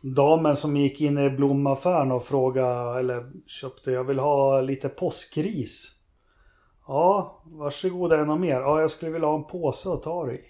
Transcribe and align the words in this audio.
damen 0.00 0.56
som 0.56 0.76
gick 0.76 1.00
in 1.00 1.18
i 1.18 1.30
blomaffären 1.30 2.12
och 2.12 2.24
frågade, 2.24 2.98
eller 2.98 3.32
köpte, 3.46 3.90
jag 3.90 4.04
vill 4.04 4.18
ha 4.18 4.60
lite 4.60 4.88
påskris. 4.88 5.98
Ja, 6.86 7.42
varsågod 7.44 8.12
är 8.12 8.18
det 8.18 8.24
något 8.24 8.40
mer? 8.40 8.60
Ja, 8.60 8.80
jag 8.80 8.90
skulle 8.90 9.10
vilja 9.10 9.28
ha 9.28 9.34
en 9.34 9.44
påse 9.44 9.92
att 9.92 10.02
ta 10.02 10.26
det 10.26 10.34
i. 10.34 10.40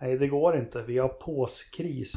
Nej, 0.00 0.18
det 0.18 0.28
går 0.28 0.56
inte. 0.56 0.82
Vi 0.82 0.98
har 0.98 1.08
påskris. 1.08 2.14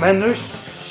Men 0.00 0.20
nu 0.20 0.34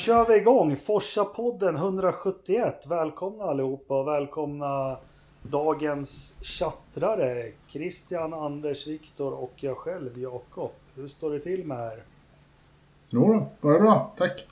kör 0.08 0.26
vi 0.26 0.36
igång 0.36 0.76
Forsa-podden 0.76 1.76
171. 1.76 2.86
Välkomna 2.86 3.44
allihopa 3.44 4.00
och 4.00 4.08
välkomna 4.08 4.96
dagens 5.42 6.36
chattrare 6.42 7.52
Christian, 7.68 8.34
Anders, 8.34 8.86
Viktor 8.86 9.32
och 9.32 9.52
jag 9.56 9.76
själv 9.76 10.18
Jakob. 10.18 10.70
Hur 10.94 11.08
står 11.08 11.30
det 11.30 11.40
till 11.40 11.64
med 11.64 11.92
er? 11.92 12.02
Jo 13.08 13.48
bara 13.60 13.78
bra. 13.78 14.12
Tack. 14.16 14.46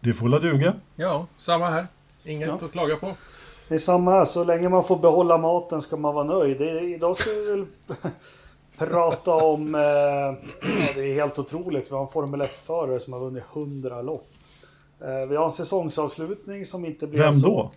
Det 0.00 0.12
får 0.14 0.28
väl 0.28 0.40
duga. 0.40 0.74
Ja, 0.96 1.26
samma 1.36 1.66
här. 1.66 1.86
Inget 2.24 2.48
Ja. 2.48 2.54
att 2.54 2.72
klaga 2.72 2.96
på. 2.96 3.12
Det 3.68 3.74
är 3.74 3.78
samma 3.78 4.10
här, 4.10 4.24
så 4.24 4.44
länge 4.44 4.68
man 4.68 4.84
får 4.84 4.98
behålla 4.98 5.38
maten 5.38 5.82
ska 5.82 5.96
man 5.96 6.14
vara 6.14 6.24
nöjd. 6.24 6.58
Det, 6.58 6.80
idag 6.80 7.16
ska 7.16 7.30
vi 7.30 7.50
väl 7.50 7.66
prata 8.78 9.34
om, 9.34 9.74
eh, 9.74 9.80
ja, 9.80 10.36
det 10.94 11.10
är 11.10 11.14
helt 11.14 11.38
otroligt, 11.38 11.90
vi 11.90 11.94
har 11.94 12.02
en 12.02 12.08
Formel 12.08 12.42
1-förare 12.42 13.00
som 13.00 13.12
har 13.12 13.20
vunnit 13.20 13.44
100 13.54 14.02
lopp. 14.02 14.28
Eh, 15.00 15.28
vi 15.28 15.36
har 15.36 15.44
en 15.44 15.50
säsongsavslutning 15.50 16.66
som 16.66 16.84
inte 16.84 17.06
blir 17.06 17.20
Vem 17.20 17.34
så... 17.34 17.48
då? 17.48 17.70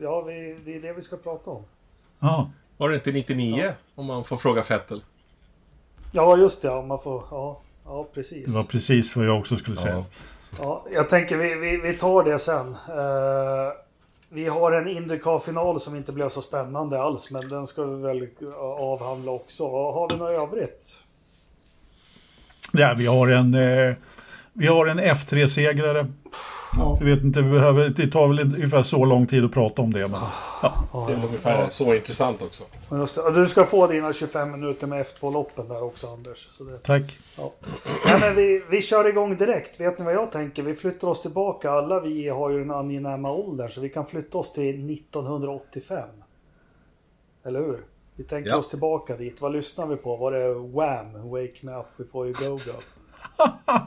Ja, 0.00 0.20
vi, 0.20 0.56
det 0.64 0.76
är 0.76 0.80
det 0.80 0.92
vi 0.92 1.02
ska 1.02 1.16
prata 1.16 1.50
om. 1.50 1.62
Ja, 2.20 2.50
Var 2.76 2.88
det 2.88 2.94
inte 2.94 3.12
99? 3.12 3.72
Om 3.94 4.06
man 4.06 4.24
får 4.24 4.36
fråga 4.36 4.62
Fettel. 4.62 5.02
Ja, 6.12 6.36
just 6.36 6.62
det, 6.62 6.68
ja, 6.68 6.82
man 6.82 6.98
får, 6.98 7.22
ja, 7.30 7.60
ja 7.84 8.06
precis. 8.14 8.46
det 8.46 8.52
var 8.52 8.64
precis 8.64 9.16
vad 9.16 9.26
jag 9.26 9.38
också 9.38 9.56
skulle 9.56 9.76
säga. 9.76 9.94
Ja. 9.94 10.04
Ja, 10.58 10.84
jag 10.92 11.08
tänker 11.08 11.36
vi, 11.36 11.54
vi, 11.54 11.76
vi 11.76 11.92
tar 11.92 12.22
det 12.24 12.38
sen. 12.38 12.68
Eh, 12.88 13.72
vi 14.28 14.48
har 14.48 14.72
en 14.72 14.88
Indycar-final 14.88 15.80
som 15.80 15.96
inte 15.96 16.12
blev 16.12 16.28
så 16.28 16.42
spännande 16.42 17.02
alls, 17.02 17.30
men 17.30 17.48
den 17.48 17.66
ska 17.66 17.84
vi 17.84 18.02
väl 18.02 18.22
eh, 18.22 18.58
avhandla 18.58 19.32
också. 19.32 19.70
Har 19.70 20.08
vi 20.10 20.16
något 20.16 20.30
övrigt? 20.30 20.98
Ja, 22.72 22.94
vi 22.96 23.06
har 23.06 23.28
en, 23.28 23.54
eh, 23.54 23.94
vi 24.52 24.66
har 24.66 24.86
en 24.86 25.00
F3-segrare. 25.00 26.06
Ja. 26.78 26.96
Jag 27.00 27.06
vet 27.06 27.22
inte, 27.24 27.42
vi 27.42 27.50
behöver, 27.50 27.88
det 27.88 28.06
tar 28.06 28.28
väl 28.28 28.40
ungefär 28.40 28.82
så 28.82 29.04
lång 29.04 29.26
tid 29.26 29.44
att 29.44 29.52
prata 29.52 29.82
om 29.82 29.92
det. 29.92 30.08
Men, 30.08 30.20
ja. 30.62 31.06
Det 31.08 31.12
är 31.12 31.24
ungefär 31.24 31.66
så 31.70 31.94
intressant 31.94 32.42
också. 32.42 32.64
Du 33.34 33.46
ska 33.46 33.64
få 33.66 33.86
dina 33.86 34.12
25 34.12 34.50
minuter 34.50 34.86
med 34.86 35.06
F2-loppen 35.06 35.68
där 35.68 35.82
också 35.82 36.06
Anders. 36.06 36.46
Så 36.50 36.64
det, 36.64 36.78
Tack. 36.78 37.18
ja. 37.38 37.52
Nej, 38.06 38.20
men 38.20 38.34
vi, 38.36 38.62
vi 38.70 38.82
kör 38.82 39.08
igång 39.08 39.36
direkt. 39.36 39.80
Vet 39.80 39.98
ni 39.98 40.04
vad 40.04 40.14
jag 40.14 40.32
tänker? 40.32 40.62
Vi 40.62 40.74
flyttar 40.74 41.08
oss 41.08 41.22
tillbaka. 41.22 41.70
Alla 41.70 42.00
vi 42.00 42.28
har 42.28 42.50
ju 42.50 42.58
den 42.58 42.70
angenäma 42.70 43.32
åldern 43.32 43.70
så 43.70 43.80
vi 43.80 43.88
kan 43.88 44.06
flytta 44.06 44.38
oss 44.38 44.52
till 44.52 44.92
1985. 44.92 46.08
Eller 47.44 47.60
hur? 47.60 47.78
Vi 48.16 48.24
tänker 48.24 48.50
Ja. 48.50 48.56
oss 48.56 48.68
tillbaka 48.68 49.16
dit. 49.16 49.40
Vad 49.40 49.52
lyssnar 49.52 49.86
vi 49.86 49.96
på? 49.96 50.16
Var 50.16 50.32
det 50.32 50.54
Wham? 50.54 51.30
Wake 51.30 51.52
me 51.60 51.72
up 51.72 51.86
before 51.96 52.28
you 52.28 52.34
go 52.48 52.58
go? 52.64 52.72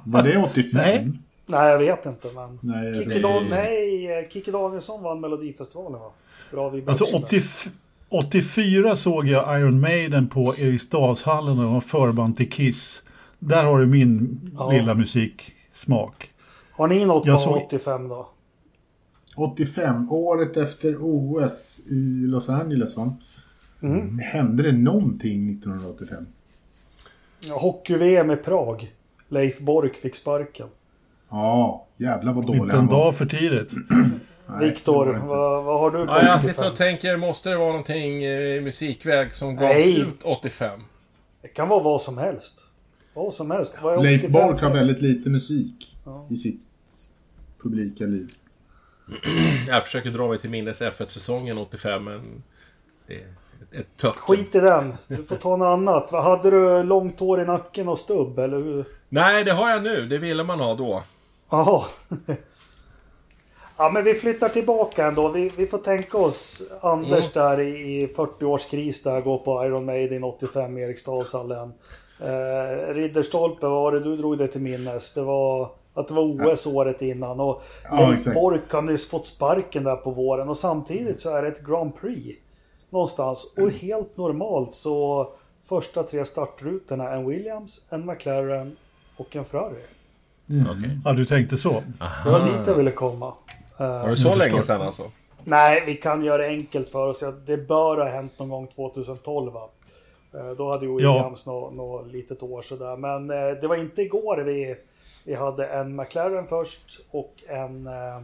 Var 0.06 0.24
det 0.24 0.38
85? 0.44 0.72
Nej. 0.74 1.12
Nej, 1.50 1.70
jag 1.72 1.80
vet 1.80 2.06
inte. 2.06 2.28
Men... 2.36 2.60
Nej, 2.62 2.94
Kikki 3.04 3.16
inte. 3.18 3.46
nej, 3.50 4.30
Kikki 4.32 4.52
Danielsson 4.52 5.04
vann 5.04 5.22
Melodifestivalen 5.22 6.00
va? 6.00 6.12
Bra 6.52 6.70
vi 6.70 6.84
Alltså 6.88 7.06
80, 7.06 7.42
84 8.10 8.96
såg 8.96 9.28
jag 9.28 9.60
Iron 9.60 9.80
Maiden 9.80 10.28
på 10.28 10.54
Eriksdalshallen 10.58 11.58
och 11.58 11.64
de 11.64 11.74
var 11.74 11.82
förband 11.82 12.38
till 12.38 12.50
Kiss. 12.52 13.04
Där 13.40 13.64
har 13.64 13.80
du 13.80 13.86
min 13.86 14.40
Ja. 14.58 14.72
lilla 14.72 14.96
musiksmak. 14.96 16.32
Har 16.72 16.88
ni 16.88 17.06
något 17.06 17.26
Jag 17.26 17.38
på 17.38 17.44
såg- 17.44 17.64
85 17.66 18.08
då? 18.08 18.30
85, 19.36 20.12
året 20.12 20.58
efter 20.58 20.96
OS 21.00 21.80
i 21.88 22.26
Los 22.28 22.50
Angeles 22.50 22.98
va? 22.98 23.18
Mm. 23.84 24.20
Hände 24.20 24.64
det 24.64 24.72
någonting 24.72 25.50
1985? 25.52 26.26
Hockey-VM 27.52 28.32
i 28.32 28.36
Prag. 28.36 28.94
Leif 29.30 29.60
Bork 29.60 29.96
fick 29.98 30.16
sparken. 30.16 30.68
Ja, 31.30 31.88
jävlar 31.98 32.34
vad 32.34 32.46
dålig 32.46 32.60
Inte 32.62 32.76
en 32.76 32.80
han 32.80 32.88
var. 32.88 33.06
dag 33.06 33.16
för 33.16 33.26
tidigt. 33.26 33.72
Viktor, 34.60 35.06
vad, 35.30 35.64
vad 35.64 35.80
har 35.80 35.92
du 35.92 36.06
på 36.06 36.12
Ja, 36.12 36.24
jag 36.24 36.36
85? 36.36 36.40
sitter 36.54 36.72
och 36.72 36.76
tänker, 36.76 37.18
måste 37.18 37.50
det 37.50 37.58
vara 37.58 37.68
någonting 37.68 38.24
eh, 38.24 38.40
i 38.58 38.62
musikväg 38.62 39.34
som 39.34 39.56
gavs 39.56 39.74
Nej. 39.74 40.00
ut 40.02 40.24
85? 40.24 40.80
Det 41.42 41.48
kan 41.48 41.68
vara 41.70 41.84
vad 41.84 42.02
som 42.02 42.18
helst. 42.18 42.66
Vad 43.14 43.34
som 43.34 43.52
helst. 43.52 43.78
Vad 43.82 43.94
är 43.98 44.02
Leif 44.04 44.24
85 44.24 44.32
Bork 44.32 44.62
har 44.62 44.74
väldigt 44.74 45.02
lite 45.02 45.30
musik 45.30 45.98
Ja. 46.06 46.28
i 46.30 46.36
sitt 46.36 46.62
publika 47.64 48.04
liv. 48.06 48.28
Jag 49.68 49.84
försöker 49.84 50.10
dra 50.12 50.28
mig 50.28 50.40
till 50.40 50.50
minnes 50.50 50.82
F1-säsongen 50.82 51.58
85, 51.58 52.04
men... 52.04 52.44
Det 53.08 53.14
är 53.14 53.20
ett- 53.80 53.98
töcken. 53.98 54.20
Skit 54.22 54.56
i 54.56 54.60
den. 54.60 54.94
Du 55.08 55.24
får 55.24 55.36
ta 55.36 55.56
något 55.58 55.66
annat. 55.66 56.12
Vad 56.12 56.24
Hade 56.24 56.50
du 56.52 56.84
långt 56.84 57.20
hår 57.20 57.42
i 57.42 57.46
nacken 57.46 57.88
och 57.88 58.00
stubb, 58.00 58.40
eller 58.40 58.58
hur? 58.58 58.86
Nej, 59.10 59.44
det 59.44 59.52
har 59.52 59.70
jag 59.70 59.84
nu. 59.84 60.06
Det 60.08 60.18
ville 60.18 60.44
man 60.44 60.60
ha 60.60 60.76
då. 60.76 61.04
Jaha. 61.50 61.84
Ja, 63.82 63.90
men 63.90 64.04
vi 64.04 64.14
flyttar 64.14 64.50
tillbaka 64.50 65.08
ändå. 65.08 65.28
Vi, 65.28 65.52
vi 65.58 65.68
får 65.68 65.78
tänka 65.78 66.18
oss 66.18 66.62
Anders 66.82 67.34
där 67.34 67.60
i, 67.60 68.02
i 68.02 68.08
40-årskris 68.08 69.04
där, 69.04 69.22
går 69.22 69.38
på 69.38 69.66
Iron 69.66 69.86
Maiden 69.86 70.24
85 70.24 70.78
i 70.78 70.82
Eriksdalshallen. 70.82 71.74
Eh, 72.20 72.94
Ridderstolpe, 72.94 73.68
vad 73.68 73.82
var 73.82 73.92
det 73.92 74.00
du 74.00 74.18
drog 74.18 74.38
det 74.38 74.48
till 74.48 74.62
minnes? 74.62 75.14
Det 75.14 75.22
var 75.22 75.70
att 75.94 76.08
det 76.08 76.14
var 76.14 76.52
OS 76.54 76.68
året 76.68 77.02
innan 77.02 77.40
och 77.40 77.64
Ja, 77.84 78.10
Leif. 78.10 78.34
Bork 78.34 78.72
har 78.72 78.82
nyss 78.82 79.10
fått 79.10 79.26
sparken 79.26 79.84
där 79.84 79.96
på 79.96 80.12
våren 80.12 80.50
och 80.50 80.58
samtidigt 80.58 81.22
så 81.22 81.36
är 81.36 81.42
det 81.42 81.48
ett 81.48 81.66
Grand 81.66 81.96
Prix 81.96 82.40
någonstans 82.90 83.54
och 83.58 83.72
helt 83.72 84.18
normalt 84.18 84.76
så 84.76 85.28
första 85.66 86.04
tre 86.04 86.26
startrutorna 86.26 87.10
en 87.12 87.28
Williams, 87.28 87.88
en 87.90 88.06
McLaren 88.06 88.78
och 89.18 89.36
en 89.36 89.46
Ferrari. 89.46 89.82
Okej. 90.50 91.00
Ja, 91.06 91.14
du 91.14 91.26
tänkte 91.26 91.58
så. 91.58 91.84
Det 92.24 92.30
var 92.32 92.40
dit 92.40 92.68
jag 92.68 92.76
ville 92.76 92.92
komma. 92.92 93.34
Var 93.78 94.10
det 94.10 94.18
så 94.18 94.36
länge 94.36 94.64
sedan 94.64 94.82
alltså? 94.82 95.12
Nej, 95.44 95.84
vi 95.86 95.96
kan 95.96 96.24
göra 96.24 96.38
det 96.38 96.48
enkelt 96.48 96.90
för 96.90 97.08
oss. 97.08 97.24
Det 97.46 97.58
bör 97.58 97.98
ha 97.98 98.10
hänt 98.10 98.40
någon 98.40 98.50
gång 98.50 98.68
2012 98.76 99.54
va? 99.54 99.70
Eh, 100.34 100.52
Då 100.58 100.72
hade 100.72 100.86
ju 100.86 100.96
Williams 100.96 101.46
något 101.46 101.74
nå 101.74 102.02
litet 102.06 102.44
år 102.44 102.62
sådär. 102.62 102.96
Men 102.98 103.30
eh, 103.30 103.60
det 103.62 103.68
var 103.68 103.76
inte 103.76 104.02
igår 104.02 104.38
vi, 104.38 104.76
vi 105.24 105.34
hade 105.36 105.68
en 105.68 105.96
McLaren 105.96 106.48
först 106.48 107.00
och 107.12 107.34
en 107.48 107.88
eh, 107.88 108.22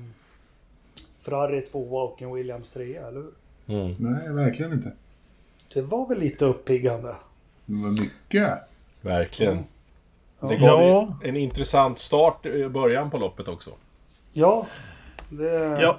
Ferrari 1.21 1.61
2 1.61 1.79
och 1.79 2.21
en 2.21 2.33
Williams 2.33 2.69
3, 2.71 2.95
eller 2.95 3.11
hur? 3.21 3.31
Mm. 3.67 3.95
Nej, 3.99 4.33
verkligen 4.33 4.73
inte. 4.73 4.91
Det 5.73 5.81
var 5.81 6.07
väl 6.07 6.19
lite 6.19 6.45
uppiggande. 6.45 7.15
Det 7.65 7.83
var 7.83 7.91
mycket. 7.91 8.51
Verkligen. 9.01 9.55
Ja. 9.57 9.63
Det 10.49 10.57
gav 10.57 10.81
Ja. 10.81 11.17
en 11.23 11.35
intressant 11.35 11.99
start 11.99 12.45
i 12.45 12.69
början 12.69 13.09
på 13.09 13.17
loppet 13.17 13.47
också. 13.47 13.69
Ja, 14.33 14.65
det... 15.29 15.77
Ja. 15.81 15.97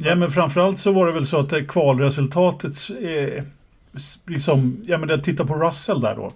ja, 0.00 0.14
men 0.14 0.30
framförallt 0.30 0.78
så 0.78 0.92
var 0.92 1.06
det 1.06 1.12
väl 1.12 1.26
så 1.26 1.38
att 1.38 1.48
det 1.48 1.64
kvalresultatet 1.64 2.72
eh, 3.02 3.44
liksom, 4.26 4.82
ja 4.86 4.98
men 4.98 5.22
titta 5.22 5.46
på 5.46 5.54
Russell 5.54 6.00
där 6.00 6.16
då. 6.16 6.30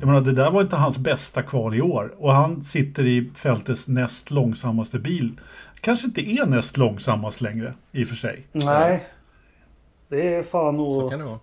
Jag 0.00 0.06
menar, 0.06 0.20
det 0.20 0.32
där 0.32 0.50
var 0.50 0.60
inte 0.62 0.76
hans 0.76 0.98
bästa 0.98 1.42
kval 1.42 1.74
i 1.74 1.82
år. 1.82 2.14
Och 2.18 2.32
han 2.32 2.64
sitter 2.64 3.04
i 3.06 3.30
fältets 3.34 3.88
näst 3.88 4.30
långsammaste 4.30 4.98
bil. 4.98 5.40
Kanske 5.80 6.06
inte 6.06 6.20
är 6.30 6.46
näst 6.46 6.76
långsammast 6.76 7.40
längre, 7.40 7.74
i 7.92 8.04
och 8.04 8.08
för 8.08 8.16
sig. 8.16 8.46
Nej. 8.52 9.06
Det 10.08 10.34
är 10.34 10.42
fan 10.42 10.76
Så 10.76 11.00
nog... 11.00 11.10
kan 11.10 11.18
det 11.18 11.24
vara. 11.24 11.38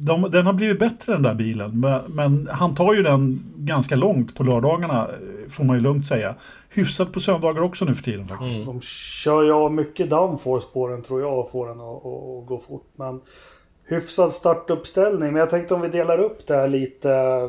De, 0.00 0.30
den 0.30 0.46
har 0.46 0.52
blivit 0.52 0.78
bättre 0.78 1.12
den 1.12 1.22
där 1.22 1.34
bilen, 1.34 1.80
men, 1.80 2.00
men 2.08 2.48
han 2.52 2.74
tar 2.74 2.94
ju 2.94 3.02
den 3.02 3.52
ganska 3.56 3.96
långt 3.96 4.34
på 4.34 4.42
lördagarna, 4.42 5.08
eh, 5.08 5.50
får 5.50 5.64
man 5.64 5.76
ju 5.76 5.82
lugnt 5.82 6.06
säga. 6.06 6.34
Hyfsat 6.68 7.12
på 7.12 7.20
söndagar 7.20 7.62
också 7.62 7.84
nu 7.84 7.94
för 7.94 8.02
tiden 8.02 8.28
faktiskt. 8.28 8.56
Mm. 8.56 8.66
De 8.66 8.80
kör 8.80 9.42
ju 9.42 9.52
av 9.52 9.72
mycket 9.72 10.10
downforce 10.10 10.66
på 10.72 10.88
den 10.88 11.02
tror 11.02 11.20
jag 11.20 11.38
och 11.38 11.50
får 11.50 11.68
den 11.68 11.80
att, 11.80 12.06
att, 12.06 12.42
att 12.42 12.46
gå 12.46 12.62
fort. 12.68 12.86
Men 12.96 13.20
hyfsad 13.84 14.32
startuppställning. 14.32 15.32
Men 15.32 15.40
jag 15.40 15.50
tänkte 15.50 15.74
om 15.74 15.80
vi 15.80 15.88
delar 15.88 16.18
upp 16.18 16.46
det 16.46 16.54
här 16.54 16.68
lite. 16.68 17.48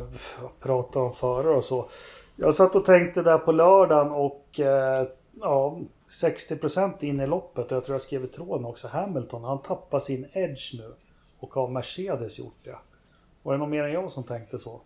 Prata 0.60 0.98
om 0.98 1.12
förare 1.12 1.56
och 1.56 1.64
så. 1.64 1.88
Jag 2.36 2.54
satt 2.54 2.76
och 2.76 2.84
tänkte 2.84 3.22
där 3.22 3.38
på 3.38 3.52
lördagen 3.52 4.12
och 4.12 4.60
eh, 4.60 5.06
ja, 5.40 5.78
60% 6.22 7.04
in 7.04 7.20
i 7.20 7.26
loppet. 7.26 7.70
Och 7.70 7.76
jag 7.76 7.84
tror 7.84 7.94
jag 7.94 8.02
skrev 8.02 8.24
i 8.24 8.28
tråden 8.28 8.64
också. 8.64 8.88
Hamilton, 8.88 9.44
han 9.44 9.62
tappar 9.62 10.00
sin 10.00 10.26
edge 10.32 10.74
nu. 10.74 10.92
Och 11.44 11.54
har 11.54 11.68
Mercedes 11.68 12.38
gjort 12.38 12.58
det? 12.64 12.76
Var 13.42 13.52
det 13.52 13.58
någon 13.58 13.70
mer 13.70 13.84
än 13.84 13.92
jag 13.92 14.10
som 14.10 14.24
tänkte 14.24 14.58
så? 14.58 14.80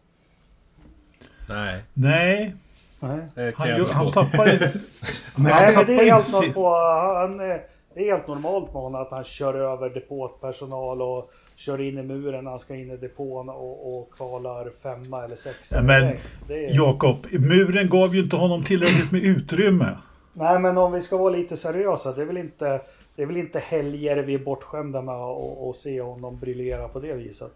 Nej. 1.48 1.82
Nej, 1.94 2.54
Nej. 3.00 3.52
Han, 3.56 3.68
förstå. 3.78 3.94
han 3.94 4.12
tappar 4.12 4.52
inte... 4.52 4.72
Nej, 5.36 5.76
men 5.76 5.86
det 5.86 5.94
är 5.94 6.04
helt, 6.12 6.24
sin- 6.26 6.52
på, 6.52 6.74
han, 7.14 7.38
det 7.38 7.60
är 7.94 8.04
helt 8.10 8.28
normalt 8.28 8.72
med 8.74 8.82
honom 8.82 9.02
att 9.02 9.10
han 9.10 9.24
kör 9.24 9.54
över 9.54 9.90
depåpersonal 9.90 11.02
och 11.02 11.30
kör 11.56 11.80
in 11.80 11.98
i 11.98 12.02
muren 12.02 12.44
när 12.44 12.50
han 12.50 12.60
ska 12.60 12.74
in 12.74 12.90
i 12.90 12.96
depån 12.96 13.48
och, 13.48 13.98
och 13.98 14.10
kvalar 14.12 14.70
femma 14.82 15.24
eller 15.24 15.36
sexa. 15.36 15.82
Men 15.82 16.04
är, 16.04 16.76
Jakob, 16.76 17.26
muren 17.32 17.88
gav 17.88 18.14
ju 18.14 18.22
inte 18.22 18.36
honom 18.36 18.64
tillräckligt 18.64 19.12
med 19.12 19.22
utrymme. 19.22 19.98
Nej, 20.32 20.58
men 20.58 20.78
om 20.78 20.92
vi 20.92 21.00
ska 21.00 21.16
vara 21.16 21.30
lite 21.30 21.56
seriösa. 21.56 22.12
Det 22.12 22.22
är 22.22 22.26
väl 22.26 22.36
inte, 22.36 22.80
det 23.18 23.22
är 23.22 23.26
väl 23.26 23.36
inte 23.36 23.58
helger 23.58 24.22
vi 24.22 24.34
är 24.34 24.38
bortskämda 24.38 25.02
med 25.02 25.14
att 25.14 25.76
se 25.76 26.00
honom 26.00 26.38
briljera 26.38 26.88
på 26.88 27.00
det 27.00 27.14
viset. 27.14 27.52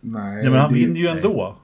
Nej, 0.00 0.44
Ja, 0.44 0.50
men 0.50 0.60
han 0.60 0.72
det- 0.72 0.78
vinner 0.78 1.00
ju 1.00 1.06
ändå. 1.06 1.56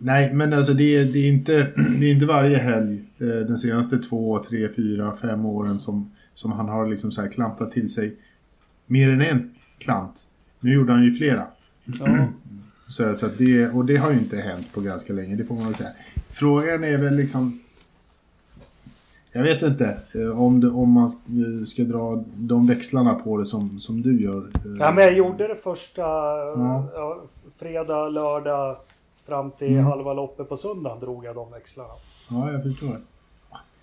Nej, 0.00 0.34
men 0.34 0.52
alltså 0.52 0.72
det 0.74 0.96
är, 0.96 1.04
det 1.04 1.18
är, 1.18 1.28
inte, 1.28 1.52
det 2.00 2.06
är 2.06 2.12
inte 2.12 2.26
varje 2.26 2.56
helg 2.56 3.04
eh, 3.18 3.26
den 3.26 3.58
senaste 3.58 3.98
två, 3.98 4.38
tre, 4.48 4.68
fyra, 4.76 5.16
fem 5.16 5.46
åren 5.46 5.78
som, 5.78 6.10
som 6.34 6.52
han 6.52 6.68
har 6.68 6.86
liksom 6.86 7.12
så 7.12 7.22
här 7.22 7.28
klantat 7.28 7.72
till 7.72 7.88
sig 7.88 8.16
mer 8.86 9.10
än 9.10 9.20
en 9.20 9.54
klant. 9.78 10.26
Nu 10.60 10.74
gjorde 10.74 10.92
han 10.92 11.02
ju 11.04 11.12
flera. 11.12 11.46
Ja, 11.84 12.26
Så, 12.88 13.14
så 13.14 13.26
att 13.26 13.38
det, 13.38 13.68
och 13.68 13.84
det 13.84 13.96
har 13.96 14.10
ju 14.10 14.18
inte 14.18 14.36
hänt 14.36 14.66
på 14.72 14.80
ganska 14.80 15.12
länge, 15.12 15.36
det 15.36 15.44
får 15.44 15.54
man 15.54 15.64
väl 15.64 15.74
säga. 15.74 15.90
Frågan 16.28 16.84
är 16.84 16.98
väl 16.98 17.16
liksom... 17.16 17.60
Jag 19.36 19.42
vet 19.42 19.62
inte 19.62 19.96
eh, 20.14 20.40
om, 20.42 20.60
det, 20.60 20.68
om 20.68 20.90
man 20.90 21.04
eh, 21.04 21.64
ska 21.66 21.82
dra 21.82 22.24
de 22.34 22.66
växlarna 22.66 23.14
på 23.14 23.36
det 23.38 23.46
som, 23.46 23.78
som 23.78 24.02
du 24.02 24.22
gör. 24.22 24.38
eh. 24.54 24.76
ja 24.78 24.92
men 24.92 25.04
jag 25.04 25.12
gjorde 25.12 25.48
det 25.48 25.56
första 25.56 26.02
Ja. 26.02 27.22
fredag, 27.56 28.08
lördag 28.08 28.76
fram 29.26 29.50
till 29.50 29.72
Mm. 29.72 29.84
halva 29.84 30.12
loppet 30.14 30.48
på 30.48 30.56
söndagen 30.56 31.00
drog 31.00 31.24
jag 31.24 31.34
de 31.34 31.50
växlarna. 31.50 31.90
Ja, 32.30 32.52
jag 32.52 32.62
förstår. 32.62 33.00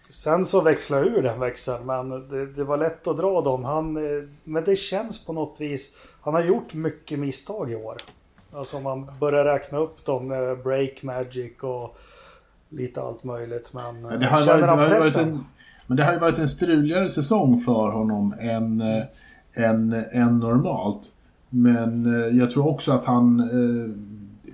Sen 0.10 0.46
så 0.46 0.62
växlade 0.62 1.06
jag 1.08 1.18
ur 1.18 1.22
den 1.22 1.40
växeln, 1.40 1.86
men 1.86 2.10
det, 2.30 2.46
det 2.46 2.64
var 2.64 2.78
lätt 2.78 3.08
att 3.08 3.18
dra 3.18 3.42
dem. 3.42 3.64
Han, 3.64 3.94
men 4.44 4.64
det 4.64 4.76
känns 4.76 5.26
på 5.26 5.34
något 5.34 5.62
vis. 5.62 5.96
Han 6.22 6.34
har 6.34 6.44
gjort 6.44 6.74
mycket 6.74 7.20
misstag 7.20 7.72
i 7.72 7.76
år. 7.76 7.98
Alltså 8.54 8.78
om 8.78 8.84
man 8.84 9.12
börjar 9.20 9.46
räkna 9.46 9.78
upp 9.78 10.06
dem, 10.06 10.28
Break 10.64 11.04
Magic 11.04 11.54
och 11.62 11.98
lite 12.76 13.02
allt 13.02 13.24
möjligt. 13.24 13.72
Men 13.74 13.84
Ja, 14.04 14.14
eh, 14.14 14.20
det 14.20 14.26
har 14.26 14.42
känner 14.46 14.68
varit, 14.68 14.80
han 14.92 15.02
pressen? 15.02 15.30
en, 15.30 15.40
men 15.88 15.98
det 15.98 16.04
har 16.04 16.14
ju 16.14 16.20
varit 16.20 16.40
en 16.40 16.48
struligare 16.48 17.10
säsong 17.10 17.60
för 17.62 17.92
honom 17.92 18.34
än, 18.40 18.82
eh, 18.82 19.04
än, 19.54 19.94
än 20.12 20.40
normalt. 20.40 21.12
Men 21.50 22.06
eh, 22.06 22.38
jag 22.38 22.52
tror 22.52 22.68
också 22.68 22.92
att 22.92 23.06
han... 23.06 23.40
eh, 23.40 23.90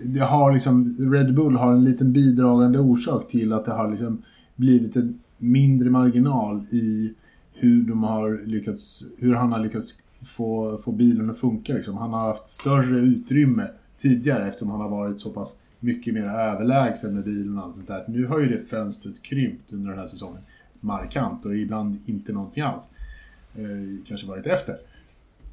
Det 0.03 0.19
har 0.19 0.53
liksom, 0.53 0.95
Red 1.13 1.33
Bull 1.35 1.55
har 1.55 1.71
en 1.73 1.83
liten 1.83 2.13
bidragande 2.13 2.79
orsak 2.79 3.27
till 3.27 3.53
att 3.53 3.65
det 3.65 3.71
har 3.71 3.91
liksom 3.91 4.21
blivit 4.55 4.95
en 4.95 5.19
mindre 5.37 5.89
marginal 5.89 6.61
i 6.71 7.13
hur 7.53 7.83
de 7.87 8.03
har 8.03 8.45
lyckats, 8.45 9.03
hur 9.17 9.33
han 9.33 9.51
har 9.51 9.59
lyckats 9.59 9.93
få, 10.25 10.77
få 10.77 10.91
bilen 10.91 11.29
att 11.29 11.37
funka. 11.37 11.73
Liksom. 11.73 11.97
Han 11.97 12.13
har 12.13 12.27
haft 12.27 12.47
större 12.47 12.99
utrymme 12.99 13.67
tidigare 13.97 14.47
eftersom 14.47 14.69
han 14.69 14.81
har 14.81 14.89
varit 14.89 15.19
så 15.19 15.29
pass 15.29 15.57
mycket 15.79 16.13
mer 16.13 16.23
överlägsen 16.23 17.15
med 17.15 17.23
bilen 17.23 17.57
och 17.57 17.63
allt 17.63 17.75
sånt 17.75 17.87
där. 17.87 18.05
Nu 18.07 18.25
har 18.25 18.39
ju 18.39 18.49
det 18.49 18.59
fönstret 18.59 19.23
krympt 19.23 19.73
under 19.73 19.89
den 19.89 19.99
här 19.99 20.07
säsongen 20.07 20.41
markant 20.79 21.45
och 21.45 21.55
ibland 21.55 21.99
inte 22.05 22.33
någonting 22.33 22.63
alls. 22.63 22.91
Eh, 23.55 24.05
kanske 24.07 24.27
varit 24.27 24.45
efter. 24.45 24.77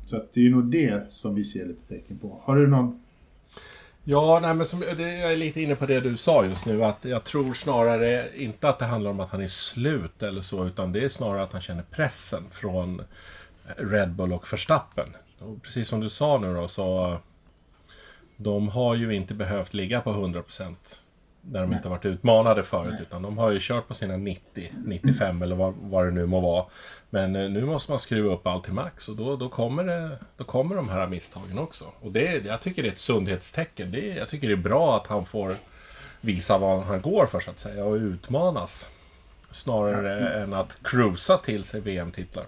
Så 0.05 0.17
att 0.17 0.33
det 0.33 0.47
är 0.47 0.51
nog 0.51 0.65
det 0.65 1.13
som 1.13 1.35
vi 1.35 1.45
ser 1.45 1.67
lite 1.67 1.89
tecken 1.89 2.19
på. 2.19 2.41
Har 2.45 2.57
du 2.57 2.67
någon... 2.67 3.03
Ja, 4.05 4.39
nej, 4.43 4.55
men 4.55 4.67
som, 4.67 4.81
det, 4.81 5.17
jag 5.17 5.33
är 5.33 5.37
lite 5.37 5.61
inne 5.61 5.75
på 5.75 5.87
det 5.87 6.01
du 6.01 6.17
sa 6.17 6.45
just 6.45 6.67
nu. 6.67 6.85
Att 6.85 7.05
jag 7.05 7.25
tror 7.25 7.55
snarare 7.55 8.29
inte 8.37 8.69
att 8.69 8.79
det 8.79 8.85
handlar 8.85 9.11
om 9.11 9.21
att 9.21 9.31
han 9.31 9.43
är 9.43 9.49
slut 9.49 10.23
eller 10.23 10.41
så. 10.41 10.67
Utan 10.67 10.93
det 10.93 11.05
är 11.05 11.09
snarare 11.09 11.43
att 11.43 11.53
han 11.53 11.61
känner 11.61 11.83
pressen 11.83 12.43
från 12.51 13.03
Red 13.77 14.11
Bull 14.11 14.33
och 14.33 14.53
Verstappen. 14.53 15.09
Och 15.39 15.63
precis 15.63 15.89
som 15.89 16.01
du 16.01 16.11
sa 16.11 16.39
nu 16.39 16.55
då 16.55 16.69
så... 16.69 17.19
De 18.37 18.69
har 18.69 18.95
ju 18.95 19.15
inte 19.15 19.35
behövt 19.35 19.75
ligga 19.75 20.01
på 20.01 20.11
100% 20.11 20.75
där 21.51 21.61
de 21.61 21.73
inte 21.73 21.89
har 21.89 21.97
varit 21.97 22.05
utmanade 22.05 22.63
förut. 22.63 22.95
Utan 23.03 23.23
de 23.23 23.39
har 23.39 23.51
ju 23.51 23.59
kört 23.61 23.89
på 23.89 23.95
sina 23.95 24.17
90, 24.17 24.73
95 24.85 25.43
eller 25.43 25.57
vad, 25.57 25.75
vad 25.81 26.07
det 26.07 26.11
nu 26.11 26.27
må 26.27 26.41
vara. 26.41 26.65
Men 27.11 27.37
eh, 27.37 27.51
nu 27.51 27.65
måste 27.65 27.93
man 27.93 27.99
skruva 27.99 28.35
upp 28.35 28.47
allt 28.47 28.65
till 28.65 28.73
max 28.73 29.09
och 29.09 29.17
då, 29.17 29.37
då, 29.37 29.49
kommer, 29.49 29.85
det, 29.85 30.19
då 30.37 30.45
kommer 30.45 30.77
de 30.77 30.89
här 30.89 31.07
misstagen 31.07 31.59
också. 31.59 31.85
Och 32.01 32.13
det, 32.13 32.45
jag 32.45 32.61
tycker 32.61 32.83
det 32.83 32.89
är 32.89 32.93
ett 32.93 32.99
sundhetstecken. 32.99 33.93
Det, 33.93 34.07
jag 34.07 34.29
tycker 34.29 34.49
det 34.49 34.55
är 34.55 34.57
bra 34.57 34.97
att 34.97 35.07
han 35.07 35.27
får 35.27 35.57
visa 36.21 36.59
vad 36.59 36.83
han 36.83 37.01
går 37.01 37.27
för 37.27 37.41
så 37.41 37.51
att 37.51 37.59
säga 37.59 37.85
och 37.85 37.95
utmanas. 37.95 38.89
Snarare 39.51 40.43
än 40.43 40.55
att 40.55 40.79
cruisa 40.83 41.37
till 41.39 41.65
sig 41.65 41.81
VM-titlar. 41.81 42.45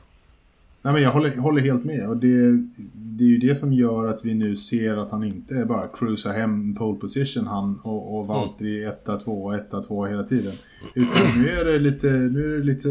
Nej 0.88 0.93
men 0.94 1.02
jag 1.02 1.12
håller, 1.12 1.37
håller 1.37 1.62
helt 1.62 1.85
med 1.85 2.08
och 2.08 2.17
det, 2.17 2.62
det 2.94 3.25
är 3.25 3.29
ju 3.29 3.38
det 3.38 3.55
som 3.55 3.73
gör 3.73 4.06
att 4.06 4.25
vi 4.25 4.35
nu 4.35 4.56
ser 4.56 4.96
att 4.96 5.11
han 5.11 5.25
inte 5.25 5.64
bara 5.64 5.88
cruisar 5.88 6.32
hem 6.32 6.75
pole 6.75 6.99
position 6.99 7.46
han 7.46 7.81
och, 7.82 8.19
och 8.19 8.26
Valtteri 8.26 8.85
etta, 8.85 9.20
två, 9.20 9.52
etta, 9.52 9.82
två 9.82 10.06
hela 10.06 10.25
tiden. 10.25 10.52
Utan 10.94 11.43
nu 11.43 11.49
är 11.49 11.64
det 11.64 11.79
lite, 11.79 12.06
nu 12.06 12.55
är 12.55 12.58
det 12.58 12.64
lite 12.64 12.88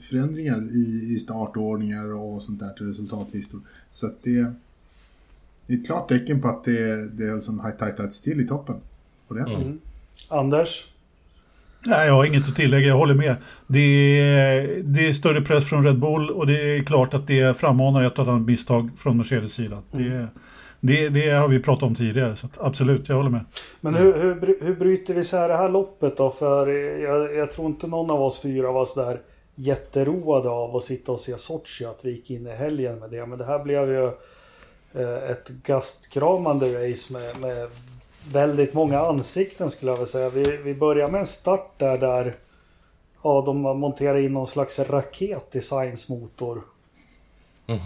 förändringar 0.00 0.68
i, 0.72 1.14
i 1.14 1.18
startordningar 1.18 2.14
och 2.14 2.42
sånt 2.42 2.60
där 2.60 2.72
till 2.72 2.86
resultatlistor. 2.86 3.60
Så 3.90 4.06
att 4.06 4.22
det, 4.22 4.52
det 5.66 5.72
är 5.72 5.78
ett 5.78 5.86
klart 5.86 6.08
tecken 6.08 6.40
på 6.40 6.48
att 6.48 6.64
det, 6.64 7.08
det 7.08 7.24
är 7.24 7.40
som 7.40 7.60
har 7.60 7.70
tajtat 7.70 8.10
till 8.10 8.40
i 8.40 8.46
toppen. 8.46 8.76
Ordentligt. 9.28 9.58
Mm. 9.58 9.78
Anders? 10.30 10.86
Nej, 11.86 12.06
jag 12.06 12.14
har 12.14 12.24
inget 12.24 12.48
att 12.48 12.56
tillägga, 12.56 12.88
jag 12.88 12.96
håller 12.96 13.14
med. 13.14 13.36
Det 13.66 13.80
är, 14.20 14.82
det 14.82 15.08
är 15.08 15.12
större 15.12 15.40
press 15.40 15.68
från 15.68 15.84
Red 15.84 15.98
Bull 15.98 16.30
och 16.30 16.46
det 16.46 16.76
är 16.76 16.82
klart 16.82 17.14
att 17.14 17.26
det 17.26 17.58
frammanar 17.58 18.02
ett 18.02 18.18
och 18.18 18.28
annat 18.28 18.46
misstag 18.46 18.90
från 18.96 19.16
Mercedes 19.16 19.52
sida. 19.52 19.82
Det, 19.90 20.28
det, 20.80 21.08
det 21.08 21.30
har 21.30 21.48
vi 21.48 21.60
pratat 21.60 21.82
om 21.82 21.94
tidigare, 21.94 22.36
så 22.36 22.48
absolut, 22.60 23.08
jag 23.08 23.16
håller 23.16 23.30
med. 23.30 23.44
Men 23.80 23.94
hur, 23.94 24.14
hur, 24.14 24.58
hur 24.64 24.74
bryter 24.74 25.14
vi 25.14 25.20
isär 25.20 25.48
det 25.48 25.56
här 25.56 25.68
loppet 25.68 26.16
då? 26.16 26.30
För 26.30 26.66
jag, 27.02 27.34
jag 27.34 27.52
tror 27.52 27.66
inte 27.66 27.86
någon 27.86 28.10
av 28.10 28.22
oss 28.22 28.40
fyra 28.40 28.72
var 28.72 28.84
sådär 28.84 29.20
jätteroade 29.54 30.48
av 30.48 30.76
att 30.76 30.84
sitta 30.84 31.12
och 31.12 31.20
se 31.20 31.38
Sochi, 31.38 31.84
att 31.84 32.04
vi 32.04 32.10
gick 32.10 32.30
in 32.30 32.46
i 32.46 32.50
helgen 32.50 32.98
med 32.98 33.10
det. 33.10 33.26
Men 33.26 33.38
det 33.38 33.44
här 33.44 33.64
blev 33.64 33.88
ju 33.88 34.04
eh, 34.92 35.30
ett 35.30 35.48
gastkramande 35.48 36.66
race 36.66 37.12
med, 37.12 37.40
med 37.40 37.68
väldigt 38.32 38.74
många 38.74 39.00
ansikten 39.00 39.70
skulle 39.70 39.90
jag 39.90 39.96
vilja 39.96 40.06
säga. 40.06 40.30
Vi, 40.30 40.56
vi 40.56 40.74
börjar 40.74 41.08
med 41.08 41.20
en 41.20 41.26
start 41.26 41.72
där, 41.76 41.98
där 41.98 42.34
ja, 43.22 43.42
de 43.46 43.60
monterar 43.60 44.18
in 44.18 44.32
någon 44.32 44.46
slags 44.46 44.78
raket 44.78 45.56
i 45.56 45.60
Sainz 45.60 46.08
motor. 46.08 46.62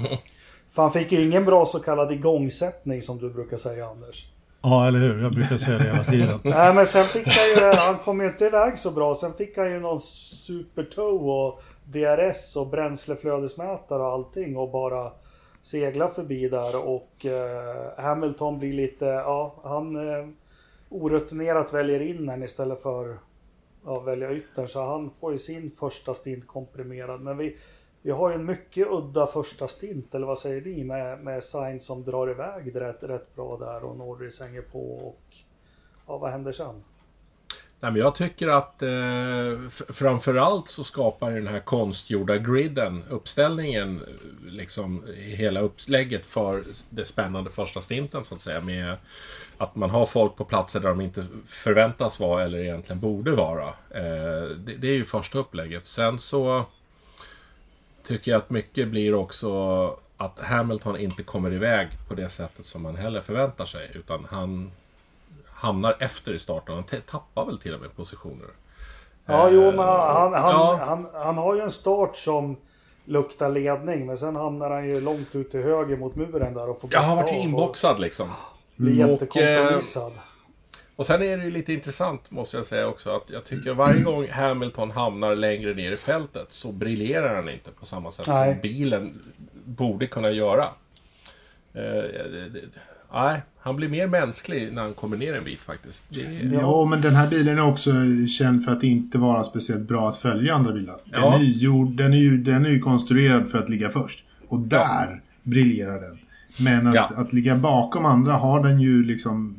För 0.72 0.82
han 0.82 0.92
fick 0.92 1.12
ju 1.12 1.22
ingen 1.22 1.44
bra 1.44 1.66
så 1.66 1.78
kallad 1.78 2.12
igångsättning 2.12 3.02
som 3.02 3.18
du 3.18 3.30
brukar 3.30 3.56
säga 3.56 3.86
Anders. 3.86 4.26
Ja, 4.62 4.88
eller 4.88 4.98
hur? 4.98 5.22
Jag 5.22 5.32
brukar 5.32 5.58
säga 5.58 5.78
det 5.78 5.84
hela 5.84 6.04
tiden. 6.04 6.40
Nej 6.44 6.74
men 6.74 6.86
sen 6.86 7.04
fick 7.04 7.26
han 7.26 7.70
ju, 7.70 7.76
han 7.76 7.98
kom 7.98 8.20
ju 8.20 8.26
inte 8.26 8.44
iväg 8.44 8.78
så 8.78 8.90
bra. 8.90 9.14
Sen 9.14 9.32
fick 9.34 9.56
han 9.56 9.70
ju 9.70 9.80
någon 9.80 10.00
supertow 10.00 11.30
och 11.30 11.62
DRS 11.84 12.56
och 12.56 12.66
bränsleflödesmätare 12.66 14.02
och 14.02 14.12
allting 14.12 14.56
och 14.56 14.70
bara 14.70 15.12
segla 15.62 16.08
förbi 16.08 16.48
där 16.48 16.88
och 16.88 17.26
eh, 17.26 18.04
Hamilton 18.04 18.58
blir 18.58 18.72
lite, 18.72 19.04
ja 19.04 19.54
han 19.64 20.08
eh, 20.08 20.28
orutinerat 20.88 21.72
väljer 21.72 22.00
in 22.00 22.26
den 22.26 22.42
istället 22.42 22.82
för 22.82 23.18
ja, 23.84 24.00
välja 24.00 24.32
yttern 24.32 24.68
så 24.68 24.86
han 24.86 25.10
får 25.20 25.32
ju 25.32 25.38
sin 25.38 25.70
första 25.70 26.14
stint 26.14 26.46
komprimerad. 26.46 27.20
Men 27.20 27.38
vi, 27.38 27.56
vi 28.02 28.10
har 28.10 28.30
ju 28.30 28.34
en 28.34 28.44
mycket 28.44 28.86
udda 28.90 29.26
första 29.26 29.68
stint, 29.68 30.14
eller 30.14 30.26
vad 30.26 30.38
säger 30.38 30.60
ni? 30.60 30.84
Med, 30.84 31.18
med 31.18 31.44
Sainz 31.44 31.86
som 31.86 32.04
drar 32.04 32.30
iväg 32.30 32.80
rätt, 32.80 33.02
rätt 33.02 33.34
bra 33.34 33.56
där 33.56 33.84
och 33.84 33.96
Norris 33.96 34.40
hänger 34.40 34.62
på 34.62 35.08
och 35.08 35.36
ja, 36.06 36.18
vad 36.18 36.30
händer 36.30 36.52
sen? 36.52 36.82
Nej, 37.82 37.92
men 37.92 38.00
jag 38.00 38.14
tycker 38.14 38.48
att 38.48 38.82
eh, 38.82 39.68
framförallt 39.88 40.68
så 40.68 40.84
skapar 40.84 41.30
den 41.30 41.46
här 41.46 41.60
konstgjorda 41.60 42.38
griden, 42.38 43.04
uppställningen, 43.08 44.00
eh, 44.00 44.52
liksom 44.52 45.04
hela 45.16 45.60
upplägget 45.60 46.26
för 46.26 46.64
det 46.90 47.06
spännande 47.06 47.50
första 47.50 47.80
stinten 47.80 48.24
så 48.24 48.34
att 48.34 48.40
säga. 48.40 48.60
Med 48.60 48.96
att 49.58 49.74
man 49.74 49.90
har 49.90 50.06
folk 50.06 50.36
på 50.36 50.44
platser 50.44 50.80
där 50.80 50.88
de 50.88 51.00
inte 51.00 51.26
förväntas 51.46 52.20
vara 52.20 52.44
eller 52.44 52.58
egentligen 52.58 53.00
borde 53.00 53.30
vara. 53.30 53.68
Eh, 53.90 54.48
det, 54.56 54.76
det 54.78 54.88
är 54.88 54.94
ju 54.94 55.04
första 55.04 55.38
upplägget. 55.38 55.86
Sen 55.86 56.18
så 56.18 56.64
tycker 58.02 58.30
jag 58.30 58.38
att 58.38 58.50
mycket 58.50 58.88
blir 58.88 59.14
också 59.14 59.50
att 60.16 60.38
Hamilton 60.38 60.96
inte 60.96 61.22
kommer 61.22 61.52
iväg 61.52 61.88
på 62.08 62.14
det 62.14 62.28
sättet 62.28 62.66
som 62.66 62.82
man 62.82 62.96
heller 62.96 63.20
förväntar 63.20 63.64
sig. 63.64 63.90
Utan 63.94 64.26
han 64.30 64.70
hamnar 65.62 65.96
efter 66.00 66.34
i 66.34 66.38
starten. 66.38 66.74
Han 66.74 66.84
tappar 67.06 67.44
väl 67.46 67.58
till 67.58 67.74
och 67.74 67.80
med 67.80 67.96
positioner. 67.96 68.48
Ja, 69.26 69.48
Eh, 69.48 69.54
jo, 69.54 69.62
men 69.62 69.78
han, 69.78 70.32
han, 70.32 70.50
ja. 70.50 70.80
han, 70.86 71.06
han 71.14 71.38
har 71.38 71.54
ju 71.54 71.60
en 71.60 71.70
start 71.70 72.16
som 72.16 72.56
luktar 73.04 73.50
ledning, 73.50 74.06
men 74.06 74.18
sen 74.18 74.36
hamnar 74.36 74.70
han 74.70 74.88
ju 74.90 75.00
långt 75.00 75.34
ut 75.34 75.50
till 75.50 75.62
höger 75.62 75.96
mot 75.96 76.16
muren 76.16 76.54
där 76.54 76.70
och 76.70 76.80
får 76.80 76.90
Jag 76.92 77.00
har 77.00 77.16
backa 77.16 77.22
varit 77.22 77.32
ju 77.32 77.38
av 77.38 77.40
och 77.40 77.44
inboxad 77.44 78.00
liksom. 78.00 78.28
Blir 78.76 79.04
Och, 79.04 79.10
jättekompromissad. 79.10 80.12
Och 80.12 80.18
Och 80.96 81.06
sen 81.06 81.22
är 81.22 81.36
det 81.36 81.44
ju 81.44 81.50
lite 81.50 81.72
intressant, 81.72 82.30
måste 82.30 82.56
jag 82.56 82.66
säga 82.66 82.86
också, 82.86 83.10
att 83.10 83.30
jag 83.30 83.44
tycker 83.44 83.74
varje 83.74 84.02
gång 84.04 84.28
Hamilton 84.28 84.90
hamnar 84.90 85.34
längre 85.34 85.74
ner 85.74 85.92
i 85.92 85.96
fältet 85.96 86.46
så 86.50 86.72
briljerar 86.72 87.34
han 87.34 87.48
inte 87.48 87.70
på 87.70 87.86
samma 87.86 88.12
sätt 88.12 88.26
Nej. 88.26 88.52
som 88.54 88.60
bilen 88.60 89.22
borde 89.64 90.06
kunna 90.06 90.30
göra. 90.30 90.68
Eh, 93.14 93.22
Nej, 93.22 93.40
han 93.60 93.76
blir 93.76 93.88
mer 93.88 94.06
mänsklig 94.06 94.72
när 94.72 94.82
han 94.82 94.94
kommer 94.94 95.16
ner 95.16 95.36
en 95.36 95.44
bit 95.44 95.58
faktiskt. 95.60 96.04
Det 96.08 96.20
är, 96.20 96.52
Ja, 96.60 96.86
men 96.90 97.00
den 97.00 97.14
här 97.14 97.30
bilen 97.30 97.58
är 97.58 97.62
också 97.62 97.90
känd 98.38 98.64
för 98.64 98.72
att 98.72 98.82
inte 98.82 99.18
vara 99.18 99.44
speciellt 99.44 99.88
bra 99.88 100.08
att 100.08 100.16
följa 100.16 100.54
andra 100.54 100.72
bilar. 100.72 100.96
Den, 101.04 101.20
Ja. 101.20 101.34
är, 101.38 101.42
ju 101.42 101.50
gjord, 101.52 101.96
den, 101.96 102.12
är, 102.12 102.16
ju, 102.18 102.38
den 102.38 102.66
är 102.66 102.70
ju 102.70 102.78
konstruerad 102.78 103.48
för 103.48 103.58
att 103.58 103.68
ligga 103.68 103.90
först. 103.90 104.24
Och 104.48 104.60
där 104.60 105.20
briljerar 105.42 106.00
den. 106.00 106.18
Men 106.58 106.86
att, 106.86 106.94
Ja. 106.94 107.08
att 107.16 107.32
ligga 107.32 107.56
bakom 107.56 108.04
andra 108.06 108.32
har 108.32 108.62
den 108.64 108.80
ju 108.80 109.04
liksom 109.04 109.56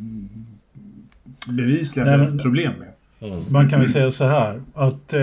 bevisligen 1.47 2.07
Nej, 2.09 2.17
men- 2.17 2.39
problem 2.39 2.73
med. 2.79 2.89
Man 3.51 3.69
kan 3.69 3.79
väl 3.79 3.91
säga 3.91 4.11
så 4.11 4.23
här 4.23 4.61
att 4.73 5.13
eh, 5.13 5.21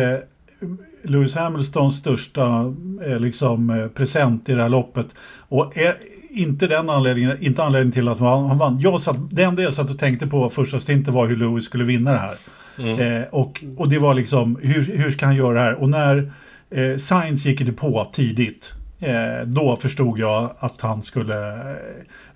Lewis 1.02 1.34
Hamiltons 1.34 1.96
största 1.96 2.74
eh, 3.06 3.18
liksom, 3.18 3.70
eh, 3.70 3.86
present 3.88 4.48
i 4.48 4.52
det 4.52 4.62
här 4.62 4.68
loppet 4.68 5.06
och 5.38 5.76
är 5.78 5.96
inte 6.32 6.66
den 6.66 6.90
anledningen, 6.90 7.36
inte 7.40 7.64
anledningen 7.64 7.92
till 7.92 8.08
att 8.08 8.18
han, 8.18 8.58
vann. 8.58 8.80
Jag 8.80 9.00
satt, 9.00 9.16
det 9.30 9.42
enda 9.42 9.62
jag 9.62 9.74
satt 9.74 9.90
och 9.90 9.98
tänkte 9.98 10.26
på 10.26 10.50
första 10.50 10.80
stinten 10.80 11.14
var 11.14 11.26
hur 11.26 11.36
Lewis 11.36 11.64
skulle 11.64 11.84
vinna 11.84 12.12
det 12.12 12.18
här. 12.18 12.36
Eh, 12.78 13.24
och, 13.30 13.64
och 13.76 13.88
det 13.88 13.98
var 13.98 14.14
liksom, 14.14 14.58
hur, 14.62 14.82
hur 14.82 15.10
ska 15.10 15.26
han 15.26 15.36
göra 15.36 15.54
det 15.54 15.60
här? 15.60 15.74
Och 15.74 15.88
när 15.88 16.32
eh, 16.70 16.96
Sainz 16.96 17.46
gick 17.46 17.60
det 17.60 17.72
på 17.72 18.10
tidigt, 18.12 18.72
eh, 19.00 19.46
då 19.46 19.76
förstod 19.76 20.18
jag 20.18 20.50
att 20.58 20.80
han 20.80 21.02
skulle 21.02 21.48
eh, 21.48 21.76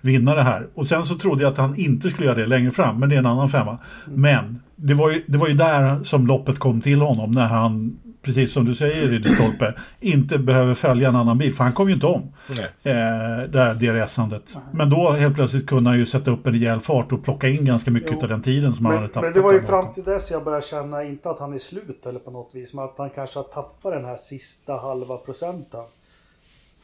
vinna 0.01 0.35
det 0.35 0.43
här. 0.43 0.67
Och 0.73 0.87
sen 0.87 1.05
så 1.05 1.15
trodde 1.15 1.43
jag 1.43 1.51
att 1.51 1.57
han 1.57 1.75
inte 1.75 2.09
skulle 2.09 2.27
göra 2.27 2.37
det 2.37 2.45
längre 2.45 2.71
fram, 2.71 2.99
men 2.99 3.09
det 3.09 3.15
är 3.15 3.19
en 3.19 3.25
annan 3.25 3.49
femma. 3.49 3.77
Men 4.05 4.59
det 4.75 4.93
var, 4.93 5.11
ju, 5.11 5.23
det 5.27 5.37
var 5.37 5.47
ju 5.47 5.53
där 5.53 6.03
som 6.03 6.27
loppet 6.27 6.59
kom 6.59 6.81
till 6.81 7.01
honom, 7.01 7.31
när 7.31 7.47
han, 7.47 7.97
precis 8.25 8.53
som 8.53 8.65
du 8.65 8.75
säger 8.75 9.07
Ridderstolpe, 9.07 9.73
inte 9.99 10.37
behöver 10.37 10.73
följa 10.73 11.09
en 11.09 11.15
annan 11.15 11.37
bil, 11.37 11.53
för 11.55 11.63
han 11.63 11.73
kom 11.73 11.87
ju 11.87 11.93
inte 11.93 12.05
om 12.05 12.33
nej. 12.49 12.59
eh, 12.65 13.49
det, 13.49 13.59
här, 13.59 13.73
det 13.73 13.93
resandet. 13.93 14.57
Men 14.71 14.89
då 14.89 15.11
helt 15.11 15.35
plötsligt 15.35 15.67
kunde 15.67 15.89
han 15.89 15.99
ju 15.99 16.05
sätta 16.05 16.31
upp 16.31 16.47
en 16.47 16.53
rejäl 16.53 16.79
fart 16.79 17.11
och 17.11 17.23
plocka 17.23 17.47
in 17.47 17.65
ganska 17.65 17.91
mycket 17.91 18.11
Jo. 18.13 18.19
av 18.23 18.29
den 18.29 18.41
tiden 18.41 18.73
som 18.73 18.85
han 18.85 18.93
Men, 18.93 19.01
hade 19.01 19.13
tappat. 19.13 19.23
men 19.23 19.33
det 19.33 19.41
var 19.41 19.53
ju 19.53 19.61
fram 19.61 19.93
till 19.93 20.03
dess 20.03 20.31
jag 20.31 20.43
började 20.43 20.65
känna, 20.65 21.03
inte 21.03 21.29
att 21.29 21.39
han 21.39 21.53
är 21.53 21.59
slut 21.59 22.05
eller 22.05 22.19
på 22.19 22.31
något 22.31 22.55
vis, 22.55 22.73
men 22.73 22.85
att 22.85 22.97
han 22.97 23.09
kanske 23.09 23.39
har 23.39 23.43
tappat 23.43 23.93
den 23.93 24.05
här 24.05 24.15
sista 24.17 24.77
halva 24.77 25.17
procenten. 25.17 25.83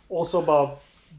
Och 0.07 0.27
så 0.27 0.41
bara 0.41 0.69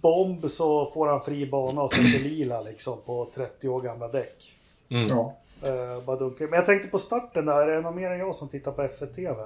bomb 0.01 0.51
så 0.51 0.91
får 0.95 1.09
han 1.09 1.21
fri 1.21 1.47
bana 1.47 1.83
och 1.83 1.91
sätter 1.91 2.19
lila 2.29 2.61
liksom 2.61 2.95
på 3.07 3.29
30 3.35 3.69
år 3.69 3.81
gamla 3.81 4.09
däck. 4.09 4.53
Mm. 4.89 5.09
Ja. 5.09 5.37
Eh, 5.63 6.05
bara 6.07 6.17
dunkar. 6.17 6.45
Men 6.45 6.57
jag 6.57 6.67
tänkte 6.67 6.89
på 6.89 6.99
starten 6.99 7.47
där, 7.47 7.69
är 7.69 7.77
det 7.77 7.81
någon 7.81 7.97
mer 7.97 8.11
än 8.11 8.19
jag 8.19 8.35
som 8.35 8.49
tittar 8.49 8.73
på 8.73 8.83
F1-TV? 8.83 9.43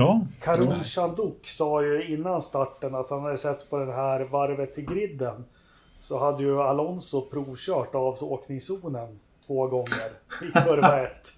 Ja, 0.00 0.20
Karol 0.42 0.82
Chanduk 0.82 1.46
sa 1.46 1.82
ju 1.82 2.14
innan 2.14 2.42
starten 2.42 2.94
att 2.94 3.10
han 3.10 3.22
hade 3.22 3.38
sett 3.38 3.70
på 3.70 3.78
den 3.78 3.90
här 3.90 4.20
varvet 4.20 4.74
till 4.74 4.84
griden. 4.84 5.44
Så 6.00 6.18
hade 6.18 6.42
ju 6.42 6.62
Alonso 6.62 7.20
provkört 7.30 7.94
avåkningszonen 7.94 9.20
två 9.46 9.66
gånger 9.66 10.10
i 10.42 10.52
kurva 10.64 11.00
ett. 11.00 11.28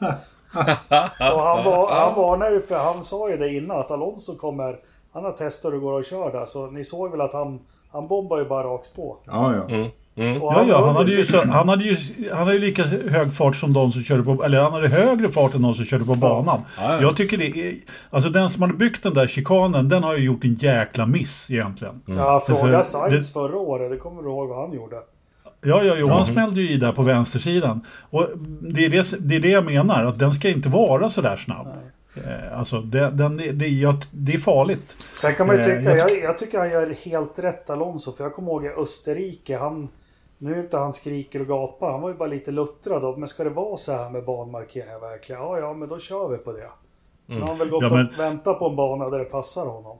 Och 1.34 1.42
han, 1.42 1.64
var, 1.64 1.90
han 1.90 2.14
varnade 2.14 2.54
ju 2.54 2.60
för, 2.60 2.78
han 2.78 3.04
sa 3.04 3.30
ju 3.30 3.36
det 3.36 3.54
innan 3.54 3.80
att 3.80 3.90
Alonso 3.90 4.36
kommer, 4.36 4.80
han 5.12 5.24
har 5.24 5.32
testat 5.32 5.72
hur 5.72 5.76
det 5.76 5.82
går 5.82 6.00
att 6.00 6.06
köra 6.06 6.30
där. 6.30 6.46
Så 6.46 6.66
ni 6.66 6.84
såg 6.84 7.10
väl 7.10 7.20
att 7.20 7.32
han, 7.32 7.60
han 7.90 8.08
bombar 8.08 8.38
ju 8.38 8.44
bara 8.44 8.66
rakt 8.66 8.94
på. 8.94 9.16
Ja, 9.24 9.54
ja. 9.54 9.74
Mm. 9.74 9.90
Mm. 10.16 10.34
Ja, 10.34 10.64
ja 10.68 10.86
han, 10.86 10.96
hade 10.96 11.12
ju 11.12 11.26
så, 11.26 11.44
han, 11.46 11.68
hade 11.68 11.84
ju, 11.84 11.96
han 12.30 12.38
hade 12.38 12.52
ju 12.54 12.58
lika 12.58 12.84
hög 12.84 13.32
fart 13.34 13.56
som 13.56 13.72
de 13.72 13.92
som 13.92 14.02
körde 14.02 14.22
på, 14.22 14.44
eller 14.44 14.60
han 14.62 14.72
hade 14.72 14.88
högre 14.88 15.28
fart 15.28 15.54
än 15.54 15.62
de 15.62 15.74
som 15.74 15.84
körde 15.84 16.04
på 16.04 16.14
banan. 16.14 16.60
Ja, 16.78 16.92
ja. 16.92 17.02
Jag 17.02 17.16
tycker 17.16 17.38
det 17.38 17.46
är, 17.46 17.74
alltså 18.10 18.30
den 18.30 18.50
som 18.50 18.62
hade 18.62 18.74
byggt 18.74 19.02
den 19.02 19.14
där 19.14 19.26
chikanen, 19.26 19.88
den 19.88 20.02
har 20.02 20.16
ju 20.16 20.24
gjort 20.24 20.44
en 20.44 20.54
jäkla 20.54 21.06
miss 21.06 21.50
egentligen. 21.50 22.02
Ja, 22.06 22.40
För- 22.46 22.54
fråga 22.54 22.78
det- 22.78 22.84
Sainz 22.84 23.32
förra 23.32 23.56
året, 23.56 23.90
det 23.90 23.96
kommer 23.96 24.22
du 24.22 24.28
ihåg 24.28 24.48
vad 24.48 24.60
han 24.66 24.72
gjorde? 24.76 24.96
Ja, 25.64 25.82
ja, 25.82 25.94
jo, 25.98 26.08
han 26.08 26.26
smällde 26.26 26.60
ju 26.60 26.70
i 26.70 26.76
där 26.76 26.92
på 26.92 27.02
vänstersidan. 27.02 27.80
Och 28.10 28.26
det 28.60 28.84
är 28.84 28.88
det, 28.88 29.14
det 29.18 29.36
är 29.36 29.40
det 29.40 29.48
jag 29.50 29.64
menar, 29.64 30.04
att 30.04 30.18
den 30.18 30.32
ska 30.32 30.48
inte 30.48 30.68
vara 30.68 31.10
så 31.10 31.20
där 31.20 31.36
snabb. 31.36 31.66
Eh, 32.16 32.58
Alltså, 32.58 32.80
det, 32.80 33.10
den, 33.10 33.36
det, 33.36 33.52
det, 33.52 33.68
jag, 33.68 33.94
det 34.10 34.34
är 34.34 34.38
farligt. 34.38 34.96
Sen 35.14 35.34
kan 35.34 35.46
man 35.46 35.56
ju 35.56 35.62
Eh, 35.62 35.66
tycka, 35.78 35.96
jag 35.96 36.10
jag, 36.10 36.22
jag 36.22 36.38
tycker 36.38 36.58
han 36.58 36.70
gör 36.70 36.94
helt 37.04 37.38
rätt 37.38 37.70
Alonso. 37.70 38.12
För 38.12 38.24
jag 38.24 38.34
kommer 38.34 38.48
ihåg 38.50 38.64
i 38.64 38.68
Österrike, 38.68 39.58
han... 39.58 39.88
Nu 40.42 40.54
är 40.54 40.60
inte 40.60 40.76
han 40.76 40.94
skriker 40.94 41.40
och 41.40 41.46
gapar, 41.48 41.92
han 41.92 42.00
var 42.00 42.08
ju 42.08 42.14
bara 42.16 42.28
lite 42.28 42.50
luttrad 42.50 43.04
av. 43.04 43.18
Men 43.18 43.28
ska 43.28 43.44
det 43.44 43.50
vara 43.50 43.76
så 43.76 43.92
här 43.92 44.10
med 44.10 44.24
banmarkeringar 44.24 45.00
verkligen? 45.00 45.40
Ja, 45.42 45.58
ja, 45.58 45.74
men 45.74 45.88
då 45.88 45.98
kör 45.98 46.28
vi 46.28 46.36
på 46.36 46.52
det. 46.52 46.68
Nu 47.26 47.40
har 47.40 47.46
han 47.46 47.58
väl 47.58 47.68
gått 47.68 47.82
Ja, 47.82 47.88
men- 47.90 48.06
och 48.06 48.18
väntat 48.18 48.58
på 48.58 48.68
en 48.68 48.76
bana 48.76 49.10
där 49.10 49.18
det 49.18 49.24
passar 49.24 49.66
honom. 49.66 49.96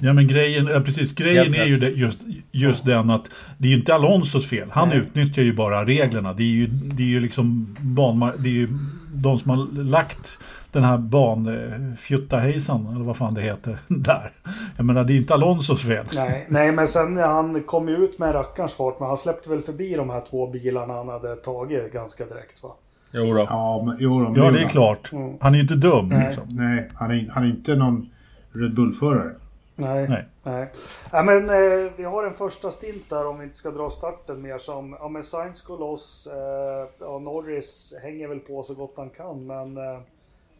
Ja 0.00 0.12
men 0.12 0.26
grejen, 0.28 0.66
ja, 0.66 0.80
precis, 0.80 1.12
grejen 1.14 1.54
är 1.54 1.64
ju 1.64 1.76
det, 1.76 1.88
just, 1.90 2.18
just 2.50 2.84
den 2.86 3.10
att 3.10 3.30
det 3.58 3.68
är 3.68 3.70
ju 3.70 3.76
inte 3.76 3.94
Alonsos 3.94 4.48
fel. 4.48 4.68
Han 4.70 4.88
Nej. 4.88 4.98
utnyttjar 4.98 5.42
ju 5.42 5.52
bara 5.54 5.84
reglerna. 5.84 6.32
Det 6.32 6.42
är 6.42 6.46
ju, 6.46 6.66
det 6.66 7.02
är 7.02 7.06
ju 7.06 7.20
liksom 7.20 7.76
banmar, 7.80 8.34
det 8.38 8.48
är 8.48 8.52
ju 8.52 8.68
de 9.14 9.38
som 9.38 9.50
har 9.50 9.82
lagt 9.84 10.38
den 10.72 10.82
här 10.82 10.98
ban, 10.98 11.46
eh, 11.46 11.54
eller 11.54 13.04
vad 13.04 13.16
fan 13.16 13.34
det 13.34 13.40
heter, 13.40 13.78
där. 13.88 14.32
Jag 14.76 14.86
menar, 14.86 15.04
det 15.04 15.12
är 15.12 15.16
inte 15.16 15.34
Alonsos 15.34 15.82
fel. 15.82 16.06
Nej, 16.12 16.46
nej, 16.48 16.72
men 16.72 16.88
sen 16.88 17.16
han 17.16 17.62
kom 17.62 17.88
ju 17.88 17.96
ut 17.96 18.18
med 18.18 18.34
rackarns 18.34 18.74
fart. 18.74 19.00
Men 19.00 19.08
han 19.08 19.16
släppte 19.16 19.50
väl 19.50 19.62
förbi 19.62 19.94
de 19.94 20.10
här 20.10 20.22
två 20.30 20.46
bilarna 20.46 20.94
han 20.94 21.08
hade 21.08 21.36
tagit 21.36 21.92
ganska 21.92 22.24
direkt 22.24 22.62
va? 22.62 22.70
Jo 23.12 23.34
då. 23.34 23.46
Ja, 23.48 23.82
men, 23.86 23.96
jo, 23.98 24.24
de 24.24 24.36
Ja, 24.36 24.50
det 24.50 24.62
är 24.62 24.68
klart. 24.68 25.12
Mm. 25.12 25.36
Han 25.40 25.52
är 25.52 25.56
ju 25.56 25.62
inte 25.62 25.74
dum. 25.74 26.08
Nej. 26.08 26.26
Liksom. 26.26 26.44
Nej, 26.48 26.90
han 26.94 27.10
är, 27.10 27.30
han 27.30 27.42
är 27.42 27.48
inte 27.48 27.74
någon 27.74 28.10
Red 28.52 28.74
Bull-förare. 28.74 29.34
Nej. 29.76 30.08
Nej. 30.08 30.24
Nej. 30.42 30.72
Ja, 31.12 31.22
men 31.22 31.50
eh, 31.50 31.92
vi 31.96 32.04
har 32.04 32.26
en 32.26 32.34
första 32.34 32.70
stint 32.70 33.10
där 33.10 33.26
om 33.26 33.38
vi 33.38 33.44
inte 33.44 33.56
ska 33.56 33.70
dra 33.70 33.90
starten 33.90 34.42
mer 34.42 34.58
som, 34.58 34.96
ja 35.00 35.08
men 35.08 35.22
Sainz 35.22 35.62
går 35.62 35.78
loss, 35.78 36.28
eh, 36.32 36.88
ja, 37.00 37.18
Norris 37.18 37.94
hänger 38.02 38.28
väl 38.28 38.38
på 38.38 38.62
så 38.62 38.74
gott 38.74 38.94
han 38.96 39.10
kan 39.10 39.46
men 39.46 39.76
eh, 39.76 40.00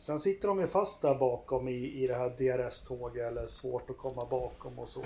sen 0.01 0.19
sitter 0.19 0.49
de 0.49 0.61
ju 0.61 0.67
fast 0.67 1.03
där 1.03 1.15
bakom 1.15 1.69
i, 1.69 2.05
i 2.05 2.07
det 2.07 2.15
här 2.15 2.31
DRS-tåget 2.31 3.27
eller 3.27 3.47
svårt 3.47 3.91
att 3.91 3.99
komma 3.99 4.27
bakom 4.27 4.79
och 4.79 4.89
så. 4.89 5.05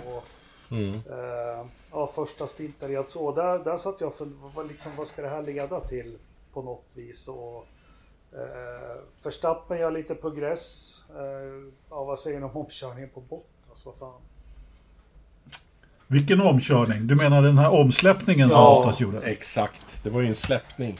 Mm. 0.71 0.95
Eh, 0.95 1.67
ja, 1.91 2.11
första 2.15 2.47
stinten 2.47 2.93
jag 2.93 3.11
så 3.11 3.33
där, 3.33 3.59
där 3.59 3.77
satt 3.77 4.01
jag 4.01 4.15
för 4.15 4.29
vad, 4.55 4.69
liksom, 4.69 4.93
vad 4.97 5.07
ska 5.07 5.23
det 5.23 5.29
här 5.29 5.43
leda 5.43 5.81
till 5.81 6.19
på 6.53 6.63
något 6.63 6.93
vis 6.95 7.29
och 7.29 7.67
eh, 8.33 8.97
Verstappen 9.23 9.79
gör 9.79 9.91
lite 9.91 10.15
progress. 10.15 10.99
Eh, 11.11 11.73
ja, 11.91 12.05
vad 12.05 12.19
säger 12.19 12.39
ni 12.41 12.45
om 12.45 12.57
omkörningen 12.57 13.11
på 13.15 13.21
Bottas? 13.21 13.87
Vad 13.87 13.95
fan? 13.95 14.21
Vilken 16.07 16.41
omkörning? 16.41 17.07
Du 17.07 17.17
menar 17.17 17.43
den 17.43 17.59
här 17.59 17.73
omsläppningen 17.81 18.51
som 18.51 18.61
Ja, 18.61 18.83
Bottas 18.83 19.01
gjorde? 19.01 19.21
Exakt. 19.21 20.03
Det 20.03 20.11
var 20.11 20.21
ju 20.21 20.29
en 20.29 20.35
släppning. 20.35 20.99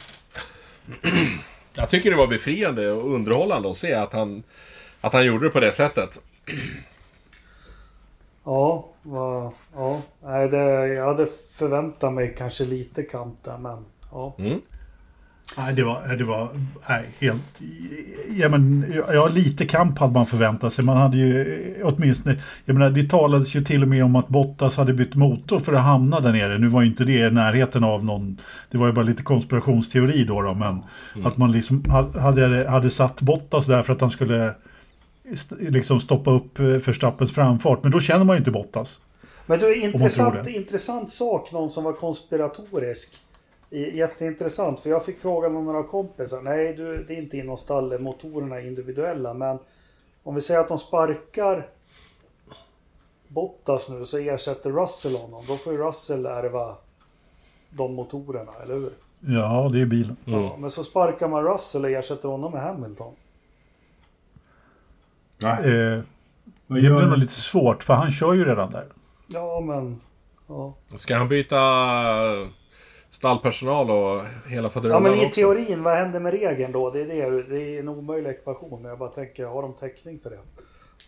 Jag 1.75 1.89
tycker 1.89 2.11
det 2.11 2.17
var 2.17 2.27
befriande 2.27 2.91
och 2.91 3.13
underhållande 3.13 3.69
att 3.69 3.77
se 3.77 3.93
att 3.93 4.13
han, 4.13 4.43
att 5.01 5.13
han 5.13 5.25
gjorde 5.25 5.45
det 5.45 5.51
på 5.51 5.59
det 5.59 5.71
sättet. 5.71 6.19
Ja, 8.43 8.89
ja. 9.73 10.01
Nej, 10.23 10.49
det, 10.49 10.87
jag 10.87 11.05
hade 11.05 11.27
förväntat 11.51 12.13
mig 12.13 12.35
kanske 12.37 12.65
lite 12.65 13.03
kamp 13.03 13.43
där, 13.43 13.57
men 13.57 13.85
ja. 14.11 14.35
Mm. 14.37 14.61
Nej, 15.57 15.73
det 15.73 15.83
var, 15.83 16.15
det 16.15 16.23
var 16.23 16.49
nej, 16.89 17.03
helt... 17.19 17.61
Ja, 18.29 18.49
men, 18.49 18.93
ja, 19.13 19.27
lite 19.27 19.65
kamp 19.65 19.99
hade 19.99 20.13
man 20.13 20.25
förväntat 20.25 20.73
sig. 20.73 20.85
Man 20.85 20.97
hade 20.97 21.17
ju 21.17 21.73
eh, 21.79 21.87
åtminstone... 21.87 22.37
Jag 22.65 22.73
menar, 22.73 22.89
det 22.89 23.09
talades 23.09 23.55
ju 23.55 23.63
till 23.63 23.81
och 23.81 23.87
med 23.87 24.03
om 24.03 24.15
att 24.15 24.27
Bottas 24.27 24.77
hade 24.77 24.93
bytt 24.93 25.15
motor 25.15 25.59
för 25.59 25.73
att 25.73 25.83
hamna 25.83 26.19
där 26.19 26.31
nere. 26.31 26.57
Nu 26.57 26.67
var 26.67 26.81
ju 26.81 26.87
inte 26.87 27.03
det 27.03 27.27
i 27.27 27.31
närheten 27.31 27.83
av 27.83 28.05
någon... 28.05 28.41
Det 28.71 28.77
var 28.77 28.87
ju 28.87 28.93
bara 28.93 29.05
lite 29.05 29.23
konspirationsteori 29.23 30.23
då, 30.23 30.41
då 30.41 30.53
men 30.53 30.79
att 31.25 31.37
man 31.37 31.51
liksom 31.51 31.83
ha- 31.89 32.19
hade, 32.19 32.69
hade 32.69 32.89
satt 32.89 33.21
Bottas 33.21 33.65
där 33.65 33.83
för 33.83 33.93
att 33.93 34.01
han 34.01 34.11
skulle 34.11 34.53
liksom 35.59 35.99
stoppa 35.99 36.31
upp 36.31 36.59
eh, 36.59 36.65
Verstappens 36.65 37.33
framfart. 37.33 37.83
Men 37.83 37.91
då 37.91 37.99
känner 37.99 38.25
man 38.25 38.35
ju 38.35 38.37
inte 38.37 38.51
Bottas. 38.51 38.99
Men 39.45 39.59
du, 39.59 39.65
man 39.65 39.73
tror 39.73 39.83
intressant, 39.83 40.43
det. 40.43 40.51
intressant 40.51 41.11
sak, 41.11 41.51
någon 41.51 41.69
som 41.69 41.83
var 41.83 41.93
konspiratorisk. 41.93 43.13
Jätteintressant, 43.69 44.79
för 44.79 44.89
jag 44.89 45.05
fick 45.05 45.19
frågan 45.19 45.55
om 45.55 45.65
några 45.65 45.83
kompisar. 45.83 46.41
Nej, 46.41 46.73
du, 46.73 47.03
det 47.03 47.13
är 47.13 47.17
inte 47.17 47.37
inom 47.37 47.57
stallet, 47.57 48.01
motorerna 48.01 48.59
är 48.59 48.67
individuella. 48.67 49.33
Men 49.33 49.59
om 50.23 50.35
vi 50.35 50.41
säger 50.41 50.59
att 50.59 50.67
de 50.67 50.77
sparkar 50.77 51.69
Bottas 53.27 53.89
nu 53.89 54.05
så 54.05 54.17
ersätter 54.17 54.71
Russell 54.71 55.15
honom. 55.15 55.43
Då 55.47 55.55
får 55.55 55.73
ju 55.73 55.79
Russell 55.79 56.25
ärva 56.25 56.75
de 57.69 57.93
motorerna, 57.93 58.51
eller 58.63 58.75
hur? 58.75 58.93
Ja, 59.19 59.69
det 59.71 59.81
är 59.81 59.85
bilen. 59.85 60.17
Ja, 60.25 60.57
men 60.59 60.71
så 60.71 60.83
sparkar 60.83 61.27
man 61.27 61.43
Russell 61.43 61.83
och 61.83 61.89
ersätter 61.89 62.29
honom 62.29 62.51
med 62.51 62.61
Hamilton. 62.61 63.13
Nej. 65.37 65.57
Eh, 65.57 66.01
det 66.67 66.79
gör 66.79 66.97
blir 66.97 67.07
nog 67.07 67.17
lite 67.17 67.33
svårt, 67.33 67.83
för 67.83 67.93
han 67.93 68.11
kör 68.11 68.33
ju 68.33 68.45
redan 68.45 68.71
där. 68.71 68.85
Ja, 69.27 69.59
men... 69.59 70.01
Ja. 70.47 70.73
Ska 70.95 71.17
han 71.17 71.29
byta... 71.29 71.55
stallpersonal 73.15 73.89
och 73.91 74.21
hela 74.47 74.63
Ja 74.63 74.69
faderullan 74.69 75.03
men 75.03 75.13
i 75.13 75.25
också. 75.25 75.35
teorin, 75.35 75.83
vad 75.83 75.95
händer 75.97 76.19
med 76.19 76.33
regeln 76.33 76.71
då? 76.71 76.89
Det 76.91 77.01
är, 77.01 77.31
det, 77.31 77.43
det 77.43 77.75
är 77.75 77.79
en 77.79 77.89
omöjlig 77.89 78.29
ekvation. 78.29 78.81
Men 78.81 78.89
jag 78.89 78.99
bara 78.99 79.09
tänker, 79.09 79.45
har 79.45 79.61
de 79.61 79.73
täckning 79.73 80.19
för 80.23 80.29
det? 80.29 80.37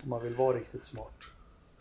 Om 0.04 0.10
man 0.10 0.24
vill 0.24 0.36
vara 0.36 0.58
riktigt 0.58 0.86
smart. 0.86 1.12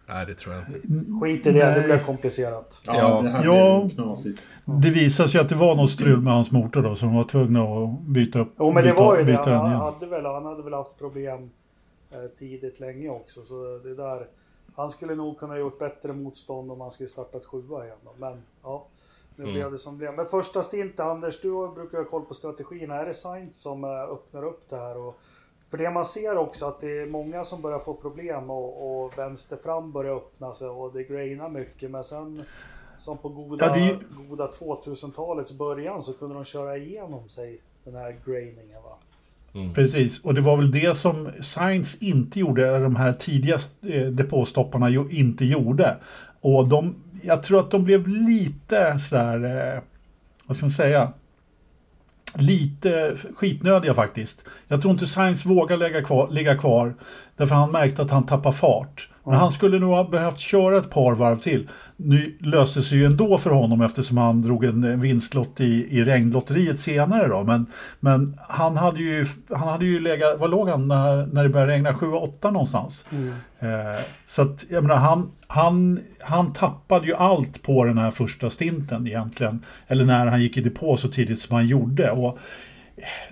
Nej, 0.09 0.27
det 0.27 0.35
tror 0.35 0.55
jag 0.55 0.63
inte. 0.69 0.81
Skit 1.27 1.47
i 1.47 1.53
det, 1.53 1.59
det 1.59 1.71
Nej. 1.71 1.83
blir 1.85 1.99
komplicerat. 1.99 2.81
Ja, 2.87 2.95
Ja. 2.99 3.21
det 3.23 3.29
här 3.29 3.45
Ja. 3.45 3.89
knasigt. 3.95 4.49
Det 4.65 4.91
visade 4.91 5.29
sig 5.29 5.41
att 5.41 5.49
det 5.49 5.55
var 5.55 5.75
något 5.77 5.91
strul 5.91 6.21
med 6.21 6.33
hans 6.33 6.51
motor 6.51 6.83
då, 6.83 6.97
så 6.97 7.07
de 7.07 7.15
var 7.17 7.25
tvungna 7.25 7.63
att 7.63 8.01
byta 8.01 8.39
upp. 8.39 8.53
Jo 8.59 8.73
men 8.73 8.85
det 8.85 8.91
byta, 8.91 9.05
var 9.05 9.19
ju 9.19 9.25
det. 9.25 9.33
Han 9.37 9.67
igen. 9.71 9.81
hade, 9.81 10.07
väl, 10.07 10.25
han 10.25 10.45
hade 10.45 10.63
väl 10.63 10.73
haft 10.73 10.99
problem 10.99 11.51
eh, 12.11 12.19
tidigt 12.39 12.81
länge 12.81 13.09
också. 13.09 13.41
Så 13.43 13.79
det 13.85 13.95
där, 13.95 14.27
han 14.77 14.91
skulle 14.91 15.15
nog 15.15 15.39
kunna 15.39 15.53
ha 15.53 15.59
gjort 15.59 15.79
bättre 15.79 16.13
motstånd 16.13 16.73
om 16.73 16.81
han 16.81 16.91
skulle 16.91 17.09
startat 17.09 17.45
sjua 17.45 17.85
igen. 17.85 17.97
Då. 18.05 18.11
Men 18.19 18.43
ja, 18.63 18.87
nu 19.37 19.45
Mm. 19.45 19.55
blev 19.55 19.73
det 19.73 19.79
som 19.79 19.93
det 19.93 19.99
blev. 19.99 20.15
Men 20.15 20.27
första 20.27 20.63
stint, 20.63 21.01
Anders, 21.01 21.41
du 21.41 21.49
brukar 21.75 21.99
ha 21.99 22.05
koll 22.05 22.25
på 22.25 22.35
strategin. 22.35 22.91
Är 22.91 23.07
det 23.07 23.15
Sainz 23.15 23.63
som 23.63 23.85
eh, 23.85 23.91
öppnar 23.91 24.45
upp 24.45 24.71
det 24.71 24.77
här? 24.77 24.97
Och, 24.99 25.19
för 25.71 25.79
det 25.79 25.91
man 25.91 26.05
ser 26.05 26.37
också 26.39 26.67
att 26.67 26.81
det 26.81 26.99
är 26.99 27.07
många 27.07 27.45
som 27.45 27.63
börjar 27.63 27.79
få 27.79 27.95
problem 27.95 28.51
och, 28.51 29.05
och 29.05 29.19
vänster 29.19 29.57
fram 29.57 29.93
börjar 29.93 30.17
öppna 30.17 30.53
sig 30.53 30.69
och 30.69 30.93
det 30.93 31.03
grainar 31.03 31.49
mycket. 31.49 31.91
Men 31.91 32.05
sen 32.05 32.43
som 32.99 33.19
på 33.19 33.29
goda, 33.29 33.67
Ja, 33.67 33.73
det 33.75 33.99
goda 34.29 34.51
2000-talets 34.59 35.53
början 35.59 36.03
så 36.03 36.13
kunde 36.13 36.35
de 36.35 36.45
köra 36.45 36.77
igenom 36.77 37.29
sig 37.29 37.61
den 37.85 37.95
här 37.95 38.17
grainingen. 38.27 38.83
Va? 38.83 38.99
Precis, 39.75 40.25
och 40.25 40.35
det 40.35 40.41
var 40.41 40.57
väl 40.57 40.71
det 40.71 40.97
som 40.97 41.31
Science 41.41 41.99
inte 42.01 42.41
gjorde, 42.41 42.69
eller 42.69 42.81
de 42.81 42.97
här 42.97 43.13
tidiga 43.13 43.59
eh, 43.83 44.07
depåstopparna 44.07 44.91
inte 45.11 45.45
gjorde. 45.45 45.97
Och 46.47 46.69
de, 46.69 46.95
jag 47.23 47.43
tror 47.43 47.61
att 47.61 47.71
de 47.71 47.85
blev 47.85 48.09
lite 48.09 48.99
sådär, 48.99 49.75
eh, 49.75 49.83
vad 50.47 50.57
ska 50.57 50.67
man 50.67 50.71
säga, 50.71 51.13
lite 52.35 53.17
skitnödiga 53.35 53.95
faktiskt. 53.95 54.45
Jag 54.69 54.81
tror 54.81 54.93
inte 54.93 55.07
Science 55.07 55.49
vågar 55.49 55.77
lägga 55.77 56.03
kvar, 56.03 56.29
ligga 56.31 56.59
kvar, 56.59 56.95
därför 57.37 57.55
han 57.55 57.71
märkte 57.71 58.03
att 58.03 58.11
han 58.11 58.27
tappar 58.27 58.53
fart. 58.53 59.09
Men 59.27 59.35
han 59.35 59.53
skulle 59.53 59.79
nog 59.79 59.95
ha 59.95 60.05
behövt 60.05 60.39
köra 60.39 60.79
ett 60.79 60.91
par 60.91 61.15
varv 61.15 61.39
till. 61.39 61.69
Nu 61.97 62.37
löste 62.41 62.83
sig 62.83 62.99
ju 62.99 63.05
ändå 63.05 63.39
för 63.39 63.51
honom 63.51 63.81
eftersom 63.81 64.17
han 64.17 64.43
drog 64.43 64.65
en 64.65 65.01
vinstlott 65.01 65.61
i, 65.61 65.99
i 65.99 66.05
regnlotteriet 66.05 66.79
senare 66.79 67.29
då. 67.29 67.45
Men, 67.45 67.67
men 68.01 68.39
han 68.49 68.77
hade 68.77 69.01
ju, 69.01 69.25
han 69.49 69.69
hade 69.69 69.85
ju 69.85 70.01
legat, 70.01 70.41
vad 70.41 70.51
låg 70.51 70.69
han 70.69 70.89
när, 70.89 71.27
när 71.27 71.43
det 71.43 71.49
började 71.49 71.73
regna? 71.73 71.93
7-8 71.93 72.51
någonstans. 72.51 73.05
Eh, 73.59 74.05
så 74.27 74.43
att 74.43 74.65
jag 74.69 74.83
menar, 74.83 74.97
han, 74.97 75.31
han, 75.47 76.01
han 76.21 76.53
tappade 76.53 77.07
ju 77.07 77.15
allt 77.15 77.63
på 77.63 77.85
den 77.85 77.99
här 77.99 78.11
första 78.11 78.51
stinten 78.51 79.07
egentligen. 79.07 79.65
Eller 79.87 80.05
när 80.05 80.27
han 80.27 80.43
gick 80.43 80.57
i 80.57 80.61
depå 80.61 80.97
så 80.97 81.09
tidigt 81.09 81.41
som 81.41 81.55
han 81.55 81.67
gjorde. 81.67 82.11
Och 82.11 82.39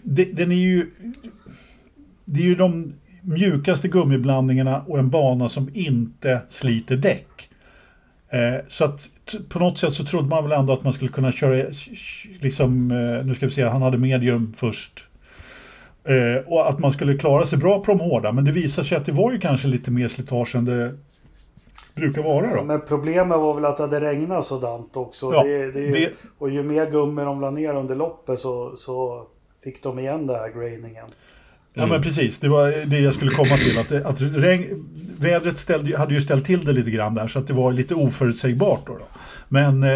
det, 0.02 0.24
den 0.24 0.52
är 0.52 0.56
ju, 0.56 0.90
det 2.24 2.40
är 2.40 2.46
ju 2.46 2.54
de 2.54 2.92
mjukaste 3.24 3.88
gummiblandningarna 3.88 4.80
och 4.86 4.98
en 4.98 5.10
bana 5.10 5.48
som 5.48 5.70
inte 5.74 6.40
sliter 6.48 6.96
däck. 6.96 7.50
Eh, 8.28 8.64
så 8.68 8.84
att 8.84 9.08
på 9.48 9.58
något 9.58 9.78
sätt 9.78 9.92
så 9.92 10.04
trodde 10.04 10.28
man 10.28 10.42
väl 10.48 10.52
ändå 10.58 10.72
att 10.72 10.84
man 10.84 10.92
skulle 10.92 11.10
kunna 11.10 11.32
köra, 11.32 11.64
liksom, 12.40 12.90
eh, 12.90 13.26
nu 13.26 13.34
ska 13.34 13.46
vi 13.46 13.52
se, 13.52 13.62
han 13.64 13.82
hade 13.82 13.98
medium 13.98 14.52
först. 14.56 15.06
Eh, 16.04 16.46
och 16.52 16.68
att 16.70 16.78
man 16.78 16.92
skulle 16.92 17.18
klara 17.18 17.46
sig 17.46 17.58
bra 17.58 17.78
på 17.80 17.90
de 17.92 18.00
hårda, 18.00 18.32
men 18.32 18.44
det 18.44 18.52
visar 18.52 18.82
sig 18.82 18.96
att 18.98 19.04
det 19.04 19.12
var 19.12 19.32
ju 19.32 19.38
kanske 19.38 19.68
lite 19.68 19.90
mer 19.90 20.08
slitage 20.08 20.54
än 20.54 20.64
det 20.64 20.94
brukar 21.94 22.22
vara 22.22 22.56
då. 22.56 22.64
Men 22.64 22.80
problemet 22.88 23.38
var 23.38 23.54
väl 23.54 23.64
att 23.64 23.76
det 23.76 23.82
hade 23.82 24.00
regnat 24.00 24.44
sådant 24.44 24.96
också. 24.96 25.32
Ja, 25.34 25.42
det, 25.44 25.70
det, 25.72 25.80
ju- 25.80 25.90
det- 25.92 26.12
Och 26.38 26.50
ju 26.50 26.62
mer 26.62 26.90
gummi 26.90 27.22
de 27.22 27.40
la 27.40 27.50
ner 27.50 27.74
under 27.74 27.94
loppet 27.94 28.38
så, 28.40 28.76
så 28.76 29.26
fick 29.64 29.82
de 29.82 29.98
igen 29.98 30.26
det 30.26 30.36
här 30.36 30.48
grainingen. 30.60 31.06
Ja 31.74 31.86
men 31.86 32.02
precis, 32.02 32.38
det 32.38 32.48
var 32.48 32.86
det 32.86 33.00
jag 33.00 33.14
skulle 33.14 33.30
komma 33.30 33.56
till. 33.56 33.78
Att, 33.78 33.92
att 33.92 34.20
regn, 34.20 34.84
vädret 35.20 35.58
ställde, 35.58 35.98
hade 35.98 36.14
ju 36.14 36.20
ställt 36.20 36.44
till 36.44 36.64
det 36.64 36.72
lite 36.72 36.90
grann 36.90 37.14
där 37.14 37.28
så 37.28 37.38
att 37.38 37.46
det 37.46 37.52
var 37.52 37.72
lite 37.72 37.94
oförutsägbart. 37.94 38.86
Då, 38.86 38.92
då. 38.92 39.04
Men 39.48 39.82
eh, 39.82 39.88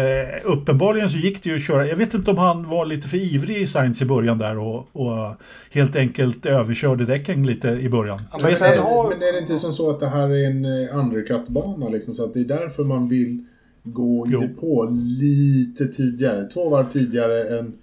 uppenbarligen 0.43 1.09
så 1.09 1.17
gick 1.17 1.43
det 1.43 1.49
ju 1.49 1.55
att 1.55 1.63
köra. 1.63 1.87
Jag 1.87 1.95
vet 1.95 2.13
inte 2.13 2.31
om 2.31 2.37
han 2.37 2.69
var 2.69 2.85
lite 2.85 3.07
för 3.07 3.17
ivrig 3.17 3.57
i 3.57 3.67
Sainz 3.67 4.01
i 4.01 4.05
början 4.05 4.37
där 4.37 4.57
och, 4.57 4.87
och 4.91 5.35
helt 5.71 5.95
enkelt 5.95 6.45
överkörde 6.45 7.05
däcken 7.05 7.47
lite 7.47 7.67
i 7.69 7.89
början. 7.89 8.21
Ja, 8.31 8.39
Men, 8.41 8.51
sen 8.51 8.69
men 8.69 9.21
är 9.21 9.33
det 9.33 9.39
inte 9.39 9.57
som 9.57 9.73
så 9.73 9.89
att 9.89 9.99
det 9.99 10.09
här 10.09 10.29
är 10.29 10.49
en 10.49 10.65
eh, 10.65 10.95
undercut-bana 10.95 11.89
liksom, 11.89 12.13
så 12.13 12.25
att 12.25 12.33
det 12.33 12.39
är 12.39 12.45
därför 12.45 12.83
man 12.83 13.09
vill 13.09 13.45
gå 13.83 14.27
i 14.27 14.29
depå 14.29 14.89
lite 14.91 15.87
tidigare, 15.87 16.43
två 16.43 16.69
varv 16.69 16.87
tidigare 16.89 17.59
än, 17.59 17.73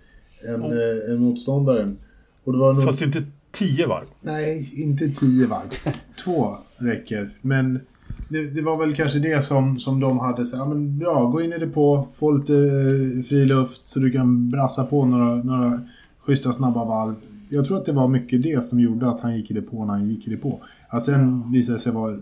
än, 0.49 0.63
eh, 0.63 1.13
än 1.13 1.19
motståndaren. 1.19 1.99
Och 2.45 2.53
det 2.53 2.59
var 2.59 2.73
nog... 2.73 2.85
Fast 2.85 3.03
inte 3.03 3.23
tio 3.59 3.87
varv. 3.87 4.07
Nej, 4.21 4.73
inte 4.75 5.09
tio 5.09 5.47
varv. 5.47 5.69
Två 6.25 6.57
räcker. 6.77 7.39
Men 7.41 7.81
det, 8.29 8.47
det 8.47 8.63
var 8.63 8.77
väl 8.77 8.95
kanske 8.95 9.19
det 9.19 9.45
som, 9.45 9.79
som 9.79 10.01
de 10.01 10.19
hade. 10.19 10.47
Så, 10.47 10.57
ja, 10.57 10.67
men 10.67 10.99
bra, 10.99 11.25
gå 11.25 11.41
in 11.41 11.53
i 11.53 11.59
depå, 11.59 12.09
få 12.15 12.31
lite 12.31 12.55
eh, 12.55 13.23
fri 13.23 13.47
luft 13.47 13.89
så 13.89 14.01
du 14.01 14.11
kan 14.11 14.51
brassa 14.51 14.85
på 14.85 15.05
några, 15.05 15.35
några 15.35 15.81
schyssta 16.21 16.53
snabba 16.53 16.85
varv. 16.85 17.15
Jag 17.49 17.67
tror 17.67 17.79
att 17.79 17.87
det 17.87 17.93
var 17.93 18.09
mycket 18.09 18.43
det 18.43 18.65
som 18.65 18.81
gjorde 18.81 19.11
att 19.11 19.21
han 19.21 19.37
gick 19.37 19.51
i 19.51 19.55
depå 19.55 19.85
när 19.85 19.93
han 19.93 20.09
gick 20.09 20.29
i 20.29 20.31
depå. 20.31 20.61
Ja, 20.93 21.01
sen 21.01 21.53
visade 21.53 21.77
det 21.77 21.81
sig 21.81 21.93
vara 21.93 22.17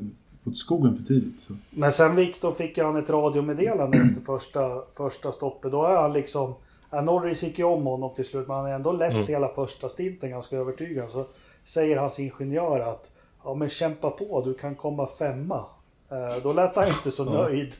åt 0.44 0.57
skogen 0.57 0.97
för 0.97 1.05
tidigt. 1.05 1.40
Så. 1.40 1.53
Men 1.70 1.92
sen 1.92 2.16
Viktor 2.16 2.53
fick 2.53 2.77
ju 2.77 2.85
han 2.85 2.97
ett 2.97 3.11
radiomeddelande 3.11 3.99
efter 3.99 4.20
första, 4.20 4.61
första 4.97 5.33
stoppet. 5.33 5.73
Då 5.73 5.85
är 5.87 5.97
han 5.97 6.12
liksom... 6.12 6.55
Ja, 6.95 7.01
Norris 7.01 7.43
gick 7.43 7.59
ju 7.59 7.65
om 7.65 7.87
honom 7.87 8.15
till 8.15 8.25
slut, 8.25 8.49
men 8.49 8.57
han 8.57 8.65
har 8.65 8.73
ändå 8.73 8.93
lett 8.93 9.29
hela 9.29 9.49
första 9.49 9.89
stinten 9.89 10.31
ganska 10.31 10.57
övertygande. 10.57 11.13
Så 11.13 11.27
säger 11.65 11.97
hans 11.97 12.21
ingenjör 12.21 12.81
att 12.81 13.11
ja 13.45 13.55
men 13.55 13.69
kämpa 13.69 14.11
på, 14.11 14.43
du 14.45 14.55
kan 14.55 14.75
komma 14.75 15.09
femma. 15.19 15.65
Eh, 16.11 16.43
då 16.43 16.53
lät 16.53 16.77
han 16.77 16.89
inte 16.89 17.11
så 17.11 17.25
nöjd. 17.25 17.75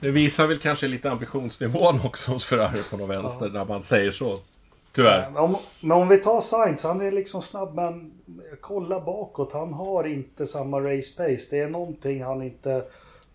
Det 0.00 0.10
visar 0.10 0.46
väl 0.46 0.58
kanske 0.58 0.86
lite 0.86 1.10
ambitionsnivån 1.10 2.00
också 2.04 2.32
hos 2.32 2.44
Ferrari 2.44 2.82
på 2.90 2.96
något 2.96 3.10
vänster 3.10 3.48
när 3.48 3.64
man 3.64 3.82
säger 3.82 4.10
så. 4.10 4.36
Tyvärr. 4.92 5.30
Men 5.30 5.42
om, 5.42 5.56
men 5.80 5.92
om 5.92 6.08
vi 6.08 6.16
tar 6.16 6.40
Sainz, 6.40 6.84
han 6.84 7.00
är 7.00 7.12
liksom 7.12 7.42
snabb 7.42 7.74
men 7.74 8.12
kolla 8.60 9.00
bakåt. 9.00 9.52
Han 9.52 9.72
har 9.72 10.04
inte 10.04 10.46
samma 10.46 10.80
race 10.80 11.16
pace. 11.16 11.46
Det 11.50 11.58
är 11.58 11.68
någonting 11.68 12.24
han 12.24 12.42
inte 12.42 12.84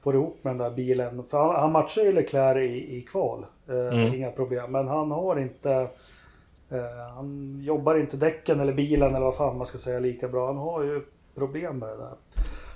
får 0.03 0.15
ihop 0.15 0.43
med 0.43 0.51
den 0.51 0.57
där 0.57 0.75
bilen. 0.75 1.23
För 1.29 1.37
han, 1.37 1.55
han 1.55 1.71
matchar 1.71 2.01
ju 2.01 2.11
Leclerc 2.13 2.71
i, 2.71 2.97
i 2.97 3.01
kval. 3.01 3.45
Eh, 3.69 4.15
Inga 4.15 4.31
problem. 4.31 4.71
Men 4.71 4.87
han 4.87 5.11
har 5.11 5.39
inte... 5.39 5.71
Eh, 6.69 7.13
han 7.15 7.59
jobbar 7.63 7.95
inte 7.99 8.17
däcken 8.17 8.59
eller 8.59 8.73
bilen 8.73 9.15
eller 9.15 9.25
vad 9.25 9.35
fan 9.35 9.57
man 9.57 9.65
ska 9.65 9.77
säga 9.77 9.99
lika 9.99 10.27
bra. 10.27 10.47
Han 10.47 10.57
har 10.57 10.83
ju 10.83 11.01
problem 11.35 11.79
med 11.79 11.89
det 11.89 11.97
där. 11.97 12.13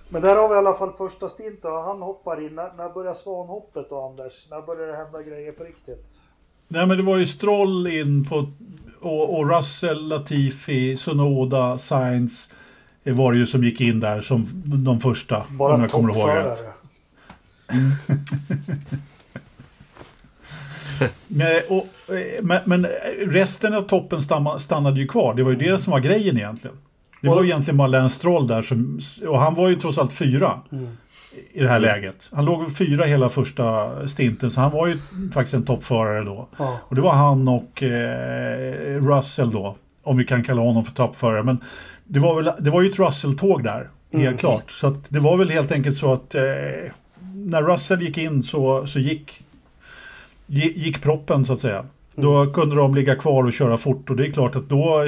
Men 0.09 0.21
där 0.21 0.35
har 0.35 0.49
vi 0.49 0.55
i 0.55 0.57
alla 0.57 0.73
fall 0.73 0.91
första 0.93 1.29
stinten. 1.29 1.71
och 1.71 1.83
Han 1.83 2.01
hoppar 2.01 2.45
in. 2.45 2.55
När, 2.55 2.73
när 2.77 2.89
börjar 2.89 3.13
svanhoppet 3.13 3.89
då 3.89 4.01
Anders? 4.01 4.47
När 4.49 4.61
börjar 4.61 4.87
det 4.87 4.97
hända 4.97 5.21
grejer 5.21 5.51
på 5.51 5.63
riktigt? 5.63 6.21
Nej 6.67 6.87
men 6.87 6.97
det 6.97 7.03
var 7.03 7.17
ju 7.17 7.25
Stroll 7.25 7.87
in 7.87 8.25
på 8.25 8.45
och, 9.01 9.39
och 9.39 9.49
Russell, 9.57 10.07
Latifi, 10.07 10.97
Sunoda, 10.97 11.77
Sainz 11.77 12.49
eh, 13.03 13.15
var 13.15 13.31
det 13.31 13.37
ju 13.37 13.45
som 13.45 13.63
gick 13.63 13.81
in 13.81 13.99
där 13.99 14.21
som 14.21 14.45
de 14.85 14.99
första. 14.99 15.37
om 15.37 15.57
Bara 15.57 15.79
jag 15.79 15.91
kommer 15.91 16.17
ihåg 16.17 16.29
rätt. 16.29 16.63
Nej, 21.27 21.65
och, 21.69 22.13
eh, 22.15 22.43
men, 22.43 22.62
men 22.65 22.88
resten 23.27 23.73
av 23.73 23.82
toppen 23.82 24.21
stannade 24.60 24.99
ju 24.99 25.08
kvar. 25.08 25.34
Det 25.34 25.43
var 25.43 25.51
ju 25.51 25.58
det 25.58 25.80
som 25.80 25.91
var 25.91 25.99
grejen 25.99 26.38
egentligen. 26.38 26.77
Det 27.21 27.30
var 27.30 27.43
ju 27.43 27.49
egentligen 27.49 27.77
bara 27.77 27.88
Lance 27.88 28.15
Stroll 28.15 28.47
där 28.47 28.62
som, 28.62 29.01
och 29.27 29.39
han 29.39 29.56
var 29.56 29.69
ju 29.69 29.75
trots 29.75 29.97
allt 29.97 30.13
fyra 30.13 30.62
i 31.51 31.62
det 31.62 31.69
här 31.69 31.80
läget. 31.80 32.30
Han 32.32 32.45
låg 32.45 32.77
fyra 32.77 33.06
hela 33.06 33.30
första 33.30 34.08
stinten 34.08 34.51
så 34.51 34.62
han 34.62 34.71
var 34.71 34.88
ju 34.88 34.97
faktiskt 35.34 35.53
en 35.53 35.65
toppförare 35.65 36.23
då. 36.23 36.47
Ja. 36.58 36.80
Och 36.84 36.95
det 36.95 37.01
var 37.01 37.13
han 37.13 37.47
och 37.47 37.84
eh, 37.84 39.01
Russell 39.01 39.51
då, 39.51 39.75
om 40.03 40.17
vi 40.17 40.25
kan 40.25 40.43
kalla 40.43 40.62
honom 40.62 40.86
för 40.86 40.93
toppförare. 40.93 41.43
Men 41.43 41.58
det 42.03 42.19
var, 42.19 42.41
väl, 42.41 42.51
det 42.60 42.69
var 42.69 42.82
ju 42.82 42.89
ett 42.89 42.99
Russell-tåg 42.99 43.63
där, 43.63 43.89
helt 44.13 44.39
klart. 44.39 44.71
Så 44.71 44.97
det 45.08 45.19
var 45.19 45.38
väl 45.38 45.49
helt 45.49 45.71
enkelt 45.71 45.97
så 45.97 46.13
att 46.13 46.36
eh, 46.36 46.41
när 47.47 47.63
Russell 47.63 48.01
gick 48.01 48.17
in 48.17 48.43
så, 48.43 48.88
så 48.88 48.99
gick, 48.99 49.41
gi- 50.47 50.73
gick 50.75 51.01
proppen 51.01 51.45
så 51.45 51.53
att 51.53 51.62
säga. 51.62 51.86
Då 52.15 52.51
kunde 52.53 52.75
de 52.75 52.95
ligga 52.95 53.15
kvar 53.15 53.43
och 53.43 53.53
köra 53.53 53.77
fort 53.77 54.10
och 54.10 54.15
det 54.15 54.27
är 54.27 54.31
klart 54.31 54.55
att 54.55 54.69
då 54.69 55.05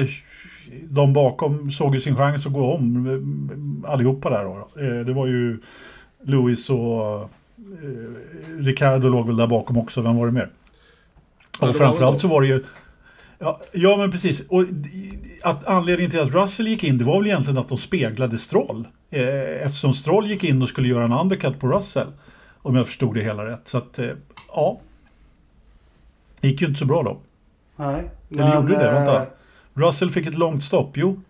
de 0.84 1.12
bakom 1.12 1.70
såg 1.70 1.94
ju 1.94 2.00
sin 2.00 2.16
chans 2.16 2.46
att 2.46 2.52
gå 2.52 2.74
om 2.74 3.06
eh, 3.84 3.90
allihopa 3.92 4.30
där 4.30 4.44
då. 4.44 4.68
Eh, 4.82 5.04
Det 5.06 5.12
var 5.12 5.26
ju 5.26 5.58
Lewis 6.24 6.70
och 6.70 7.20
eh, 7.22 7.28
Ricardo 8.58 9.08
låg 9.08 9.26
väl 9.26 9.36
där 9.36 9.46
bakom 9.46 9.76
också, 9.78 10.02
vem 10.02 10.16
var 10.16 10.26
det 10.26 10.32
mer? 10.32 10.48
Och 11.60 11.76
framförallt 11.76 12.20
så 12.20 12.28
var 12.28 12.40
det 12.40 12.46
ju 12.48 12.64
Ja, 13.42 13.60
ja 13.72 13.96
men 13.96 14.10
precis. 14.10 14.42
Och 14.48 14.64
att 15.42 15.66
anledningen 15.66 16.10
till 16.10 16.20
att 16.20 16.34
Russell 16.34 16.66
gick 16.68 16.84
in 16.84 16.98
det 16.98 17.04
var 17.04 17.18
väl 17.18 17.26
egentligen 17.26 17.58
att 17.58 17.68
de 17.68 17.78
speglade 17.78 18.38
Stroll. 18.38 18.88
Eh, 19.10 19.66
Eftersom 19.66 19.92
Stroll 19.94 20.26
gick 20.26 20.44
in 20.44 20.62
och 20.62 20.68
skulle 20.68 20.88
göra 20.88 21.04
en 21.04 21.12
undercut 21.12 21.60
på 21.60 21.68
Russell. 21.68 22.06
Om 22.62 22.76
jag 22.76 22.86
förstod 22.86 23.14
det 23.14 23.20
hela 23.22 23.46
rätt. 23.46 23.68
Så 23.68 23.78
att, 23.78 23.98
eh, 23.98 24.10
ja. 24.48 24.80
Det 26.40 26.48
gick 26.48 26.60
ju 26.60 26.66
inte 26.66 26.78
så 26.78 26.86
bra 26.86 27.02
då. 27.02 27.16
Nej. 27.76 28.10
Eller 28.30 28.54
gjorde 28.54 28.76
det? 28.76 28.88
eh, 28.88 28.94
Vänta. 28.94 29.26
Russell 29.74 30.10
fick 30.10 30.26
ett 30.26 30.38
långt 30.38 30.64
stopp, 30.64 30.90
jo. 30.96 31.20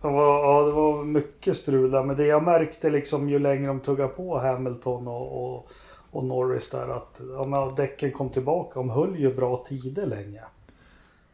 Det 0.00 0.08
var, 0.08 0.44
ja, 0.44 0.62
det 0.66 0.72
var 0.72 1.04
mycket 1.04 1.56
strul 1.56 1.90
där. 1.90 2.02
Men 2.04 2.16
det 2.16 2.26
jag 2.26 2.42
märkte 2.42 2.90
liksom 2.90 3.28
ju 3.28 3.38
längre 3.38 3.66
de 3.66 3.80
tuggade 3.80 4.08
på 4.08 4.38
Hamilton 4.38 5.08
och, 5.08 5.44
och, 5.54 5.68
och 6.10 6.24
Norris 6.24 6.70
där 6.70 6.96
att 6.96 7.20
ja, 7.52 7.74
däcken 7.76 8.12
kom 8.12 8.30
tillbaka. 8.30 8.70
De 8.74 8.90
höll 8.90 9.16
ju 9.18 9.34
bra 9.34 9.64
tider 9.68 10.06
länge. 10.06 10.40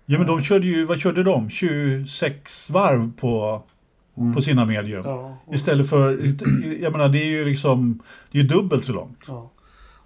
Ja 0.06 0.18
men 0.18 0.26
de 0.26 0.42
körde 0.42 0.66
ju, 0.66 0.84
vad 0.84 0.98
körde 1.00 1.22
de? 1.22 1.50
26 1.50 2.70
varv 2.70 3.12
på, 3.20 3.62
på 4.34 4.42
sina 4.42 4.64
medium. 4.64 5.02
Ja, 5.04 5.36
och, 5.46 5.54
Istället 5.54 5.90
för, 5.90 6.18
jag 6.82 6.92
menar 6.92 7.08
det 7.08 7.18
är 7.18 7.26
ju 7.26 7.44
liksom, 7.44 8.02
det 8.30 8.38
är 8.38 8.42
ju 8.42 8.48
dubbelt 8.48 8.84
så 8.84 8.92
långt. 8.92 9.18
ja. 9.26 9.50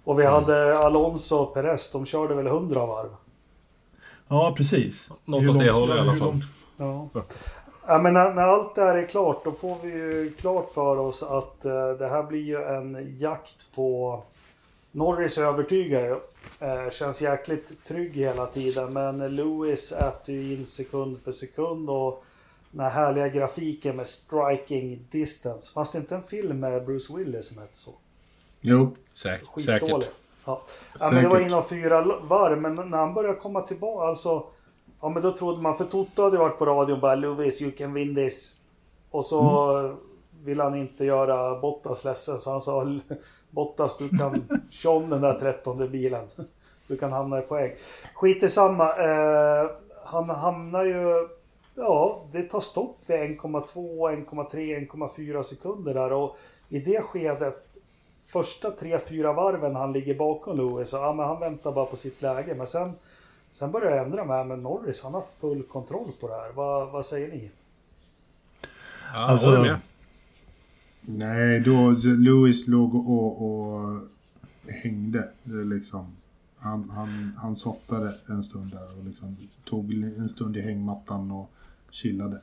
och 0.03 0.19
vi 0.19 0.25
hade 0.25 0.77
Alonso 0.77 1.35
och 1.35 1.53
Perez. 1.53 1.91
De 1.91 2.05
körde 2.05 2.35
väl 2.35 2.47
100 2.47 2.85
varv. 2.85 3.09
Ja, 4.27 4.53
precis. 4.57 5.09
Något 5.25 5.41
Hur 5.41 5.49
åt 5.49 5.59
det 5.59 5.71
hållet 5.71 5.97
i 5.97 5.99
alla 5.99 6.15
fall. 6.15 6.41
Ja. 6.77 7.09
Ja, 7.87 7.97
men 7.97 8.13
när, 8.13 8.33
när 8.33 8.41
allt 8.41 8.75
det 8.75 8.81
här 8.81 8.95
är 8.95 9.05
klart 9.05 9.43
då 9.43 9.51
får 9.51 9.75
vi 9.83 9.89
ju 9.89 10.33
klart 10.39 10.69
för 10.73 10.97
oss 10.97 11.23
att 11.23 11.65
eh, 11.65 11.89
det 11.89 12.07
här 12.07 12.23
blir 12.23 12.41
ju 12.41 12.63
en 12.63 13.17
jakt 13.19 13.75
på 13.75 14.23
Norris 14.91 15.37
övertygar 15.37 16.01
ju. 16.01 16.15
Eh, 16.67 16.89
känns 16.91 17.21
jäkligt 17.21 17.85
trygg 17.87 18.15
hela 18.15 18.45
tiden 18.45 18.93
men 18.93 19.35
Lewis 19.35 19.91
äter 19.91 20.35
ju 20.35 20.53
in 20.53 20.65
sekund 20.65 21.17
för 21.23 21.31
sekund 21.31 21.89
och 21.89 22.23
den 22.77 22.85
här 22.85 22.91
härliga 22.91 23.27
grafiken 23.27 23.95
med 23.95 24.07
striking 24.07 25.07
distance. 25.11 25.73
Fanns 25.73 25.91
det 25.91 25.97
inte 25.97 26.15
en 26.15 26.23
film 26.23 26.59
med 26.59 26.85
Bruce 26.85 27.17
Willis 27.17 27.47
som 27.47 27.61
hette 27.61 27.77
så? 27.77 27.91
Jo. 28.61 28.95
Skitdålig. 29.13 29.65
Säkert. 29.65 30.11
Ja. 30.45 30.61
ja 30.99 31.09
men 31.11 31.23
det 31.23 31.29
var 31.29 31.39
inom 31.39 31.63
fyra 31.63 32.19
varv 32.21 32.61
men 32.61 32.75
när 32.75 32.97
han 32.97 33.13
började 33.13 33.39
komma 33.39 33.61
tillbaka 33.61 34.07
alltså 34.07 34.45
Ja 35.01 35.09
men 35.09 35.23
då 35.23 35.31
trodde 35.31 35.61
man, 35.61 35.77
för 35.77 35.85
Toto 35.85 36.23
hade 36.23 36.37
varit 36.37 36.57
på 36.57 36.65
radion 36.65 36.99
bara 36.99 37.15
Lewis 37.15 37.61
you 37.61 37.71
can 37.71 37.93
win 37.93 38.15
this. 38.15 38.59
Och 39.11 39.25
så 39.25 39.95
ville 40.43 40.63
han 40.63 40.75
inte 40.75 41.05
göra 41.05 41.59
Bottas 41.59 42.03
ledsen 42.03 42.39
så 42.39 42.51
han 42.51 42.61
sa 42.61 42.99
Bottas 43.49 43.97
du 43.97 44.09
kan 44.09 44.47
om 44.85 45.09
den 45.09 45.21
där 45.21 45.33
trettonde 45.33 45.87
bilen. 45.87 46.27
Du 46.87 46.97
kan 46.97 47.11
hamna 47.11 47.39
i 47.39 47.41
poäng. 47.41 47.71
Skit 48.13 48.43
i 48.43 48.49
samma. 48.49 48.95
Eh, 48.95 49.69
han 50.03 50.29
hamnar 50.29 50.83
ju 50.83 51.27
Ja, 51.79 52.23
det 52.31 52.43
tar 52.43 52.59
stopp 52.59 52.97
vid 53.05 53.17
1,2, 53.17 53.65
1,3, 54.29 54.89
1,4 54.91 55.43
sekunder 55.43 55.93
där 55.93 56.11
och 56.13 56.37
i 56.69 56.79
det 56.79 57.01
skedet 57.01 57.77
första 58.25 58.69
3-4 58.71 59.35
varven 59.35 59.75
han 59.75 59.93
ligger 59.93 60.15
bakom 60.15 60.57
Lewis, 60.57 60.89
så 60.89 60.97
ja, 60.97 61.13
men 61.13 61.25
han 61.25 61.39
väntar 61.39 61.71
bara 61.71 61.85
på 61.85 61.95
sitt 61.95 62.21
läge. 62.21 62.55
Men 62.55 62.67
sen, 62.67 62.91
sen 63.51 63.71
börjar 63.71 63.91
jag 63.91 64.05
ändra 64.05 64.25
mig, 64.25 64.45
men 64.45 64.61
Norris 64.63 65.03
han 65.03 65.13
har 65.13 65.23
full 65.39 65.63
kontroll 65.63 66.11
på 66.19 66.27
det 66.27 66.33
här. 66.33 66.51
Vad, 66.55 66.91
vad 66.91 67.05
säger 67.05 67.27
ni? 67.27 67.49
Ja, 69.13 69.27
Alltså- 69.27 69.47
håller 69.47 69.61
med. 69.61 69.79
Nej, 71.01 71.59
då 71.59 71.95
Lewis 72.17 72.67
låg 72.67 72.95
och, 72.95 73.41
och 73.47 73.99
hängde. 74.83 75.29
Det 75.43 75.63
liksom, 75.63 76.15
han, 76.57 76.89
han, 76.89 77.33
han 77.37 77.55
softade 77.55 78.13
en 78.27 78.43
stund 78.43 78.71
där 78.71 78.97
och 78.99 79.05
liksom 79.05 79.37
tog 79.65 79.93
en 79.93 80.29
stund 80.29 80.57
i 80.57 80.61
hängmattan 80.61 81.31
och 81.31 81.49
chillade. 82.01 82.37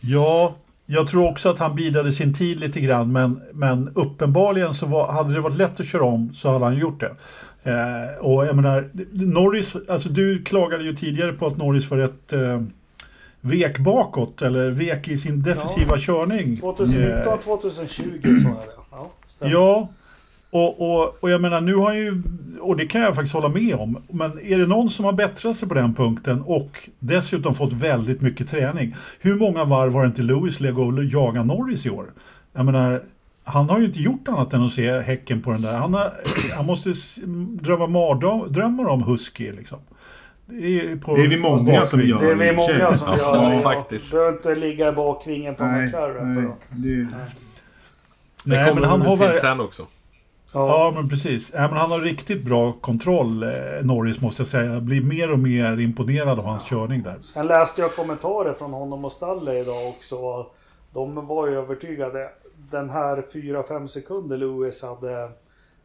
Ja, 0.00 0.54
jag 0.86 1.08
tror 1.08 1.30
också 1.30 1.48
att 1.48 1.58
han 1.58 1.74
bidade 1.76 2.12
sin 2.12 2.34
tid 2.34 2.60
lite 2.60 2.80
grann 2.80 3.12
men, 3.12 3.40
men 3.52 3.88
uppenbarligen 3.94 4.74
så 4.74 4.86
var, 4.86 5.12
hade 5.12 5.34
det 5.34 5.40
varit 5.40 5.56
lätt 5.56 5.80
att 5.80 5.86
köra 5.86 6.04
om 6.04 6.34
så 6.34 6.52
hade 6.52 6.64
han 6.64 6.78
gjort 6.78 7.00
det. 7.00 7.16
Eh, 7.62 8.18
och 8.20 8.46
jag 8.46 8.56
menar, 8.56 8.90
Norris, 9.12 9.76
alltså 9.88 10.08
du 10.08 10.42
klagade 10.42 10.84
ju 10.84 10.96
tidigare 10.96 11.32
på 11.32 11.46
att 11.46 11.56
Norris 11.56 11.90
var 11.90 11.98
rätt 11.98 12.32
eh, 12.32 12.62
vek 13.40 13.78
bakåt 13.78 14.42
eller 14.42 14.70
vek 14.70 15.08
i 15.08 15.18
sin 15.18 15.42
defensiva 15.42 15.98
körning. 15.98 16.56
2019, 16.56 17.32
Eh, 17.32 17.40
2020 17.40 18.02
sa 18.22 18.28
jag 18.28 18.56
det. 18.56 18.72
Ja, 18.90 19.10
stämmer. 19.26 19.52
Ja, 19.52 19.88
och, 20.50 20.80
och, 21.00 21.16
och 21.20 21.30
jag 21.30 21.40
menar 21.40 21.60
nu 21.60 21.74
har 21.74 21.92
ju, 21.94 22.22
och 22.60 22.76
det 22.76 22.86
kan 22.86 23.00
jag 23.00 23.14
faktiskt 23.14 23.34
hålla 23.34 23.48
med 23.48 23.74
om, 23.74 24.02
men 24.08 24.38
är 24.42 24.58
det 24.58 24.66
någon 24.66 24.90
som 24.90 25.04
har 25.04 25.12
bättrat 25.12 25.56
sig 25.56 25.68
på 25.68 25.74
den 25.74 25.94
punkten 25.94 26.40
och 26.42 26.88
dessutom 26.98 27.54
fått 27.54 27.72
väldigt 27.72 28.20
mycket 28.20 28.48
träning. 28.50 28.94
Hur 29.20 29.34
många 29.38 29.64
varv 29.64 29.92
har 29.92 30.06
inte 30.06 30.22
Lewis 30.22 30.60
legat 30.60 30.78
och 30.78 31.04
jagat 31.04 31.46
Norris 31.46 31.86
i 31.86 31.90
år? 31.90 32.06
Jag 32.52 32.64
menar, 32.64 33.02
han 33.44 33.68
har 33.70 33.78
ju 33.78 33.84
inte 33.86 34.00
gjort 34.00 34.28
annat 34.28 34.52
än 34.52 34.62
att 34.62 34.72
se 34.72 35.00
häcken 35.00 35.42
på 35.42 35.50
den 35.52 35.62
där. 35.62 35.72
Han, 35.78 35.94
har, 35.94 36.12
han 36.56 36.66
måste 36.66 36.92
drömma 37.60 37.86
mardrömmar 37.86 38.84
om 38.88 39.02
Husky 39.02 39.52
liksom. 39.52 39.78
Det 40.46 40.80
är, 40.80 40.96
på, 40.96 41.16
Det 41.16 41.22
är 41.24 41.28
vi 41.28 41.36
många 41.38 41.84
som 41.84 42.00
gör. 42.00 42.18
Det 42.20 42.30
är 42.30 42.34
vi 42.34 42.52
många 42.56 42.94
som 42.94 43.14
Ja, 43.18 43.44
gör 43.44 43.50
det. 43.56 43.60
faktiskt. 43.62 44.10
Du 44.12 44.16
behöver 44.18 44.36
inte 44.36 44.54
ligga 44.54 44.88
i 44.88 44.92
bakvingen 44.92 45.54
på 45.54 45.64
Nej, 45.64 45.86
McLaren. 45.86 46.34
nej, 46.34 46.44
att- 46.46 46.58
det, 46.70 47.08
Nej, 48.44 48.74
men 48.74 48.84
han 48.84 49.02
har 49.02 49.16
till 49.16 49.40
sen 49.40 49.60
också. 49.60 49.82
Ja. 50.52 50.68
Ja, 50.68 50.92
men 50.94 51.08
precis. 51.08 51.50
Ja, 51.54 51.60
men 51.60 51.76
han 51.76 51.90
har 51.90 52.00
riktigt 52.00 52.42
bra 52.44 52.72
kontroll, 52.72 53.42
eh, 53.42 53.50
Norris 53.82 54.20
måste 54.20 54.42
jag 54.42 54.48
säga. 54.48 54.72
Jag 54.72 54.82
blir 54.82 55.00
mer 55.02 55.32
och 55.32 55.38
mer 55.38 55.80
imponerad 55.80 56.38
av 56.38 56.44
hans 56.44 56.62
körning 56.68 57.02
där. 57.02 57.18
Sen 57.20 57.46
läste 57.46 57.80
jag 57.80 57.96
kommentarer 57.96 58.52
från 58.52 58.72
honom 58.72 59.04
och 59.04 59.12
Stalle 59.12 59.58
idag 59.58 59.88
också. 59.88 60.46
De 60.92 61.26
var 61.26 61.46
ju 61.46 61.56
övertygade. 61.58 62.30
Den 62.70 62.90
här 62.90 63.24
4-5 63.32 63.86
sekunder 63.86 64.36
Lewis 64.36 64.82
hade 64.82 65.30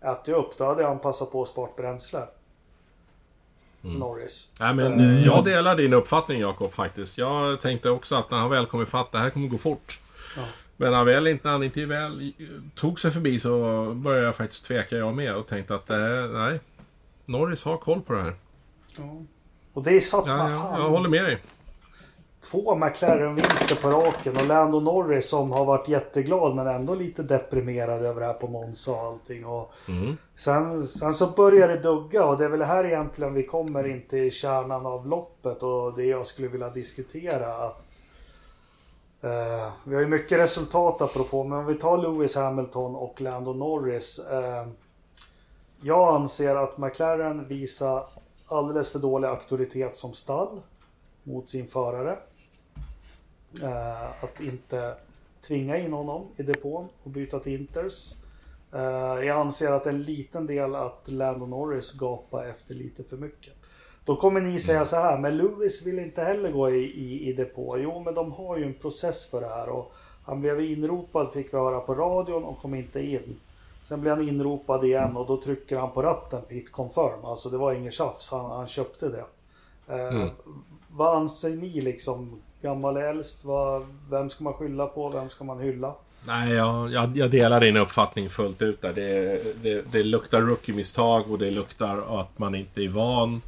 ätit 0.02 0.36
upp, 0.36 0.58
då 0.58 0.66
hade 0.66 0.86
han 0.86 1.00
passat 1.00 1.32
på 1.32 1.42
att 1.42 1.48
spara 1.48 1.70
bränsle. 1.78 2.20
Norris. 3.82 4.52
Nej, 4.60 4.74
men 4.74 4.94
Mm. 4.94 5.24
jag 5.24 5.44
delar 5.46 5.76
din 5.76 5.94
uppfattning 5.94 6.40
Jakob 6.42 6.72
faktiskt. 6.72 7.18
Jag 7.18 7.62
tänkte 7.62 7.90
också 7.90 8.16
att 8.16 8.32
när 8.32 8.38
han 8.38 8.50
väl 8.50 8.66
kom 8.66 8.82
ifatt, 8.82 9.12
det 9.12 9.18
här 9.18 9.30
kommer 9.30 9.48
gå 9.48 9.58
fort. 9.58 10.00
Men 10.78 10.90
när 10.92 10.98
han 10.98 11.06
väl 11.06 11.28
inte, 11.28 11.50
han 11.50 11.64
inte 11.64 11.86
väl 11.86 12.34
tog 12.76 13.00
sig 13.00 13.12
förbi 13.12 13.40
så 13.40 13.50
började 13.96 14.26
jag 14.26 14.36
faktiskt 14.36 14.66
tveka 14.66 14.96
jag 14.96 15.16
med 15.16 15.36
och 15.36 15.48
tänkte 15.48 15.76
att 15.76 15.90
eh, 15.90 15.98
nej, 16.34 16.60
Norris 17.26 17.64
har 17.64 17.78
koll 17.78 18.02
på 18.02 18.14
det 18.14 18.22
här. 18.22 18.34
Ja. 18.98 19.04
Och 19.74 19.84
det 19.84 19.92
är 19.92 20.00
satt 20.02 20.28
Ja, 20.28 20.38
man 20.38 20.52
ja, 20.52 20.62
fan. 20.62 20.82
jag 20.82 20.90
håller 20.90 21.10
med 21.10 21.24
dig. 21.24 21.38
Två 22.52 22.76
McLaren-vinster 22.76 23.76
på 23.82 23.90
raken 23.90 24.34
och 24.38 24.46
Lando 24.48 24.80
Norris 24.80 25.30
som 25.30 25.52
har 25.52 25.66
varit 25.66 25.88
jätteglad 25.88 26.56
men 26.56 26.68
ändå 26.68 26.96
lite 26.96 27.24
deprimerad 27.24 28.06
över 28.06 28.22
det 28.22 28.28
här 28.28 28.34
på 28.34 28.48
Monza 28.48 28.92
och 28.92 28.98
allting. 29.00 29.46
Och 29.46 29.74
Mm. 29.88 30.18
sen, 30.36 30.88
sen 30.88 31.14
så 31.14 31.28
börjar 31.28 31.68
det 31.68 31.78
dugga 31.78 32.26
och 32.26 32.38
det 32.38 32.46
är 32.46 32.50
väl 32.50 32.62
här 32.62 32.84
egentligen 32.86 33.34
vi 33.34 33.44
kommer 33.46 33.88
in 33.88 34.02
till 34.08 34.32
kärnan 34.32 34.86
av 34.86 35.08
loppet 35.08 35.64
och 35.64 35.94
det 35.98 36.06
jag 36.06 36.26
skulle 36.26 36.48
vilja 36.48 36.70
diskutera. 36.70 37.54
att 37.68 37.85
Uh, 39.26 39.72
Vi 39.84 39.96
har 39.96 40.02
ju 40.02 40.08
mycket 40.08 40.40
resultat 40.40 41.02
apropå 41.02 41.44
men 41.44 41.58
om 41.58 41.66
vi 41.66 41.76
tar 41.76 41.98
Lewis 41.98 42.36
Hamilton 42.36 42.96
och 42.96 43.22
Lando 43.22 43.54
Norris. 43.54 44.20
Uh, 44.32 44.68
jag 45.82 46.16
anser 46.16 46.56
att 46.56 46.78
McLaren 46.78 47.48
visar 47.48 48.08
alldeles 48.48 48.92
för 48.92 49.00
dålig 49.00 49.28
auktoritet 49.28 49.98
som 49.98 50.14
stall 50.14 50.62
mot 51.24 51.50
sin 51.50 51.68
förare. 51.68 52.18
Uh, 53.64 54.24
att 54.24 54.40
inte 54.40 54.96
tvinga 55.48 55.78
in 55.78 55.94
honom 55.94 56.26
i 56.38 56.44
depån 56.44 56.88
och 57.04 57.10
byta 57.10 57.40
till 57.40 57.60
Inters. 57.60 58.14
Jag 58.72 59.30
anser 59.30 59.72
att 59.72 59.86
en 59.86 60.04
liten 60.04 60.46
del 60.46 60.76
att 60.76 61.08
Lando 61.08 61.46
Norris 61.46 61.94
gapar 61.94 62.46
efter 62.46 62.74
lite 62.76 63.04
för 63.04 63.18
mycket. 63.18 63.55
Då 64.06 64.16
kommer 64.16 64.42
ni 64.42 64.60
säga 64.60 64.86
så 64.86 64.96
här, 64.96 65.18
men 65.18 65.38
Lewis 65.38 65.86
vill 65.88 66.00
inte 66.00 66.24
heller 66.24 66.52
gå 66.52 66.70
i, 66.70 66.84
i, 66.84 67.30
i 67.30 67.34
depå. 67.34 67.78
Jo, 67.78 68.02
men 68.06 68.14
de 68.14 68.32
har 68.32 68.58
ju 68.58 68.64
en 68.66 68.74
process 68.74 69.32
för 69.32 69.42
det 69.42 69.48
här 69.48 69.70
och 69.70 69.94
han 70.26 70.42
blev 70.42 70.62
inropad 70.62 71.34
fick 71.34 71.54
vi 71.54 71.58
höra 71.58 71.80
på 71.80 71.96
radion 71.96 72.44
och 72.44 72.62
kom 72.62 72.76
inte 72.76 73.02
in. 73.02 73.36
Sen 73.84 74.02
blir 74.02 74.12
han 74.12 74.30
inropad 74.30 74.84
igen 74.86 75.18
och 75.18 75.28
då 75.28 75.42
trycker 75.42 75.78
han 75.78 75.92
på 75.92 76.02
ratten 76.02 76.42
hit 76.50 76.72
confirm. 76.72 77.26
Alltså 77.26 77.50
det 77.50 77.58
var 77.58 77.74
ingen 77.74 77.92
tjafs, 77.92 78.32
han, 78.32 78.52
han 78.52 78.68
köpte 78.68 79.10
det. 79.10 79.26
Eh, 79.94 80.08
Mm. 80.08 80.30
Vad 80.88 81.18
anser 81.18 81.50
ni 81.50 81.82
liksom? 81.82 82.42
Gammal 82.62 82.98
äldst? 82.98 83.46
Vad, 83.46 83.86
vem 84.10 84.30
ska 84.30 84.44
man 84.44 84.54
skylla 84.54 84.88
på? 84.88 85.10
Vem 85.10 85.30
ska 85.30 85.44
man 85.44 85.60
hylla? 85.60 85.94
Nej, 86.28 86.54
jag, 86.54 86.92
jag, 86.92 87.18
jag 87.18 87.32
delar 87.32 87.60
din 87.60 87.78
uppfattning 87.78 88.30
fullt 88.30 88.62
ut 88.62 88.82
där. 88.82 88.94
Det, 88.94 89.64
det, 89.64 89.92
det 89.92 90.04
luktar 90.04 90.42
rookie-misstag 90.42 91.32
och 91.32 91.40
det 91.40 91.52
luktar 91.52 92.20
att 92.22 92.40
man 92.40 92.56
inte 92.56 92.82
är 92.82 92.90
van 92.90 93.42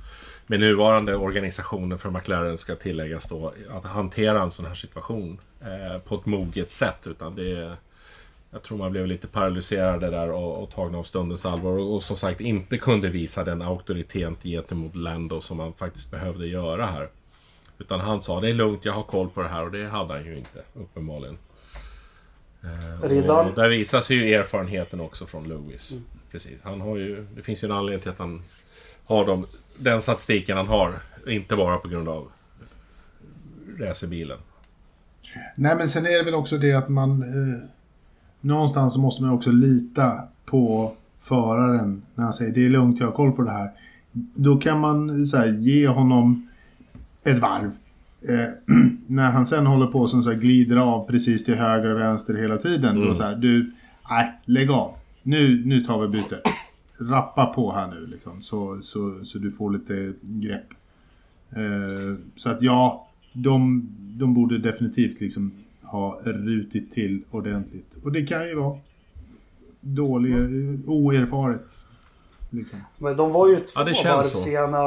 med 0.47 0.59
nuvarande 0.59 1.15
organisationen 1.15 1.97
för 1.97 2.09
McLaren 2.09 2.57
ska 2.57 2.75
tilläggas 2.75 3.27
då 3.29 3.53
att 3.69 3.85
hantera 3.85 4.41
en 4.41 4.51
sån 4.51 4.65
här 4.65 4.75
situation 4.75 5.39
eh, 5.61 6.01
på 6.01 6.15
ett 6.15 6.25
moget 6.25 6.71
sätt. 6.71 7.07
Utan 7.07 7.35
det 7.35 7.77
jag 8.51 8.63
tror 8.63 8.77
man 8.77 8.91
blev 8.91 9.07
lite 9.07 9.27
paralyserade 9.27 10.09
där 10.09 10.31
och, 10.31 10.63
och 10.63 10.71
tagna 10.71 10.97
av 10.97 11.03
stundens 11.03 11.45
allvar 11.45 11.71
och, 11.71 11.95
och 11.95 12.03
som 12.03 12.17
sagt 12.17 12.41
inte 12.41 12.77
kunde 12.77 13.09
visa 13.09 13.43
den 13.43 13.61
auktoritet 13.61 14.43
gentemot 14.43 14.95
Lando 14.95 15.41
som 15.41 15.57
man 15.57 15.73
faktiskt 15.73 16.11
behövde 16.11 16.47
göra 16.47 16.85
här. 16.85 17.09
Utan 17.77 17.99
han 17.99 18.21
sa 18.21 18.41
det 18.41 18.49
är 18.49 18.53
lugnt, 18.53 18.85
jag 18.85 18.93
har 18.93 19.03
koll 19.03 19.29
på 19.29 19.41
det 19.41 19.49
här 19.49 19.63
och 19.63 19.71
det 19.71 19.85
hade 19.85 20.13
han 20.13 20.25
ju 20.25 20.37
inte 20.37 20.63
uppenbarligen. 20.73 21.37
Eh, 22.63 23.09
Riddar. 23.09 23.49
och 23.49 23.55
där 23.55 23.69
visas 23.69 24.09
ju 24.09 24.33
erfarenheten 24.33 25.01
också 25.01 25.25
från 25.25 25.49
Lewis. 25.49 25.97
Precis, 26.31 26.59
han 26.63 26.81
har 26.81 26.97
ju, 26.97 27.27
det 27.35 27.41
finns 27.41 27.63
ju 27.63 27.65
en 27.65 27.71
anledning 27.71 28.01
till 28.01 28.11
att 28.11 28.19
han 28.19 28.43
har 29.05 29.25
de 29.25 29.45
den 29.77 30.01
statistiken 30.01 30.57
han 30.57 30.67
har. 30.67 30.93
Inte 31.27 31.55
bara 31.55 31.77
på 31.77 31.87
grund 31.87 32.09
av 32.09 32.27
racerbilen. 33.79 34.37
Nej, 35.55 35.75
men 35.75 35.87
sen 35.87 36.05
är 36.05 36.17
det 36.17 36.23
väl 36.23 36.33
också 36.33 36.57
det 36.57 36.73
att 36.73 36.89
man... 36.89 37.21
Eh, 37.21 37.59
någonstans 38.41 38.97
måste 38.97 39.23
man 39.23 39.31
också 39.31 39.51
lita 39.51 40.21
på 40.45 40.93
föraren 41.19 42.01
när 42.15 42.23
han 42.23 42.33
säger 42.33 42.53
det 42.53 42.65
är 42.65 42.69
lugnt, 42.69 42.99
jag 42.99 43.07
har 43.07 43.13
koll 43.13 43.31
på 43.31 43.41
det 43.41 43.51
här. 43.51 43.71
Då 44.35 44.57
kan 44.57 44.79
man 44.79 45.27
så 45.27 45.37
här, 45.37 45.47
ge 45.47 45.87
honom 45.87 46.49
ett 47.23 47.39
varv. 47.39 47.71
Eh, 48.29 48.49
när 49.07 49.31
han 49.31 49.45
sen 49.45 49.65
håller 49.65 49.87
på 49.87 50.07
som 50.07 50.23
så 50.23 50.31
här, 50.31 50.37
glider 50.37 50.77
av 50.77 51.07
precis 51.07 51.45
till 51.45 51.55
höger 51.55 51.89
och 51.89 51.99
vänster 51.99 52.33
hela 52.33 52.57
tiden. 52.57 52.95
Mm. 52.95 53.07
Då 53.07 53.15
så 53.15 53.23
här, 53.23 53.35
du, 53.35 53.71
nej, 54.09 54.33
lägg 54.45 54.71
av. 54.71 54.93
Nu, 55.23 55.65
nu 55.65 55.79
tar 55.79 56.01
vi 56.01 56.07
byte. 56.07 56.41
Rappa 56.99 57.45
på 57.45 57.71
här 57.71 57.87
nu 57.87 58.07
liksom, 58.07 58.41
så, 58.41 58.81
så, 58.81 59.25
så 59.25 59.37
du 59.37 59.51
får 59.51 59.71
lite 59.71 60.13
grepp. 60.21 60.67
Eh, 61.49 62.15
så 62.35 62.49
att 62.49 62.61
ja, 62.61 63.07
de, 63.33 63.89
de 64.17 64.33
borde 64.33 64.57
definitivt 64.57 65.21
liksom 65.21 65.51
ha 65.81 66.19
rutit 66.23 66.91
till 66.91 67.23
ordentligt. 67.31 67.95
Och 68.03 68.11
det 68.11 68.25
kan 68.25 68.47
ju 68.47 68.55
vara 68.55 68.77
dålig, 69.81 70.33
oerfaret. 70.87 71.85
Liksom. 72.49 72.79
Men 72.97 73.17
de 73.17 73.31
var 73.31 73.47
ju 73.47 73.55
två 73.55 73.71
Ja, 73.75 73.83
det 73.83 74.03
varv 74.05 74.23
så. 74.23 74.37
sena. 74.37 74.77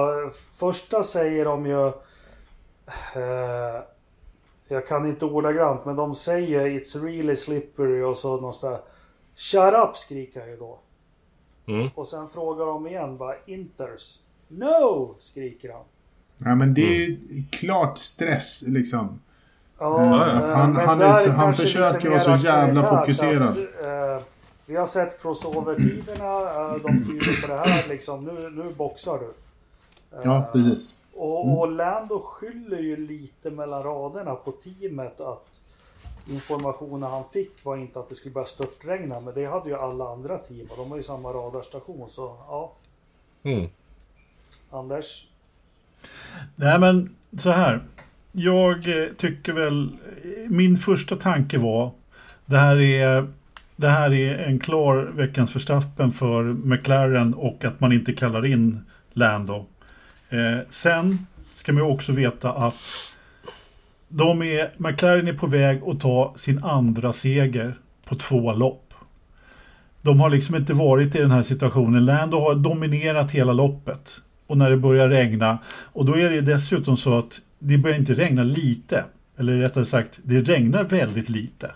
Första 0.57 1.03
säger 1.03 1.45
de 1.45 1.67
ju... 1.67 1.87
Eh, 3.17 3.83
jag 4.69 4.89
kan 4.89 5.07
inte 5.07 5.25
ordagrant, 5.25 5.85
men 5.85 5.97
de 5.97 6.15
säger 6.15 6.67
It's 6.67 7.05
really 7.05 7.37
slippery 7.37 8.03
och 8.03 8.17
så 8.17 8.37
någonstans. 8.37 8.81
Shut 9.37 9.75
up 9.75 9.97
skriker 9.97 10.41
han 10.41 10.51
ju 10.51 10.57
då. 10.57 10.79
Mm. 11.71 11.89
Och 11.95 12.07
sen 12.09 12.29
frågar 12.29 12.67
de 12.67 12.87
igen 12.87 13.17
bara 13.17 13.35
Inters. 13.47 14.19
No! 14.49 15.15
skriker 15.19 15.73
han. 15.73 15.83
Ja, 16.45 16.55
men 16.55 16.75
det 16.75 16.81
är 16.83 17.07
ju 17.07 17.19
klart 17.53 17.99
stress 17.99 18.63
liksom. 18.67 19.21
Ja, 19.79 20.01
Mm. 20.01 20.13
eh, 20.13 20.51
Han- 20.57 20.77
han 20.77 21.01
är 21.01 21.29
han 21.29 21.55
försöker 21.55 22.09
vara 22.11 22.21
så 22.21 22.37
jävla 22.47 22.83
fokuserad. 22.83 23.49
Att, 23.49 23.57
eh, 23.59 24.27
vi 24.67 24.77
har 24.77 24.87
sett 24.87 25.23
crossover-tiderna. 25.23 26.41
Eh, 26.55 26.73
de 26.83 27.05
tyder 27.07 27.41
på 27.41 27.47
det 27.47 27.59
här 27.59 27.89
liksom. 27.89 28.25
Nu, 28.25 28.51
nu 28.51 28.73
boxar 28.75 29.19
du. 29.19 29.33
Ja, 30.25 30.49
precis. 30.53 30.95
Och, 31.15 31.59
och 31.59 31.73
Lando 31.73 32.23
skyller 32.23 32.79
ju 32.79 32.97
lite 32.97 33.51
mellan 33.51 33.83
raderna 33.83 34.35
på 34.35 34.53
teamet 34.53 35.21
att 35.21 35.61
informationen 36.29 37.11
han 37.11 37.25
fick 37.33 37.65
var 37.65 37.77
inte 37.77 38.01
att 38.01 38.09
det 38.09 38.15
skulle 38.15 38.33
börja 38.33 38.47
störtregna. 38.47 39.21
Men 39.21 39.35
det 39.35 39.47
hade 39.47 39.69
ju 39.69 39.77
alla 39.77 40.13
andra 40.13 40.39
team 40.39 40.67
och 40.71 40.77
de 40.77 40.91
har 40.91 40.97
ju 40.97 41.03
samma 41.03 41.33
radarstation. 41.33 42.09
Så 42.09 42.37
ja, 42.49 42.73
Mm. 43.43 43.69
Anders. 44.71 45.27
Nej 46.57 46.79
men 46.79 47.15
så 47.39 47.51
här. 47.51 47.81
Jag 48.33 49.03
eh, 49.03 49.09
tycker 49.17 49.53
väl, 49.53 49.97
min 50.49 50.77
första 50.77 51.17
tanke 51.17 51.59
var, 51.59 51.91
det 52.47 52.57
här 52.57 52.81
är, 52.81 53.29
det 53.77 53.89
här 53.89 54.13
är 54.13 54.39
en 54.39 54.59
klar 54.59 54.97
veckans 54.97 55.53
förstappen 55.53 56.11
för 56.11 56.45
McLaren 56.45 57.35
och 57.35 57.65
att 57.65 57.81
man 57.81 57.93
inte 57.93 58.13
kallar 58.13 58.47
in 58.47 58.81
Lando. 59.13 59.67
Eh, 60.29 60.59
sen 60.69 61.27
ska 61.55 61.73
man 61.73 61.83
ju 61.85 61.91
också 61.91 62.13
veta 62.13 62.53
att 62.53 62.75
de 64.13 64.43
är, 64.43 64.71
McLaren 64.77 65.29
är 65.29 65.33
på 65.33 65.47
väg 65.47 65.83
att 65.87 66.01
ta 66.01 66.35
sin 66.39 66.65
andra 66.65 67.13
seger 67.13 67.75
på 68.05 68.15
två 68.15 68.53
lopp. 68.53 68.95
De 70.03 70.21
har 70.21 70.31
liksom 70.31 70.57
inte 70.57 70.75
varit 70.75 71.15
i 71.15 71.19
den 71.19 71.31
här 71.31 71.43
situationen. 71.43 72.05
Lando 72.05 72.41
har 72.41 72.55
dominerat 72.55 73.31
hela 73.31 73.53
loppet. 73.53 74.21
Och 74.47 74.59
när 74.59 74.71
det 74.71 74.77
börjar 74.77 75.09
regna. 75.09 75.59
Och 75.69 76.05
då 76.05 76.17
är 76.17 76.31
det 76.31 76.41
dessutom 76.41 76.97
så 76.97 77.19
att 77.19 77.41
det 77.59 77.79
börjar 77.79 77.97
inte 77.97 78.15
regna 78.15 78.43
lite. 78.43 79.05
Eller 79.39 79.59
rättare 79.59 79.85
sagt, 79.85 80.21
det 80.23 80.41
regnar 80.41 80.85
väldigt 80.85 81.29
lite. 81.29 81.71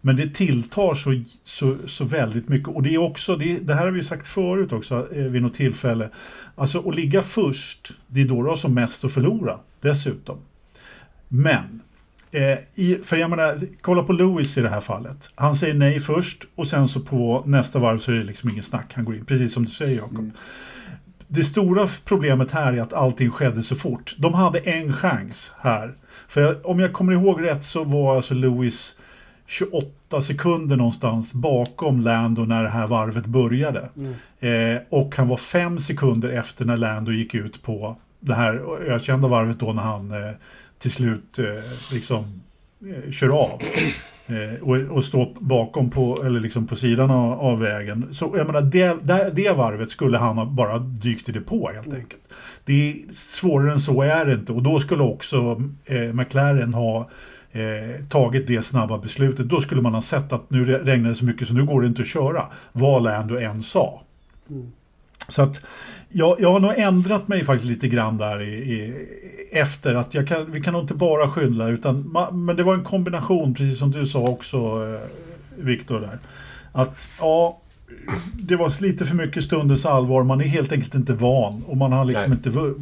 Men 0.00 0.16
det 0.16 0.34
tilltar 0.34 0.94
så, 0.94 1.22
så, 1.44 1.76
så 1.86 2.04
väldigt 2.04 2.48
mycket. 2.48 2.68
Och 2.68 2.82
det 2.82 2.94
är 2.94 2.98
också, 2.98 3.36
det, 3.36 3.58
det 3.58 3.74
här 3.74 3.84
har 3.84 3.90
vi 3.90 4.02
sagt 4.02 4.26
förut 4.26 4.72
också 4.72 5.08
eh, 5.14 5.24
vid 5.24 5.42
något 5.42 5.54
tillfälle. 5.54 6.08
Alltså 6.54 6.88
att 6.88 6.96
ligga 6.96 7.22
först, 7.22 7.92
det 8.06 8.20
är 8.20 8.24
då 8.24 8.42
du 8.42 8.48
har 8.48 8.56
som 8.56 8.74
mest 8.74 9.04
att 9.04 9.12
förlora 9.12 9.58
dessutom. 9.80 10.38
Men, 11.34 11.82
eh, 12.30 12.58
i, 12.74 12.98
för 13.04 13.16
jag 13.16 13.30
menar, 13.30 13.60
kolla 13.80 14.02
på 14.02 14.12
Lewis 14.12 14.58
i 14.58 14.60
det 14.60 14.68
här 14.68 14.80
fallet. 14.80 15.28
Han 15.34 15.56
säger 15.56 15.74
nej 15.74 16.00
först 16.00 16.44
och 16.54 16.68
sen 16.68 16.88
så 16.88 17.00
på 17.00 17.42
nästa 17.46 17.78
varv 17.78 17.98
så 17.98 18.12
är 18.12 18.16
det 18.16 18.24
liksom 18.24 18.50
ingen 18.50 18.62
snack. 18.62 18.92
Han 18.94 19.04
går 19.04 19.16
in, 19.16 19.24
precis 19.24 19.54
som 19.54 19.64
du 19.64 19.70
säger 19.70 19.96
Jakob. 19.96 20.30
Det 21.28 21.44
stora 21.44 21.88
problemet 22.04 22.52
här 22.52 22.72
är 22.72 22.80
att 22.80 22.92
allting 22.92 23.30
skedde 23.30 23.62
så 23.62 23.74
fort. 23.74 24.14
De 24.18 24.34
hade 24.34 24.58
en 24.58 24.92
chans 24.92 25.52
här. 25.58 25.94
För 26.28 26.40
jag, 26.40 26.66
om 26.66 26.80
jag 26.80 26.92
kommer 26.92 27.12
ihåg 27.12 27.42
rätt 27.42 27.64
så 27.64 27.84
var 27.84 28.16
alltså 28.16 28.34
Lewis 28.34 28.96
28 29.46 30.22
sekunder 30.22 30.76
någonstans 30.76 31.34
bakom 31.34 32.00
Lando 32.00 32.44
när 32.44 32.62
det 32.62 32.68
här 32.68 32.86
varvet 32.86 33.26
började. 33.26 33.88
Eh, 34.40 34.82
och 34.88 35.16
han 35.16 35.28
var 35.28 35.36
fem 35.36 35.78
sekunder 35.78 36.28
efter 36.28 36.64
när 36.64 36.76
Lando 36.76 37.12
gick 37.12 37.34
ut 37.34 37.62
på 37.62 37.96
det 38.20 38.34
här 38.34 38.80
ökända 38.82 39.28
varvet 39.28 39.60
då 39.60 39.72
när 39.72 39.82
han 39.82 40.10
eh, 40.10 40.30
till 40.82 40.92
slut 40.92 41.38
eh, 41.38 41.46
liksom 41.92 42.42
eh, 42.86 43.10
kör 43.10 43.28
av. 43.28 43.62
Eh, 44.26 44.62
och, 44.62 44.76
och 44.76 45.04
står 45.04 45.36
bakom 45.40 45.90
på, 45.90 46.22
eller 46.24 46.40
liksom 46.40 46.66
på 46.66 46.76
sidan 46.76 47.10
av, 47.10 47.40
av 47.40 47.58
vägen. 47.58 48.08
Så 48.12 48.34
jag 48.36 48.46
menar, 48.46 48.62
det, 48.62 48.98
det, 49.02 49.30
det 49.34 49.50
varvet 49.50 49.90
skulle 49.90 50.18
han 50.18 50.38
ha 50.38 50.44
bara 50.44 50.78
dykt 50.78 51.28
i 51.28 51.32
det 51.32 51.40
på 51.40 51.70
helt 51.74 51.94
enkelt. 51.94 52.22
Det 52.64 52.90
är, 52.90 53.12
svårare 53.14 53.72
än 53.72 53.80
så 53.80 54.02
är 54.02 54.26
det 54.26 54.32
inte 54.32 54.52
och 54.52 54.62
då 54.62 54.80
skulle 54.80 55.02
också 55.02 55.62
eh, 55.84 56.12
McLaren 56.12 56.74
ha 56.74 57.10
eh, 57.52 58.04
tagit 58.08 58.46
det 58.46 58.62
snabba 58.62 58.98
beslutet. 58.98 59.48
Då 59.48 59.60
skulle 59.60 59.82
man 59.82 59.94
ha 59.94 60.02
sett 60.02 60.32
att 60.32 60.50
nu 60.50 60.64
re- 60.64 60.84
regnar 60.84 61.10
det 61.10 61.16
så 61.16 61.24
mycket 61.24 61.48
så 61.48 61.54
nu 61.54 61.64
går 61.64 61.80
det 61.80 61.86
inte 61.86 62.02
att 62.02 62.08
köra. 62.08 62.46
Vad 62.72 63.02
Lando 63.02 63.38
än 63.38 63.62
sa. 63.62 64.02
Så 65.28 65.42
att 65.42 65.60
jag, 66.12 66.40
jag 66.40 66.52
har 66.52 66.60
nog 66.60 66.72
ändrat 66.76 67.28
mig 67.28 67.44
faktiskt 67.44 67.70
lite 67.70 67.88
grann 67.88 68.18
där 68.18 68.42
i, 68.42 68.54
i, 68.54 68.94
efter 69.52 69.94
att 69.94 70.14
jag 70.14 70.28
kan, 70.28 70.52
vi 70.52 70.60
kan 70.60 70.72
nog 70.72 70.82
inte 70.82 70.94
bara 70.94 71.28
skylla 71.28 71.68
utan 71.68 72.12
ma, 72.12 72.30
men 72.30 72.56
det 72.56 72.62
var 72.62 72.74
en 72.74 72.84
kombination 72.84 73.54
precis 73.54 73.78
som 73.78 73.90
du 73.90 74.06
sa 74.06 74.18
också 74.18 74.56
eh, 74.56 75.00
Viktor 75.56 76.00
där. 76.00 76.18
Att 76.72 77.08
ja, 77.18 77.61
det 78.34 78.56
var 78.56 78.82
lite 78.82 79.04
för 79.04 79.14
mycket 79.14 79.44
stundens 79.44 79.86
allvar. 79.86 80.22
Man 80.22 80.40
är 80.40 80.44
helt 80.44 80.72
enkelt 80.72 80.94
inte 80.94 81.12
van 81.12 81.64
och 81.68 81.76
man 81.76 81.92
har 81.92 82.04
liksom 82.04 82.30
Nej. 82.30 82.38
inte 82.44 82.74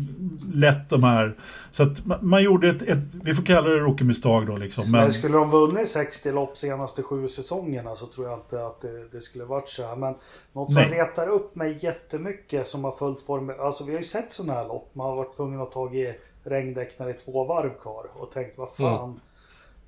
lätt 0.55 0.90
de 0.90 1.03
här. 1.03 1.37
Så 1.73 1.83
att 1.83 2.07
man, 2.07 2.18
man 2.23 2.42
gjorde 2.42 2.68
ett, 2.68 2.83
ett, 2.83 2.99
vi 3.23 3.35
får 3.35 3.42
kalla 3.42 3.68
det 3.68 3.79
rookie-misstag 3.79 4.46
då 4.46 4.57
liksom. 4.57 4.90
Men 4.90 5.01
Men, 5.01 5.12
skulle 5.12 5.37
de 5.37 5.51
vunnit 5.51 5.88
60 5.88 6.33
lopp 6.33 6.57
senaste 6.57 7.03
sju 7.03 7.29
säsongerna 7.29 7.96
så 7.96 8.07
tror 8.07 8.29
jag 8.29 8.38
inte 8.38 8.66
att 8.66 8.81
det, 8.81 9.09
det 9.12 9.20
skulle 9.20 9.44
varit 9.44 9.68
så 9.68 9.87
här. 9.87 9.96
Men 9.96 10.14
något 10.53 10.73
som 10.73 10.83
Nej. 10.83 10.99
retar 10.99 11.29
upp 11.29 11.55
mig 11.55 11.79
jättemycket 11.81 12.66
som 12.66 12.85
har 12.85 12.92
följt 12.92 13.23
form. 13.23 13.53
Alltså 13.59 13.85
vi 13.85 13.92
har 13.92 13.99
ju 13.99 14.07
sett 14.07 14.33
sådana 14.33 14.53
här 14.53 14.68
lopp. 14.68 14.90
Man 14.92 15.07
har 15.07 15.16
varit 15.16 15.37
tvungen 15.37 15.61
att 15.61 15.73
ta 15.73 15.90
i 15.90 16.14
regndäck 16.44 16.99
när 16.99 17.07
det 17.07 17.12
är 17.12 17.18
två 17.18 17.44
varv 17.44 17.70
kvar. 17.83 18.07
Och 18.14 18.33
tänkt 18.33 18.59
vad 18.59 18.68
fan. 18.73 19.20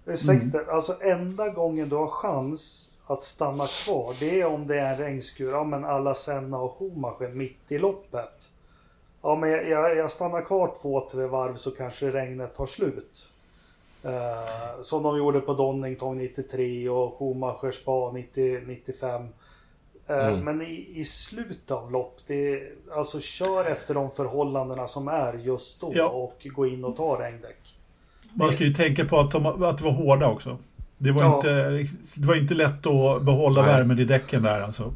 Ursäkta, 0.06 0.58
alltså 0.70 0.92
enda 1.00 1.48
gången 1.48 1.88
du 1.88 1.96
har 1.96 2.06
chans 2.06 2.91
att 3.12 3.24
stanna 3.24 3.66
kvar. 3.66 4.14
Det 4.20 4.40
är 4.40 4.46
om 4.46 4.66
det 4.66 4.78
är 4.80 4.92
en 4.92 4.98
regnskur. 4.98 5.50
Ja 5.52 5.64
men 5.64 5.84
alla 5.84 6.14
Senna 6.14 6.58
och 6.58 6.76
Schumacher 6.78 7.28
mitt 7.28 7.72
i 7.72 7.78
loppet. 7.78 8.50
Ja 9.22 9.36
men 9.36 9.50
jag, 9.50 9.68
jag, 9.68 9.96
jag 9.96 10.10
stannar 10.10 10.42
kvar 10.42 10.74
två, 10.82 11.08
tre 11.12 11.26
varv 11.26 11.56
så 11.56 11.70
kanske 11.70 12.10
regnet 12.10 12.54
tar 12.54 12.66
slut. 12.66 13.28
Eh, 14.04 14.82
som 14.82 15.02
de 15.02 15.18
gjorde 15.18 15.40
på 15.40 15.54
Donington 15.54 16.18
93 16.18 16.88
och 16.88 17.16
Schumacher 17.18 17.70
Spa 17.72 18.12
90, 18.12 18.60
95. 18.66 19.22
Eh, 19.22 19.28
Mm. 20.06 20.40
Men 20.40 20.62
i, 20.62 20.88
i 20.94 21.04
slutet 21.04 21.70
av 21.70 21.92
lopp, 21.92 22.20
det, 22.26 22.62
alltså 22.96 23.20
kör 23.20 23.64
efter 23.64 23.94
de 23.94 24.10
förhållandena 24.10 24.88
som 24.88 25.08
är 25.08 25.34
just 25.34 25.80
då 25.80 25.90
Ja. 25.94 26.08
och 26.08 26.46
gå 26.54 26.66
in 26.66 26.84
och 26.84 26.96
ta 26.96 27.20
regndäck. 27.22 27.76
man 28.32 28.52
ska 28.52 28.64
ju 28.64 28.74
tänka 28.74 29.04
på 29.04 29.18
att, 29.18 29.30
de, 29.30 29.46
att 29.46 29.78
det 29.78 29.84
var 29.84 29.92
hårda 29.92 30.28
också. 30.28 30.58
Det 31.02 31.12
var, 31.12 31.22
Ja. 31.22 31.34
inte, 31.36 31.88
det 32.14 32.26
var 32.26 32.34
inte 32.34 32.54
lätt 32.54 32.86
att 32.86 33.22
behålla 33.22 33.62
Nej. 33.62 33.70
värmen 33.74 33.98
i 33.98 34.04
däcken 34.04 34.42
där 34.42 34.60
alltså. 34.60 34.92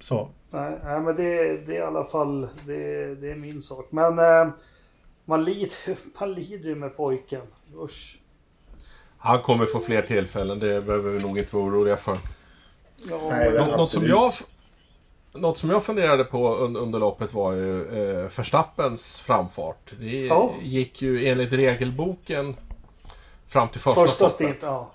Så. 0.00 0.28
Nej, 0.50 0.78
nej 0.84 1.00
men 1.00 1.16
det, 1.16 1.56
det 1.66 1.76
är 1.76 1.80
i 1.80 1.82
alla 1.82 2.04
fall 2.04 2.48
det, 2.66 3.14
det 3.14 3.30
är 3.30 3.36
min 3.36 3.62
sak. 3.62 3.86
Men 3.90 4.18
eh, 4.18 4.48
man, 5.24 5.44
lider, 5.44 5.70
man 6.20 6.32
lider 6.32 6.68
ju 6.68 6.74
med 6.74 6.96
pojken. 6.96 7.42
Usch. 7.84 8.18
Han 9.18 9.42
kommer 9.42 9.66
få 9.66 9.80
fler 9.80 10.02
tillfällen, 10.02 10.58
det 10.58 10.80
behöver 10.86 11.10
vi 11.10 11.22
nog 11.22 11.38
inte 11.38 11.56
vara 11.56 11.64
oroliga 11.66 11.96
för. 11.96 12.18
Ja, 13.10 13.20
Nej, 13.30 13.52
Något, 13.52 13.76
något, 13.76 13.90
som 13.90 14.06
jag, 14.06 14.32
något 15.34 15.58
som 15.58 15.70
jag 15.70 15.82
funderade 15.82 16.24
på 16.24 16.56
un, 16.56 16.76
under 16.76 16.98
loppet 16.98 17.34
var 17.34 17.52
ju 17.52 17.82
eh, 17.84 18.30
Verstappens 18.36 19.20
framfart. 19.20 19.92
Det 20.00 20.26
Ja. 20.26 20.50
gick 20.62 21.02
ju 21.02 21.26
enligt 21.28 21.52
regelboken 21.52 22.56
fram 23.46 23.68
till 23.68 23.80
första, 23.80 24.00
första 24.00 24.14
stoppet. 24.28 24.34
stint, 24.34 24.58
ja. 24.62 24.90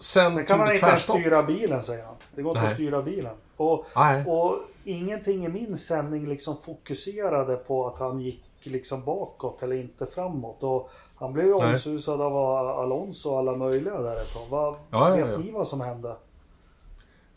Sen, 0.00 0.34
Sen 0.34 0.46
kan 0.46 0.58
man 0.58 0.72
inte 0.72 0.86
ens 0.86 1.02
styra 1.02 1.42
bilen 1.42 1.82
säger 1.82 2.04
han. 2.04 2.14
Det 2.34 2.42
går 2.42 2.50
inte 2.50 2.60
Nej. 2.60 2.70
att 2.70 2.74
styra 2.74 3.02
bilen. 3.02 3.34
Och, 3.56 3.86
och 4.26 4.58
ingenting 4.84 5.44
i 5.46 5.48
min 5.48 5.78
sändning 5.78 6.28
liksom 6.28 6.56
fokuserade 6.64 7.56
på 7.56 7.86
att 7.86 7.98
han 7.98 8.20
gick 8.20 8.44
liksom 8.62 9.04
bakåt 9.04 9.62
eller 9.62 9.76
inte 9.76 10.06
framåt. 10.06 10.62
Och 10.62 10.90
han 11.16 11.32
blev 11.32 11.46
ju 11.46 11.52
omsusad 11.52 12.20
av 12.20 12.36
Alonso 12.78 13.30
och 13.30 13.38
alla 13.38 13.56
möjliga 13.56 13.98
där 14.00 14.16
ett 14.16 14.32
tag. 14.34 14.46
Vad, 14.50 14.74
Ja, 14.90 15.08
ja, 15.08 15.16
vet 15.16 15.32
ja. 15.32 15.38
ni 15.38 15.50
vad 15.50 15.68
som 15.68 15.80
hände? 15.80 16.16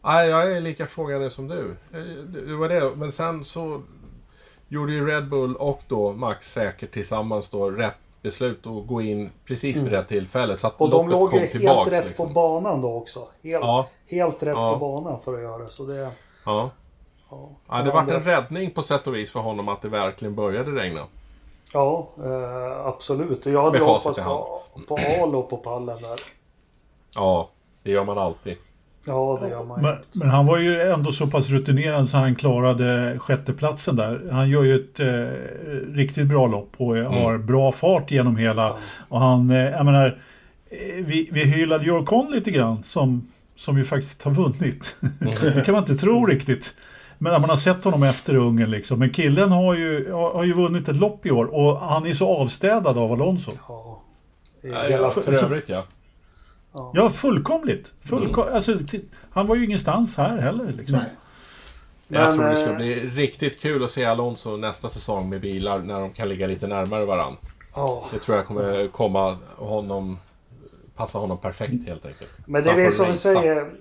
Nej, 0.03 0.29
jag 0.29 0.51
är 0.51 0.61
lika 0.61 0.87
frågande 0.87 1.29
som 1.29 1.47
du. 1.47 1.75
Det 2.47 2.55
var 2.55 2.69
det. 2.69 2.95
Men 2.95 3.11
sen 3.11 3.45
så 3.45 3.81
gjorde 4.67 4.93
ju 4.93 5.05
Red 5.07 5.29
Bull 5.29 5.55
och 5.55 5.81
då 5.87 6.11
Max 6.11 6.51
säkert 6.51 6.91
tillsammans 6.91 7.49
då 7.49 7.69
rätt 7.71 7.95
beslut 8.21 8.67
att 8.67 8.87
gå 8.87 9.01
in 9.01 9.29
precis 9.45 9.77
vid 9.77 9.91
rätt 9.91 10.07
tillfälle. 10.07 10.57
Så 10.57 10.67
att 10.67 10.79
Mm. 10.81 10.91
Och 10.93 10.97
de 10.97 11.09
låg 11.09 11.33
ju 11.33 11.39
helt 11.39 11.51
tillbaks. 11.51 11.91
rätt 11.91 12.05
liksom. 12.07 12.27
på 12.27 12.33
banan 12.33 12.81
då 12.81 12.93
också. 12.93 13.19
Helt, 13.43 13.63
Ja. 13.65 13.87
helt 14.09 14.43
rätt 14.43 14.55
Ja. 14.57 14.73
på 14.73 14.79
banan 14.79 15.21
för 15.21 15.33
att 15.33 15.41
göra 15.41 15.57
det. 15.57 15.67
Så 15.67 15.83
det, 15.85 15.95
Ja. 16.45 16.69
ja. 17.29 17.49
ja, 17.69 17.81
det 17.81 17.91
vart 17.91 18.09
en 18.09 18.23
räddning 18.23 18.71
på 18.71 18.81
sätt 18.81 19.07
och 19.07 19.15
vis 19.15 19.31
för 19.31 19.39
honom 19.39 19.67
att 19.69 19.81
det 19.81 19.89
verkligen 19.89 20.35
började 20.35 20.71
regna. 20.71 21.05
Ja, 21.73 22.07
eh, 22.23 22.85
absolut. 22.87 23.45
Jag 23.45 23.61
hade 23.63 23.79
Med 23.79 23.87
hoppats 23.87 24.17
på, 24.19 24.61
på 24.87 24.97
Alo 25.21 25.43
på 25.43 25.57
pallen 25.57 26.01
där. 26.01 26.19
Ja, 27.15 27.49
det 27.83 27.91
gör 27.91 28.03
man 28.03 28.17
alltid. 28.17 28.57
Ja, 29.05 29.39
det 29.41 29.49
gör 29.49 29.63
man 29.63 29.79
ju. 29.79 29.87
Men, 29.87 29.97
men 30.11 30.29
han 30.29 30.45
var 30.45 30.57
ju 30.57 30.81
ändå 30.81 31.11
så 31.11 31.27
pass 31.27 31.49
rutinerad 31.49 32.09
så 32.09 32.17
han 32.17 32.35
klarade 32.35 33.19
sjätteplatsen 33.19 33.95
där. 33.95 34.29
Han 34.31 34.49
gör 34.49 34.63
ju 34.63 34.75
ett 34.75 34.99
eh, 34.99 35.95
riktigt 35.95 36.27
bra 36.27 36.47
lopp 36.47 36.73
och 36.77 36.95
har 36.95 37.37
bra 37.37 37.71
fart 37.71 38.11
genom 38.11 38.37
hela. 38.37 38.77
Och 39.09 39.19
han, 39.19 39.49
eh, 39.49 39.57
jag 39.57 39.85
menar, 39.85 40.21
eh, 40.69 41.05
vi, 41.05 41.29
vi 41.31 41.43
hyllade 41.43 41.85
ju 41.85 41.91
Ocon 41.91 42.31
lite 42.31 42.51
grann 42.51 42.83
som, 42.83 43.27
som 43.55 43.77
ju 43.77 43.83
faktiskt 43.85 44.23
har 44.23 44.31
vunnit. 44.31 44.95
det 45.55 45.65
kan 45.65 45.73
man 45.73 45.83
inte 45.83 45.95
tro 45.95 46.25
riktigt. 46.25 46.73
Men 47.17 47.31
när 47.31 47.39
man 47.39 47.49
har 47.49 47.57
sett 47.57 47.83
honom 47.83 48.03
efter 48.03 48.35
Ungern 48.35 48.71
liksom. 48.71 48.99
Men 48.99 49.09
killen 49.09 49.51
har 49.51 49.75
ju, 49.75 50.11
har, 50.11 50.33
har 50.33 50.43
ju 50.43 50.53
vunnit 50.53 50.89
ett 50.89 50.97
lopp 50.97 51.25
i 51.25 51.31
år 51.31 51.45
och 51.55 51.79
han 51.79 52.05
är 52.05 52.13
så 52.13 52.27
avstädad 52.27 52.97
av 52.97 53.11
Alonso. 53.11 53.51
Ja. 53.67 54.01
Hela, 54.63 55.09
för 55.09 55.33
övrigt 55.33 55.69
ja. 55.69 55.83
Ja, 56.93 57.09
fullkomligt. 57.09 57.91
Fullkom 58.05 58.47
alltså, 58.53 58.77
t- 58.91 58.99
han 59.31 59.47
var 59.47 59.55
ju 59.55 59.65
ingenstans 59.65 60.17
här 60.17 60.37
heller 60.37 60.73
liksom. 60.77 60.97
Nej. 60.97 61.05
Jag 62.07 62.21
Men, 62.27 62.37
tror 62.37 62.49
det 62.49 62.55
ska 62.57 62.69
eh, 62.69 62.75
bli 62.75 62.95
riktigt 63.09 63.61
kul 63.61 63.83
att 63.83 63.91
se 63.91 64.05
Alonso 64.05 64.57
nästa 64.57 64.89
säsong 64.89 65.29
med 65.29 65.41
bilar 65.41 65.77
när 65.77 65.99
de 65.99 66.09
kan 66.13 66.29
ligga 66.29 66.47
lite 66.47 66.67
närmare 66.67 67.05
varann. 67.05 67.37
ja. 67.75 68.05
Det 68.13 68.19
tror 68.19 68.37
jag 68.37 68.47
kommer 68.47 68.87
komma 68.87 69.37
honom... 69.57 70.17
Passa 70.95 71.17
honom 71.19 71.37
perfekt 71.37 71.87
helt 71.87 72.05
enkelt. 72.05 72.29
Men 72.45 72.63
det 72.63 72.69
är 72.69 72.89
som 72.89 73.05
vi 73.05 73.11
racea. 73.11 73.33
säger. 73.41 73.71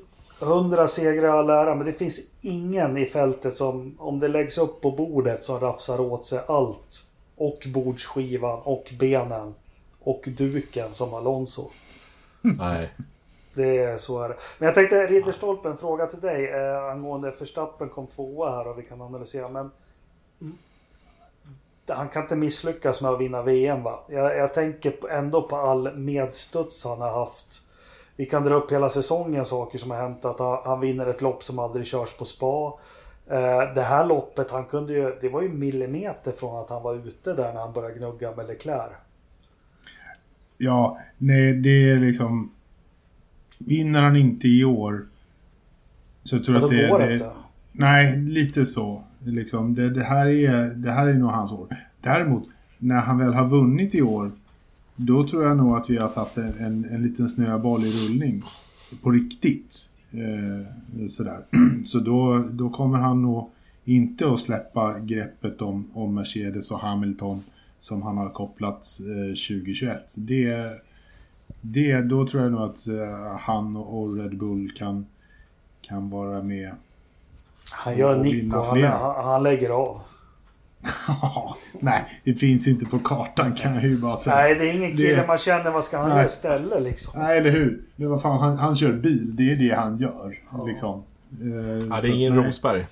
100 0.42 0.88
segrar 0.88 1.28
all 1.38 1.50
ära, 1.50 1.74
men 1.74 1.86
det 1.86 1.92
finns 1.92 2.20
ingen 2.40 2.96
i 2.96 3.06
fältet 3.06 3.56
som, 3.56 3.94
om 3.98 4.20
det 4.20 4.28
läggs 4.28 4.58
upp 4.58 4.80
på 4.80 4.90
bordet, 4.90 5.44
som 5.44 5.60
rafsar 5.60 6.00
åt 6.00 6.26
sig 6.26 6.40
allt. 6.48 7.06
Och 7.36 7.62
bordsskivan, 7.66 8.58
och 8.64 8.92
benen, 8.98 9.54
och 10.00 10.24
duken 10.26 10.94
som 10.94 11.14
Alonso. 11.14 11.70
Nej. 12.40 12.94
Det 13.54 13.78
är 13.78 13.98
så 13.98 14.22
är 14.22 14.28
det. 14.28 14.36
Men 14.58 14.66
jag 14.66 14.74
tänkte 14.74 15.06
Ridderstolpe, 15.06 15.68
en 15.68 15.76
fråga 15.76 16.06
till 16.06 16.20
dig 16.20 16.50
eh, 16.50 16.84
angående 16.84 17.32
förstappen 17.32 17.88
kom 17.88 18.06
tvåa 18.06 18.50
här 18.50 18.68
och 18.68 18.78
vi 18.78 18.82
kan 18.82 19.00
analysera. 19.00 19.48
Men 19.48 19.70
mm, 20.40 20.58
han 21.88 22.08
kan 22.08 22.22
inte 22.22 22.36
misslyckas 22.36 23.02
med 23.02 23.10
att 23.10 23.20
vinna 23.20 23.42
VM 23.42 23.82
va? 23.82 24.00
Jag, 24.08 24.36
jag 24.36 24.54
tänker 24.54 25.08
ändå 25.08 25.42
på 25.42 25.56
all 25.56 25.96
medstuds 25.96 26.84
han 26.84 27.00
har 27.00 27.10
haft. 27.10 27.66
Vi 28.16 28.26
kan 28.26 28.44
dra 28.44 28.54
upp 28.54 28.72
hela 28.72 28.90
säsongen 28.90 29.44
saker 29.44 29.78
som 29.78 29.90
har 29.90 29.98
hänt. 29.98 30.24
Att 30.24 30.38
han, 30.38 30.58
han 30.64 30.80
vinner 30.80 31.06
ett 31.06 31.20
lopp 31.20 31.42
som 31.42 31.58
aldrig 31.58 31.86
körs 31.86 32.16
på 32.16 32.24
spa. 32.24 32.78
Eh, 33.26 33.74
det 33.74 33.82
här 33.82 34.06
loppet, 34.06 34.50
han 34.50 34.64
kunde 34.64 34.92
ju, 34.92 35.18
det 35.20 35.28
var 35.28 35.42
ju 35.42 35.48
millimeter 35.48 36.32
från 36.32 36.56
att 36.56 36.70
han 36.70 36.82
var 36.82 36.94
ute 36.94 37.32
där 37.32 37.52
när 37.52 37.60
han 37.60 37.72
började 37.72 37.94
gnugga 37.94 38.32
med 38.36 38.46
Leclerc. 38.46 38.92
Ja, 40.62 40.98
nej, 41.18 41.54
det 41.54 41.90
är 41.90 42.00
liksom... 42.00 42.50
Vinner 43.58 44.02
han 44.02 44.16
inte 44.16 44.48
i 44.48 44.64
år 44.64 45.06
så 46.22 46.36
jag 46.36 46.44
tror 46.44 46.56
Ja, 46.56 46.72
jag 46.72 46.92
att 46.92 46.98
det, 46.98 47.04
det 47.04 47.06
det 47.06 47.12
inte. 47.12 47.30
Nej, 47.72 48.16
lite 48.16 48.66
så. 48.66 49.02
Liksom, 49.24 49.74
det, 49.74 49.90
det, 49.90 50.04
här 50.04 50.26
är, 50.26 50.74
det 50.74 50.90
här 50.90 51.06
är 51.06 51.14
nog 51.14 51.30
hans 51.30 51.52
år. 51.52 51.76
Däremot, 52.00 52.48
när 52.78 53.00
han 53.00 53.18
väl 53.18 53.34
har 53.34 53.48
vunnit 53.48 53.94
i 53.94 54.02
år, 54.02 54.32
då 54.96 55.28
tror 55.28 55.44
jag 55.44 55.56
nog 55.56 55.76
att 55.76 55.90
vi 55.90 55.96
har 55.96 56.08
satt 56.08 56.36
en, 56.36 56.54
en, 56.58 56.84
en 56.84 57.02
liten 57.02 57.28
snöboll 57.28 57.84
i 57.84 57.90
rullning. 57.90 58.42
På 59.02 59.10
riktigt. 59.10 59.90
Eh, 60.12 61.06
sådär. 61.08 61.38
Så 61.84 61.98
då, 61.98 62.48
då 62.50 62.70
kommer 62.70 62.98
han 62.98 63.22
nog 63.22 63.50
inte 63.84 64.32
att 64.32 64.40
släppa 64.40 64.98
greppet 64.98 65.62
om, 65.62 65.90
om 65.94 66.14
Mercedes 66.14 66.70
och 66.70 66.80
Hamilton 66.80 67.42
som 67.80 68.02
han 68.02 68.16
har 68.16 68.28
kopplat 68.30 68.86
eh, 69.00 69.26
2021. 69.34 70.14
Det, 70.16 70.70
det, 71.60 72.00
då 72.00 72.26
tror 72.26 72.42
jag 72.42 72.52
nog 72.52 72.62
att 72.62 72.86
eh, 72.86 73.36
han 73.40 73.76
och 73.76 74.16
Red 74.16 74.38
Bull 74.38 74.72
kan, 74.76 75.06
kan 75.82 76.10
vara 76.10 76.42
med 76.42 76.72
Han 77.72 77.96
gör 77.98 78.18
Och 78.18 78.24
nick 78.24 78.34
vinna 78.34 78.58
och 78.58 78.64
han, 78.66 78.74
fler. 78.76 78.86
han, 78.88 79.24
han 79.24 79.42
lägger 79.42 79.70
av. 79.70 80.00
Nej, 81.80 82.04
det 82.24 82.34
finns 82.34 82.68
inte 82.68 82.84
på 82.86 82.98
kartan 82.98 83.52
kan 83.52 83.74
jag 83.74 83.82
ju 83.82 83.96
bara 83.98 84.16
säga. 84.16 84.36
Nej, 84.36 84.54
det 84.54 84.70
är 84.70 84.74
ingen 84.76 84.96
kille 84.96 85.16
Det- 85.20 85.26
man 85.26 85.38
känner. 85.38 85.70
Vad 85.70 85.84
ska 85.84 85.98
han 85.98 86.08
Nej. 86.08 86.16
göra 86.18 86.26
istället 86.26 86.82
liksom? 86.82 87.22
Nej, 87.22 87.38
eller 87.38 87.50
hur? 87.50 87.82
Det 87.96 88.06
var 88.06 88.18
fan, 88.18 88.40
han, 88.40 88.58
han 88.58 88.76
kör 88.76 88.92
bil, 88.92 89.36
det 89.36 89.52
är 89.52 89.56
det 89.56 89.74
han 89.76 89.98
gör. 89.98 90.38
Liksom. 90.66 91.02
Eh, 91.42 91.48
Ja, 91.90 91.98
det 92.02 92.08
är 92.08 92.12
ingen 92.14 92.36
nej. 92.36 92.46
Rosberg. 92.46 92.86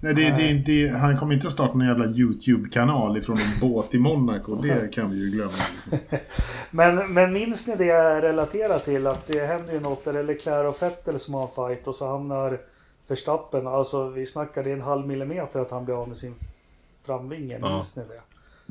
Nej, 0.00 0.14
det, 0.14 0.30
det, 0.30 0.52
det, 0.52 0.88
han 0.88 1.18
kommer 1.18 1.34
inte 1.34 1.46
att 1.46 1.52
starta 1.52 1.74
någon 1.74 1.86
jävla 1.86 2.06
YouTube-kanal 2.06 3.16
ifrån 3.16 3.36
en 3.36 3.60
båt 3.60 3.94
i 3.94 3.98
Monaco. 3.98 4.54
Det 4.54 4.92
kan 4.92 5.10
vi 5.10 5.16
ju 5.16 5.30
glömma. 5.30 5.52
Liksom. 5.72 6.18
Men, 6.70 7.12
men 7.12 7.32
minns 7.32 7.66
ni 7.66 7.76
det 7.76 7.84
jag 7.84 8.22
relaterar 8.22 8.78
till? 8.78 9.06
Att 9.06 9.26
det 9.26 9.46
händer 9.46 9.72
ju 9.72 9.80
något. 9.80 10.06
Eller 10.06 10.22
Leclerc 10.22 10.76
och 10.76 10.82
Vettel 10.82 11.18
som 11.18 11.34
har 11.34 11.42
en 11.42 11.48
fight 11.54 11.86
och 11.86 11.94
så 11.94 12.08
hamnar 12.08 12.58
Verstappen. 13.08 13.66
Alltså 13.66 14.08
vi 14.08 14.26
snackade 14.26 14.72
en 14.72 14.80
halv 14.80 15.06
millimeter 15.06 15.60
att 15.60 15.70
han 15.70 15.84
blir 15.84 16.02
av 16.02 16.08
med 16.08 16.16
sin 16.16 16.34
framvinge. 17.06 17.58
Ja. 17.60 17.72
Minns 17.72 17.96
ni 17.96 18.02
det? 18.02 18.20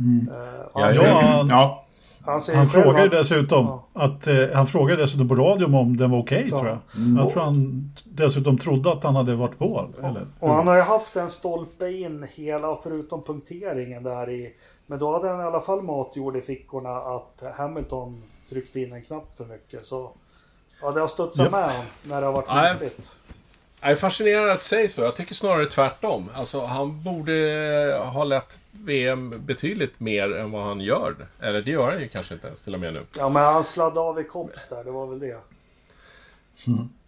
Mm. 0.01 0.27
Ja, 0.73 0.81
han, 0.81 0.95
Ja, 0.95 1.21
han, 1.21 1.47
Ja, 1.47 1.84
han, 2.25 2.41
säger 2.41 2.59
han 2.59 2.69
frågade 2.69 3.03
att- 3.03 3.11
dessutom 3.11 3.65
Ja. 3.65 3.83
att 3.93 4.27
eh, 4.27 4.35
han 4.53 4.67
frågade 4.67 5.01
dessutom 5.01 5.27
på 5.27 5.35
radion 5.35 5.75
om 5.75 5.97
den 5.97 6.11
var 6.11 6.19
okej 6.19 6.47
Ja. 6.51 6.59
tror 6.59 6.69
jag. 6.69 6.77
Mm. 6.97 7.17
Jag 7.23 7.33
tror 7.33 7.43
han 7.43 7.89
dessutom 8.03 8.57
trodde 8.57 8.91
att 8.91 9.03
han 9.03 9.15
hade 9.15 9.35
varit 9.35 9.57
på. 9.57 9.85
Eller? 10.03 10.27
Och 10.39 10.49
han 10.53 10.67
har 10.67 10.75
ju 10.75 10.81
haft 10.81 11.15
en 11.15 11.29
stolpe 11.29 11.91
in 11.91 12.27
hela 12.33 12.75
förutom 12.83 13.23
punkteringen 13.23 14.03
där 14.03 14.29
i. 14.29 14.53
Men 14.87 14.99
då 14.99 15.13
hade 15.13 15.29
han 15.29 15.39
i 15.39 15.43
alla 15.43 15.61
fall 15.61 15.81
matjord 15.81 16.35
i 16.37 16.41
fickorna 16.41 16.89
att 16.89 17.43
Hamilton 17.57 18.23
tryckte 18.49 18.79
in 18.79 18.93
en 18.93 19.01
knapp 19.01 19.37
för 19.37 19.45
mycket. 19.45 19.85
Så 19.85 20.11
ja, 20.81 20.91
det 20.91 20.99
har 20.99 21.07
studsat 21.07 21.45
Ja. 21.51 21.57
med 21.57 21.63
honom 21.69 21.85
när 22.03 22.21
det 22.21 22.25
har 22.27 22.33
varit 22.33 22.47
Nej. 22.49 22.89
Jag 23.85 23.91
är 23.91 23.95
fascinerad 23.95 24.49
att 24.49 24.59
du 24.59 24.65
säger 24.65 24.87
så. 24.87 25.01
Jag 25.01 25.15
tycker 25.15 25.35
snarare 25.35 25.65
tvärtom. 25.65 26.29
Alltså, 26.35 26.65
han 26.65 27.03
borde 27.03 28.01
ha 28.13 28.23
lett 28.23 28.59
VM 28.71 29.45
betydligt 29.45 29.99
mer 29.99 30.35
än 30.35 30.51
vad 30.51 30.63
han 30.63 30.81
gör. 30.81 31.15
Eller 31.41 31.61
det 31.61 31.71
gör 31.71 31.91
han 31.91 32.01
ju 32.01 32.07
kanske 32.07 32.33
inte 32.33 32.47
ens 32.47 32.61
till 32.61 32.73
och 32.73 32.79
med 32.79 32.93
nu. 32.93 33.01
Ja 33.17 33.29
men 33.29 33.43
han 33.43 33.63
sladdade 33.63 33.99
av 33.99 34.19
i 34.19 34.23
Kops 34.23 34.69
där, 34.69 34.83
det 34.83 34.91
var 34.91 35.07
väl 35.07 35.19
det. 35.19 35.37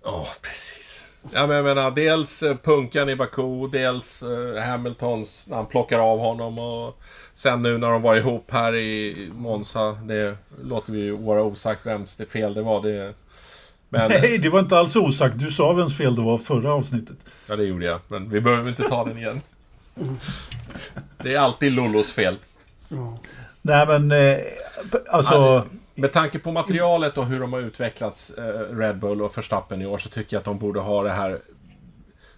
Ja, 0.03 0.27
precis. 0.41 1.05
Ja, 1.33 1.47
men 1.47 1.55
jag 1.55 1.65
menar, 1.65 1.91
dels 1.91 2.43
eh, 2.43 2.57
punkan 2.57 3.09
i 3.09 3.15
Baku, 3.15 3.67
dels 3.71 4.23
eh, 4.23 4.63
Hamiltons 4.63 5.47
när 5.49 5.57
han 5.57 5.65
plockar 5.65 5.99
av 5.99 6.19
honom 6.19 6.59
och 6.59 6.99
sen 7.33 7.61
nu 7.63 7.77
när 7.77 7.91
de 7.91 8.01
var 8.01 8.15
ihop 8.15 8.51
här 8.51 8.75
i 8.75 9.29
Monza. 9.33 9.91
Det 9.91 10.37
låter 10.63 10.93
vi 10.93 10.99
ju 10.99 11.17
vara 11.17 11.43
osagt 11.43 11.85
vems 11.85 12.15
det 12.15 12.25
fel 12.25 12.53
det 12.53 12.61
var. 12.61 12.81
Det, 12.81 13.13
men, 13.89 14.11
Nej, 14.11 14.37
det 14.37 14.49
var 14.49 14.59
inte 14.59 14.77
alls 14.77 14.95
osagt. 14.95 15.39
Du 15.39 15.51
sa 15.51 15.73
vems 15.73 15.97
fel 15.97 16.15
det 16.15 16.21
var 16.21 16.37
förra 16.37 16.73
avsnittet. 16.73 17.17
ja, 17.47 17.55
det 17.55 17.63
gjorde 17.63 17.85
jag. 17.85 17.99
Men 18.07 18.29
vi 18.29 18.41
behöver 18.41 18.69
inte 18.69 18.83
ta 18.83 19.03
den 19.03 19.17
igen. 19.17 19.41
Det 21.17 21.35
är 21.35 21.39
alltid 21.39 21.71
Lollos 21.71 22.11
fel. 22.11 22.37
Nej 23.61 23.87
men, 23.87 24.11
eh, 24.11 24.37
alltså... 25.09 25.33
Ja, 25.33 25.65
Med 25.95 26.11
tanke 26.13 26.39
på 26.39 26.51
materialet 26.51 27.17
och 27.17 27.25
hur 27.25 27.39
de 27.39 27.53
har 27.53 27.59
utvecklats, 27.59 28.29
eh, 28.29 28.75
Red 28.77 28.99
Bull 28.99 29.21
och 29.21 29.37
Verstappen 29.37 29.81
i 29.81 29.85
år, 29.85 29.97
så 29.97 30.09
tycker 30.09 30.35
jag 30.35 30.39
att 30.39 30.45
de 30.45 30.59
borde 30.59 30.79
ha 30.79 31.03
det 31.03 31.11
här... 31.11 31.39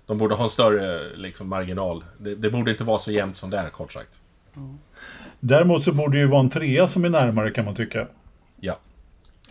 De 0.05 0.17
borde 0.17 0.35
ha 0.35 0.43
en 0.43 0.49
större 0.49 1.15
liksom, 1.15 1.49
marginal. 1.49 2.03
Det, 2.17 2.35
det 2.35 2.49
borde 2.49 2.71
inte 2.71 2.83
vara 2.83 2.99
så 2.99 3.11
jämnt 3.11 3.37
som 3.37 3.49
det 3.49 3.57
är, 3.57 3.69
kort 3.69 3.91
sagt. 3.93 4.19
Däremot 5.39 5.83
så 5.83 5.91
borde 5.91 6.17
det 6.17 6.21
ju 6.21 6.27
vara 6.27 6.39
en 6.39 6.49
trea 6.49 6.87
som 6.87 7.05
är 7.05 7.09
närmare 7.09 7.51
kan 7.51 7.65
man 7.65 7.75
tycka. 7.75 8.07
Ja. 8.59 8.77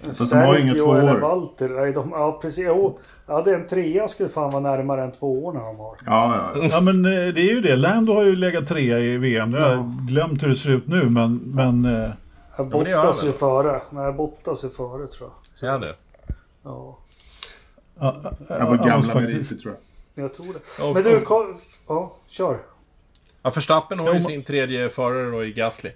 Fast 0.07 0.31
de 0.33 0.37
har 0.39 0.55
ju 0.57 0.63
inga 0.63 0.73
Sergio 0.73 0.85
tvåor. 0.85 0.99
eller 0.99 1.21
Walter, 1.21 1.69
nej, 1.69 1.93
de, 1.93 2.11
ja 2.11 2.39
precis. 2.43 2.65
Jo, 2.67 2.99
ja, 3.27 3.43
det 3.43 3.51
är 3.51 3.55
en 3.55 3.67
trea 3.67 4.09
skulle 4.09 4.29
fan 4.29 4.51
vara 4.51 4.63
närmare 4.63 5.03
än 5.03 5.13
två 5.13 5.45
år 5.45 5.53
när 5.53 5.61
de 5.61 5.77
har. 5.77 5.97
ja, 6.07 6.51
ja. 6.55 6.69
Ja 6.73 6.81
men 6.81 7.05
eh, 7.05 7.11
det 7.11 7.41
är 7.41 7.53
ju 7.55 7.61
det. 7.61 7.77
Lando 7.77 8.13
har 8.15 8.25
ju 8.25 8.37
legat 8.37 8.67
trea 8.69 8.99
i 8.99 9.17
VM. 9.17 9.53
Jag 9.53 9.77
har 9.77 10.07
glömt 10.09 10.43
hur 10.43 10.49
det 10.49 10.57
ser 10.57 10.71
ut 10.71 10.87
nu 10.89 11.05
men... 11.11 11.37
men 11.37 11.85
eh, 11.85 12.11
Ja, 12.57 12.65
det 12.65 12.71
Bottas 12.71 13.19
han 13.21 13.29
är 13.29 13.31
väl? 13.31 13.39
före. 13.39 13.81
Nej, 13.91 14.13
Bottas 14.13 14.65
är 14.65 14.69
före 14.69 15.07
tror 15.07 15.31
jag. 15.31 15.59
Så 15.61 15.67
är 15.67 15.79
det. 15.79 15.95
Ja. 16.63 16.99
Ja, 18.01 18.17
Jag 18.49 18.67
var 18.67 18.77
gamla 18.77 19.15
meriter 19.15 19.55
tror 19.55 19.75
jag. 20.15 20.25
Jag 20.25 20.35
tror 20.35 20.47
det. 20.47 20.59
Ja, 20.79 20.93
Men 20.95 21.03
du, 21.03 21.25
och- 21.25 21.61
ja, 21.89 22.13
kör. 22.29 22.59
Ja, 23.43 23.51
Verstappen 23.51 23.99
har 23.99 24.15
ju 24.15 24.23
sin 24.23 24.43
tredje 24.43 24.89
förare 24.89 25.31
då 25.31 25.45
i 25.45 25.53
Gasly. 25.53 25.91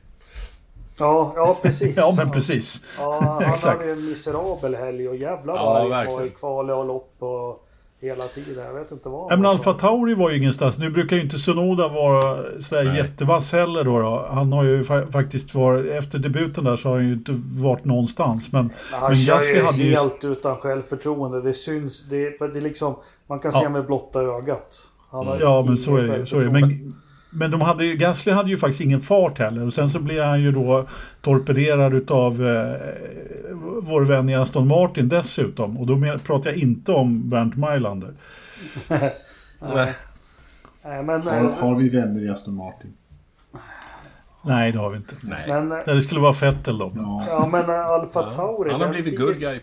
Ja, 0.99 1.32
ja 1.36 1.59
precis. 1.62 1.97
Ja, 1.97 2.14
men 2.16 2.30
precis. 2.30 2.80
Ja, 2.99 3.20
han 3.45 3.59
hade 3.72 3.84
ju 3.86 3.93
en 3.93 4.09
miserabel 4.09 4.74
helg 4.74 5.09
och 5.09 5.16
jävlar 5.16 5.57
Ja, 5.57 5.64
vad 5.64 5.93
han 5.93 6.07
var 6.16 6.24
i 6.24 6.30
kval 6.30 6.70
och 6.70 6.86
lopp 6.86 7.14
och 7.18 7.66
hela 8.01 8.24
tiden. 8.24 8.64
Jag 8.64 8.74
vet 8.74 8.93
inte 8.93 9.09
vad 9.09 9.32
Ja, 9.32 9.36
men 9.36 9.43
var 9.43 9.51
Alfa. 9.51 9.72
Tauri 9.72 10.14
var 10.14 10.30
ju 10.30 10.36
ingenstans. 10.36 10.78
Nu 10.78 10.90
brukar 10.90 11.16
ju 11.16 11.22
inte 11.22 11.38
Sonoda 11.38 11.88
vara 11.88 12.38
sådär 12.61 12.84
Nej. 12.84 12.97
jättevass 12.97 13.53
heller 13.53 13.84
då, 13.84 13.99
då. 13.99 14.26
Han 14.30 14.53
har 14.53 14.64
ju 14.64 14.82
fa- 14.82 15.12
faktiskt 15.12 15.55
varit, 15.55 15.90
efter 15.93 16.18
debuten 16.18 16.64
där 16.64 16.76
så 16.76 16.88
har 16.88 16.97
han 16.97 17.07
ju 17.09 17.12
inte 17.12 17.32
varit 17.55 17.84
någonstans. 17.84 18.53
Men, 18.53 18.64
Men 18.64 19.01
Han 19.01 19.11
men 19.11 19.16
kör 19.18 19.55
ju 19.55 19.62
hade 19.62 19.78
ju... 19.78 19.90
helt 19.95 20.24
utan 20.24 20.57
självförtroende. 20.57 21.43
Det 21.43 21.53
syns. 21.53 22.09
Det, 22.09 22.38
det 22.55 22.61
liksom, 22.61 22.95
man 23.26 23.38
kan 23.38 23.53
se 23.53 23.61
Ja. 23.62 23.68
med 23.70 23.86
blotta 23.86 24.20
ögat. 24.22 24.80
Han 25.11 25.26
har 25.26 25.40
Ja, 25.40 25.62
men 25.66 25.76
så 25.76 25.97
är 25.97 26.03
det 26.03 26.16
ju. 26.16 26.26
Så 26.26 26.36
är 26.36 26.40
det. 26.45 26.51
självförtroende. 26.51 26.76
Men, 26.84 26.95
men 27.32 27.50
de 27.50 27.60
hade 27.60 27.84
ju, 27.84 27.96
Gasly 27.96 28.32
hade 28.32 28.50
ju 28.50 28.56
faktiskt 28.56 28.80
ingen 28.80 29.00
fart 29.00 29.38
heller. 29.38 29.66
Och 29.66 29.72
sen 29.72 29.90
så 29.90 29.98
blir 29.98 30.22
han 30.22 30.42
ju 30.42 30.52
då 30.52 30.86
torpederad 31.20 31.94
utav 31.94 32.46
eh, 32.46 32.76
vår 33.82 34.04
vän 34.04 34.28
i 34.28 34.34
Aston 34.34 34.68
Martin 34.68 35.08
dessutom. 35.08 35.78
Och 35.78 35.86
då 35.86 36.18
pratar 36.24 36.50
jag 36.50 36.58
inte 36.58 36.92
om 36.92 37.28
Bernt 37.28 37.56
Mailander. 37.56 38.14
Nej. 39.74 39.94
Nej, 40.84 41.02
men, 41.02 41.22
Har, 41.22 41.36
eh, 41.36 41.50
har 41.50 41.74
vi 41.74 41.88
vänner 41.88 42.24
i 42.24 42.28
Aston 42.28 42.54
Martin? 42.54 42.94
Nej, 44.44 44.72
det 44.72 44.78
har 44.78 44.90
vi 44.90 44.96
inte. 44.96 45.14
Nej. 45.22 45.44
men, 45.48 45.72
eh, 45.72 45.78
Det 45.86 46.02
skulle 46.02 46.20
vara 46.20 46.32
Fettel 46.32 46.78
då. 46.78 46.92
Ja. 46.96 47.24
ja, 47.28 47.48
men 47.52 47.70
eh, 47.70 47.86
Alfa 47.86 48.30
Tauri. 48.30 48.72
Han 48.72 48.80
har 48.80 48.88
blivit 48.88 49.18
good 49.18 49.38
guy. 49.38 49.60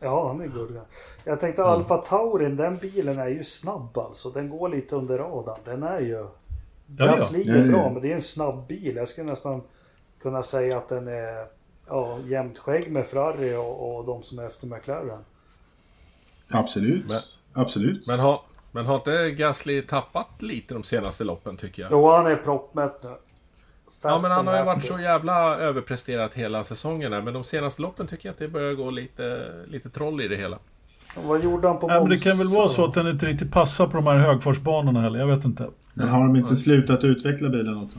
Ja, 0.00 0.28
han 0.28 0.40
är 0.40 0.46
good 0.46 0.68
guy. 0.68 0.82
Jag 1.24 1.40
tänkte 1.40 1.62
Mm. 1.62 1.74
Alfa 1.74 1.96
Taurin, 1.96 2.56
den 2.56 2.76
bilen 2.76 3.18
är 3.18 3.28
ju 3.28 3.44
snabb 3.44 3.98
alltså. 3.98 4.28
Den 4.28 4.48
går 4.48 4.68
lite 4.68 4.96
under 4.96 5.18
radarn. 5.18 5.58
Den 5.64 5.82
är 5.82 6.00
ju... 6.00 6.26
Ja, 6.86 7.04
ja. 7.06 7.10
Gasly 7.16 7.48
är 7.50 7.68
bra, 7.72 7.90
men 7.90 8.02
det 8.02 8.10
är 8.10 8.14
en 8.14 8.22
snabb 8.22 8.66
bil. 8.66 8.96
Jag 8.96 9.08
skulle 9.08 9.26
nästan 9.30 9.62
kunna 10.22 10.42
säga 10.42 10.76
att 10.78 10.88
den 10.88 11.08
är 11.08 11.46
ja, 11.88 12.18
jämnt 12.26 12.58
skägg 12.58 12.92
med 12.92 13.06
Ferrari 13.06 13.54
och, 13.56 13.96
och 13.96 14.04
de 14.04 14.22
som 14.22 14.38
är 14.38 14.44
efter 14.46 14.66
McLaren. 14.66 15.24
Absolut. 16.50 17.06
Men- 17.08 17.20
Absolut. 17.56 18.06
Men 18.06 18.20
har, 18.20 18.40
men 18.72 18.86
har 18.86 18.94
inte 18.94 19.30
Gasly 19.30 19.82
tappat 19.82 20.42
lite 20.42 20.74
de 20.74 20.82
senaste 20.82 21.24
loppen 21.24 21.56
tycker 21.56 21.82
jag? 21.82 21.92
Jo, 21.92 22.10
han 22.10 22.26
är 22.26 22.36
proppmätt 22.36 23.02
nu. 23.02 23.14
Ja, 24.02 24.18
men 24.22 24.30
han 24.30 24.46
har 24.46 24.58
ju 24.58 24.64
varit 24.64 24.84
så 24.84 24.98
jävla 24.98 25.56
överpresterat 25.56 26.34
hela 26.34 26.64
säsongen 26.64 27.12
här. 27.12 27.22
Men 27.22 27.34
de 27.34 27.44
senaste 27.44 27.82
loppen 27.82 28.06
tycker 28.06 28.28
jag 28.28 28.32
att 28.32 28.38
det 28.38 28.48
börjar 28.48 28.74
gå 28.74 28.90
lite, 28.90 29.52
lite 29.66 29.90
troll 29.90 30.20
i 30.20 30.28
det 30.28 30.36
hela. 30.36 30.58
Vad 31.24 31.44
gjorde 31.44 31.68
han 31.68 31.78
på 31.78 31.88
Ja, 31.90 32.00
men 32.00 32.08
det 32.10 32.16
kan 32.24 32.38
väl 32.38 32.46
Monza 32.46 32.58
vara 32.58 32.68
så 32.68 32.84
att 32.84 32.94
den 32.94 33.08
inte 33.08 33.26
riktigt 33.26 33.52
passar 33.52 33.86
på 33.86 33.96
de 33.96 34.06
här 34.06 34.18
högfartsbanorna 34.18 35.00
heller. 35.00 35.18
Jag 35.18 35.26
vet 35.26 35.44
inte. 35.44 35.70
Men 35.94 36.08
har 36.08 36.22
de 36.24 36.36
inte 36.36 36.56
slutat 36.56 37.04
utveckla 37.04 37.48
bilen 37.48 37.76
också? 37.76 37.98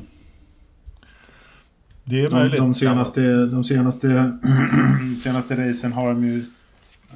Det 2.03 2.21
är 2.21 2.29
De, 2.29 2.35
möjligt. 2.35 2.59
de 2.59 2.75
senaste, 2.75 3.45
de 3.45 3.63
senaste, 3.63 4.31
senaste 5.19 5.69
racen 5.69 5.93
har 5.93 6.07
de 6.07 6.23
ju... 6.27 6.45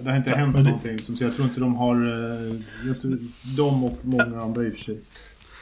Det 0.02 0.10
har 0.10 0.18
inte 0.18 0.30
hänt 0.30 0.56
men 0.56 0.64
det- 0.64 0.70
någonting. 0.70 1.00
Som, 1.00 1.16
så 1.18 1.24
jag 1.24 1.36
tror 1.36 1.48
inte 1.48 1.60
de 1.60 1.76
har... 1.76 1.96
eh, 1.96 2.56
Jag 2.88 3.02
tror, 3.02 3.18
de 3.58 3.84
och 3.84 3.98
många 4.04 4.42
andra 4.42 4.64
i 4.66 4.70
och 4.70 4.74
för 4.74 4.80
sig. 4.84 5.00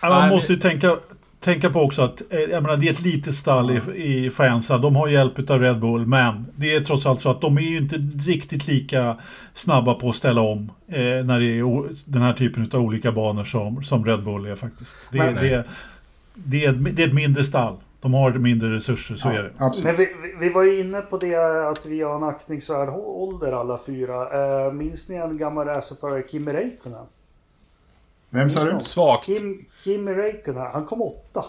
Ja, 0.01 0.09
man 0.09 0.30
måste 0.30 0.53
ju 0.53 0.59
tänka, 0.59 0.97
tänka 1.40 1.70
på 1.70 1.80
också 1.82 2.02
att 2.02 2.22
eh, 2.30 2.40
jag 2.40 2.64
menar, 2.64 2.78
det 2.78 2.88
är 2.88 2.92
ett 2.92 3.02
litet 3.02 3.36
stall 3.36 3.72
i, 3.72 4.04
i 4.26 4.30
Faenza. 4.30 4.78
De 4.78 4.96
har 4.96 5.08
hjälp 5.08 5.50
av 5.50 5.60
Red 5.60 5.80
Bull, 5.80 6.06
men 6.08 6.46
det 6.56 6.76
är 6.76 6.80
trots 6.82 7.06
allt 7.06 7.22
så 7.22 7.30
att 7.30 7.42
de 7.42 7.58
är 7.58 7.62
ju 7.62 7.78
inte 7.78 7.96
riktigt 8.26 8.68
lika 8.68 9.18
snabba 9.54 9.94
på 9.94 10.10
att 10.10 10.16
ställa 10.16 10.42
om 10.42 10.72
eh, 10.88 10.98
när 11.26 11.40
det 11.40 11.46
är 11.46 11.64
o, 11.64 11.88
den 12.06 12.22
här 12.22 12.34
typen 12.34 12.70
av 12.74 12.80
olika 12.82 13.12
banor 13.12 13.44
som, 13.44 13.84
som 13.84 14.06
Red 14.06 14.24
Bull 14.24 14.46
är 14.46 14.56
faktiskt. 14.56 14.96
Det, 15.12 15.18
är- 15.20 15.26
Men- 15.34 15.44
det, 15.44 15.50
är- 15.54 15.64
det, 16.34 16.66
är, 16.66 16.70
ett- 16.74 16.96
det 16.96 17.04
är 17.04 17.08
ett 17.08 17.14
mindre 17.14 17.44
stall. 17.44 17.76
De 18.02 18.14
har 18.14 18.32
mindre 18.32 18.76
resurser, 18.76 19.16
så 19.16 19.30
är 19.30 19.44
det. 19.44 19.52
Absolut. 19.58 19.86
Men 19.86 19.96
vi, 19.96 20.36
vi- 20.40 20.54
var 20.54 20.64
ju 20.64 20.80
inne 20.80 21.02
på 21.02 21.18
det 21.18 21.36
att 21.70 21.86
vi 21.86 22.02
har 22.02 22.16
en 22.16 22.24
aktningsvärd 22.24 22.90
ålder 22.90 23.52
alla 23.52 23.80
fyra. 23.86 24.66
Eh, 24.66 24.74
minns 24.74 25.10
ni 25.10 25.16
en 25.16 25.38
gammal 25.38 25.68
racerförare, 25.68 26.24
Kimi 26.32 26.54
Räikkönen? 26.54 27.06
Vem 28.30 28.50
sa 28.50 28.64
du? 28.64 28.84
Svagt. 28.84 29.26
Kim, 29.26 29.66
Kimi 29.84 30.12
Räikkönen, 30.14 30.68
han 30.74 30.86
kom 30.86 31.02
åtta. 31.02 31.46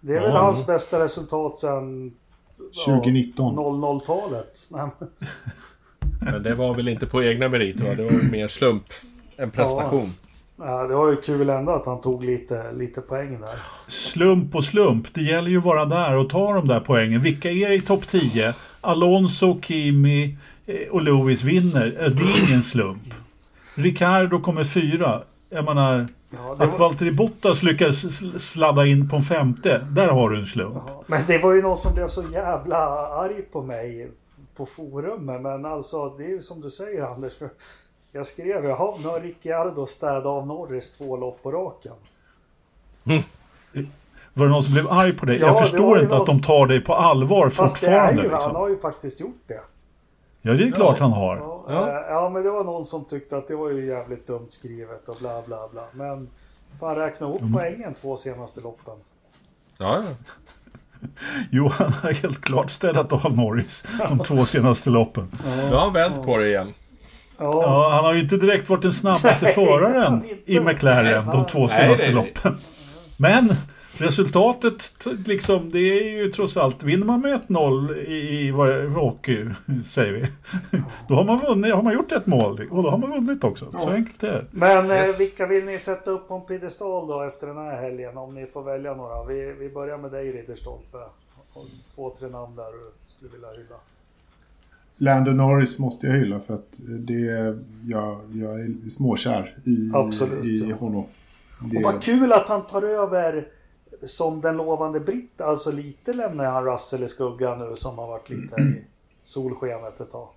Det 0.00 0.12
är 0.16 0.20
väl 0.20 0.30
Ja. 0.30 0.38
hans 0.38 0.66
bästa 0.66 1.04
resultat 1.04 1.60
sedan 1.60 2.12
2019. 2.84 3.54
00-talet. 3.56 4.66
Nej, 4.70 4.86
men- 4.98 5.08
Men 6.32 6.42
det 6.42 6.54
var 6.54 6.74
väl 6.74 6.88
inte 6.88 7.06
på 7.06 7.22
egna 7.22 7.48
meriter 7.48 7.84
va? 7.84 7.94
Det 7.94 8.02
var 8.02 8.10
väl 8.10 8.30
mer 8.30 8.48
slump 8.48 8.84
än 9.36 9.50
prestation. 9.50 10.12
Ja, 10.56 10.86
det 10.86 10.94
var 10.94 11.10
ju 11.10 11.16
kul 11.16 11.50
ändå 11.50 11.72
att 11.72 11.86
han 11.86 12.00
tog 12.00 12.24
lite, 12.24 12.72
lite 12.72 13.00
poäng 13.00 13.40
där. 13.40 13.54
Slump 13.88 14.54
och 14.54 14.64
slump. 14.64 15.14
Det 15.14 15.20
gäller 15.22 15.50
ju 15.50 15.58
att 15.58 15.64
vara 15.64 15.84
där 15.84 16.16
och 16.16 16.30
ta 16.30 16.54
de 16.54 16.68
där 16.68 16.80
poängen. 16.80 17.22
Vilka 17.22 17.50
är 17.50 17.72
i 17.72 17.80
topp 17.80 18.06
10? 18.08 18.54
Alonso, 18.80 19.60
Kimi 19.62 20.36
eh, 20.66 20.88
och 20.90 21.02
Lewis 21.02 21.42
vinner. 21.42 21.90
Det 21.90 22.04
är 22.24 22.48
ingen 22.48 22.62
slump. 22.62 23.14
Ricardo 23.74 24.40
kommer 24.40 24.64
fyra. 24.64 25.22
Jag 25.50 25.66
menar, 25.68 26.08
Ja, 26.30 26.52
att 26.58 26.70
var, 26.70 26.78
Valtteri 26.78 27.10
Bottas 27.12 27.62
lyckas 27.62 28.04
sl- 28.04 28.38
sladda 28.38 28.86
in 28.86 29.08
på 29.08 29.16
en 29.16 29.22
femte. 29.22 29.86
Där 29.90 30.08
har 30.08 30.30
du 30.30 30.38
en 30.40 30.46
slump. 30.46 30.82
men 31.06 31.20
det 31.26 31.38
var 31.38 31.52
ju 31.52 31.62
någon 31.62 31.76
som 31.76 31.94
blev 31.94 32.08
så 32.08 32.22
jävla 32.32 32.76
arg 33.08 33.42
på 33.42 33.62
mig 33.62 34.10
på 34.56 34.66
forumet. 34.66 35.40
Men 35.42 35.64
alltså, 35.66 36.08
det 36.08 36.24
är 36.24 36.28
ju 36.28 36.42
som 36.42 36.60
du 36.60 36.70
säger 36.70 37.02
Anders. 37.02 37.32
Jag 38.12 38.26
skrev, 38.26 38.64
jaha, 38.64 38.94
nu 39.02 39.08
har 39.08 39.20
Ricciardo 39.20 39.86
städat 39.86 40.26
av 40.26 40.46
Norris 40.46 40.96
två 40.98 41.16
lopp 41.16 41.42
på 41.42 41.52
raken. 41.52 41.92
Var 44.34 44.46
det 44.46 44.52
någon 44.52 44.62
som 44.64 44.72
blev 44.72 44.88
arg 44.92 45.12
på 45.16 45.26
dig? 45.26 45.38
Ja, 45.38 45.46
jag 45.46 45.58
förstår 45.58 46.00
inte 46.00 46.16
att 46.16 46.26
någon- 46.26 46.36
de 46.36 46.42
tar 46.42 46.66
dig 46.66 46.80
på 46.80 46.94
allvar 46.94 47.50
Fast 47.50 47.80
det 47.80 47.86
är 47.86 47.90
fortfarande. 47.90 48.22
ju, 48.22 48.28
han 48.28 48.38
liksom. 48.38 48.54
har 48.56 48.68
ju 48.68 48.78
faktiskt 48.78 49.20
gjort 49.20 49.42
det. 49.46 49.60
Ja, 50.46 50.52
det 50.52 50.64
är 50.64 50.70
klart 50.70 50.98
han 50.98 51.12
har. 51.12 51.36
Ja, 51.36 51.64
Ja. 51.68 51.88
eh, 51.88 51.94
ja, 52.08 52.28
men 52.28 52.42
det 52.42 52.50
var 52.50 52.64
någon 52.64 52.84
som 52.84 53.04
tyckte 53.04 53.36
att 53.36 53.48
det 53.48 53.56
var 53.56 53.70
ju 53.70 53.86
jävligt 53.86 54.26
dumt 54.26 54.46
skrivet 54.48 55.08
och 55.08 55.16
bla 55.20 55.42
bla 55.46 55.68
bla. 55.72 55.84
Men 55.92 56.28
fan 56.80 56.96
räkna 56.96 57.26
ihop 57.26 57.42
poängen 57.54 57.94
två 57.94 58.16
senaste 58.16 58.60
loppen. 58.60 58.94
Ja, 59.78 59.96
ja. 59.96 60.02
Jo, 61.50 61.68
han 61.68 61.92
har 61.92 62.12
helt 62.12 62.40
klart 62.40 62.70
städat 62.70 63.12
av 63.12 63.36
Norris 63.36 63.84
de 64.08 64.18
två 64.18 64.36
senaste 64.44 64.90
loppen. 64.90 65.30
Nu 65.56 65.70
har 65.74 65.80
han 65.80 65.92
vänt 65.92 66.22
på 66.22 66.38
det 66.38 66.48
igen. 66.48 66.74
Ja, 67.38 67.62
Ja, 67.62 67.90
han 67.94 68.04
har 68.04 68.14
ju 68.14 68.20
inte 68.20 68.36
direkt 68.36 68.68
varit 68.68 68.82
den 68.82 68.92
snabbaste 68.92 69.46
föraren 69.46 70.24
i 70.46 70.60
McLaren 70.60 71.26
de 71.26 71.46
två 71.46 71.68
senaste 71.68 72.06
nej, 72.06 72.14
nej. 72.14 72.24
loppen. 72.24 72.58
Men 73.16 73.48
resultatet, 73.98 75.06
liksom, 75.26 75.70
det 75.70 75.78
är 75.78 76.10
ju 76.10 76.30
trots 76.30 76.56
allt, 76.56 76.82
vinner 76.82 77.06
man 77.06 77.20
med 77.20 77.40
1-0 77.48 77.96
i, 77.96 78.48
i 78.48 78.50
det, 78.50 78.88
hockey, 78.88 79.46
säger 79.90 80.12
vi, 80.12 80.26
då 81.08 81.14
har 81.14 81.24
man 81.24 81.38
vunnit, 81.38 81.74
har 81.74 81.82
man 81.82 81.94
gjort 81.94 82.12
ett 82.12 82.26
mål 82.26 82.68
och 82.70 82.82
då 82.82 82.90
har 82.90 82.98
man 82.98 83.10
vunnit 83.10 83.44
också. 83.44 83.72
Så 83.72 83.90
enkelt 83.90 84.22
är 84.22 84.32
det. 84.32 84.44
Men 84.50 84.90
eh, 84.90 84.96
Yes. 84.96 85.20
vilka 85.20 85.46
vill 85.46 85.64
ni 85.64 85.78
sätta 85.78 86.10
upp 86.10 86.28
på 86.28 86.34
en 86.34 86.40
piedestal 86.46 87.06
då 87.08 87.22
efter 87.22 87.46
den 87.46 87.56
här 87.56 87.82
helgen? 87.82 88.16
Om 88.16 88.34
ni 88.34 88.46
får 88.46 88.62
välja 88.62 88.94
några. 88.94 89.24
Vi, 89.24 89.52
vi 89.58 89.68
börjar 89.70 89.98
med 89.98 90.10
dig 90.10 90.32
Ridderstolpe. 90.32 90.98
Och 91.52 91.64
Två, 91.94 92.14
tre 92.18 92.28
namn 92.28 92.56
där 92.56 92.64
du 92.72 92.92
skulle 93.16 93.30
vilja 93.32 93.48
hylla. 93.50 93.76
Lando 94.96 95.32
Norris 95.32 95.78
måste 95.78 96.06
jag 96.06 96.14
hylla 96.14 96.40
för 96.40 96.54
att 96.54 96.80
det... 96.98 97.56
Jag, 97.84 98.20
jag 98.32 98.60
är 98.60 98.88
småkär 98.88 99.56
i, 99.64 99.90
Absolut, 99.94 100.44
i 100.44 100.66
ja. 100.70 100.76
honom. 100.76 101.04
Det, 101.60 101.76
Och 101.76 101.82
vad 101.82 102.02
kul 102.02 102.32
att 102.32 102.48
han 102.48 102.66
tar 102.66 102.82
över 102.82 103.48
som 104.06 104.40
den 104.40 104.56
lovande 104.56 105.00
britt. 105.00 105.40
Alltså 105.40 105.70
lite 105.72 106.12
lämnar 106.12 106.44
han 106.44 106.64
Russell 106.64 107.02
i 107.02 107.08
skuggan 107.08 107.58
nu 107.58 107.76
som 107.76 107.98
har 107.98 108.06
varit 108.06 108.30
lite 108.30 108.60
i 108.62 108.84
solskenet 109.24 110.00
ett 110.00 110.12
tag. 110.12 110.28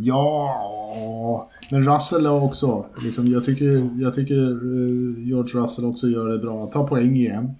Ja, 0.00 1.50
men 1.70 1.94
Russell 1.94 2.26
också. 2.26 2.86
Liksom, 3.02 3.26
jag 3.26 3.44
tycker, 3.44 3.90
jag 4.02 4.14
tycker 4.14 4.50
eh, 4.50 5.26
George 5.28 5.60
Russell 5.62 5.84
också 5.84 6.06
gör 6.06 6.28
det 6.28 6.38
bra. 6.38 6.66
Tar 6.66 6.86
poäng 6.86 7.14
igen. 7.16 7.54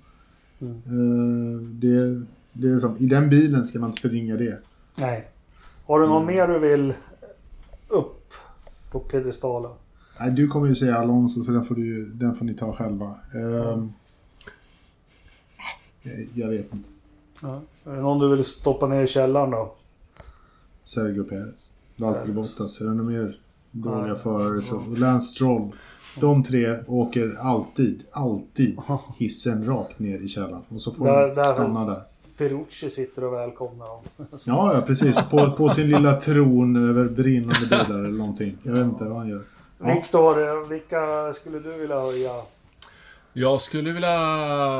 Eh, 0.61 1.61
det, 1.73 2.25
det 2.53 2.69
är 2.69 2.79
som, 2.79 2.97
I 2.99 3.07
den 3.07 3.29
bilen 3.31 3.65
ska 3.65 3.79
man 3.79 3.91
inte 3.91 4.01
förringa 4.03 4.37
det. 4.37 4.59
Nej. 4.97 5.29
Har 5.87 6.01
du 6.01 6.07
någon 6.07 6.23
Mm. 6.23 6.35
mer 6.37 6.49
du 6.49 6.59
vill 6.59 6.95
upp 7.89 8.33
på 8.91 8.99
piedestalen? 9.01 9.71
Nej, 10.21 10.31
du 10.31 10.49
kommer 10.49 10.67
ju 10.67 10.75
säga 10.75 10.97
Alonso 10.99 11.43
så 11.43 11.53
den 11.53 11.65
får, 11.65 11.75
du, 11.75 12.05
den 12.15 12.35
får 12.35 12.45
ni 12.45 12.55
ta 12.55 12.73
själva. 12.73 13.15
Jag, 13.35 13.89
jag 16.35 16.49
vet 16.49 16.73
inte. 16.73 16.89
Ja. 17.43 17.61
Är 17.85 17.91
det 17.97 18.01
någon 18.01 18.19
du 18.19 18.29
vill 18.37 18.45
stoppa 18.45 18.87
ner 18.87 19.03
i 19.03 19.07
källaren 19.07 19.51
då? 19.51 19.73
Sergio 20.85 21.25
Perez. 21.25 21.73
Valtteri. 21.97 22.33
Bottas. 22.33 22.81
Är 22.81 22.85
det 22.85 22.91
några 22.95 23.11
mer 23.11 23.41
dåliga 23.71 24.07
Nej. 24.07 24.17
förare 24.17 24.63
så... 24.63 24.83
Lance 24.97 25.27
Stroll. 25.27 25.73
De 26.21 26.43
tre 26.43 26.79
åker 26.87 27.39
alltid, 27.41 28.05
alltid 28.11 28.79
hissen 29.19 29.67
rakt 29.67 29.99
ner 29.99 30.19
i 30.19 30.29
källaren. 30.29 30.63
Och 30.69 30.81
så 30.83 30.93
får 30.93 31.05
Där- 31.05 31.35
de 31.35 31.45
stanna 31.45 31.85
där. 31.85 32.03
Ferrucci 32.37 32.91
sitter 32.91 33.25
och 33.25 33.33
välkomnar 33.33 33.87
dem. 33.87 34.03
Ja, 34.47 34.75
ja 34.75 34.81
precis. 34.81 35.29
På, 35.29 35.51
på 35.51 35.69
sin 35.69 35.91
lilla 35.91 36.21
tron 36.21 36.89
över 36.91 37.05
brinnande 37.05 37.61
bilar 37.71 37.99
eller 37.99 38.19
någonting. 38.19 38.59
Jag 38.63 38.73
vet 38.73 38.85
inte 38.85 39.05
vad 39.05 39.17
han 39.19 39.29
gör. 39.29 39.43
Ja. 39.79 39.95
Viktor, 39.95 40.69
vilka 40.69 41.33
skulle 41.33 41.59
du 41.59 41.73
vilja 41.79 42.01
höja? 42.01 42.33
Jag 43.39 43.61
skulle 43.61 43.93
vilja 43.93 44.17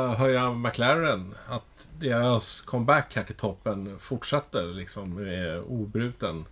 höja 0.07 0.53
McLaren. 0.53 1.35
Att 1.47 1.87
deras 1.99 2.61
comeback 2.61 3.15
här 3.15 3.23
till 3.23 3.35
toppen 3.35 3.99
fortsätter 3.99 4.63
liksom 4.63 5.13
med 5.13 5.59
obruten 5.59 6.45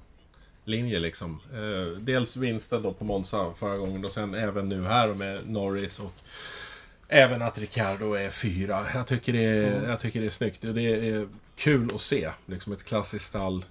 linje 0.66 1.00
liksom. 1.00 1.42
Eh, 1.54 2.00
dels 2.00 2.38
vinsten 2.38 2.82
då 2.82 2.94
på 2.94 3.06
Monza 3.06 3.54
förra 3.58 3.78
gången 3.78 4.06
och 4.06 4.12
sen 4.12 4.34
även 4.34 4.70
nu 4.70 4.84
här 4.84 5.08
med 5.08 5.50
Norris 5.50 6.00
och 6.00 6.14
även 7.08 7.42
att 7.42 7.58
Ricardo 7.58 8.14
är 8.14 8.30
fyra. 8.30 8.86
Jag 8.94 9.08
tycker 9.08 9.34
det 9.34 9.44
är, 9.44 9.78
mm. 9.78 9.90
jag 9.90 10.00
tycker 10.00 10.22
det 10.22 10.26
är 10.26 10.32
snyggt 10.32 10.62
det 10.62 10.82
är 10.82 11.28
kul 11.56 11.90
att 11.96 12.02
se. 12.02 12.32
Liksom 12.46 12.74
ett 12.74 12.84
klassiskt 12.84 13.26
stall 13.26 13.66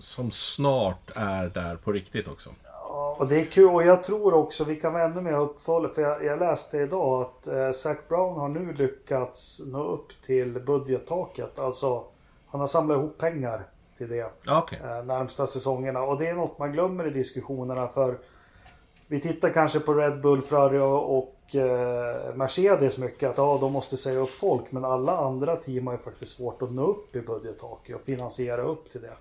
som 0.00 0.30
snart 0.30 1.10
är 1.14 1.48
där 1.48 1.76
på 1.76 1.92
riktigt 1.92 2.28
också. 2.28 2.54
Ja, 2.88 3.16
och 3.18 3.28
det 3.28 3.40
är 3.40 3.44
kul 3.44 3.68
och 3.68 3.82
jag 3.82 4.04
tror 4.04 4.34
också 4.34 4.64
vi 4.64 4.76
kan 4.76 4.92
vara 4.92 5.02
ännu 5.02 5.20
mer 5.20 5.38
uppföljare 5.38 5.94
för 5.94 6.02
jag, 6.02 6.24
jag, 6.24 6.38
läste 6.38 6.78
idag 6.78 7.22
att 7.22 7.46
eh, 7.46 7.70
Zac 7.70 7.98
Brown 8.08 8.40
har 8.40 8.48
nu 8.48 8.72
lyckats 8.72 9.60
nå 9.66 9.84
upp 9.84 10.22
till 10.26 10.60
budgettaket. 10.60 11.58
Alltså 11.58 12.04
han 12.46 12.60
har 12.60 12.66
samlat 12.66 12.98
ihop 12.98 13.18
pengar 13.18 13.62
till 13.98 14.08
det 14.08 14.30
okay. 14.62 14.78
eh, 14.78 15.04
närmsta 15.04 15.46
säsongerna. 15.46 16.02
Och 16.02 16.18
det 16.18 16.28
är 16.28 16.34
något 16.34 16.58
man 16.58 16.72
glömmer 16.72 17.06
i 17.06 17.10
diskussionerna 17.10 17.88
för 17.88 18.18
vi 19.06 19.20
tittar 19.20 19.50
kanske 19.50 19.80
på 19.80 19.94
Red 19.94 20.20
Bull, 20.20 20.42
Ferrari 20.42 20.78
och 20.78 21.54
eh, 21.54 22.34
Mercedes 22.34 22.98
mycket. 22.98 23.30
Att 23.30 23.38
ja, 23.38 23.58
de 23.60 23.72
måste 23.72 23.96
säga 23.96 24.20
upp 24.20 24.30
folk. 24.30 24.72
Men 24.72 24.84
alla 24.84 25.16
andra 25.16 25.56
team 25.56 25.86
har 25.86 25.94
ju 25.94 25.98
faktiskt 25.98 26.36
svårt 26.36 26.62
att 26.62 26.72
nå 26.72 26.86
upp 26.86 27.16
i 27.16 27.20
budgettaket 27.20 27.96
och 27.96 28.02
finansiera 28.02 28.62
upp 28.62 28.90
till 28.90 29.00
det. 29.00 29.14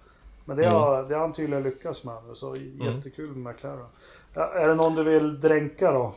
Men 0.48 0.58
det, 0.58 0.64
mm. 0.64 0.76
har, 0.76 1.04
det 1.04 1.14
har 1.14 1.22
han 1.22 1.34
tydligen 1.34 1.64
lyckats 1.64 2.04
med 2.04 2.16
nu. 2.28 2.36
Så 2.36 2.56
mm. 2.56 2.96
jättekul 2.96 3.36
med 3.36 3.54
McLaren. 3.54 3.88
Är 4.34 4.68
det 4.68 4.76
någon 4.76 4.96
du 4.96 5.04
vill 5.04 5.40
dränka 5.40 5.92
då? 5.92 6.16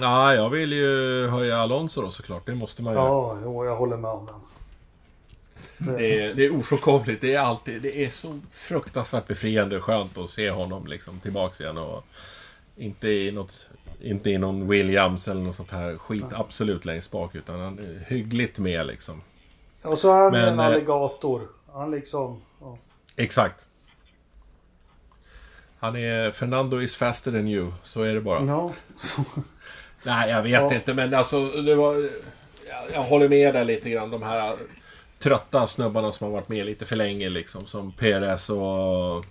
Ja, 0.00 0.34
jag 0.34 0.50
vill 0.50 0.72
ju 0.72 1.26
höja 1.26 1.58
Alonso 1.58 2.02
då 2.02 2.10
såklart. 2.10 2.46
Det 2.46 2.54
måste 2.54 2.82
man 2.82 2.92
ju. 2.92 2.98
Ja, 2.98 3.38
jo, 3.44 3.64
jag 3.64 3.76
håller 3.76 3.96
med 3.96 4.10
om 4.10 4.26
den. 4.26 4.40
Det 5.96 6.20
är, 6.20 6.34
det 6.34 6.44
är 6.44 6.56
ofrånkomligt. 6.56 7.20
Det 7.20 7.34
är 7.34 7.40
alltid, 7.40 7.82
det 7.82 8.04
är 8.04 8.10
så 8.10 8.38
fruktansvärt 8.50 9.26
befriande 9.26 9.76
och 9.76 9.82
skönt 9.82 10.18
att 10.18 10.30
se 10.30 10.50
honom 10.50 10.86
liksom 10.86 11.20
tillbaks 11.20 11.60
igen. 11.60 11.78
Och 11.78 12.04
inte 12.76 13.08
i 13.08 13.32
något 13.32 13.68
inte 14.00 14.30
i 14.30 14.38
någon 14.38 14.68
Williams 14.68 15.28
eller 15.28 15.40
något 15.40 15.54
sånt 15.54 15.70
här 15.70 15.98
skit 15.98 16.24
absolut 16.32 16.84
längst 16.84 17.10
bak. 17.10 17.34
Utan 17.34 17.60
han 17.60 17.78
är 17.78 18.04
hyggligt 18.08 18.58
med 18.58 18.86
liksom. 18.86 19.22
Och 19.82 19.98
så 19.98 20.12
är 20.12 20.20
han 20.20 20.32
Men, 20.32 20.48
en 20.48 20.58
eh, 20.58 20.66
alligator. 20.66 21.48
Han 21.72 21.90
liksom... 21.90 22.40
Ja. 22.60 22.78
Exakt. 23.16 23.66
Han 25.78 25.96
är... 25.96 26.30
Fernando 26.30 26.80
is 26.80 26.96
faster 26.96 27.32
than 27.32 27.48
you. 27.48 27.72
Så 27.82 28.02
är 28.02 28.14
det 28.14 28.20
bara. 28.20 28.40
No. 28.40 28.74
Nej, 30.02 30.30
jag 30.30 30.42
vet 30.42 30.52
ja. 30.52 30.74
inte. 30.74 30.94
Men 30.94 31.14
alltså, 31.14 31.48
det 31.48 31.74
var... 31.74 31.94
Jag, 32.68 32.84
jag 32.94 33.02
håller 33.02 33.28
med 33.28 33.54
där 33.54 33.64
lite 33.64 33.90
grann. 33.90 34.10
De 34.10 34.22
här 34.22 34.56
trötta 35.18 35.66
snubbarna 35.66 36.12
som 36.12 36.24
har 36.24 36.32
varit 36.32 36.48
med 36.48 36.66
lite 36.66 36.86
för 36.86 36.96
länge 36.96 37.28
liksom. 37.28 37.66
Som 37.66 37.92
Perez 37.92 38.50
och 38.50 39.24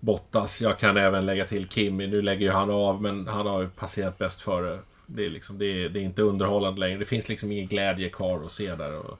Bottas. 0.00 0.60
Jag 0.60 0.78
kan 0.78 0.96
även 0.96 1.26
lägga 1.26 1.44
till 1.44 1.68
Kimi. 1.68 2.06
Nu 2.06 2.22
lägger 2.22 2.46
ju 2.46 2.52
han 2.52 2.70
av 2.70 3.02
men 3.02 3.28
han 3.28 3.46
har 3.46 3.60
ju 3.60 3.68
passerat 3.68 4.18
bäst 4.18 4.40
före. 4.40 4.78
Det 5.06 5.24
är, 5.24 5.30
liksom, 5.30 5.58
det 5.58 5.66
är, 5.66 5.88
det 5.88 6.00
är 6.00 6.02
inte 6.02 6.22
underhållande 6.22 6.80
längre. 6.80 6.98
Det 6.98 7.04
finns 7.04 7.28
liksom 7.28 7.52
ingen 7.52 7.66
glädje 7.66 8.08
kvar 8.08 8.44
att 8.44 8.52
se 8.52 8.74
där. 8.74 8.98
Och... 8.98 9.18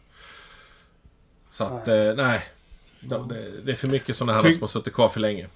Så 1.50 1.64
att, 1.64 1.86
nej. 1.86 2.08
Eh, 2.08 2.14
nej. 2.14 2.40
Det, 3.00 3.62
det, 3.64 3.72
är 3.72 3.76
för 3.76 3.88
mycket 3.88 4.16
sådana 4.16 4.32
här 4.32 4.42
Ty 4.42 4.52
som 4.52 4.60
har 4.60 4.68
suttit 4.68 4.94
kvar 4.94 5.08
för 5.08 5.20
länge. 5.20 5.46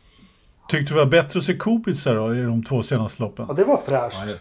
Tyckte 0.68 0.94
du 0.94 0.98
det 0.98 1.04
var 1.04 1.10
bättre 1.10 1.38
att 1.38 1.44
se 1.44 1.56
Kubica 1.56 2.12
då 2.12 2.34
i 2.34 2.42
de 2.42 2.64
två 2.64 2.82
senaste 2.82 3.22
loppen? 3.22 3.46
Ja, 3.48 3.54
det 3.54 3.64
var 3.64 3.76
fräscht. 3.76 4.18
Ja, 4.26 4.34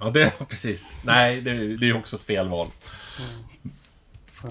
ja 0.00 0.10
det 0.10 0.40
var 0.40 0.46
precis. 0.50 0.96
Nej, 1.04 1.40
det, 1.40 1.76
det 1.76 1.88
är 1.88 1.96
också 1.96 2.16
ett 2.16 2.22
fel 2.22 2.48
val. 2.48 2.68
Mm. 3.18 3.72
Ja. 4.42 4.48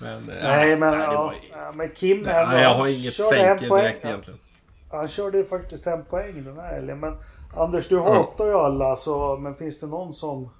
Men, 0.00 0.24
nej, 0.26 0.70
ja, 0.70 0.76
men, 0.76 0.98
nej, 0.98 1.00
ja, 1.00 1.34
var... 1.52 1.72
men 1.72 1.90
Kim 1.94 2.22
nej, 2.22 2.34
ändå, 2.34 2.56
Jag 2.56 2.74
har 2.74 2.86
inget 2.88 3.14
sänke 3.14 3.68
direkt 3.68 4.04
egentligen. 4.04 4.40
Han 4.90 5.08
körde 5.08 5.38
ju 5.38 5.44
faktiskt 5.44 5.86
en 5.86 6.04
poäng 6.04 6.44
den 6.44 6.56
här 6.56 6.74
helgen. 6.74 7.00
Men 7.00 7.16
Anders, 7.56 7.88
du 7.88 7.98
hatar 7.98 8.46
ju 8.46 8.54
alla 8.54 8.96
så, 8.96 9.36
men 9.36 9.54
finns 9.54 9.80
det 9.80 9.86
någon 9.86 10.12
som 10.12 10.50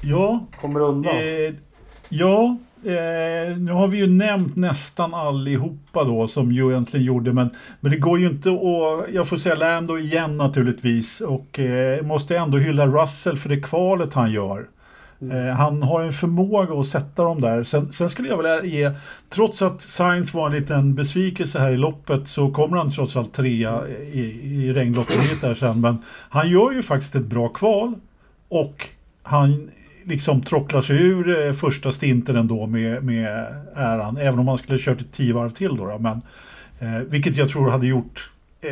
Ja. 0.00 0.46
Kommer 0.60 0.80
undan? 0.80 1.16
Eh, 1.16 1.54
ja. 2.08 2.56
Eh, 2.84 3.58
nu 3.58 3.72
har 3.72 3.88
vi 3.88 3.98
ju 3.98 4.06
nämnt 4.06 4.56
nästan 4.56 5.14
allihopa 5.14 6.04
då 6.04 6.28
som 6.28 6.52
ju 6.52 6.70
egentligen 6.70 7.06
gjorde 7.06 7.32
men, 7.32 7.50
men 7.80 7.92
det 7.92 7.98
går 7.98 8.18
ju 8.18 8.26
inte 8.26 8.50
att, 8.50 9.14
jag 9.14 9.28
får 9.28 9.36
säga 9.36 9.54
Lando 9.54 9.98
igen 9.98 10.36
naturligtvis 10.36 11.20
och 11.20 11.58
eh, 11.58 12.02
måste 12.02 12.36
ändå 12.36 12.58
hylla 12.58 12.86
Russell 12.86 13.36
för 13.36 13.48
det 13.48 13.60
kvalet 13.60 14.14
han 14.14 14.32
gör. 14.32 14.66
Mm. 15.20 15.48
Eh, 15.48 15.54
han 15.54 15.82
har 15.82 16.02
en 16.02 16.12
förmåga 16.12 16.74
att 16.74 16.86
sätta 16.86 17.22
dem 17.22 17.40
där. 17.40 17.64
Sen, 17.64 17.92
sen, 17.92 18.10
skulle 18.10 18.28
jag 18.28 18.36
vilja 18.36 18.64
ge, 18.64 18.90
trots 19.28 19.62
att 19.62 19.80
Sainz 19.80 20.34
var 20.34 20.46
en 20.46 20.52
liten 20.52 20.94
besvikelse 20.94 21.58
här 21.58 21.70
i 21.70 21.76
loppet 21.76 22.28
så 22.28 22.50
kommer 22.50 22.76
han 22.76 22.92
trots 22.92 23.16
allt 23.16 23.32
trea 23.32 23.88
i, 24.12 24.20
i 24.42 24.72
regnlotteriet 24.72 25.40
där 25.40 25.54
sen. 25.54 25.80
Men 25.80 25.98
han 26.28 26.50
gör 26.50 26.70
ju 26.72 26.82
faktiskt 26.82 27.14
ett 27.14 27.26
bra 27.26 27.48
kval 27.48 27.94
och 28.48 28.88
han 29.22 29.70
liksom 30.04 30.42
trocklar 30.42 30.82
sig 30.82 31.06
ur 31.06 31.46
eh, 31.46 31.52
första 31.52 31.92
stinten 31.92 32.36
ändå 32.36 32.66
med, 32.66 33.04
med 33.04 33.54
äran. 33.74 34.16
Även 34.16 34.38
om 34.38 34.48
han 34.48 34.58
skulle 34.58 34.78
kört 34.78 35.00
ett 35.00 35.12
tio 35.12 35.34
varv 35.34 35.50
till 35.50 35.76
då. 35.76 35.86
då 35.86 35.98
men, 35.98 36.22
eh, 36.78 37.00
vilket 37.00 37.36
jag 37.36 37.50
tror 37.50 37.70
hade 37.70 37.86
gjort 37.86 38.32
eh, 38.60 38.70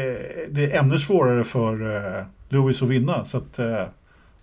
det 0.51 0.77
ännu 0.77 0.99
svårare 0.99 1.45
för 1.45 1.97
eh, 1.97 2.25
Lewis 2.49 2.83
att 2.83 2.89
vinna. 2.89 3.25
Så 3.25 3.39
att, 3.39 3.59
eh, 3.59 3.87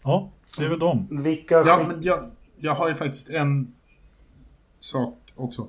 ja. 0.04 0.32
Det 0.58 0.66
är 0.66 0.70
väl 0.70 0.80
de. 0.80 1.08
Vilka 1.24 1.56
ja, 1.56 1.86
men 1.88 2.02
jag, 2.02 2.20
jag 2.58 2.76
har 2.76 2.90
ju 2.90 2.96
faktiskt 2.96 3.30
en 3.30 3.74
sak 4.80 5.18
också. 5.36 5.68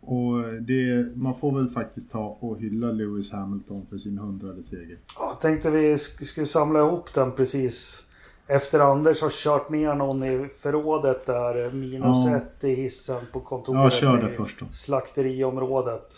Och 0.00 0.42
det, 0.60 1.16
man 1.16 1.34
får 1.38 1.58
väl 1.58 1.68
faktiskt 1.68 2.10
ta 2.10 2.36
och 2.40 2.60
hylla 2.60 2.92
Lewis 2.92 3.32
Hamilton 3.32 3.86
för 3.90 3.98
sin 3.98 4.18
hundrade 4.18 4.62
seger. 4.62 4.98
Jag 5.18 5.40
tänkte 5.40 5.70
vi 5.70 5.98
skulle 5.98 6.46
samla 6.46 6.78
ihop 6.78 7.14
den 7.14 7.32
precis 7.32 8.02
efter 8.46 8.80
Anders 8.80 9.22
har 9.22 9.30
kört 9.30 9.70
ner 9.70 9.94
någon 9.94 10.24
i 10.24 10.48
förrådet 10.62 11.26
där 11.26 11.70
minus 11.70 12.26
ja. 12.26 12.36
ett 12.36 12.64
i 12.64 12.74
hissen 12.74 13.20
på 13.32 13.40
kontoret. 13.40 13.80
Ja, 13.80 13.90
kör 13.90 14.16
det 14.16 14.28
först 14.28 14.60
då. 14.60 14.66
Slakteriområdet. 14.72 16.08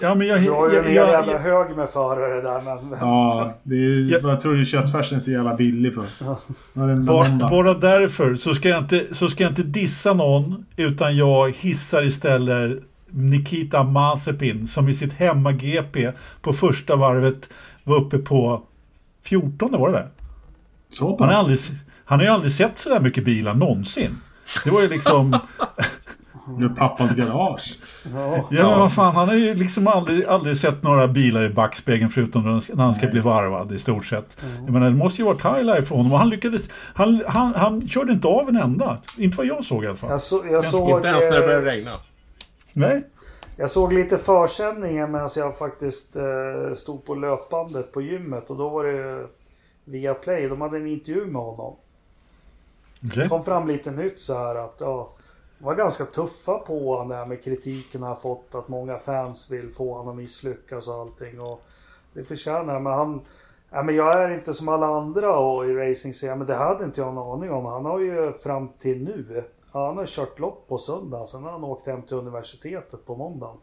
Ja, 0.00 0.14
men 0.14 0.26
jag, 0.26 0.42
du 0.42 0.50
har 0.50 0.70
ju 0.70 0.78
en 0.78 0.84
hel 0.84 0.94
jävla 0.94 1.32
jag, 1.32 1.38
hög 1.38 1.76
med 1.76 1.90
förare 1.90 2.40
där. 2.40 2.62
Men, 2.62 2.98
ja, 3.00 3.52
det 3.62 3.74
är, 3.74 4.12
jag, 4.12 4.22
jag 4.22 4.40
tror 4.40 4.56
ju 4.56 4.64
köttfärsen 4.64 5.16
är 5.16 5.20
så 5.20 5.30
jävla 5.30 5.56
billig 5.56 5.94
för. 5.94 6.04
Ja. 6.20 6.38
Bara, 6.96 7.48
bara 7.50 7.74
därför 7.74 8.36
så 8.36 8.54
ska, 8.54 8.68
jag 8.68 8.78
inte, 8.78 9.14
så 9.14 9.28
ska 9.28 9.42
jag 9.42 9.50
inte 9.50 9.62
dissa 9.62 10.14
någon. 10.14 10.66
Utan 10.76 11.16
jag 11.16 11.50
hissar 11.50 12.02
istället 12.02 12.82
Nikita 13.10 13.82
Mazepin 13.82 14.68
som 14.68 14.88
i 14.88 14.94
sitt 14.94 15.12
hemma-GP 15.12 16.12
på 16.42 16.52
första 16.52 16.96
varvet 16.96 17.48
var 17.84 17.96
uppe 17.96 18.18
på 18.18 18.62
14, 19.22 19.72
var 19.72 19.92
det 19.92 20.08
Så 20.90 21.16
pass? 21.16 21.26
Han, 21.26 21.34
har 21.34 21.42
aldrig, 21.42 21.58
han 22.04 22.18
har 22.18 22.26
ju 22.26 22.32
aldrig 22.32 22.52
sett 22.52 22.78
så 22.78 22.88
där 22.88 23.00
mycket 23.00 23.24
bilar 23.24 23.54
någonsin. 23.54 24.20
Det 24.64 24.70
var 24.70 24.82
ju 24.82 24.88
liksom... 24.88 25.38
Med 26.58 26.76
pappas 26.76 27.14
garage. 27.14 27.78
Ja, 28.14 28.48
ja 28.50 28.78
vad 28.78 28.92
fan, 28.92 29.14
han 29.14 29.28
har 29.28 29.34
ju 29.34 29.54
liksom 29.54 29.86
aldrig, 29.86 30.24
aldrig 30.24 30.58
sett 30.58 30.82
några 30.82 31.08
bilar 31.08 31.44
i 31.44 31.48
backspegeln 31.48 32.10
förutom 32.10 32.42
när 32.42 32.84
han 32.84 32.94
ska 32.94 33.02
Nej. 33.02 33.12
bli 33.12 33.20
varvad 33.20 33.72
i 33.72 33.78
stort 33.78 34.06
sett. 34.06 34.42
Mm. 34.42 34.64
Jag 34.64 34.72
menar, 34.72 34.90
det 34.90 34.96
måste 34.96 35.22
ju 35.22 35.24
varit 35.24 35.44
highlight 35.44 35.88
för 35.88 35.94
honom 35.94 36.12
och 36.12 36.18
han 36.18 36.28
lyckades, 36.28 36.68
han, 36.94 37.22
han, 37.26 37.54
han 37.54 37.88
körde 37.88 38.12
inte 38.12 38.28
av 38.28 38.48
en 38.48 38.56
enda. 38.56 38.98
Inte 39.18 39.36
vad 39.36 39.46
jag 39.46 39.64
såg 39.64 39.84
i 39.84 39.86
alla 39.86 39.96
fall. 39.96 40.10
Jag, 40.10 40.20
så, 40.20 40.44
jag 40.50 40.64
såg, 40.64 40.90
inte 40.90 41.08
ens 41.08 41.24
när 41.24 41.40
det 41.40 41.46
började 41.46 41.66
regna. 41.66 41.96
Nej. 42.72 43.02
Jag 43.56 43.70
såg 43.70 43.92
lite 43.92 44.18
försändningen 44.18 45.12
medan 45.12 45.28
jag 45.36 45.58
faktiskt 45.58 46.16
eh, 46.16 46.74
stod 46.76 47.06
på 47.06 47.14
löpbandet 47.14 47.92
på 47.92 48.02
gymmet 48.02 48.50
och 48.50 48.56
då 48.56 48.68
var 48.68 48.84
det 48.84 49.26
via 49.88 50.14
Play. 50.14 50.48
De 50.48 50.60
hade 50.60 50.76
en 50.76 50.86
intervju 50.86 51.26
med 51.26 51.42
honom. 51.42 51.76
Okay. 53.04 53.22
Det 53.22 53.28
kom 53.28 53.44
fram 53.44 53.68
lite 53.68 53.90
nytt 53.90 54.20
så 54.20 54.34
här 54.34 54.54
att 54.54 54.76
ja, 54.80 55.08
var 55.58 55.74
ganska 55.74 56.04
tuffa 56.04 56.58
på 56.58 56.90
honom 56.90 57.08
där 57.08 57.26
med 57.26 57.44
kritiken 57.44 58.02
han 58.02 58.16
fått. 58.16 58.54
Att 58.54 58.68
många 58.68 58.98
fans 58.98 59.50
vill 59.50 59.70
få 59.70 59.92
honom 59.92 60.08
att 60.08 60.16
misslyckas 60.16 60.88
och 60.88 60.94
allting. 60.94 61.40
Och 61.40 61.62
det 62.12 62.24
förtjänar 62.24 62.80
men 62.80 62.92
han... 62.92 63.20
Ja, 63.70 63.82
men 63.82 63.96
jag 63.96 64.22
är 64.22 64.30
inte 64.30 64.54
som 64.54 64.68
alla 64.68 64.86
andra 64.86 65.38
och 65.38 65.66
i 65.66 65.74
racing 65.74 66.14
säger 66.14 66.36
men 66.36 66.46
det 66.46 66.54
hade 66.54 66.84
inte 66.84 67.00
jag 67.00 67.10
en 67.10 67.18
aning 67.18 67.50
om. 67.50 67.64
Han 67.64 67.84
har 67.84 68.00
ju 68.00 68.32
fram 68.32 68.68
till 68.78 69.04
nu. 69.04 69.44
Han 69.72 69.96
har 69.96 70.06
kört 70.06 70.38
lopp 70.38 70.68
på 70.68 70.78
söndag. 70.78 71.26
Sen 71.26 71.42
har 71.42 71.50
han 71.50 71.64
åkt 71.64 71.86
hem 71.86 72.02
till 72.02 72.16
universitetet 72.16 73.06
på 73.06 73.16
måndagen. 73.16 73.56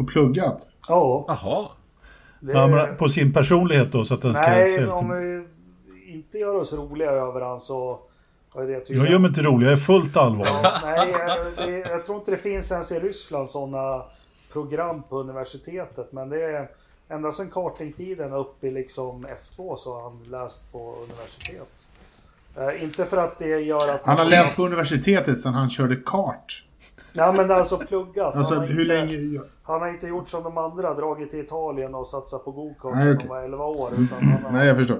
Och 0.00 0.08
pluggat? 0.08 0.68
Ja. 0.88 1.24
Jaha. 1.28 1.68
Det... 2.46 2.52
Ja, 2.52 2.88
på 2.98 3.08
sin 3.08 3.32
personlighet 3.32 3.92
då 3.92 4.04
så 4.04 4.14
att 4.14 4.22
den 4.22 4.32
Nej, 4.32 4.72
ska... 4.72 4.80
Nej, 4.80 4.90
om 4.90 5.10
vi 5.10 6.12
inte 6.12 6.38
gör 6.38 6.54
oss 6.54 6.72
roliga 6.72 7.10
över 7.10 7.40
han 7.40 7.60
så 7.60 8.00
tycker 8.54 8.94
Jag 8.94 9.10
gör 9.10 9.18
mig 9.18 9.28
inte 9.28 9.42
rolig, 9.42 9.66
jag 9.66 9.72
är 9.72 9.76
fullt 9.76 10.16
allvarlig. 10.16 10.52
Ja, 10.62 10.80
nej, 10.82 11.10
jag, 11.10 11.68
det, 11.68 11.78
jag 11.78 12.04
tror 12.04 12.18
inte 12.18 12.30
det 12.30 12.36
finns 12.36 12.72
ens 12.72 12.92
i 12.92 12.98
Ryssland 12.98 13.50
sådana 13.50 14.02
program 14.52 15.02
på 15.02 15.20
universitetet. 15.20 16.12
Men 16.12 16.28
det 16.28 16.42
är 16.42 16.68
ända 17.08 17.32
sedan 17.32 17.50
kartingtiden 17.50 18.32
upp 18.32 18.64
i 18.64 18.70
liksom 18.70 19.26
F2 19.26 19.76
så 19.76 19.94
har 19.94 20.02
han 20.02 20.20
läst 20.30 20.72
på 20.72 20.94
universitet. 21.02 21.86
Eh, 22.56 22.82
inte 22.82 23.06
för 23.06 23.16
att 23.16 23.38
det 23.38 23.60
gör 23.60 23.88
att... 23.88 24.00
Han 24.04 24.18
har 24.18 24.24
läst 24.24 24.56
på 24.56 24.62
universitetet 24.62 25.40
sedan 25.40 25.54
han 25.54 25.70
körde 25.70 25.96
kart. 25.96 26.64
Nej 27.16 27.32
men 27.32 27.50
alltså 27.50 27.76
pluggat. 27.78 28.36
Alltså, 28.36 28.54
han, 28.54 28.62
har 28.62 28.68
hur 28.68 28.82
inte, 28.82 28.94
länge... 29.16 29.40
han 29.62 29.80
har 29.80 29.88
inte 29.88 30.06
gjort 30.06 30.28
som 30.28 30.42
de 30.42 30.58
andra, 30.58 30.94
dragit 30.94 31.30
till 31.30 31.40
Italien 31.40 31.94
och 31.94 32.06
satsat 32.06 32.44
på 32.44 32.50
gokart 32.50 32.94
när 32.94 33.16
han 33.18 33.28
var 33.28 33.42
11 33.42 33.64
år. 33.64 33.90
Utan 33.98 34.18
han 34.28 34.42
har, 34.44 34.52
Nej, 34.52 34.66
jag 34.68 34.76
förstår. 34.76 34.98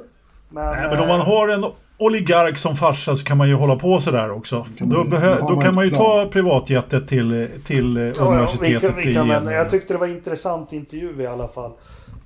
men, 0.48 0.64
Nej, 0.64 0.88
men 0.90 1.00
om 1.02 1.08
man 1.08 1.20
eh, 1.20 1.26
har 1.26 1.48
en 1.48 1.64
oligark 1.98 2.56
som 2.58 2.76
farsa 2.76 3.16
så 3.16 3.24
kan 3.24 3.38
man 3.38 3.48
ju 3.48 3.54
hålla 3.54 3.76
på 3.76 4.00
sådär 4.00 4.30
också. 4.30 4.66
Kan 4.78 4.88
Då, 4.88 4.96
behö- 5.04 5.48
då 5.48 5.60
kan 5.60 5.74
man 5.74 5.84
ju 5.84 5.90
plan. 5.90 6.02
ta 6.26 6.30
privatjetet 6.32 7.08
till, 7.08 7.48
till 7.66 7.96
Ja, 7.96 8.24
ja, 8.24 8.30
vi 8.30 8.34
universitetet 8.36 8.90
kan, 8.90 8.96
vi 8.96 9.02
kan, 9.02 9.24
i 9.24 9.28
men 9.28 9.28
Gävle. 9.28 9.52
jag 9.54 9.70
tyckte 9.70 9.94
det 9.94 9.98
var 9.98 10.06
en 10.06 10.14
intressant 10.16 10.72
intervju 10.72 11.22
i 11.22 11.26
alla 11.26 11.48
fall. 11.48 11.72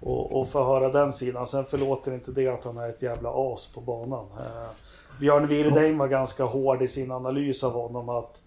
Och, 0.01 0.41
och 0.41 0.49
få 0.49 0.65
höra 0.65 0.89
den 0.93 1.13
sidan. 1.13 1.47
Sen 1.47 1.65
förlåter 1.71 2.15
inte 2.15 2.31
det 2.31 2.49
att 2.49 2.65
han 2.65 2.77
är 2.79 2.89
ett 2.89 3.03
jävla 3.03 3.31
as 3.35 3.73
på 3.75 3.81
banan. 3.81 4.25
Eh, 4.39 4.71
Björn 5.21 5.47
Wirdheim 5.47 5.99
var 5.99 6.09
ganska 6.09 6.45
hård 6.45 6.83
i 6.83 6.89
sin 6.89 7.11
analys 7.13 7.65
av 7.65 7.73
honom. 7.73 8.09
att 8.09 8.43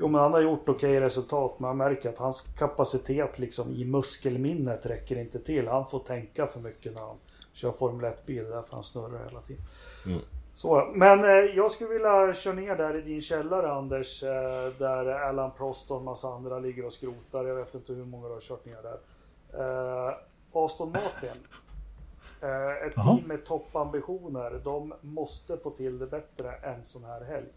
Jo 0.00 0.08
men 0.08 0.20
han 0.20 0.32
har 0.32 0.40
gjort 0.40 0.68
okej 0.68 1.00
resultat 1.00 1.54
men 1.58 1.68
man 1.68 1.76
märker 1.76 2.08
att 2.08 2.18
hans 2.18 2.42
kapacitet 2.58 3.38
liksom 3.38 3.70
i 3.72 3.84
muskelminnet 3.84 4.86
räcker 4.86 5.18
inte 5.18 5.38
till. 5.38 5.68
Han 5.68 5.86
får 5.86 5.98
tänka 5.98 6.46
för 6.46 6.60
mycket 6.60 6.94
när 6.94 7.00
han 7.00 7.16
kör 7.52 7.72
Formel 7.72 8.12
1-bil. 8.12 8.44
Därför 8.44 8.74
han 8.74 8.84
snurrar 8.84 9.24
hela 9.24 9.40
tiden. 9.40 9.62
Mm. 10.06 10.20
Så, 10.54 10.92
men 10.94 11.24
eh, 11.24 11.30
jag 11.30 11.70
skulle 11.70 11.90
vilja 11.90 12.34
köra 12.34 12.54
ner 12.54 12.76
där 12.76 12.96
i 12.96 13.00
din 13.02 13.20
källare 13.20 13.72
Anders. 13.72 14.22
Eh, 14.22 14.72
där 14.78 15.06
Alan 15.06 15.50
Prost 15.50 15.90
och 15.90 15.98
en 15.98 16.04
massa 16.04 16.28
andra 16.28 16.58
ligger 16.58 16.86
och 16.86 16.92
skrotar. 16.92 17.44
Jag 17.44 17.54
vet 17.54 17.74
inte 17.74 17.92
hur 17.92 18.04
många 18.04 18.28
du 18.28 18.34
har 18.34 18.40
kört 18.40 18.64
ner 18.64 18.78
där. 18.82 18.98
Eh, 20.08 20.14
Aston 20.52 20.88
Martin. 20.88 21.42
Eh, 22.42 22.86
ett 22.86 22.92
Jaha. 22.96 23.16
team 23.16 23.28
med 23.28 23.44
toppambitioner. 23.44 24.60
De 24.64 24.94
måste 25.00 25.56
få 25.56 25.70
till 25.70 25.98
det 25.98 26.06
bättre 26.06 26.52
en 26.52 26.84
sån 26.84 27.04
här 27.04 27.24
helg. 27.24 27.48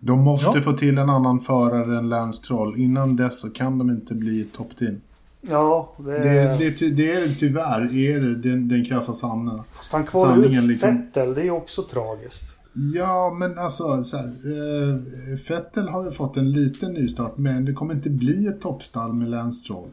De 0.00 0.20
måste 0.20 0.50
Ja. 0.58 0.62
få 0.62 0.72
till 0.72 0.98
en 0.98 1.10
annan 1.10 1.40
förare 1.40 1.98
än 1.98 2.08
Lance 2.08 2.42
Troll. 2.42 2.78
Innan 2.78 3.16
dess 3.16 3.40
så 3.40 3.50
kan 3.50 3.78
de 3.78 3.90
inte 3.90 4.14
bli 4.14 4.40
ett 4.40 4.52
toppteam. 4.52 5.00
Ja, 5.40 5.92
det, 5.98 6.18
Det, 6.18 6.78
det, 6.78 6.90
det 6.90 7.12
är 7.12 7.34
tyvärr 7.34 7.96
är 7.96 8.20
det 8.20 8.34
den, 8.34 8.68
den 8.68 8.84
krassa 8.84 9.12
sanningen. 9.12 9.62
fast 9.72 9.92
han 9.92 10.04
kvalar 10.06 10.36
ut 10.36 10.42
sanningen 10.42 10.66
liksom. 10.66 10.96
Vettel. 10.96 11.34
Det 11.34 11.40
är 11.40 11.44
ju 11.44 11.50
också 11.50 11.82
tragiskt. 11.82 12.56
Ja, 12.94 13.36
men 13.38 13.58
alltså 13.58 14.04
så 14.04 14.16
här, 14.16 14.24
eh, 14.26 14.98
Vettel 15.48 15.88
har 15.88 16.04
ju 16.04 16.12
fått 16.12 16.36
en 16.36 16.52
liten 16.52 16.92
nystart, 16.92 17.38
men 17.38 17.64
det 17.64 17.72
kommer 17.72 17.94
inte 17.94 18.10
bli 18.10 18.46
ett 18.46 18.60
toppstall 18.60 19.12
med 19.12 19.28
Lance 19.30 19.60
Stroll. 19.60 19.88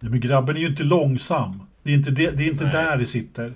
Nej, 0.00 0.10
men 0.10 0.20
grabben 0.20 0.56
är 0.56 0.60
ju 0.60 0.66
inte 0.66 0.82
långsam. 0.82 1.62
Det 1.82 1.90
är 1.90 1.94
inte, 1.94 2.10
det, 2.10 2.30
det 2.30 2.42
är 2.46 2.50
inte 2.52 2.64
Nej. 2.64 2.72
där 2.72 2.96
det 2.96 3.06
sitter. 3.06 3.54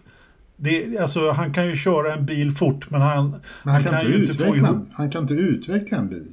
Det, 0.62 0.98
alltså, 0.98 1.30
han 1.30 1.52
kan 1.52 1.66
ju 1.66 1.76
köra 1.76 2.14
en 2.14 2.26
bil 2.26 2.52
fort 2.52 2.90
men 2.90 3.00
han, 3.00 3.34
Men 3.62 3.74
han, 3.74 3.84
kan, 3.84 3.94
inte 3.94 4.12
ju 4.12 4.20
inte 4.20 4.34
få 4.34 4.44
utveckla, 4.44 4.68
ihop... 4.68 4.88
han 4.92 5.10
kan 5.10 5.22
inte 5.22 5.34
utveckla 5.34 5.98
en 5.98 6.08
bil. 6.08 6.32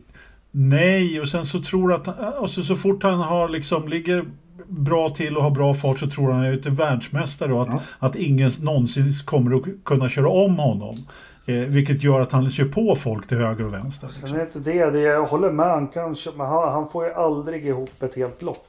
Nej, 0.51 1.21
och 1.21 1.27
sen 1.27 1.45
så 1.45 1.61
tror 1.61 1.93
att 1.93 2.19
alltså, 2.19 2.63
så 2.63 2.75
fort 2.75 3.03
han 3.03 3.19
har 3.19 3.49
liksom 3.49 3.87
ligger 3.87 4.25
bra 4.67 5.09
till 5.09 5.37
och 5.37 5.43
har 5.43 5.51
bra 5.51 5.73
fart 5.73 5.99
så 5.99 6.07
tror 6.07 6.31
han 6.31 6.43
är 6.43 6.53
ute 6.53 6.69
världsmästare 6.69 7.53
och 7.53 7.61
att, 7.61 7.67
Ja. 7.71 7.81
att 7.99 8.15
ingen 8.15 8.51
någonsin 8.61 9.13
kommer 9.25 9.55
att 9.55 9.63
kunna 9.85 10.09
köra 10.09 10.29
om 10.29 10.59
honom. 10.59 10.97
Eh, 11.45 11.55
vilket 11.55 12.03
gör 12.03 12.21
att 12.21 12.31
han 12.31 12.51
kör 12.51 12.65
på 12.65 12.95
folk 12.95 13.27
till 13.27 13.37
höger 13.37 13.65
och 13.65 13.73
vänster. 13.73 14.07
Sen 14.07 14.21
Liksom. 14.21 14.39
är 14.39 14.45
inte 14.45 14.59
det, 14.59 14.89
det 14.89 14.99
jag 14.99 15.25
håller 15.25 15.51
med. 15.51 15.65
Han, 15.65 15.87
kan, 15.87 16.15
men 16.37 16.47
han, 16.47 16.73
han 16.73 16.89
får 16.89 17.05
ju 17.05 17.13
aldrig 17.13 17.65
ihop 17.65 18.03
ett 18.03 18.15
helt 18.15 18.41
lopp. 18.41 18.67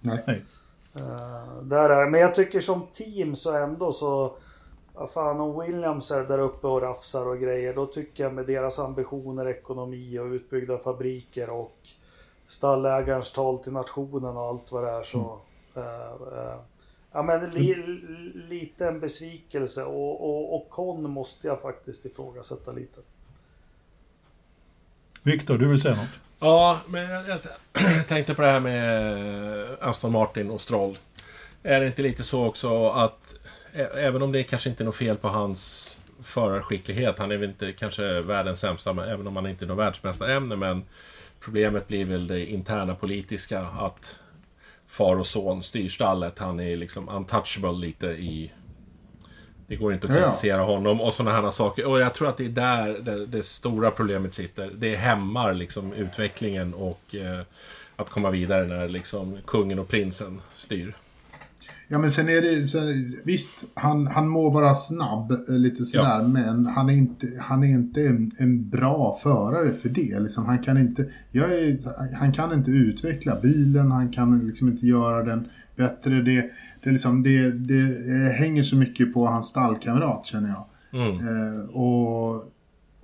Nej. 0.00 0.24
Nej. 0.26 0.42
Eh, 0.96 1.62
där 1.62 1.90
är, 1.90 2.10
men 2.10 2.20
jag 2.20 2.34
tycker 2.34 2.60
som 2.60 2.82
team 2.94 3.36
så 3.36 3.56
ändå 3.56 3.92
så... 3.92 4.36
Ja, 4.98 5.06
fan 5.06 5.40
om 5.40 5.60
Williams 5.60 6.10
är 6.10 6.24
där 6.24 6.38
uppe 6.38 6.66
och 6.66 6.82
rafsar 6.82 7.28
och 7.28 7.38
grejer. 7.38 7.74
Då 7.74 7.86
tycker 7.86 8.24
jag 8.24 8.34
med 8.34 8.46
deras 8.46 8.78
ambitioner, 8.78 9.48
ekonomi 9.48 10.18
och 10.18 10.26
utbyggda 10.26 10.78
fabriker 10.78 11.50
och 11.50 11.78
stallägarens 12.46 13.32
tal 13.32 13.58
till 13.58 13.72
nationen 13.72 14.36
och 14.36 14.42
allt 14.42 14.72
vad 14.72 14.84
det 14.84 14.90
är 14.90 15.02
så... 15.02 15.38
eh, 15.74 15.82
eh, 16.38 16.58
ja 17.12 17.22
men 17.22 17.50
li, 17.50 17.74
li, 17.74 18.32
lite 18.48 18.88
en 18.88 19.00
besvikelse 19.00 19.84
och, 19.84 20.24
och, 20.24 20.54
och 20.54 20.70
Con 20.70 21.10
måste 21.10 21.46
jag 21.46 21.60
faktiskt 21.60 22.06
ifrågasätta 22.06 22.72
lite. 22.72 23.00
Viktor, 25.22 25.58
du 25.58 25.68
vill 25.68 25.80
säga 25.80 25.94
något? 25.94 26.20
Ja, 26.38 26.80
men 26.86 27.10
jag, 27.10 27.28
jag 27.28 27.40
tänkte 28.08 28.34
på 28.34 28.42
det 28.42 28.48
här 28.48 28.60
med 28.60 29.76
Aston 29.80 30.12
Martin 30.12 30.50
och 30.50 30.60
Stroll. 30.60 30.98
Är 31.62 31.80
det 31.80 31.86
inte 31.86 32.02
lite 32.02 32.22
så 32.22 32.46
också 32.46 32.88
att 32.88 33.34
även 33.94 34.22
om 34.22 34.32
det 34.32 34.42
kanske 34.42 34.70
inte 34.70 34.82
är 34.82 34.84
något 34.84 34.96
fel 34.96 35.16
på 35.16 35.28
hans 35.28 36.00
förarskicklighet, 36.22 37.18
han 37.18 37.32
är 37.32 37.36
väl 37.36 37.48
inte 37.48 37.72
kanske 37.72 38.20
världens 38.20 38.60
sämsta, 38.60 38.92
men 38.92 39.08
även 39.08 39.26
om 39.26 39.36
han 39.36 39.46
inte 39.46 39.64
är 39.64 39.66
något 39.66 39.78
världsmästarämne, 39.78 40.56
men 40.56 40.84
problemet 41.40 41.88
blir 41.88 42.04
väl 42.04 42.26
det 42.26 42.46
interna 42.46 42.94
politiska, 42.94 43.60
att 43.60 44.18
far 44.86 45.16
och 45.16 45.26
son 45.26 45.62
styr 45.62 45.88
stallet. 45.88 46.38
Han 46.38 46.60
är 46.60 46.76
liksom 46.76 47.08
untouchable 47.08 47.72
lite 47.72 48.06
i... 48.06 48.52
Det 49.66 49.76
går 49.76 49.94
inte 49.94 50.06
att 50.06 50.12
Ja, 50.12 50.18
ja. 50.20 50.26
kritisera 50.26 50.62
honom 50.62 51.00
och 51.00 51.14
sådana 51.14 51.42
här 51.42 51.50
saker. 51.50 51.86
Och 51.86 52.00
jag 52.00 52.14
tror 52.14 52.28
att 52.28 52.36
det 52.36 52.44
är 52.44 52.48
där 52.48 52.98
det, 52.98 53.26
det 53.26 53.42
stora 53.42 53.90
problemet 53.90 54.34
sitter. 54.34 54.70
Det 54.74 54.94
hämmar 54.94 55.54
liksom 55.54 55.92
utvecklingen 55.92 56.74
och 56.74 57.14
eh, 57.14 57.40
att 57.96 58.10
komma 58.10 58.30
vidare 58.30 58.66
när 58.66 58.88
liksom 58.88 59.38
kungen 59.46 59.78
och 59.78 59.88
prinsen 59.88 60.40
styr. 60.54 60.96
Ja, 61.88 61.98
men 61.98 62.10
sen 62.10 62.28
är 62.28 62.42
det 62.42 62.48
här, 62.48 63.24
visst, 63.24 63.64
han, 63.74 64.06
han 64.06 64.28
må 64.28 64.50
vara 64.50 64.74
snabb 64.74 65.30
eh, 65.30 65.54
lite 65.54 65.84
sådär, 65.84 66.22
men 66.22 66.66
han 66.66 66.88
är 66.90 66.94
inte, 66.94 67.26
han 67.40 67.64
är 67.64 67.68
inte 67.68 68.06
en, 68.06 68.32
en 68.38 68.68
bra 68.68 69.18
förare 69.22 69.74
för 69.74 69.88
det. 69.88 70.20
Liksom, 70.20 70.44
han, 70.44 70.58
kan 70.58 70.78
inte, 70.78 71.08
jag 71.30 71.52
är, 71.52 71.78
han 72.14 72.32
kan 72.32 72.52
inte 72.52 72.70
utveckla 72.70 73.40
bilen, 73.40 73.90
han 73.90 74.12
kan 74.12 74.46
liksom 74.46 74.68
inte 74.68 74.86
göra 74.86 75.22
den 75.22 75.48
bättre. 75.76 76.22
Det, 76.22 76.50
det, 76.82 76.90
liksom, 76.90 77.22
det, 77.22 77.50
det 77.50 78.32
hänger 78.32 78.62
så 78.62 78.76
mycket 78.76 79.14
på 79.14 79.26
hans 79.26 79.46
stallkamrat, 79.46 80.26
känner 80.26 80.48
jag. 80.48 80.64
Mm. 80.92 81.28
Eh, 81.28 81.64
och 81.64 82.52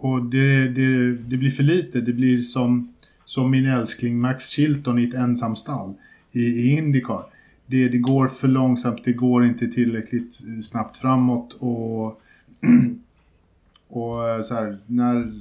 och 0.03 0.23
det, 0.23 0.69
det, 0.69 1.13
det 1.13 1.37
blir 1.37 1.51
för 1.51 1.63
lite. 1.63 2.01
Det 2.01 2.13
blir 2.13 2.39
som, 2.39 2.95
som 3.25 3.51
min 3.51 3.67
älskling 3.67 4.21
Max 4.21 4.49
Chilton 4.49 4.99
i 4.99 5.05
ett 5.05 5.15
ensamstall 5.15 5.95
i, 6.33 6.41
i 6.41 6.77
Indycar. 6.79 7.25
Det, 7.73 7.89
det 7.89 7.99
går 7.99 8.29
för 8.29 8.49
långsamt, 8.49 9.05
det 9.05 9.13
går 9.13 9.45
inte 9.45 9.67
tillräckligt 9.69 10.41
eh, 10.49 10.63
snabbt 10.63 10.99
framåt 10.99 11.53
och, 11.53 12.07
och 13.89 14.29
eh, 14.29 14.43
så 14.43 14.55
här, 14.55 14.79
när 14.87 15.41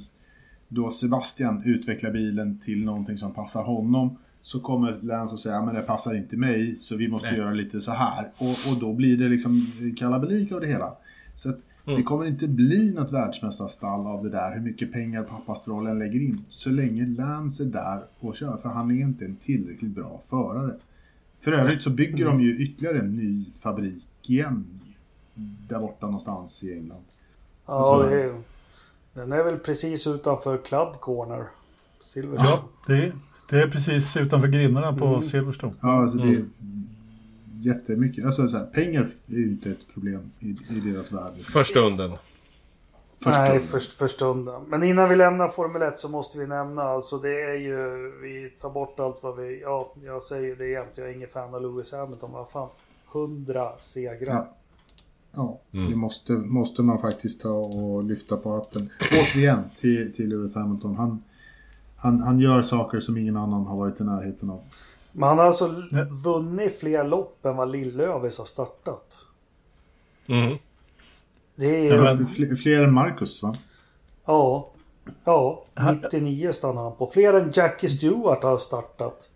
då 0.68 0.90
Sebastian 0.90 1.62
utvecklar 1.64 2.10
bilen 2.10 2.58
till 2.58 2.84
någonting 2.84 3.16
som 3.16 3.32
passar 3.34 3.62
honom 3.62 4.16
så 4.42 4.60
kommer 4.60 4.96
Lance 5.02 5.34
och 5.34 5.40
säger 5.40 5.68
att 5.68 5.74
det 5.74 5.82
passar 5.82 6.14
inte 6.14 6.36
mig 6.36 6.76
så 6.76 6.96
vi 6.96 7.08
måste 7.08 7.30
Nej. 7.30 7.38
göra 7.38 7.52
lite 7.52 7.80
så 7.80 7.92
här. 7.92 8.30
Och, 8.38 8.72
och 8.72 8.80
då 8.80 8.92
blir 8.92 9.16
det 9.16 9.28
liksom 9.28 9.66
kalabalik 9.96 10.52
av 10.52 10.60
det 10.60 10.66
hela. 10.66 10.92
Så 11.36 11.48
att 11.48 11.60
Mm. 11.86 11.96
det 11.96 12.02
kommer 12.02 12.26
inte 12.26 12.48
bli 12.48 12.94
något 12.94 13.12
världsmästarstall 13.12 14.06
av 14.06 14.24
det 14.24 14.30
där, 14.30 14.54
hur 14.54 14.60
mycket 14.60 14.92
pengar 14.92 15.22
pappa 15.22 15.54
Stroll 15.54 15.86
än 15.86 15.98
lägger 15.98 16.20
in. 16.20 16.44
Så 16.48 16.70
länge 16.70 17.06
Lance 17.06 17.64
är 17.64 17.66
där 17.66 18.02
och 18.20 18.36
kör, 18.36 18.56
för 18.56 18.68
han 18.68 18.90
är 18.90 19.00
inte 19.00 19.24
en 19.24 19.36
tillräckligt 19.36 19.90
bra 19.90 20.22
förare. 20.28 20.74
För 21.44 21.52
övrigt 21.52 21.82
så 21.82 21.90
bygger 21.90 22.24
de 22.24 22.40
ju 22.40 22.56
ytterligare 22.58 22.98
en 22.98 23.16
ny 23.16 23.44
fabrik 23.62 24.04
igen. 24.22 24.80
Där 25.68 25.78
borta 25.80 26.06
någonstans 26.06 26.62
i 26.64 26.72
England. 26.72 27.04
Ja, 27.66 27.72
Alltså- 27.74 28.08
det 28.08 28.22
är, 28.22 28.34
den 29.14 29.32
är 29.32 29.44
väl 29.44 29.58
precis 29.58 30.06
utanför 30.06 30.58
Club 30.58 31.00
Corner. 31.00 31.46
Silverstone. 32.00 32.48
Ja, 32.50 32.68
det 32.86 32.94
är, 33.06 33.12
det 33.50 33.62
är 33.62 33.68
precis 33.68 34.16
utanför 34.16 34.48
grindarna 34.48 34.92
på 34.96 35.06
Mm. 35.06 35.22
Silverstone. 35.22 35.72
Ja, 35.80 36.02
alltså 36.02 36.18
det 36.18 36.28
är 36.28 36.28
Mm. 36.36 36.86
jättemycket. 37.60 38.24
Alltså 38.26 38.48
så 38.48 38.56
här, 38.56 38.66
pengar 38.66 39.08
är 39.26 39.34
ju 39.34 39.44
inte 39.50 39.70
ett 39.70 39.92
problem 39.94 40.20
i, 40.40 40.48
i 40.70 40.80
deras 40.92 41.12
värld. 41.12 41.38
För 41.38 41.64
stunden. 41.64 42.10
Först 43.22 43.38
Nej, 43.38 43.60
för, 43.60 43.78
för 43.78 44.06
stunden. 44.08 44.62
Men 44.68 44.82
innan 44.82 45.08
vi 45.08 45.16
lämnar 45.16 45.48
Formel 45.48 45.82
1 45.82 45.98
så 45.98 46.08
måste 46.08 46.38
vi 46.38 46.46
nämna 46.46 46.82
alltså 46.82 47.18
det 47.18 47.42
är 47.42 47.54
ju, 47.54 48.10
vi 48.22 48.50
tar 48.60 48.70
bort 48.70 49.00
allt 49.00 49.22
vad 49.22 49.36
vi, 49.36 49.60
ja, 49.60 49.92
jag 50.04 50.22
säger 50.22 50.56
det 50.56 50.66
jämt, 50.68 50.88
jag 50.94 51.08
är 51.08 51.12
ingen 51.12 51.28
fan 51.28 51.54
av 51.54 51.62
Lewis 51.62 51.92
Hamilton, 51.92 52.32
vad 52.32 52.50
fan, 52.50 52.68
100 53.12 53.68
segrar. 53.80 54.34
Ja. 54.34 54.48
Ja, 55.34 55.58
Mm. 55.72 55.90
det 55.90 55.96
måste, 55.96 56.32
måste 56.32 56.82
man 56.82 56.98
faktiskt 56.98 57.40
ta 57.40 57.48
och 57.52 58.04
lyfta 58.04 58.36
på 58.36 58.54
hatten. 58.54 58.90
Återigen 59.12 59.62
till, 59.74 60.12
till 60.12 60.28
Lewis 60.28 60.54
Hamilton. 60.54 60.96
Han, 60.96 61.22
han, 61.96 62.20
han 62.22 62.38
gör 62.40 62.62
saker 62.62 63.00
som 63.00 63.16
ingen 63.18 63.36
annan 63.36 63.66
har 63.66 63.76
varit 63.76 64.00
i 64.00 64.04
närheten 64.04 64.50
av. 64.50 64.60
Men 65.12 65.28
han 65.28 65.38
har 65.38 65.44
alltså 65.44 65.68
Nej. 65.90 66.04
vunnit 66.10 66.78
fler 66.80 67.04
lopp 67.04 67.44
än 67.46 67.56
vad 67.56 67.68
Lill-Lövis 67.70 68.38
har 68.38 68.44
startat. 68.44 69.18
Mm. 70.26 70.58
Det 71.62 71.76
är 71.76 71.84
Ja, 71.84 71.94
ja, 72.08 72.14
men- 72.38 72.56
Fler, 72.56 72.82
än 72.82 72.92
Marcus 72.92 73.42
va? 73.42 73.56
Ja, 74.26 74.68
99 76.02 76.52
stannade 76.52 76.80
han 76.88 76.96
på. 76.96 77.10
Fler 77.14 77.34
än 77.34 77.50
Jackie 77.54 77.90
Stewart 77.90 78.42
har 78.42 78.58
startat. 78.58 79.30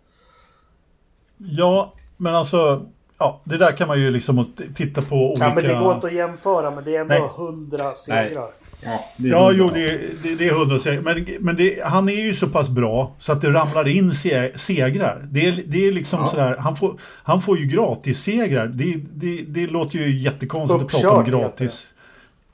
Ja, 1.37 1.93
men 2.17 2.35
alltså... 2.35 2.85
Ja, 3.19 3.41
det 3.43 3.57
där 3.57 3.71
kan 3.71 3.87
man 3.87 4.01
ju 4.01 4.11
liksom 4.11 4.45
titta 4.75 5.01
på 5.01 5.15
olika... 5.15 5.43
Ja, 5.45 5.53
men 5.55 5.63
det 5.63 5.73
går 5.79 5.95
inte 5.95 6.07
att 6.07 6.13
jämföra, 6.13 6.71
men 6.71 6.83
det 6.83 6.95
är 6.95 7.01
ändå 7.01 7.13
Nej. 7.15 7.47
100 7.47 7.95
segrar. 7.95 8.49
Ja, 8.81 8.99
det 9.17 9.27
är 9.27 9.31
Ja, 9.31 9.51
jo, 9.53 9.69
det, 9.73 9.99
det, 10.23 10.35
det 10.35 10.47
är 10.47 10.51
hundra 10.53 10.79
segrar. 10.79 11.01
Men, 11.01 11.25
men 11.39 11.55
det, 11.55 11.79
han 11.83 12.09
är 12.09 12.21
ju 12.21 12.33
så 12.33 12.47
pass 12.47 12.69
bra 12.69 13.15
så 13.19 13.31
att 13.31 13.41
det 13.41 13.53
ramlar 13.53 13.87
in 13.87 14.11
se, 14.15 14.57
segrar. 14.57 15.27
Det 15.31 15.47
är, 15.47 15.63
det 15.67 15.87
är 15.87 15.91
liksom 15.91 16.19
Ja. 16.19 16.27
sådär, 16.27 16.57
han 16.57 16.75
får, 16.75 16.99
han 17.01 17.41
får 17.41 17.57
ju 17.57 17.65
gratis 17.65 18.23
segrar. 18.23 18.67
Det, 18.67 18.95
det, 19.13 19.41
det 19.47 19.67
låter 19.67 19.97
ju 19.99 20.17
jättekonstigt 20.19 20.77
att 20.77 20.83
Uppkörd 20.83 21.01
prata 21.01 21.17
om 21.17 21.25
heter 21.25 21.39
gratis. 21.39 21.93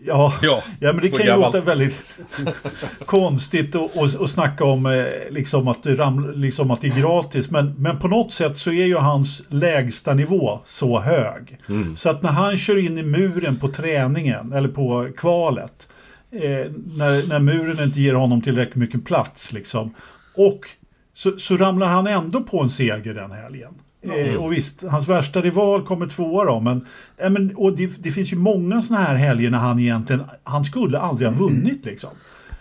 Ja, 0.06 0.34
Ja, 0.42 0.64
ja, 0.80 0.94
men 0.94 1.02
det 1.02 1.10
kan 1.10 1.26
ju 1.26 1.36
låta 1.36 1.62
väldigt 1.62 2.04
konstigt 3.06 3.76
att 3.76 3.96
och, 3.96 4.16
och 4.16 4.30
snacka 4.30 4.66
om 4.66 4.86
eh, 4.86 5.06
liksom 5.30 5.68
att, 5.68 5.84
det 5.84 5.96
ram, 5.96 6.32
liksom 6.36 6.72
att 6.72 6.82
det 6.82 6.88
är 6.88 7.02
gratis. 7.02 7.50
Men, 7.50 7.76
men 7.78 8.00
på 8.00 8.08
något 8.08 8.34
sätt 8.34 8.58
så 8.58 8.72
är 8.72 8.86
ju 8.86 8.96
hans 8.96 9.42
lägsta 9.50 10.14
nivå 10.14 10.60
så 10.66 11.00
hög. 11.00 11.58
Så 11.98 12.10
att 12.10 12.22
när 12.22 12.32
han 12.32 12.58
kör 12.58 12.78
in 12.86 12.98
i 12.98 13.04
muren 13.04 13.60
på 13.60 13.68
träningen 13.68 14.54
eller 14.54 14.70
på 14.70 15.10
kvalet. 15.18 15.88
Eh, 16.32 16.72
när, 16.96 17.28
när 17.28 17.40
muren 17.40 17.84
inte 17.84 18.02
ger 18.02 18.14
honom 18.14 18.42
tillräckligt 18.42 18.76
mycket 18.76 19.06
plats 19.06 19.52
liksom. 19.52 19.94
Och 20.36 20.60
så, 21.14 21.40
så 21.40 21.58
ramlar 21.58 21.88
han 21.88 22.08
ändå 22.08 22.44
på 22.44 22.62
en 22.62 22.70
seger 22.70 23.14
den 23.14 23.32
helgen. 23.32 23.74
Eh, 24.04 24.36
och 24.36 24.54
visst, 24.54 24.84
hans 24.84 25.10
värsta 25.10 25.42
rival 25.42 25.86
kommer 25.86 26.08
tvåa 26.08 26.46
då, 26.46 26.60
men, 26.60 26.88
eh, 27.18 27.30
men 27.30 27.56
och 27.56 27.78
det, 27.78 28.04
det 28.04 28.12
finns 28.12 28.34
ju 28.34 28.38
många 28.38 28.82
sådana 28.82 29.06
här 29.06 29.16
helger 29.16 29.50
när 29.50 29.58
han 29.58 29.80
egentligen, 29.80 30.24
han 30.44 30.66
skulle 30.66 31.00
aldrig 31.00 31.30
ha 31.30 31.38
vunnit 31.38 31.86
liksom. 31.86 32.10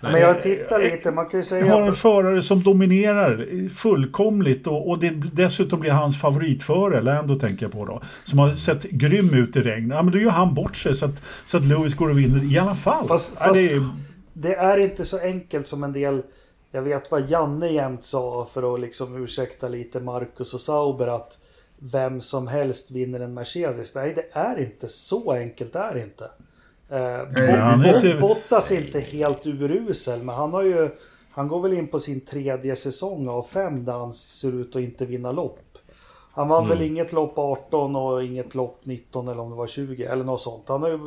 Men 0.01 0.21
jag 0.21 0.43
tittar 0.43 0.79
lite, 0.79 1.11
man 1.11 1.27
kan 1.29 1.41
ju 1.41 1.59
Jag 1.59 1.67
har 1.67 1.81
en 1.81 1.93
säga... 1.93 2.13
förare 2.13 2.43
som 2.43 2.63
dominerar 2.63 3.69
fullkomligt 3.69 4.67
och, 4.67 4.89
och 4.91 4.99
det, 4.99 5.11
dessutom 5.33 5.81
blir 5.81 5.91
hans 5.91 6.21
favoritförare, 6.21 7.03
Lando 7.03 7.39
tänker 7.39 7.65
jag 7.65 7.73
på 7.73 7.85
då, 7.85 8.03
som 8.25 8.39
har 8.39 8.55
sett 8.55 8.83
grym 8.83 9.35
ut 9.35 9.57
i 9.57 9.61
regn. 9.61 9.91
Ja 9.91 10.03
men 10.03 10.13
då 10.13 10.19
gör 10.19 10.31
han 10.31 10.55
bort 10.55 10.77
sig 10.77 10.95
så 10.95 11.05
att, 11.05 11.23
så 11.47 11.57
att 11.57 11.65
Lewis 11.65 11.95
går 11.95 12.11
och 12.11 12.19
vinner 12.19 12.53
i 12.53 12.59
alla 12.59 12.75
fall. 12.75 13.09
Fast- 13.09 13.37
ja, 13.39 13.45
fast- 13.45 13.55
det 13.55 13.73
är, 13.73 13.89
Det 14.33 14.55
är 14.55 14.79
inte 14.79 15.05
så 15.05 15.19
enkelt 15.19 15.67
som 15.67 15.85
en 15.85 15.93
del... 15.93 16.23
Jag 16.75 16.83
vet 16.83 17.11
vad 17.11 17.31
Janne 17.31 17.69
jämt 17.69 18.05
sa 18.05 18.45
för 18.53 18.75
att 18.75 18.81
liksom 18.81 19.25
ursäkta 19.25 19.69
lite 19.69 20.01
Marcus 20.01 20.55
och 20.55 20.61
Sauber 20.61 21.07
att 21.07 21.39
vem 21.79 22.21
som 22.21 22.47
helst 22.47 22.91
vinner 22.91 23.21
en 23.21 23.35
Mercedes. 23.35 23.95
Nej, 23.95 24.15
det 24.15 24.27
är 24.33 24.61
inte 24.61 24.89
så 24.89 25.33
enkelt. 25.33 25.73
Det 25.73 25.79
är 25.79 25.99
inte. 25.99 26.31
Eh, 26.89 26.99
är 27.51 27.97
inte- 27.97 28.21
Bottas 28.21 28.71
är 28.71 28.85
inte 28.87 29.01
helt 29.01 29.47
urusel, 29.47 30.23
men 30.23 30.35
han 30.35 30.53
har 30.53 30.63
ju... 30.63 30.91
Han 31.31 31.49
går 31.49 31.61
väl 31.61 31.73
in 31.73 31.89
på 31.89 31.99
sin 31.99 32.21
tredje 32.21 32.77
säsong 32.77 33.29
av 33.29 33.43
fem 33.43 33.85
där 33.85 33.93
han 33.93 34.13
ser 34.15 34.55
ut 34.61 34.77
att 34.77 34.83
inte 34.83 35.05
vinna 35.05 35.33
lopp. 35.33 35.79
Han 36.33 36.49
vann 36.49 36.69
väl 36.69 36.83
inget 36.83 37.13
lopp 37.13 37.39
18 37.39 37.97
och 37.97 38.25
inget 38.25 38.55
lopp 38.55 38.81
19 38.83 39.29
eller 39.29 39.41
om 39.41 39.51
det 39.51 39.57
var 39.57 39.67
20 39.67 40.05
eller 40.05 40.25
något 40.25 40.41
sånt. 40.41 40.69
Han 40.69 40.83
har 40.83 40.89
ju, 40.89 40.99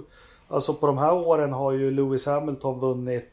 alltså 0.48 0.74
på 0.74 0.88
de 0.88 0.98
här 0.98 1.14
åren 1.14 1.54
har 1.54 1.72
ju 1.72 1.92
Lewis 1.92 2.26
Hamilton 2.26 2.80
vunnit 2.80 3.30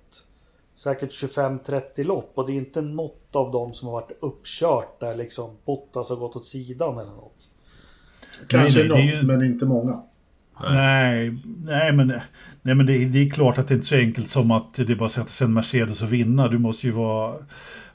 säkert 0.74 1.10
25-30 1.10 2.04
lopp 2.04 2.32
och 2.34 2.46
det 2.46 2.52
är 2.52 2.56
inte 2.56 2.80
något 2.80 3.36
av 3.36 3.52
dem 3.52 3.74
som 3.74 3.88
har 3.88 3.92
varit 3.92 4.18
uppkört 4.20 5.00
där 5.00 5.16
liksom 5.16 5.50
Bottas 5.64 6.08
har 6.08 6.16
gått 6.16 6.36
åt 6.36 6.46
sidan 6.46 6.98
eller 6.98 7.10
något. 7.10 7.48
Kanske 8.48 8.78
Nej, 8.78 8.88
något, 8.88 9.22
ju- 9.22 9.26
men 9.26 9.42
inte 9.42 9.66
många. 9.66 10.02
nej, 10.62 11.38
nej 11.64 11.92
men, 11.92 12.06
nej, 12.62 12.74
men 12.74 12.86
det, 12.86 13.04
det 13.04 13.18
är 13.26 13.30
klart 13.30 13.58
att 13.58 13.68
det 13.68 13.74
inte 13.74 13.84
är 13.84 13.88
så 13.88 13.94
enkelt 13.96 14.30
som 14.30 14.50
att 14.50 14.74
det 14.74 14.90
är 14.90 14.96
bara 14.96 15.06
att 15.06 15.12
sätta 15.12 15.26
sig 15.28 15.44
en 15.44 15.52
Mercedes 15.52 16.02
och 16.02 16.12
vinna. 16.12 16.48
Du 16.48 16.58
måste 16.58 16.86
ju 16.86 16.92
vara... 16.92 17.36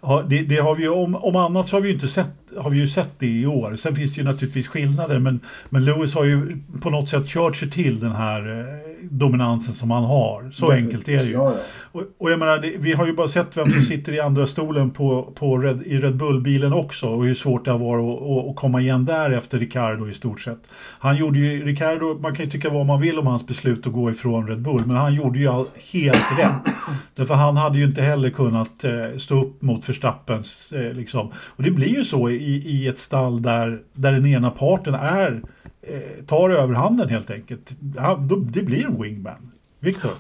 Ja, 0.02 0.24
det, 0.30 0.42
det 0.42 0.56
har 0.58 0.76
vi 0.76 0.84
ju, 0.84 0.90
om, 0.90 1.16
om 1.16 1.36
annat 1.36 1.68
så 1.68 1.76
har 1.76 1.82
vi 1.82 1.88
ju 1.90 1.94
inte 1.94 2.08
sett, 2.08 2.28
har 2.58 2.70
vi 2.70 2.78
ju 2.80 2.88
sett 2.88 3.10
det 3.20 3.28
i 3.28 3.46
år. 3.46 3.76
Sen 3.76 3.96
finns 3.96 4.14
det 4.16 4.18
ju 4.22 4.24
naturligtvis 4.26 4.68
skillnader 4.68 5.20
men, 5.20 5.40
men 5.70 5.86
Lewis 5.86 6.14
har 6.16 6.24
ju 6.24 6.58
på 6.82 6.90
något 6.90 7.10
sätt 7.10 7.28
kört 7.28 7.56
sig 7.56 7.72
till 7.72 8.00
den 8.00 8.12
här 8.12 8.60
eh, 8.60 8.66
dominansen 9.12 9.74
som 9.74 9.92
han 9.92 10.04
har. 10.04 10.52
Så 10.52 10.72
enkelt 10.72 11.08
är 11.08 11.18
det 11.20 11.26
ju. 11.26 11.32
Ja, 11.32 11.54
ja. 11.54 11.60
Och, 11.98 12.04
och 12.18 12.32
jag 12.32 12.40
menar, 12.40 12.58
det, 12.58 12.74
vi 12.78 12.94
har 12.94 13.06
ju 13.06 13.14
bara 13.14 13.28
sett 13.28 13.58
vem 13.58 13.72
som 13.72 13.82
sitter 13.82 14.12
i 14.12 14.20
andra 14.20 14.48
stolen 14.48 14.92
på, 14.92 15.34
på 15.36 15.58
Red, 15.58 15.82
i 15.86 15.98
Red 15.98 16.16
Bull-bilen 16.16 16.74
också 16.74 17.08
och 17.08 17.26
hur 17.26 17.34
svårt 17.34 17.66
det 17.66 17.72
har 17.72 17.80
varit 17.80 18.22
att, 18.22 18.50
att, 18.50 18.56
komma 18.56 18.82
igen 18.82 19.06
där 19.06 19.32
efter 19.32 19.60
Ricardo 19.60 20.10
i 20.10 20.14
stort 20.14 20.42
sett. 20.42 20.60
Han 21.00 21.18
gjorde 21.18 21.40
ju, 21.40 21.66
Ricardo, 21.66 22.20
man 22.22 22.36
kan 22.36 22.46
ju 22.46 22.52
tycka 22.52 22.70
vad 22.70 22.86
man 22.86 23.02
vill 23.02 23.20
om 23.20 23.28
hans 23.28 23.48
beslut 23.48 23.88
att 23.88 23.94
gå 23.94 24.12
ifrån 24.12 24.48
Red 24.48 24.62
Bull, 24.62 24.86
men 24.86 24.96
han 24.96 25.14
gjorde 25.14 25.40
ju 25.40 25.48
all, 25.48 25.68
helt 25.92 26.40
rätt. 26.40 26.74
Därför 27.16 27.34
han 27.34 27.58
hade 27.58 27.78
ju 27.78 27.84
inte 27.84 28.02
heller 28.02 28.30
kunnat 28.30 28.84
eh, 28.84 29.18
stå 29.18 29.42
upp 29.42 29.62
mot 29.62 29.90
Verstappens, 29.90 30.72
eh, 30.72 30.94
liksom. 30.94 31.32
Och 31.38 31.64
det 31.64 31.72
blir 31.72 31.98
ju 31.98 32.04
så 32.04 32.30
i, 32.30 32.58
i 32.66 32.88
ett 32.88 33.00
stall 33.00 33.42
där, 33.42 33.80
där 33.94 34.12
den 34.12 34.26
ena 34.26 34.50
parten 34.50 34.94
är, 34.94 35.42
eh, 35.82 36.26
tar 36.28 36.50
överhanden 36.50 37.10
helt 37.10 37.32
enkelt. 37.32 37.72
Han, 37.98 38.28
då, 38.28 38.36
det 38.36 38.62
blir 38.62 38.86
en 38.86 39.02
wingman. 39.02 39.52
Viktor? 39.80 40.12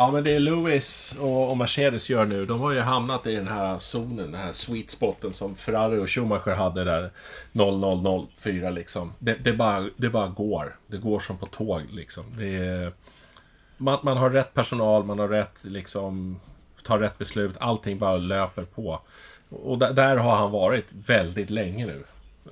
Ja, 0.00 0.10
men 0.10 0.24
det 0.24 0.38
Lewis 0.38 1.16
och, 1.20 1.50
och 1.50 1.56
Mercedes 1.56 2.10
gör 2.10 2.24
nu, 2.24 2.46
de 2.46 2.60
har 2.60 2.72
ju 2.72 2.80
hamnat 2.80 3.26
i 3.26 3.34
den 3.34 3.48
här 3.48 3.78
zonen, 3.78 4.16
den 4.16 4.40
här 4.40 4.52
sweet 4.52 4.90
spoten 4.90 5.32
som 5.32 5.54
Ferrari 5.54 5.98
och 5.98 6.10
Schumacher 6.10 6.54
hade 6.54 6.84
där 6.84 7.10
0004 7.52 8.70
liksom. 8.70 9.12
Det, 9.18 9.34
det, 9.34 9.52
bara, 9.52 9.88
det 9.96 10.08
bara 10.08 10.28
går. 10.28 10.76
Det 10.86 10.96
går 10.96 11.20
som 11.20 11.38
på 11.38 11.46
tåg 11.46 11.82
liksom. 11.90 12.24
Det 12.38 12.56
är, 12.56 12.92
man, 13.76 13.98
man 14.02 14.16
har 14.16 14.30
rätt 14.30 14.54
personal, 14.54 15.04
man 15.04 15.18
har 15.18 15.28
rätt 15.28 15.58
liksom, 15.62 16.40
tar 16.82 16.98
rätt 16.98 17.18
beslut, 17.18 17.56
allting 17.60 17.98
bara 17.98 18.16
löper 18.16 18.64
på. 18.64 19.00
Och 19.48 19.78
där, 19.78 19.92
där 19.92 20.16
har 20.16 20.36
han 20.36 20.50
varit 20.50 20.92
väldigt 20.92 21.50
länge 21.50 21.86
nu. 21.86 22.04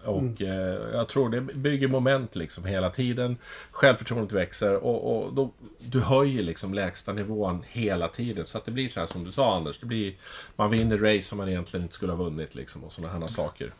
Och 0.04 0.42
eh, 0.42 0.78
jag 0.92 1.08
tror 1.08 1.28
det 1.30 1.40
bygger 1.40 1.88
moment 1.88 2.36
liksom 2.36 2.64
hela 2.64 2.90
tiden. 2.90 3.36
Självförtroendet 3.70 4.32
växer 4.32 4.76
och, 4.76 5.16
och 5.26 5.32
då, 5.32 5.50
du 5.78 6.00
höjer 6.00 6.42
liksom 6.42 6.74
lägsta 6.74 7.12
nivån 7.12 7.64
hela 7.68 8.08
tiden. 8.08 8.46
Så 8.46 8.58
att 8.58 8.64
det 8.64 8.70
blir 8.70 8.88
så 8.88 9.00
här 9.00 9.06
som 9.06 9.24
du 9.24 9.32
sa 9.32 9.56
Anders. 9.56 9.78
Det 9.80 9.86
blir, 9.86 10.14
man 10.56 10.70
vinner 10.70 10.98
race 10.98 11.22
som 11.22 11.38
man 11.38 11.48
egentligen 11.48 11.82
inte 11.84 11.94
skulle 11.94 12.12
ha 12.12 12.24
vunnit 12.24 12.54
liksom 12.54 12.84
och 12.84 12.92
sådana 12.92 13.12
här 13.12 13.20
saker. 13.24 13.72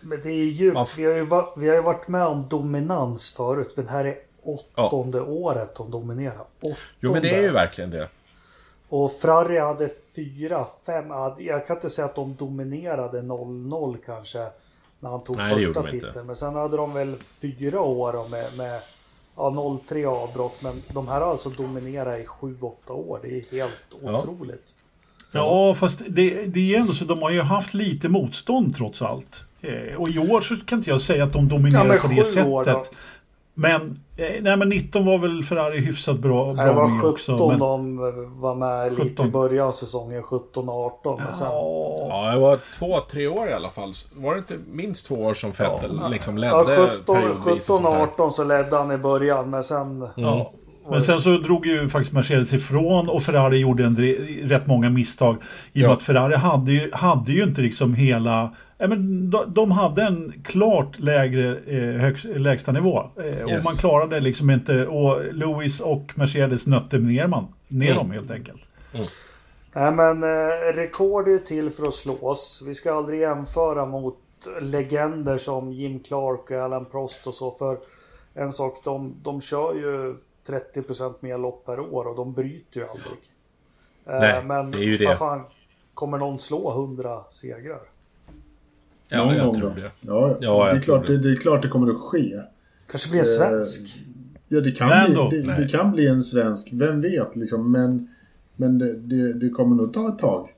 Men 0.00 0.20
det 0.22 0.30
är 0.30 0.44
ju, 0.50 0.72
Ja. 0.72 0.86
vi, 0.96 1.04
har 1.04 1.12
ju 1.12 1.26
vi 1.56 1.68
har 1.68 1.76
ju 1.76 1.82
varit 1.82 2.08
med 2.08 2.26
om 2.26 2.48
dominans 2.48 3.34
förut. 3.36 3.72
Men 3.76 3.84
det 3.84 3.90
här 3.90 4.04
är 4.04 4.18
åttonde 4.42 5.20
året 5.20 5.76
de 5.76 5.90
dominerar. 5.90 6.44
Åttonde. 6.60 6.76
Jo 7.00 7.12
men 7.12 7.22
det 7.22 7.30
är 7.36 7.42
ju 7.42 7.50
verkligen 7.52 7.90
det. 7.90 8.08
Och 8.88 9.12
Ferrari 9.12 9.58
hade 9.58 9.90
fyra, 10.16 10.66
fem. 10.86 11.04
ja, 11.08 11.36
Jag 11.38 11.66
kan 11.66 11.76
inte 11.76 11.90
säga 11.90 12.06
att 12.06 12.14
de 12.14 12.34
dominerade 12.36 13.20
0-0 13.22 13.96
kanske. 14.06 14.46
När 15.00 15.10
han 15.10 15.24
tog 15.24 15.36
Nej, 15.36 15.54
första 15.54 15.82
de 15.82 15.94
inte. 15.94 16.06
titeln. 16.06 16.26
Men 16.26 16.36
sen 16.36 16.54
hade 16.54 16.76
de 16.76 16.94
väl 16.94 17.14
fyra 17.40 17.80
år 17.80 18.28
med, 18.28 18.56
med 18.56 18.80
ja, 19.36 19.50
0-3 19.88 20.06
avbrott. 20.06 20.62
Men 20.62 20.82
de 20.88 21.08
här 21.08 21.20
har 21.20 21.30
alltså 21.30 21.48
dominerat 21.50 22.18
i 22.18 22.24
7-8 22.26 22.90
år. 22.90 23.18
Det 23.22 23.28
är 23.28 23.44
helt 23.50 23.72
Ja. 24.02 24.18
otroligt. 24.22 24.74
Ja, 25.32 25.74
fast 25.74 26.02
det, 26.08 26.44
det 26.46 26.74
är 26.74 26.78
ändå 26.80 26.92
så 26.92 27.04
de 27.04 27.22
har 27.22 27.30
ju 27.30 27.40
haft 27.40 27.74
lite 27.74 28.08
motstånd 28.08 28.76
trots 28.76 29.02
allt. 29.02 29.44
Eh, 29.60 29.96
och 30.00 30.08
i 30.08 30.18
år 30.18 30.40
så 30.40 30.56
kan 30.56 30.78
inte 30.78 30.90
jag 30.90 31.00
säga 31.00 31.24
att 31.24 31.32
de 31.32 31.48
dominerar 31.48 31.94
Ja, 31.94 32.00
på 32.00 32.08
det 32.08 32.24
sättet. 32.24 32.90
Men, 33.54 34.00
nej, 34.16 34.56
men 34.56 34.68
19 34.68 35.06
var 35.06 35.18
väl 35.18 35.42
Ferrari 35.42 35.80
hyfsat 35.80 36.18
bra, 36.18 36.46
Det 36.48 36.54
bra 36.54 36.72
var 36.72 36.88
med 36.88 37.00
17 37.00 37.10
också. 37.10 37.48
Men, 37.48 37.58
de 37.58 37.96
var 38.40 38.54
med 38.54 38.90
lite 38.92 39.02
i 39.02 39.10
17. 39.10 39.30
början 39.30 39.66
av 39.68 39.72
säsongen. 39.72 40.22
17 40.22 40.68
och 40.68 40.74
18. 40.74 41.22
Men 41.24 41.34
sen, 41.34 41.46
ja, 41.50 42.06
Ja, 42.10 42.30
det 42.32 42.38
var 42.40 42.58
två, 42.78 43.00
tre 43.10 43.26
år 43.26 43.48
i 43.48 43.52
alla 43.52 43.70
fall. 43.70 43.94
Var 44.14 44.34
det 44.34 44.38
inte 44.38 44.58
minst 44.72 45.06
två 45.06 45.14
år 45.14 45.34
som 45.34 45.50
Vettel 45.50 46.00
liksom 46.10 46.38
ledde 46.38 46.74
ja, 46.74 46.88
17, 46.90 47.14
periodvis 47.14 47.38
och 47.38 47.44
17 47.44 47.60
sånt 47.60 47.86
och 47.86 47.92
där? 47.94 48.00
18 48.02 48.32
så 48.32 48.44
ledde 48.44 48.76
han 48.76 48.92
i 48.92 48.98
början. 48.98 49.50
Men 49.50 49.64
sen... 49.64 50.08
ja. 50.16 50.52
Men 50.90 51.02
sen 51.02 51.20
så 51.20 51.30
drog 51.38 51.66
ju 51.66 51.88
faktiskt 51.88 52.12
Mercedes 52.12 52.52
ifrån 52.52 53.08
och 53.08 53.22
Ferrari 53.22 53.58
gjorde 53.58 53.84
en, 53.84 53.96
rätt 54.42 54.66
många 54.66 54.90
misstag. 54.90 55.36
I 55.36 55.38
och 55.38 55.82
med 55.82 55.90
Ja. 55.90 55.92
att 55.92 56.02
Ferrari 56.02 56.34
hade 56.34 56.72
ju, 56.72 56.90
hade 56.92 57.32
ju 57.32 57.42
inte 57.42 57.60
liksom 57.60 57.94
hela... 57.94 58.50
Ja, 58.78 58.86
men 58.86 59.30
de, 59.30 59.54
de 59.54 59.70
hade 59.70 60.02
en 60.02 60.32
klart 60.44 60.98
lägre 60.98 61.58
eh, 61.58 62.00
högst, 62.00 62.24
lägsta 62.24 62.72
nivå. 62.72 62.98
Eh, 62.98 63.44
Och 63.44 63.50
Yes. 63.50 63.64
man 63.64 63.74
klarade 63.74 64.20
liksom 64.20 64.50
inte... 64.50 64.86
Och 64.86 65.34
Lewis 65.34 65.80
och 65.80 66.12
Mercedes 66.14 66.66
nötte 66.66 66.98
ner, 66.98 67.26
man, 67.26 67.46
ner 67.68 67.86
Mm. 67.86 67.96
dem 67.96 68.10
helt 68.10 68.30
enkelt. 68.30 68.60
Nej 69.74 69.92
men 69.92 70.22
eh, 70.22 70.72
rekord 70.74 71.28
är 71.28 71.32
ju 71.32 71.38
till 71.38 71.70
för 71.70 71.86
att 71.88 71.94
slås. 71.94 72.62
Vi 72.66 72.74
ska 72.74 72.94
aldrig 72.94 73.20
jämföra 73.20 73.86
mot 73.86 74.18
legender 74.60 75.38
som 75.38 75.72
Jim 75.72 76.00
Clark 76.00 76.50
och 76.50 76.56
Alan 76.56 76.84
Prost 76.84 77.26
och 77.26 77.34
så. 77.34 77.50
För 77.50 77.78
en 78.34 78.52
sak, 78.52 78.80
de, 78.84 79.14
de 79.22 79.40
kör 79.40 79.74
ju 79.74 80.16
30% 80.46 81.14
mer 81.20 81.38
lopp 81.38 81.64
per 81.66 81.80
år 81.80 82.04
och 82.08 82.16
de 82.16 82.32
bryter 82.32 82.80
ju 82.80 82.86
aldrig. 82.88 83.18
Eh, 84.06 84.18
Nej, 84.20 84.44
men 84.44 84.70
det 84.70 84.78
är 84.78 84.82
ju 84.82 84.96
det. 84.96 85.16
fan, 85.16 85.42
kommer 85.94 86.18
någon 86.18 86.38
slå 86.38 86.70
100 86.72 87.20
segrar? 87.30 87.80
Ja, 89.08 89.24
Någon 89.24 89.34
jag 89.36 89.46
gång 89.46 89.54
tror 89.54 89.68
då. 89.68 89.74
det. 89.74 89.80
Ja, 89.80 89.90
ja. 90.00 90.36
Ja, 90.40 90.64
det, 90.72 90.78
är 90.78 90.80
klart, 90.80 91.06
det. 91.06 91.18
det. 91.18 91.30
är 91.32 91.36
klart 91.36 91.62
det 91.62 91.68
kommer 91.68 91.90
att 91.90 92.00
ske. 92.00 92.40
Kanske 92.90 93.10
blir 93.10 93.20
en 93.20 93.26
svensk? 93.26 93.96
Ja, 94.48 94.60
det 94.60 94.70
kan, 94.70 94.88
bli, 95.30 95.40
det, 95.42 95.56
det 95.56 95.68
kan 95.68 95.92
bli 95.92 96.06
en 96.06 96.22
svensk. 96.22 96.68
Vem 96.72 97.00
vet 97.00 97.36
liksom. 97.36 97.72
Men 97.72 98.08
Men 98.56 98.78
det, 98.78 98.96
det, 98.98 99.32
det 99.32 99.50
kommer 99.50 99.76
nog 99.76 99.92
ta 99.92 100.08
ett 100.08 100.18
tag. 100.18 100.48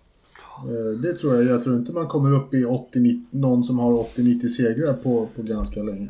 Eh, 0.59 0.99
Det 1.01 1.13
tror 1.13 1.35
jag. 1.37 1.45
Jag 1.45 1.63
tror 1.63 1.77
inte 1.77 1.93
man 1.93 2.07
kommer 2.07 2.33
upp 2.35 2.55
i 2.55 2.65
80-90, 2.65 3.25
någon 3.31 3.65
som 3.65 3.79
har 3.79 3.93
80-90 3.93 4.47
segrar 4.47 4.93
på, 4.93 5.29
på 5.37 5.43
ganska 5.43 5.83
länge. 5.83 6.09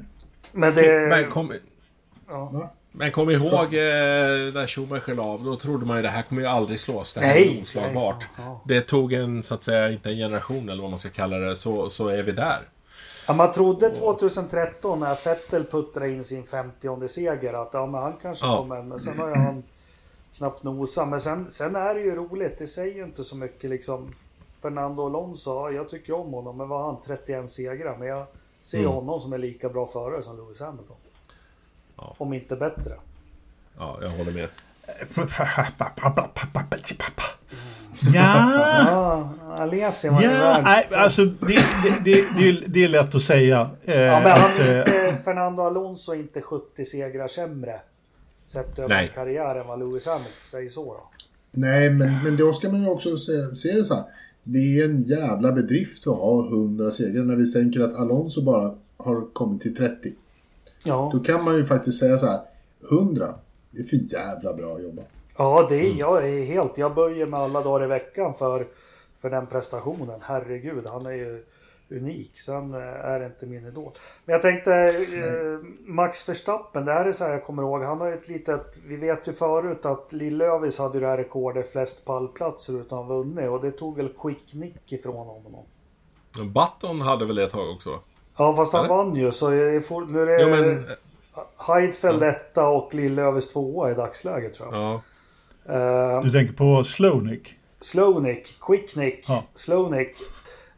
Men 0.52 0.74
det... 0.74 1.08
Men 1.08 1.30
kom, 1.30 1.52
Ja. 2.28 2.74
Men 2.92 3.12
kom 3.12 3.30
ihåg 3.30 3.64
eh, 3.64 4.52
när 4.54 4.66
Schumacher 4.66 5.14
la 5.14 5.22
av. 5.22 5.44
Då 5.44 5.56
trodde 5.56 5.86
man 5.86 5.96
ju 5.96 6.02
det 6.02 6.08
här 6.08 6.22
kommer 6.22 6.42
ju 6.42 6.48
aldrig 6.48 6.80
slås. 6.80 7.14
Det 7.14 7.20
här 7.20 7.34
Nej, 7.34 7.58
är 7.58 7.62
oslagbart. 7.62 8.24
nej, 8.38 8.46
ja. 8.46 8.60
Det 8.64 8.80
tog 8.80 9.12
en, 9.12 9.42
så 9.42 9.54
att 9.54 9.64
säga, 9.64 9.90
inte 9.90 10.10
en 10.10 10.16
generation 10.16 10.68
eller 10.68 10.82
vad 10.82 10.90
man 10.90 10.98
ska 10.98 11.08
kalla 11.10 11.36
det. 11.38 11.56
Så, 11.56 11.90
så 11.90 12.08
är 12.08 12.22
vi 12.22 12.32
där. 12.32 12.68
Ja, 13.28 13.34
man 13.34 13.52
trodde 13.52 13.90
2013 13.90 15.00
när 15.00 15.24
Vettel 15.24 15.64
puttrade 15.64 16.10
in 16.10 16.24
sin 16.24 16.42
50 16.46 17.08
seger 17.08 17.52
att 17.62 17.70
ja, 17.72 17.86
men 17.86 18.02
han 18.02 18.12
kanske 18.22 18.46
Ja. 18.46 18.56
kommer. 18.56 18.82
Men 18.82 19.00
sen 19.00 19.18
har 19.18 19.34
han 19.36 19.62
knappt 20.36 20.62
nosat. 20.62 21.08
Men 21.08 21.20
sen, 21.20 21.50
sen 21.50 21.76
är 21.76 21.94
det 21.94 22.00
ju 22.00 22.14
roligt. 22.14 22.58
Det 22.58 22.66
säger 22.66 22.94
ju 22.94 23.04
inte 23.04 23.24
så 23.24 23.36
mycket 23.36 23.70
liksom. 23.70 24.14
Fernando 24.62 25.06
Alonso, 25.06 25.50
ja, 25.50 25.70
jag 25.70 25.88
tycker 25.90 26.12
om 26.12 26.32
honom. 26.32 26.56
Men 26.56 26.68
vad 26.68 26.80
har 26.80 26.86
han? 26.92 27.00
31 27.06 27.50
segrar. 27.50 27.96
Men 27.98 28.08
jag 28.08 28.24
ser 28.60 28.78
Mm. 28.78 28.90
honom 28.90 29.20
som 29.20 29.32
en 29.32 29.40
lika 29.40 29.68
bra 29.68 29.86
förare 29.86 30.22
som 30.22 30.36
Lewis 30.36 30.60
Hamilton. 30.60 30.96
Ja. 31.98 32.16
Om 32.18 32.32
inte 32.32 32.56
bättre. 32.56 32.92
Ja, 33.78 33.98
jag 34.02 34.08
håller 34.08 34.32
med. 34.32 34.48
Ja, 35.24 35.26
Ja, 38.14 39.30
Alesi 39.58 40.08
var 40.08 40.22
ja 40.22 40.60
nej, 40.64 40.88
alltså 40.92 41.24
det, 41.24 41.46
det, 41.46 42.04
det, 42.04 42.24
det, 42.36 42.48
är, 42.48 42.64
det 42.66 42.84
är 42.84 42.88
lätt 42.88 43.14
att 43.14 43.22
säga. 43.22 43.70
Eh, 43.84 44.00
Ja, 44.00 44.20
men 44.20 44.32
att, 44.32 44.38
han 44.40 44.66
är 44.66 44.74
eh, 44.74 45.08
inte, 45.08 45.22
Fernando 45.24 45.62
Alonso 45.62 46.12
är 46.12 46.16
inte 46.16 46.40
70 46.42 46.84
segrar 46.84 47.28
sämre. 47.28 47.80
Sett 48.44 48.78
över 48.78 48.88
Nej. 48.88 49.12
karriären 49.14 49.66
vad 49.66 49.78
Lewis 49.78 50.06
Hamilton 50.06 50.32
säger 50.38 50.68
så 50.68 50.84
då. 50.84 51.10
Nej, 51.52 51.90
men, 51.90 52.22
men 52.22 52.36
då 52.36 52.52
ska 52.52 52.68
man 52.68 52.82
ju 52.82 52.88
också 52.88 53.16
se, 53.16 53.54
se 53.54 53.72
det 53.72 53.84
så 53.84 53.94
här. 53.94 54.04
Det 54.42 54.58
är 54.58 54.84
en 54.84 55.02
jävla 55.02 55.52
bedrift 55.52 56.06
att 56.06 56.16
ha 56.16 56.46
100 56.46 56.90
segrar 56.90 57.24
när 57.24 57.36
vi 57.36 57.52
tänker 57.52 57.80
att 57.80 57.94
Alonso 57.94 58.44
bara 58.44 58.74
har 58.96 59.32
kommit 59.32 59.62
till 59.62 59.76
30. 59.76 60.12
Ja. 60.84 61.10
Då 61.12 61.20
kan 61.20 61.44
man 61.44 61.56
ju 61.56 61.64
faktiskt 61.64 61.98
säga 61.98 62.18
så 62.18 62.26
här. 62.26 62.40
100, 62.92 63.34
det 63.70 63.80
är 63.80 63.84
för 63.84 63.96
jävla 63.96 64.54
bra 64.54 64.80
jobbat. 64.80 65.08
Ja, 65.38 65.66
det 65.68 65.76
är, 65.76 65.94
jag 65.94 66.28
är 66.28 66.44
helt... 66.44 66.78
Jag 66.78 66.94
böjer 66.94 67.26
mig 67.26 67.40
alla 67.40 67.62
dagar 67.62 67.84
i 67.84 67.88
veckan 67.88 68.34
för, 68.34 68.66
för 69.20 69.30
den 69.30 69.46
prestationen. 69.46 70.20
Herregud, 70.20 70.86
han 70.86 71.06
är 71.06 71.12
ju 71.12 71.44
unik. 71.90 72.40
Sen 72.40 72.74
eh, 72.74 72.80
är 72.80 73.20
det 73.20 73.26
inte 73.26 73.46
min 73.46 73.66
idol. 73.66 73.92
Men 74.24 74.32
jag 74.32 74.42
tänkte 74.42 74.72
eh, 74.72 75.68
Max 75.80 76.28
Verstappen, 76.28 76.84
det 76.84 76.92
här 76.92 77.04
är 77.04 77.12
så 77.12 77.24
här 77.24 77.32
jag 77.32 77.44
kommer 77.44 77.62
ihåg. 77.62 77.82
Han 77.82 78.00
har 78.00 78.06
ju 78.06 78.14
ett 78.14 78.28
litet... 78.28 78.78
Vi 78.86 78.96
vet 78.96 79.28
ju 79.28 79.32
förut 79.32 79.86
att 79.86 80.12
Lill-Lövis 80.12 80.78
hade 80.78 80.94
ju 80.94 81.00
det 81.00 81.06
här 81.10 81.16
rekordet 81.16 81.72
flest 81.72 82.04
pallplatser 82.04 82.72
utan 82.72 82.98
att 82.98 83.06
ha 83.06 83.14
vunnit. 83.16 83.48
Och 83.48 83.60
det 83.60 83.70
tog 83.70 83.96
väl 83.96 84.08
Quick 84.22 84.54
Nick 84.54 84.92
ifrån 84.92 85.26
honom. 85.26 85.64
Button 86.54 87.00
hade 87.00 87.26
väl 87.26 87.36
det 87.36 87.44
ett 87.44 87.52
tag 87.52 87.70
också? 87.70 88.00
Ja, 88.38 88.56
fast 88.56 88.72
han 88.72 88.84
Eller? 88.84 88.94
vann 88.94 89.16
ju. 89.16 89.32
Så 89.32 89.48
är 89.48 89.80
for, 89.80 90.06
nu 90.06 90.22
är 90.22 90.26
det 90.26 90.42
Jo, 90.42 90.48
men... 90.48 90.86
Heidfeld 91.56 92.22
etta 92.22 92.68
och 92.68 92.94
Lill-Lövis 92.94 93.52
tvåa 93.52 93.90
i 93.90 93.94
dagsläget 93.94 94.54
tror 94.54 94.74
jag. 94.74 95.00
Ja. 95.66 96.14
Eh, 96.16 96.22
du 96.22 96.30
tänker 96.30 96.54
på 96.54 96.84
Slownick? 96.84 97.54
Slownick, 97.80 98.56
Quicknick, 98.60 99.24
Ja. 99.28 99.44
Slownick. 99.54 100.16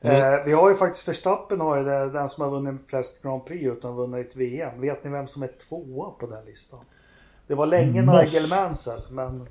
Mm. 0.00 0.34
Eh, 0.34 0.44
vi 0.44 0.52
har 0.52 0.68
ju 0.68 0.74
faktiskt 0.74 1.08
Verstappen 1.08 1.60
har 1.60 1.76
ju 1.78 1.84
det, 1.84 2.10
den 2.10 2.28
som 2.28 2.44
har 2.44 2.50
vunnit 2.50 2.80
flest 2.86 3.22
Grand 3.22 3.46
Prix 3.46 3.64
utan 3.66 3.96
vunnit 3.96 4.26
ett 4.26 4.36
VM. 4.36 4.80
Vet 4.80 5.04
ni 5.04 5.10
vem 5.10 5.26
som 5.28 5.42
är 5.42 5.50
tvåa 5.68 6.10
på 6.10 6.26
den 6.26 6.44
listan? 6.44 6.80
Det 7.46 7.54
var 7.54 7.66
länge 7.66 8.02
Moss. 8.02 8.32
Nigel 8.32 8.48
Mansell, 8.50 9.00
men 9.10 9.48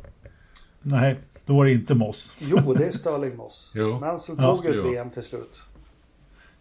Nej, 0.81 1.15
då 1.45 1.55
var 1.57 1.65
det 1.65 1.71
inte 1.71 1.95
Moss. 1.95 2.35
jo, 2.39 2.73
det 2.73 2.85
är 2.85 2.91
Sterling 2.91 3.35
Moss. 3.35 3.71
Jo. 3.75 3.99
Mansell 3.99 4.35
Ja, 4.39 4.55
tog 4.55 4.65
ett 4.65 4.75
jo. 4.83 4.91
VM 4.91 5.09
till 5.09 5.23
slut. 5.23 5.61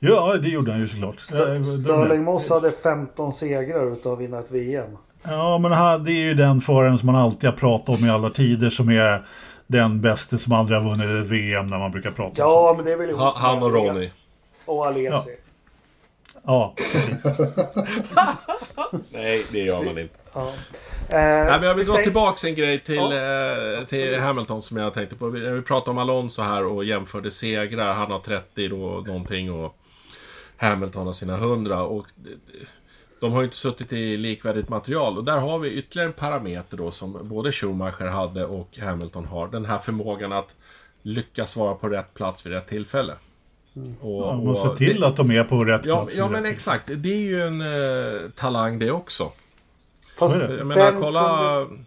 Ja, 0.00 0.36
det 0.42 0.48
gjorde 0.48 0.70
han 0.72 0.80
ju 0.80 0.88
såklart. 0.88 1.16
St- 1.18 1.64
Sterling 1.64 2.24
Moss 2.24 2.50
hade 2.50 2.70
15 2.70 3.32
segrar 3.32 3.92
utan 3.92 4.12
att 4.12 4.18
vinna 4.18 4.38
ett 4.38 4.50
VM. 4.50 4.96
Ja, 5.22 5.58
men 5.58 6.04
det 6.04 6.10
är 6.12 6.20
ju 6.24 6.34
den 6.34 6.60
föraren 6.60 6.98
som 6.98 7.06
man 7.06 7.16
alltid 7.16 7.50
har 7.50 7.56
pratat 7.56 7.98
om 8.00 8.06
i 8.06 8.10
alla 8.10 8.30
tider 8.30 8.70
som 8.70 8.88
är 8.88 9.24
den 9.66 10.00
bästa 10.00 10.38
som 10.38 10.52
aldrig 10.52 10.78
har 10.80 10.88
vunnit 10.90 11.24
ett 11.24 11.30
VM 11.30 11.66
när 11.66 11.78
man 11.78 11.90
brukar 11.90 12.10
prata 12.10 12.46
om 12.46 12.52
Ja, 12.52 12.74
men 12.76 12.84
det 12.84 12.92
är 12.92 12.96
väl 12.96 13.10
ihop 13.10 13.20
Han, 13.20 13.32
han 13.36 13.62
och 13.62 13.72
Ronny. 13.72 14.10
Och 14.64 14.86
Alesi. 14.86 15.30
Ja, 16.44 16.74
precis. 16.92 17.24
Nej, 19.12 19.44
det 19.52 19.58
gör 19.58 19.82
man 19.84 19.98
inte. 19.98 20.14
Ja. 20.34 20.40
Eh, 21.08 21.16
Nej, 21.18 21.44
men 21.58 21.62
jag 21.62 21.74
vill 21.74 21.84
stäng- 21.86 22.02
tillbaks 22.02 22.44
en 22.44 22.54
grej 22.54 22.80
till, 22.84 22.96
Ja, 22.96 23.78
eh, 23.78 23.84
till 23.86 24.20
Hamilton 24.20 24.62
som 24.62 24.76
jag 24.76 24.94
tänkte 24.94 25.16
på. 25.16 25.28
Vi, 25.28 25.40
vi 25.50 25.62
pratade 25.62 25.90
om 25.90 25.98
Alonso 25.98 26.42
här 26.42 26.64
och 26.66 26.84
jämförde 26.84 27.30
segrar. 27.30 27.92
Han 27.94 28.10
har 28.10 28.18
30 28.18 28.68
då, 28.68 28.76
någonting 29.06 29.52
och 29.52 29.74
Hamilton 30.58 31.06
har 31.06 31.12
sina 31.12 31.34
100. 31.36 31.82
Och 31.82 32.06
de 33.20 33.32
har 33.32 33.40
ju 33.40 33.44
inte 33.44 33.56
suttit 33.56 33.92
i 33.92 34.16
likvärdigt 34.16 34.68
material. 34.68 35.18
Och 35.18 35.24
där 35.24 35.38
har 35.38 35.58
vi 35.58 35.70
ytterligare 35.72 36.08
en 36.08 36.12
parameter 36.12 36.76
då 36.76 36.90
som 36.90 37.18
både 37.28 37.52
Schumacher 37.52 38.06
hade 38.06 38.44
och 38.46 38.78
Hamilton 38.78 39.24
har. 39.24 39.48
Den 39.48 39.64
här 39.64 39.78
förmågan 39.78 40.32
att 40.32 40.56
lyckas 41.02 41.56
vara 41.56 41.74
på 41.74 41.88
rätt 41.88 42.14
plats 42.14 42.46
vid 42.46 42.52
rätt 42.52 42.66
tillfälle. 42.66 43.14
Och, 44.00 44.20
Man 44.20 44.44
måste 44.46 44.68
och 44.68 44.78
se 44.78 44.86
till 44.86 45.00
det- 45.00 45.06
att 45.06 45.16
de 45.16 45.30
är 45.30 45.44
på 45.44 45.64
rätt 45.64 45.84
Ja, 45.86 45.96
plats. 45.96 46.14
ja 46.14 46.28
men 46.28 46.42
rätt 46.44 46.52
exakt. 46.52 46.90
Det 46.96 47.12
är 47.12 47.20
ju 47.20 47.42
en 47.42 47.60
eh, 47.60 48.30
talang 48.30 48.78
det 48.78 48.90
också. 48.90 49.32
Fast 50.18 50.34
det. 50.34 50.56
Jag 50.56 50.66
menar, 50.66 51.00
kolla... 51.00 51.66
kunde- 51.68 51.84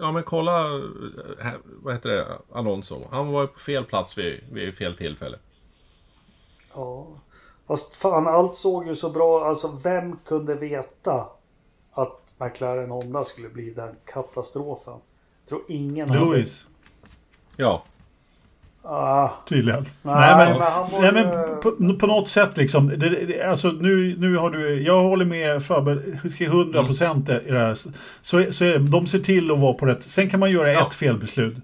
Ja, 0.00 0.12
men 0.12 0.22
kolla... 0.22 0.60
eh, 0.74 1.52
Vad 1.82 1.94
heter 1.94 2.08
det? 2.10 2.26
Alonso. 2.52 3.08
Han 3.10 3.28
var 3.28 3.40
ju 3.42 3.46
på 3.46 3.58
fel 3.58 3.84
plats 3.84 4.18
vid, 4.18 4.40
vid 4.52 4.74
fel 4.74 4.94
tillfälle. 4.94 5.38
Ja. 6.74 7.06
Fast 7.70 7.96
fan, 7.96 8.26
allt 8.28 8.56
såg 8.56 8.86
ju 8.86 8.94
så 8.94 9.10
bra. 9.10 9.44
Alltså, 9.44 9.70
vem 9.84 10.16
kunde 10.26 10.54
veta 10.54 11.26
att 11.92 12.34
McLaren 12.40 12.90
Honda 12.90 13.24
skulle 13.24 13.48
bli 13.48 13.70
den 13.70 13.88
katastrofen? 14.12 14.94
Jag 15.42 15.48
tror 15.48 15.60
ingen 15.68 16.10
hade- 16.10 16.20
Lewis, 16.20 16.66
Ja. 17.56 17.82
Ah, 18.82 19.28
tydligen. 19.48 19.82
Nej, 20.02 20.14
Nej, 20.14 20.36
men, 20.48 20.58
men 20.58 20.72
han 20.72 20.90
var 20.90 21.00
nej, 21.00 21.06
ju- 21.08 21.12
men 21.12 21.60
på, 21.60 21.98
på 21.98 22.06
något 22.06 22.28
sätt 22.28 22.56
liksom. 22.56 22.88
Det, 22.88 22.96
det, 23.26 23.42
alltså 23.42 23.68
nu, 23.68 24.16
nu 24.18 24.36
har 24.36 24.50
du, 24.50 24.82
jag 24.82 25.02
håller 25.02 25.24
med 25.24 25.64
Faber 25.64 26.20
till 26.38 26.46
100 26.46 26.84
procent 26.84 27.28
i 27.28 27.32
det 27.50 27.58
här. 27.58 27.74
Så, 27.74 27.90
så 28.22 28.64
är 28.64 28.72
det, 28.72 28.78
de 28.78 29.06
ser 29.06 29.18
till 29.18 29.50
att 29.50 29.58
vara 29.58 29.72
på 29.72 29.86
rätt. 29.86 30.02
Sen 30.02 30.30
kan 30.30 30.40
man 30.40 30.50
göra 30.50 30.72
Ja. 30.72 30.86
ett 30.86 30.94
felbeslut. 30.94 31.56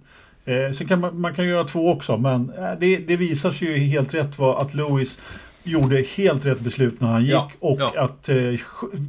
Eh, 0.45 0.73
sen 0.73 0.89
kan 0.89 1.01
man, 1.01 1.21
man 1.21 1.35
kan 1.35 1.47
göra 1.49 1.65
två 1.65 1.91
också, 1.93 2.17
men 2.17 2.51
eh, 2.59 2.71
det, 2.81 2.97
det 2.97 3.17
visar 3.17 3.51
sig 3.51 3.69
ju 3.69 3.77
helt 3.79 4.15
rätt 4.15 4.39
vad 4.39 4.57
att 4.63 4.75
Lewis 4.75 5.19
gjorde 5.67 5.97
helt 5.97 6.47
rätt 6.47 6.61
beslut 6.61 7.01
när 7.01 7.09
han 7.09 7.23
gick 7.23 7.33
Ja, 7.33 7.51
och 7.61 7.77
ja. 7.81 7.93
att 7.97 8.29
eh, 8.29 8.37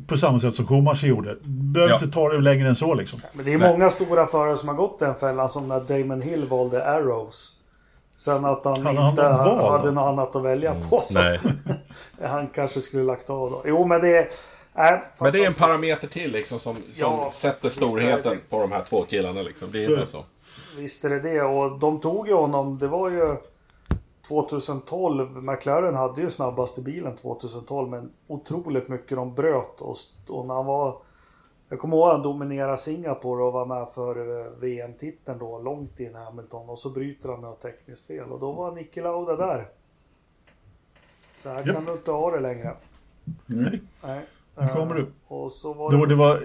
på 0.08 0.18
samma 0.18 0.40
sätt 0.40 0.56
som 0.56 0.68
Schumacher 0.68 1.08
gjorde. 1.08 1.36
Behöver 1.44 1.94
Ja. 1.94 2.00
inte 2.04 2.14
ta 2.14 2.30
det 2.30 2.40
längre 2.42 2.68
än 2.70 2.76
så 2.76 2.94
liksom. 2.94 3.22
men 3.34 3.46
det 3.46 3.54
är 3.54 3.58
Nej. 3.58 3.72
många 3.72 3.90
stora 3.90 4.28
förare 4.28 4.58
som 4.58 4.70
har 4.70 4.76
gått 4.76 5.00
den 5.00 5.16
fällan 5.16 5.50
som 5.50 5.68
när 5.68 5.80
Damon 5.80 6.22
Hill 6.22 6.46
valde 6.48 6.86
Arrows. 6.86 7.54
Sen 8.18 8.46
att 8.46 8.66
han 8.66 8.86
han 8.86 9.10
inte 9.10 9.22
då? 9.22 9.70
hade 9.70 9.92
något 9.92 10.08
annat 10.08 10.36
att 10.36 10.44
välja 10.44 10.76
på. 10.90 11.02
Så 11.06 11.14
Nej. 11.20 11.40
Han 12.22 12.48
kanske 12.48 12.82
skulle 12.82 13.04
lagt 13.04 13.30
av 13.30 13.52
då. 13.52 13.62
Jo 13.66 13.86
men 13.86 14.02
det 14.02 14.18
är... 14.18 14.28
Äh, 14.94 15.00
Men 15.20 15.32
det 15.34 15.40
är 15.44 15.48
en 15.48 15.54
parameter 15.54 16.08
till 16.08 16.32
liksom 16.32 16.60
som, 16.60 16.76
som 16.76 16.84
Ja, 16.94 17.30
sätter 17.32 17.70
storheten 17.70 18.32
det. 18.32 18.50
på 18.50 18.60
de 18.62 18.72
här 18.72 18.84
två 18.90 19.04
killarna 19.04 19.42
liksom. 19.42 19.68
Det 19.72 19.84
är 19.84 19.86
Så- 19.86 19.94
inte 19.94 20.06
så. 20.06 20.24
Visst 20.78 21.06
är 21.06 21.10
det 21.10 21.20
det. 21.20 21.42
Och 21.42 21.80
de 21.80 22.00
tog 22.00 22.28
ju 22.28 22.34
honom. 22.34 22.78
Det 22.78 22.88
var 22.88 23.10
ju 23.10 23.36
2012. 24.28 25.44
McLaren 25.44 25.96
hade 25.96 26.22
ju 26.22 26.30
snabbaste 26.30 26.82
bilen 26.82 27.16
2012. 27.16 27.90
Men 27.90 28.12
otroligt 28.28 28.88
mycket 28.90 29.18
de 29.18 29.34
bröt. 29.36 29.82
Och, 29.82 29.96
och 30.28 30.46
när 30.46 30.54
han 30.54 30.66
var... 30.66 30.98
Jag 31.70 31.80
kommer 31.80 31.98
ihåg 31.98 32.08
att 32.08 32.14
han 32.14 32.24
dominerade 32.24 32.78
Singapore 32.78 33.44
och 33.44 33.54
var 33.54 33.66
med 33.66 33.88
för 33.96 34.40
eh, 34.46 34.52
VM-titeln 34.60 35.40
då. 35.40 35.60
Långt 35.62 36.00
in 36.00 36.16
Hamilton. 36.16 36.70
Och 36.70 36.80
så 36.80 36.90
bryter 36.90 37.30
han 37.30 37.42
med 37.42 37.50
något 37.50 37.62
tekniskt 37.62 38.08
fel. 38.08 38.32
Och 38.32 38.40
då 38.40 38.52
var 38.52 38.72
Niki 38.72 39.02
Lauda 39.02 39.36
där. 39.36 39.68
Så 41.36 41.50
här 41.50 41.56
Japp. 41.58 41.66
kan 41.76 41.86
du 41.86 41.92
inte 41.92 42.12
ha 42.12 42.32
det 42.32 42.40
längre. 42.40 42.74
Nej. 43.46 43.82
Nej. 44.04 44.22
Nu 44.60 44.68
kommer 44.68 44.96
Eh, 44.96 45.02
du. 45.02 45.08
Och 45.28 45.52
så 45.52 45.74
var 45.74 45.92
Då 45.92 46.06
det, 46.06 46.16
var, 46.16 46.40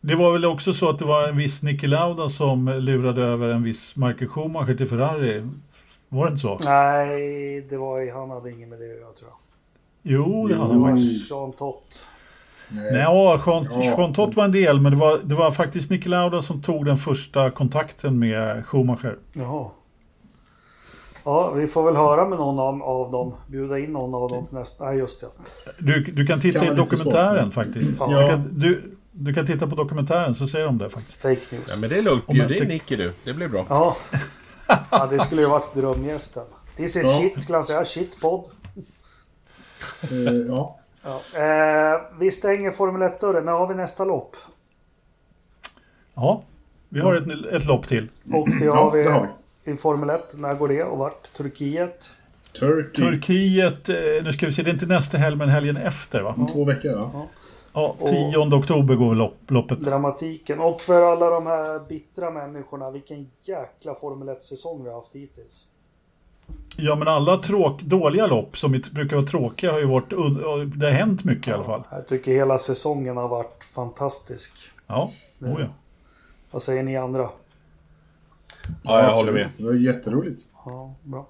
det 0.00 0.14
var 0.16 0.32
väl 0.32 0.44
också 0.44 0.72
så 0.72 0.90
att 0.90 0.98
det 0.98 1.04
var 1.04 1.28
en 1.28 1.36
viss 1.36 1.62
Niki 1.62 1.86
Lauda 1.86 2.28
som 2.28 2.68
lurade 2.68 3.22
över 3.22 3.48
en 3.48 3.62
viss 3.62 3.96
Michael 3.96 4.28
Schumacher 4.28 4.74
till 4.74 4.88
Ferrari. 4.88 5.48
Var 6.14 6.24
det 6.26 6.30
inte 6.30 6.42
så? 6.42 6.58
Nej, 6.64 7.66
det 7.70 7.76
var 7.76 8.00
ju, 8.00 8.12
han 8.12 8.30
hade 8.30 8.50
inget 8.50 8.68
med 8.68 8.78
det 8.78 8.86
göra 8.86 9.12
tror 9.12 9.30
jag. 9.30 9.38
Jo, 10.02 10.48
det 10.48 10.54
hade 10.56 10.72
han 10.72 10.82
var 10.82 10.90
faktiskt. 10.90 11.30
Jean 11.30 11.52
Tott. 11.52 12.02
Nej, 12.68 12.92
ja, 12.92 13.42
Jean, 13.46 13.66
Ja. 13.98 14.12
Tott 14.14 14.36
var 14.36 14.44
en 14.44 14.52
del, 14.52 14.80
men 14.80 14.92
det 14.92 14.98
var, 14.98 15.18
det 15.24 15.34
var 15.34 15.50
faktiskt 15.50 15.90
Niki 15.90 16.08
Lauda 16.08 16.42
som 16.42 16.62
tog 16.62 16.84
den 16.84 16.96
första 16.96 17.50
kontakten 17.50 18.18
med 18.18 18.66
Schumacher. 18.66 19.18
Jaha. 19.32 19.66
Ja, 21.24 21.50
vi 21.50 21.66
får 21.66 21.82
väl 21.84 21.96
höra 21.96 22.28
med 22.28 22.38
någon 22.38 22.58
av, 22.58 22.82
av 22.82 23.10
dem. 23.10 23.34
Bjuda 23.46 23.78
in 23.78 23.92
någon 23.92 24.14
av 24.14 24.28
dem 24.28 24.46
till 24.46 24.56
nästa. 24.56 24.84
Nej, 24.84 24.98
just 24.98 25.20
det. 25.20 25.26
Du, 25.78 26.04
du 26.04 26.26
kan 26.26 26.40
titta 26.40 26.64
Kan 26.64 26.74
i 26.74 26.76
dokumentären 26.76 27.50
faktiskt. 27.50 28.00
Ja. 28.00 28.20
Du 28.20 28.28
kan, 28.28 28.48
du, 28.52 28.94
Du 29.12 29.34
kan 29.34 29.46
titta 29.46 29.66
på 29.66 29.74
dokumentären 29.76 30.34
så 30.34 30.46
säger 30.46 30.64
de 30.66 30.78
det 30.78 30.90
faktiskt. 30.90 31.20
Fake 31.20 31.40
news. 31.50 31.64
Ja, 31.68 31.74
men 31.80 31.90
det 31.90 31.98
är 31.98 32.02
lugnt. 32.02 32.26
Bjud 32.26 32.50
jag 32.50 32.56
in 32.56 32.68
Nicky 32.68 32.96
du. 32.96 33.12
Det 33.24 33.34
blir 33.34 33.48
bra. 33.48 33.66
Ja. 33.68 33.96
Ja, 34.90 35.06
det 35.10 35.20
skulle 35.20 35.42
ju 35.42 35.48
varit 35.48 35.74
drömgästen. 35.74 36.44
This 36.76 36.96
is 36.96 37.02
Ja. 37.02 37.18
shit, 37.20 37.42
skulle 37.42 37.58
han 37.58 37.64
säga. 37.64 37.84
Shitpodd. 37.84 38.44
Eh, 40.10 40.32
ja. 40.48 40.78
Ja. 41.02 41.20
Eh, 41.40 42.00
vi 42.20 42.30
stänger 42.30 42.70
Formel 42.72 43.02
1-dörren. 43.02 43.44
När 43.44 43.52
har 43.52 43.66
vi 43.68 43.74
nästa 43.74 44.04
lopp? 44.04 44.36
Ja, 46.14 46.42
vi 46.88 47.00
har 47.00 47.14
ett, 47.16 47.52
ett 47.54 47.64
lopp 47.66 47.88
till. 47.88 48.08
Och 48.32 48.48
det 48.50 48.64
ja, 48.64 48.74
har 48.74 48.90
vi 48.90 49.02
det 49.02 49.10
har 49.10 49.28
vi. 49.64 49.72
i 49.72 49.76
Formel 49.76 50.10
1. 50.10 50.34
När 50.34 50.54
går 50.54 50.68
det 50.68 50.82
och 50.84 50.98
vart? 50.98 51.32
Turkiet? 51.36 52.10
Turkey. 52.58 53.04
Turkiet, 53.04 53.88
eh, 53.88 53.96
nu 54.24 54.32
ska 54.32 54.46
vi 54.46 54.52
se, 54.52 54.62
det 54.62 54.70
är 54.70 54.72
inte 54.72 54.86
nästa 54.86 55.18
helg 55.18 55.36
men 55.36 55.48
helgen 55.48 55.76
efter 55.76 56.20
va? 56.20 56.34
Om 56.38 56.46
två 56.46 56.64
veckor, 56.64 56.90
ja. 56.90 57.10
Ja, 57.14 57.26
10 57.74 58.54
oktober 58.56 58.94
går 58.94 59.14
lopp, 59.14 59.50
loppet. 59.50 59.80
Dramatiken. 59.80 60.60
Och 60.60 60.82
för 60.82 61.12
alla 61.12 61.30
de 61.30 61.46
här 61.46 61.80
bittra 61.88 62.30
människorna. 62.30 62.90
Vilken 62.90 63.30
jäkla 63.42 63.94
Formel 63.94 64.28
1-säsong 64.28 64.84
vi 64.84 64.88
har 64.90 64.96
haft 64.96 65.14
hittills. 65.14 65.66
Ja 66.76 66.96
men 66.96 67.08
alla 67.08 67.36
tråk, 67.36 67.82
dåliga 67.82 68.26
lopp 68.26 68.58
som 68.58 68.82
brukar 68.92 69.16
vara 69.16 69.26
tråkiga 69.26 69.72
har 69.72 69.78
ju 69.78 69.86
varit, 69.86 70.10
det 70.78 70.86
har 70.86 70.92
hänt 70.92 71.24
mycket 71.24 71.48
i 71.48 71.52
alla 71.52 71.64
fall. 71.64 71.82
Jag 71.90 72.08
tycker 72.08 72.32
hela 72.32 72.58
säsongen 72.58 73.16
har 73.16 73.28
varit 73.28 73.64
fantastisk. 73.64 74.54
Ja, 74.86 75.10
oh, 75.40 75.60
ja. 75.60 75.66
Vad 76.50 76.62
säger 76.62 76.82
ni 76.82 76.96
andra? 76.96 77.28
Ja, 78.82 79.02
jag 79.02 79.16
håller 79.16 79.32
med. 79.32 79.48
Det 79.56 79.64
var 79.64 79.72
jätteroligt. 79.72 80.42
Ja, 80.64 80.94
bra. 81.02 81.26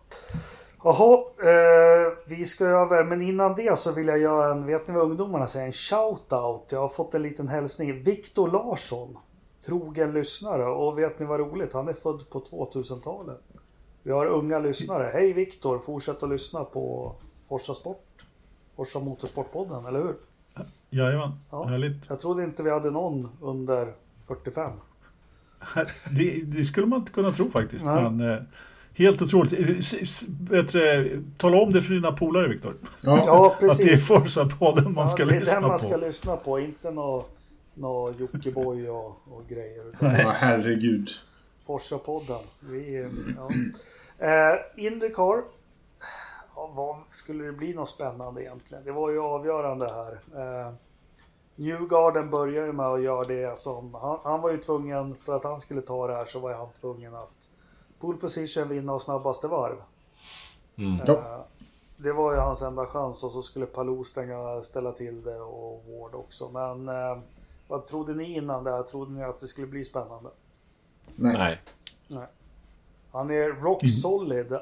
Jaha, 0.86 1.18
eh, 1.38 2.12
vi 2.26 2.44
ska 2.46 2.64
över. 2.64 3.04
Men 3.04 3.22
innan 3.22 3.54
det 3.54 3.78
så 3.78 3.92
vill 3.92 4.06
jag 4.06 4.18
göra 4.18 4.52
en, 4.52 4.66
vet 4.66 4.88
ni 4.88 4.94
vad 4.94 5.02
ungdomarna 5.02 5.46
säger? 5.46 5.66
En 5.66 5.72
shout-out. 5.72 6.60
Jag 6.68 6.80
har 6.80 6.88
fått 6.88 7.14
en 7.14 7.22
liten 7.22 7.48
hälsning. 7.48 8.02
Viktor 8.02 8.48
Larsson, 8.50 9.18
trogen 9.66 10.12
lyssnare. 10.12 10.66
Och 10.66 10.98
vet 10.98 11.18
ni 11.18 11.26
vad 11.26 11.40
roligt? 11.40 11.72
Han 11.72 11.88
är 11.88 11.92
född 11.92 12.30
på 12.30 12.40
2000-talet. 12.40 13.40
Vi 14.02 14.10
har 14.12 14.26
unga 14.26 14.58
lyssnare. 14.58 15.10
Hej 15.12 15.32
Viktor, 15.32 15.78
fortsätt 15.78 16.22
att 16.22 16.28
lyssna 16.28 16.64
på 16.64 17.14
Forsa 17.48 17.74
Sport. 17.74 18.06
Forsa 18.76 18.98
Motorsportpodden, 19.00 19.86
eller 19.86 20.02
hur? 20.02 20.14
Jajamän, 20.90 21.30
Ja. 21.50 21.64
härligt. 21.64 22.08
Jag 22.08 22.20
trodde 22.20 22.44
inte 22.44 22.62
vi 22.62 22.70
hade 22.70 22.90
någon 22.90 23.28
under 23.40 23.92
45. 24.28 24.70
Det, 26.10 26.42
det 26.44 26.64
skulle 26.64 26.86
man 26.86 26.98
inte 26.98 27.12
kunna 27.12 27.32
tro 27.32 27.50
faktiskt. 27.50 27.84
Nej. 27.84 28.10
Men, 28.10 28.30
eh, 28.30 28.42
helt 28.94 29.22
otroligt. 29.22 29.52
Eh, 29.52 29.76
Vet 30.50 30.72
du, 30.72 31.22
tala 31.38 31.56
om 31.56 31.72
det 31.72 31.82
för 31.82 31.94
dina 31.94 32.12
polare 32.12 32.48
Viktor. 32.48 32.74
Ja, 33.02 33.22
Ja, 33.26 33.46
Att 33.52 33.60
det 33.60 33.66
är 33.66 33.68
precis. 33.68 34.08
Forza-podden 34.08 34.88
man 34.94 35.08
ska 35.08 35.22
ja, 35.22 35.26
det 35.28 35.34
är 35.36 35.40
lyssna 35.40 35.54
den 35.54 35.62
man 35.62 35.78
på. 35.78 35.78
ska 35.78 35.96
lyssna 35.96 36.36
på, 36.36 36.60
inte 36.60 36.90
nå 36.90 37.24
nå 37.74 38.12
Jockiboi 38.18 38.88
och, 38.88 39.06
och 39.06 39.42
grejer. 39.48 39.84
Ja 40.00 40.08
herregud. 40.36 41.08
Forsa-podden. 41.66 42.42
Vi, 42.60 43.08
ja. 43.36 43.48
eh, 44.26 44.84
Indycar. 44.86 45.42
Ja, 46.56 46.70
vad 46.74 46.96
skulle 47.10 47.44
det 47.44 47.52
bli 47.52 47.74
något 47.74 47.88
spännande 47.88 48.42
egentligen? 48.42 48.84
Det 48.84 48.92
var 48.92 49.10
ju 49.10 49.20
avgörande 49.20 49.88
här. 49.94 50.12
Eh, 50.40 50.72
Newgarden 51.56 52.30
började 52.30 52.72
med 52.72 52.86
att 52.86 53.02
göra 53.02 53.24
det 53.24 53.58
som... 53.58 53.94
Han, 53.94 54.18
han 54.24 54.40
var 54.40 54.50
ju 54.50 54.58
tvungen, 54.58 55.14
för 55.24 55.36
att 55.36 55.44
han 55.44 55.60
skulle 55.60 55.80
ta 55.82 56.06
det 56.06 56.14
här 56.14 56.24
så 56.24 56.38
var 56.40 56.54
han 56.54 56.68
tvungen 56.80 57.14
att 57.14 57.30
pole 58.04 58.18
position 58.18 58.68
vinna 58.68 58.92
och 58.94 59.02
snabbaste 59.02 59.48
varv. 59.48 59.76
Mm. 60.76 61.00
Ja. 61.06 61.12
Eh, 61.12 61.40
Det 61.96 62.12
var 62.12 62.32
ju 62.34 62.38
hans 62.40 62.62
enda 62.62 62.86
chans 62.86 63.22
och 63.24 63.32
så 63.32 63.42
skulle 63.42 63.66
Palou 63.66 64.04
stänga, 64.04 64.62
ställa 64.62 64.92
till 64.92 65.22
det 65.22 65.40
och 65.40 65.84
Ward 65.88 66.14
också. 66.14 66.48
Men 66.52 66.88
eh, 66.88 67.18
vad 67.68 67.86
trodde 67.86 68.14
ni 68.14 68.36
innan 68.36 68.64
det 68.64 68.70
här? 68.70 68.82
Trodde 68.82 69.12
ni 69.12 69.22
att 69.22 69.40
det 69.40 69.48
skulle 69.48 69.66
bli 69.66 69.84
spännande? 69.84 70.30
Nej. 71.16 71.60
Nej. 72.08 72.26
Han 73.12 73.30
är 73.30 73.48
rock 73.48 73.82
Mm. 73.82 73.92
solid, 73.92 74.56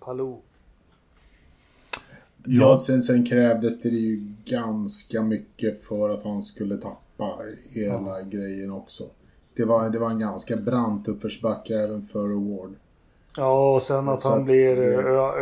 Palou. 0.00 0.40
Ja, 2.44 2.76
sen, 2.76 3.02
sen 3.02 3.24
krävdes 3.26 3.80
det 3.80 3.88
ju 3.88 4.34
ganska 4.44 5.22
mycket 5.22 5.82
för 5.84 6.10
att 6.10 6.22
han 6.24 6.42
skulle 6.42 6.76
tappa 6.76 7.38
hela 7.70 8.22
grejen 8.22 8.72
också. 8.72 9.04
Det 9.56 9.64
var, 9.64 9.90
det 9.90 9.98
var 9.98 10.10
en 10.10 10.18
ganska 10.18 10.56
brant 10.56 11.08
uppförsbacke 11.08 11.74
även 11.74 12.06
för 12.06 12.24
Award. 12.24 12.74
Ja, 13.36 13.74
och 13.74 13.82
sen 13.82 14.08
att 14.08 14.22
Så 14.22 14.28
han 14.28 14.38
att 14.38 14.44
blir 14.44 14.76
det- 14.76 14.82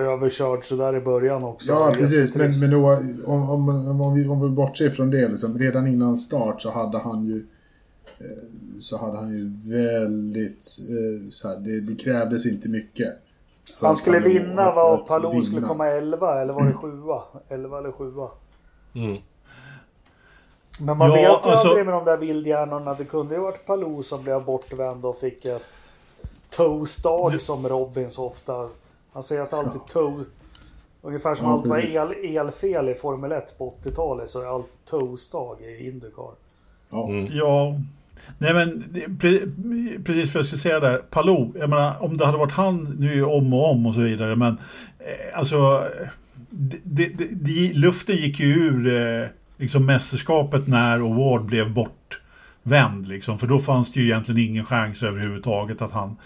överkörd 0.01 0.65
sådär 0.65 0.97
i 0.97 1.01
början 1.01 1.45
också. 1.45 1.69
Ja, 1.73 1.93
precis. 1.97 2.35
Men, 2.35 2.51
men 2.61 2.71
då, 2.71 2.99
om, 3.27 3.51
om, 3.51 3.69
om, 4.01 4.15
vi, 4.15 4.29
om 4.29 4.41
vi 4.41 4.49
bortser 4.49 4.91
från 4.91 5.11
det, 5.11 5.29
liksom, 5.29 5.59
redan 5.59 5.87
innan 5.87 6.17
start 6.17 6.63
så 6.63 6.71
hade 6.71 6.99
han 6.99 7.25
ju 7.25 7.47
eh, 8.19 8.27
så 8.81 8.99
hade 8.99 9.17
han 9.17 9.29
ju 9.29 9.53
väldigt, 9.75 10.67
eh, 10.81 11.31
så 11.31 11.49
här, 11.49 11.57
det, 11.57 11.81
det 11.81 11.95
krävdes 11.95 12.47
inte 12.47 12.69
mycket. 12.69 13.09
Han 13.81 13.97
skulle 13.97 14.21
Palou 14.21 14.33
vinna 14.35 14.63
att 14.63 15.07
Palou 15.07 15.43
skulle 15.43 15.67
komma 15.67 15.89
11 15.89 16.41
eller 16.43 16.53
var 16.55 16.65
det 16.67 16.73
7 16.73 16.93
11 17.49 17.79
eller 17.79 17.93
7 17.93 18.13
Mm. 18.95 19.17
Men 20.81 20.99
man 20.99 21.09
Ja, 21.09 21.15
vet 21.15 21.23
ju 21.47 21.51
alltså- 21.51 21.69
aldrig 21.69 21.85
med 21.87 21.95
de 21.95 22.05
där 22.05 22.17
vildhjärnorna. 22.17 22.95
Det 22.95 23.05
kunde 23.05 23.35
ju 23.35 23.41
varit 23.41 23.67
Palou 23.67 24.03
som 24.03 24.23
blev 24.23 24.45
bortvänd 24.45 25.05
och 25.05 25.19
fick 25.21 25.45
ett 25.45 25.93
toastdag 26.51 27.39
som 27.39 27.69
Robin 27.69 28.11
så 28.11 28.27
ofta. 28.27 28.69
Han 29.13 29.23
säger 29.23 29.43
att 29.43 29.53
alltid 29.53 29.81
toe... 29.93 30.25
Ungefär 31.03 31.35
som 31.35 31.47
Ja, 31.47 31.53
allt 31.53 31.67
var 31.67 31.79
el, 31.79 32.37
elfel 32.39 32.89
i 32.89 32.95
Formel 32.95 33.33
1 33.33 33.59
på 33.59 33.75
80-talet 33.85 34.31
så 34.31 34.41
är 34.43 34.47
allt 34.47 34.71
toastdag 34.91 35.57
i 35.61 35.87
Indycar. 35.89 36.31
Ja. 36.91 37.09
Mm. 37.09 37.27
Ja, 37.31 37.81
nej 38.39 38.55
men 38.55 38.85
det- 38.93 39.07
pre- 39.07 40.05
precis 40.05 40.33
för 40.33 40.39
jag 40.39 40.47
skulle 40.47 40.59
säga 40.61 40.81
där, 40.81 40.99
Palou, 40.99 41.53
jag 41.59 41.71
menar 41.71 42.03
om 42.03 42.17
det 42.17 42.27
hade 42.27 42.39
varit 42.39 42.53
han, 42.53 42.97
nu 42.99 43.11
är 43.11 43.15
ju 43.15 43.25
om 43.25 43.53
och 43.55 43.71
om 43.71 43.87
och 43.87 43.95
så 43.95 44.01
vidare, 44.01 44.37
men 44.37 44.59
eh, 44.99 45.39
alltså 45.39 45.89
det, 46.51 46.77
det, 46.83 47.09
det, 47.09 47.29
det, 47.33 47.73
luften 47.75 48.17
gick 48.17 48.41
ju 48.41 48.47
ur 48.47 48.97
eh, 49.23 49.29
liksom 49.57 49.87
mästerskapet 49.87 50.67
när 50.67 50.99
Award 50.99 51.45
blev 51.45 51.75
bortvänd 51.75 53.07
liksom, 53.07 53.39
för 53.39 53.47
då 53.47 53.59
fanns 53.59 53.93
det 53.93 54.01
ju 54.01 54.07
egentligen 54.07 54.51
ingen 54.51 54.65
chans 54.65 55.03
överhuvudtaget 55.03 55.83
att 55.83 55.93
han 55.93 56.17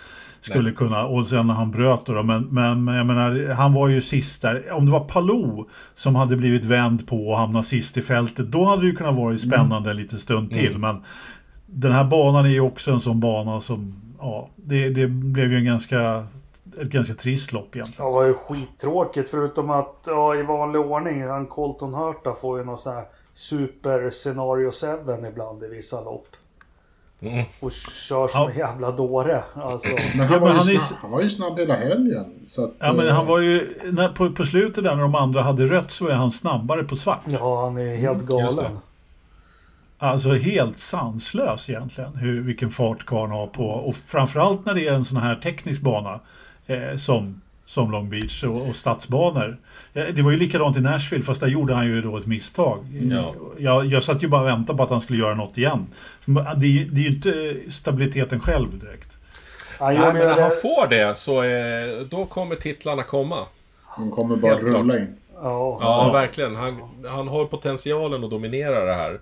skulle 0.40 0.68
Nej. 0.68 0.74
kunna, 0.74 1.06
och 1.06 1.26
sen 1.26 1.46
när 1.46 1.54
han 1.54 1.70
bröt 1.70 2.06
då, 2.06 2.22
men, 2.22 2.42
men, 2.42 2.86
jag 2.86 3.06
menar, 3.06 3.54
han 3.54 3.72
var 3.72 3.88
ju 3.88 4.00
sist 4.00 4.42
där. 4.42 4.72
Om 4.72 4.86
det 4.86 4.92
var 4.92 5.00
Palou 5.00 5.68
som 5.94 6.14
hade 6.14 6.36
blivit 6.36 6.64
vänd 6.64 7.08
på 7.08 7.28
och 7.28 7.36
hamnat 7.36 7.66
sist 7.66 7.96
i 7.96 8.02
fältet, 8.02 8.46
då 8.46 8.64
hade 8.64 8.82
det 8.82 8.88
ju 8.88 8.96
kunnat 8.96 9.14
vara 9.14 9.38
spännande 9.38 9.90
en 9.90 9.96
liten 9.96 10.18
stund 10.18 10.50
till. 10.50 10.74
Mm. 10.74 10.80
Men 10.80 11.04
den 11.66 11.92
här 11.92 12.04
banan 12.04 12.46
är 12.46 12.50
ju 12.50 12.60
också 12.60 12.90
en 12.90 13.00
sån 13.00 13.20
bana 13.20 13.60
som, 13.60 13.94
ja, 14.18 14.48
det, 14.56 14.88
det 14.88 15.06
blev 15.06 15.52
ju 15.52 15.58
en 15.58 15.64
ganska, 15.64 16.26
ett 16.80 16.88
ganska 16.88 17.14
trist 17.14 17.52
lopp 17.52 17.76
egentligen. 17.76 18.04
Ja, 18.04 18.06
det 18.06 18.14
var 18.14 18.26
ju 18.26 18.34
skittråkigt 18.34 19.30
förutom 19.30 19.70
att 19.70 20.04
ja, 20.06 20.34
i 20.34 20.42
vanlig 20.42 20.80
ordning, 20.80 21.26
han 21.26 21.46
Colton 21.46 21.94
Hurta 21.94 22.34
får 22.40 22.58
ju 22.58 22.64
någon 22.64 22.78
sån 22.78 22.94
här 22.94 23.04
super 23.38 24.10
scenario 24.10 24.70
7 24.70 25.26
ibland 25.28 25.64
i 25.64 25.68
vissa 25.68 26.00
lopp. 26.00 26.26
Mm. 27.20 27.44
Och 27.60 27.72
kör 27.72 28.28
som 28.28 28.40
Ja. 28.40 28.50
en 28.50 28.58
jävla 28.58 28.90
dåre. 28.90 29.42
Alltså, 29.54 29.88
Men 30.16 30.26
han, 30.26 30.32
Ja, 30.32 30.38
var 30.38 30.48
men 30.48 30.56
han 30.56 30.56
är- 30.56 30.78
snabb, 30.78 30.98
han 31.02 31.10
var 31.10 31.20
ju 31.22 31.30
snabb 31.30 31.58
hela 31.58 31.74
helgen. 31.76 32.34
Så 32.46 32.64
att, 32.64 32.70
Ja, 32.78 32.92
men 32.92 33.06
eh, 33.06 33.14
han 33.14 33.26
var 33.26 33.38
ju, 33.40 33.74
när, 33.92 34.08
på, 34.08 34.30
på 34.32 34.44
slutet 34.46 34.84
där 34.84 34.94
när 34.94 35.02
de 35.02 35.14
andra 35.14 35.42
hade 35.42 35.66
rött 35.66 35.90
så 35.90 36.04
var 36.04 36.12
han 36.12 36.30
snabbare 36.30 36.84
på 36.84 36.96
svart. 36.96 37.20
ja, 37.26 37.64
han 37.64 37.76
är 37.78 37.96
helt 37.96 38.26
det. 38.28 38.36
galen. 38.36 38.78
Alltså 39.98 40.28
helt 40.30 40.78
sanslös 40.78 41.70
egentligen, 41.70 42.16
hur, 42.16 42.42
vilken 42.42 42.70
fart 42.70 43.06
karln 43.06 43.32
har 43.32 43.46
på. 43.46 43.64
Och 43.68 43.96
framförallt 43.96 44.64
när 44.66 44.74
det 44.74 44.86
är 44.88 44.92
en 44.92 45.04
sån 45.04 45.16
här 45.16 45.36
teknisk 45.36 45.80
bana 45.80 46.20
eh, 46.66 46.96
som, 46.96 47.40
som 47.68 47.90
Long 47.90 48.10
Beach 48.10 48.44
och, 48.44 48.68
och 48.68 48.76
stadsbanor. 48.76 49.56
Det 49.92 50.22
var 50.22 50.30
ju 50.30 50.36
likadant 50.38 50.76
i 50.76 50.80
Nashville, 50.80 51.24
fast 51.24 51.40
där 51.40 51.48
gjorde 51.48 51.74
han 51.74 51.86
ju 51.86 52.02
då 52.02 52.16
ett 52.16 52.26
misstag. 52.26 52.84
Ja. 53.10 53.34
Jag, 53.58 53.86
jag 53.86 54.02
satt 54.02 54.22
ju 54.22 54.28
bara 54.28 54.40
och 54.40 54.46
väntade 54.46 54.76
på 54.76 54.82
att 54.84 54.90
han 54.90 55.00
skulle 55.00 55.18
göra 55.18 55.34
något 55.34 55.58
igen. 55.58 55.86
Det 56.56 56.66
är, 56.66 56.70
ju- 56.70 56.84
det 56.84 57.00
är 57.00 57.02
ju 57.02 57.08
inte 57.08 57.56
stabiliteten 57.72 58.40
själv 58.40 58.78
direkt. 58.78 59.08
Han 59.78 59.94
Nej, 59.94 60.02
men 60.12 60.14
när 60.14 60.34
det. 60.36 60.42
han 60.42 60.50
får 60.62 60.86
det 60.90 61.18
så 61.18 61.42
eh, 61.42 62.00
då 62.10 62.26
kommer 62.26 62.54
titlarna 62.54 63.02
komma. 63.02 63.36
De 63.98 64.10
kommer 64.10 64.36
bara 64.36 64.52
Helt 64.52 64.66
klart. 64.66 64.80
rulla 64.80 64.98
in. 64.98 65.16
Ja, 65.34 65.78
Ja, 65.80 66.10
verkligen. 66.12 66.56
Han, 66.56 66.80
han 67.08 67.28
har 67.28 67.44
potentialen 67.44 68.24
att 68.24 68.30
dominera 68.30 68.84
det 68.84 68.94
här. 68.94 69.20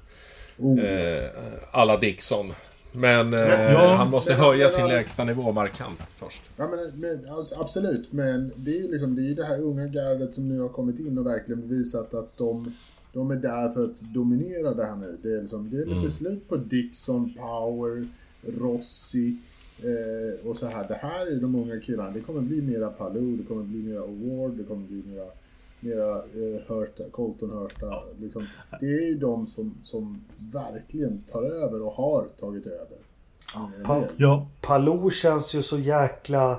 Oh. 0.58 0.80
Eh, 0.84 1.24
alla 1.72 1.96
Dixon. 1.96 2.52
Men 2.96 3.34
eh, 3.34 3.40
Ja. 3.72 3.94
han 3.94 4.10
måste 4.10 4.32
Det- 4.32 4.36
höja 4.36 4.64
det- 4.64 4.70
sin 4.70 4.88
lägstanivå 4.88 5.52
markant 5.52 5.98
först. 6.16 6.42
Ja, 6.56 6.68
men, 6.68 7.00
men, 7.00 7.30
alltså, 7.34 7.54
absolut, 7.60 8.12
men 8.12 8.52
det 8.56 8.70
är 8.70 8.82
ju 8.82 8.92
liksom, 8.92 9.16
det, 9.16 9.30
är 9.30 9.34
det 9.34 9.44
här 9.44 9.60
unga 9.60 9.86
gardet 9.86 10.32
som 10.32 10.48
nu 10.48 10.60
har 10.60 10.68
kommit 10.68 10.98
in 11.00 11.18
och 11.18 11.26
verkligen 11.26 11.68
bevisat 11.68 12.14
att 12.14 12.36
de, 12.38 12.72
de 13.12 13.30
är 13.30 13.36
där 13.36 13.68
för 13.70 13.84
att 13.84 14.00
dominera 14.14 14.74
det 14.74 14.84
här 14.84 14.96
nu. 14.96 15.16
Det 15.22 15.32
är, 15.32 15.40
liksom, 15.40 15.70
det 15.70 15.76
är 15.76 15.80
lite 15.84 15.96
Mm. 15.98 16.10
slut 16.10 16.48
på 16.48 16.56
Dixon, 16.56 17.34
Power, 17.34 18.06
Rossi 18.60 19.36
eh, 19.82 20.48
och 20.48 20.56
så 20.56 20.66
här. 20.66 20.88
Det 20.88 20.94
här 21.02 21.26
är 21.26 21.40
de 21.40 21.54
unga 21.54 21.80
killarna. 21.80 22.10
Det 22.10 22.20
kommer 22.20 22.40
bli 22.40 22.62
mera 22.62 22.88
Palou, 22.88 23.36
det 23.36 23.42
kommer 23.44 23.62
bli 23.62 23.82
mera 23.82 24.00
Award, 24.00 24.52
det 24.56 24.64
kommer 24.64 24.86
bli 24.86 25.02
mera, 25.12 25.24
mera 25.86 26.16
eh, 26.16 26.60
Hurta, 26.66 27.02
Colton 27.10 27.50
Hurta. 27.50 28.02
Liksom, 28.20 28.46
det 28.80 28.86
är 28.86 29.08
ju 29.08 29.14
de 29.14 29.46
som, 29.46 29.74
som 29.82 30.20
verkligen 30.38 31.22
tar 31.32 31.42
över 31.42 31.82
och 31.82 31.92
har 31.92 32.24
tagit 32.40 32.66
över. 32.66 32.96
Pa- 33.84 33.98
mer. 33.98 34.08
Ja, 34.16 34.46
Palou 34.60 35.10
känns 35.10 35.54
ju 35.54 35.62
så 35.62 35.78
jäkla... 35.78 36.58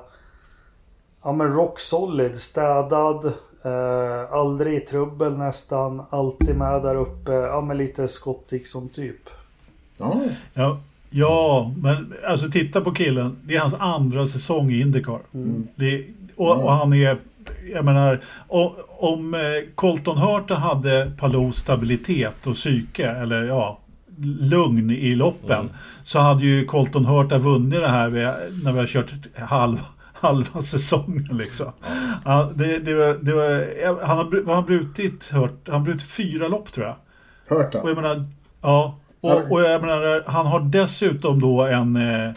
Ja 1.24 1.34
men 1.34 1.54
rock 1.54 1.80
solid, 1.80 2.38
städad. 2.38 3.26
Eh, 3.64 4.34
aldrig 4.34 4.74
i 4.78 4.80
trubbel 4.80 5.38
nästan. 5.38 6.02
Alltid 6.10 6.56
med 6.56 6.84
där 6.84 6.96
uppe. 6.96 7.32
Ja 7.32 7.62
men 7.62 7.78
lite 7.78 8.08
Scott 8.08 8.50
Dixon 8.50 8.90
typ. 8.90 9.30
Ja, 9.98 10.22
ja, 10.54 10.80
ja, 11.10 11.74
men 11.84 12.14
alltså 12.28 12.50
titta 12.50 12.82
på 12.82 12.92
killen. 12.92 13.38
Det 13.44 13.56
är 13.56 13.60
hans 13.60 13.74
andra 13.80 14.28
säsong 14.28 14.72
i 14.72 14.82
Indycar. 14.82 15.20
Det, 15.76 16.06
och, 16.36 16.64
och 16.64 16.72
han 16.72 16.94
är, 16.94 17.18
jag 17.74 17.86
menar, 17.86 18.22
om 19.00 19.34
eh, 19.34 19.40
Colton 19.76 20.18
Hurta 20.18 20.56
hade 20.56 21.12
Palous 21.18 21.56
stabilitet 21.56 22.48
och 22.48 22.56
psyke, 22.56 23.10
eller 23.10 23.44
ja, 23.44 23.80
lugn 24.40 24.92
i 24.92 25.16
loppen, 25.16 25.70
så 26.04 26.20
hade 26.20 26.46
ju 26.46 26.66
Colton 26.66 27.06
Hurta 27.06 27.38
vunnit 27.38 27.82
det 27.82 27.88
här 27.88 28.10
när 28.64 28.72
vi 28.72 28.80
har 28.80 28.88
kört 28.88 29.14
halv, 29.36 29.78
halva 30.14 30.62
säsongen 30.62 31.38
liksom. 31.38 31.72
Ja, 32.26 32.52
det, 32.56 32.80
det 32.80 32.94
var, 32.94 33.18
det 33.22 33.34
var, 33.34 34.06
han 34.06 34.18
har, 34.18 34.54
han 34.54 34.66
brutit, 34.66 35.30
Hurt, 35.32 35.62
han 35.66 35.76
har 35.76 35.86
brutit 35.86 36.08
fyra 36.12 36.48
lopp 36.48 36.72
tror 36.72 36.86
jag. 36.86 36.96
Hurta. 37.58 37.82
Och 37.82 37.90
jag 37.90 37.96
menar, 37.96 38.26
ja. 38.62 39.00
Och, 39.22 39.52
och 39.52 39.62
jag 39.62 39.82
menar, 39.82 40.24
han 40.26 40.46
har 40.46 40.60
dessutom 40.60 41.40
då 41.40 41.62
en 41.62 41.96
eh, 41.96 42.32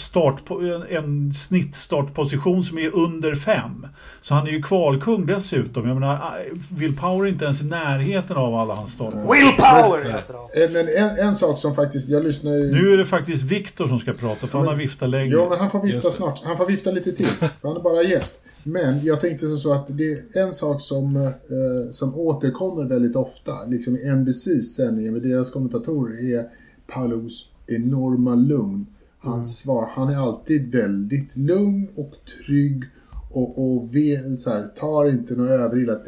start 0.00 0.44
på, 0.44 0.60
en, 0.60 0.82
en 0.96 1.34
snittstartposition 1.34 2.64
som 2.64 2.78
är 2.78 2.96
under 2.96 3.34
fem. 3.34 3.86
Så 4.22 4.34
han 4.34 4.46
är 4.46 4.50
ju 4.50 4.62
kvalkung 4.62 5.26
dessutom. 5.26 5.88
Jag 5.88 5.94
menar, 5.94 6.14
eh, 6.14 6.76
Will 6.76 6.96
Power 6.96 7.24
är 7.26 7.28
inte 7.28 7.44
ens 7.44 7.60
i 7.60 7.64
närheten 7.64 8.36
av 8.36 8.54
alla 8.54 8.74
hans 8.74 8.92
starter. 8.92 9.18
Willpower 9.18 10.04
heter 10.12 10.34
han. 10.34 10.62
Eh, 10.62 10.70
Men 10.70 10.88
en, 10.88 11.28
en 11.28 11.34
sak 11.34 11.58
som 11.58 11.74
faktiskt, 11.74 12.08
jag 12.08 12.24
lyssnar 12.24 12.52
ju... 12.52 12.72
Nu 12.72 12.92
är 12.92 12.96
det 12.96 13.04
faktiskt 13.06 13.42
Viktor 13.42 13.88
som 13.88 13.98
ska 13.98 14.12
prata, 14.12 14.46
för 14.46 14.58
han 14.58 14.68
har 14.68 14.76
viftat 14.76 15.10
länge. 15.10 15.32
Ja, 15.32 15.48
men 15.50 15.58
han 15.58 15.70
får 15.70 15.82
vifta 15.82 16.10
snart. 16.10 16.42
Han 16.44 16.56
får 16.56 16.66
vifta 16.66 16.90
lite 16.90 17.12
till, 17.12 17.26
för 17.26 17.48
han 17.62 17.76
är 17.76 17.80
bara 17.80 18.02
gäst. 18.02 18.40
Men 18.62 19.04
jag 19.04 19.20
tänkte 19.20 19.56
så 19.56 19.72
att 19.72 19.86
det 19.98 20.12
är 20.12 20.42
en 20.42 20.52
sak 20.52 20.80
som, 20.80 21.16
eh, 21.16 21.90
som 21.90 22.14
återkommer 22.14 22.84
väldigt 22.84 23.16
ofta, 23.16 23.64
liksom 23.64 23.96
i 23.96 24.08
NBCs 24.08 24.74
sändningar 24.76 25.12
med 25.12 25.22
deras 25.22 25.50
kommentatorer, 25.50 26.34
är 26.34 26.44
Paulus 26.86 27.48
enorma 27.66 28.34
lugn. 28.34 28.86
Hans 29.26 29.58
svar, 29.58 29.90
han 29.94 30.08
är 30.08 30.16
alltid 30.16 30.72
väldigt 30.72 31.36
lugn 31.36 31.88
och 31.96 32.12
trygg 32.24 32.84
och, 33.32 33.58
och 33.58 33.94
ve, 33.94 34.36
så 34.36 34.50
här, 34.50 34.66
tar 34.66 35.08
inte 35.08 35.34
något 35.34 35.50
överilat. 35.50 36.04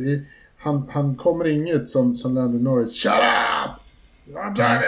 Han, 0.57 0.89
han 0.91 1.15
kommer 1.17 1.47
inget 1.47 1.89
som, 1.89 2.17
som 2.17 2.35
Landon 2.35 2.63
Norris, 2.65 3.03
Shut 3.03 3.13
up! 3.13 3.89
I'm 4.37 4.55
trying 4.55 4.81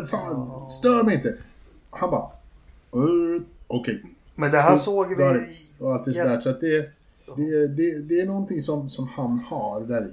to... 0.00 0.06
Fan, 0.06 0.68
stör 0.70 1.04
mig 1.04 1.14
inte. 1.14 1.36
Han 1.90 2.10
bara, 2.10 2.30
"Uh, 2.96 3.42
okej. 3.66 4.02
Men 4.34 4.50
det 4.50 4.58
här 4.58 4.76
såg 4.76 5.08
vi... 5.08 5.50
Och 5.78 5.92
allt 5.94 6.04
det 6.04 6.12
sådär. 6.12 6.40
Så 6.40 6.50
att 6.50 6.60
det, 6.60 6.90
det, 7.36 7.68
det, 7.68 7.98
det 7.98 8.20
är 8.20 8.26
någonting 8.26 8.62
som, 8.62 8.88
som 8.88 9.08
han 9.08 9.38
har 9.38 9.80
där 9.80 10.06
i. 10.06 10.10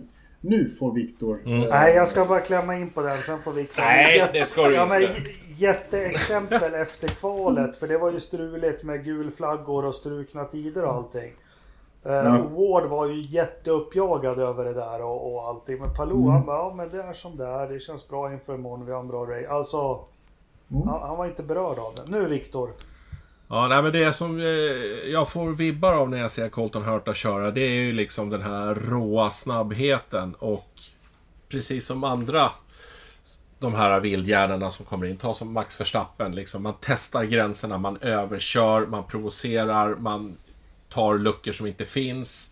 Nu 0.48 0.70
får 0.70 0.92
Viktor... 0.94 1.40
eh, 1.46 1.52
Nej, 1.70 1.96
jag 1.96 2.08
ska 2.08 2.26
bara 2.26 2.40
klämma 2.40 2.76
in 2.76 2.90
på 2.90 3.02
den, 3.02 3.18
sen 3.18 3.40
får 3.40 3.52
vi... 3.52 3.68
Nej, 3.78 4.30
det 4.34 4.46
ska 4.46 4.68
du 4.68 4.76
ja, 4.76 4.86
men, 4.86 5.02
inte. 5.02 5.14
j- 5.30 5.36
Jätteexempel 5.58 6.74
efter 6.74 7.08
kvalet, 7.08 7.76
för 7.78 7.88
det 7.88 7.98
var 7.98 8.12
ju 8.12 8.20
struligt 8.20 8.84
med 8.84 9.04
gulflaggor 9.06 9.86
och 9.86 9.96
strukna 9.96 10.46
tider 10.46 10.86
och 10.86 10.94
allting. 10.94 11.34
Eh, 12.06 12.14
Ja. 12.14 12.38
Ward 12.38 12.86
var 12.90 13.06
ju 13.08 13.22
jätteuppjagad 13.22 14.40
över 14.40 14.66
det 14.66 14.74
där 14.74 15.04
och, 15.04 15.34
och 15.36 15.48
allting. 15.48 15.80
Men 15.80 15.94
Palou 15.94 16.30
han 16.30 16.46
bara, 16.46 16.58
ja 16.58 16.74
men 16.78 16.90
det 16.90 17.02
är 17.04 17.14
som 17.14 17.38
det 17.38 17.46
är, 17.48 17.68
det 17.70 17.80
känns 17.80 18.10
bra 18.10 18.34
inför 18.34 18.56
imorgon, 18.56 18.86
vi 18.86 18.92
har 18.92 19.00
en 19.00 19.08
bra 19.08 19.26
race. 19.26 19.50
Alltså, 19.50 20.00
Mm. 20.72 20.88
han, 20.88 21.02
han 21.02 21.18
var 21.18 21.26
inte 21.26 21.44
berörd 21.44 21.80
av 21.80 21.94
det. 21.96 22.02
Nu 22.12 22.26
Viktor. 22.26 22.70
Ja, 23.50 23.68
nej, 23.68 23.84
men 23.84 23.92
det 23.92 24.14
som 24.14 24.40
eh, 24.40 24.46
jag 25.12 25.30
får 25.30 25.52
vibbar 25.52 25.94
av 25.94 26.10
när 26.10 26.18
jag 26.18 26.32
ser 26.32 26.50
Colton 26.50 26.84
Hurta 26.84 27.14
köra, 27.14 27.52
det 27.52 27.62
är 27.62 27.82
ju 27.82 27.92
liksom 27.92 28.30
den 28.30 28.42
här 28.42 28.76
råa 28.76 29.30
snabbheten 29.30 30.36
och 30.36 30.70
precis 31.50 31.86
som 31.86 32.04
andra 32.04 32.52
de 33.60 33.74
här 33.74 34.00
vildhjärnorna 34.00 34.72
som 34.72 34.86
kommer 34.86 35.06
in, 35.06 35.18
ta 35.18 35.34
som 35.34 35.54
Max 35.54 35.80
Verstappen, 35.80 36.36
liksom, 36.36 36.64
man 36.64 36.74
testar 36.82 37.24
gränserna, 37.24 37.78
man 37.78 37.98
överkör, 38.02 38.86
man 38.86 39.04
provocerar, 39.04 39.96
man 39.96 40.38
tar 40.90 41.18
luckor 41.18 41.52
som 41.52 41.68
inte 41.68 41.86
finns 41.86 42.52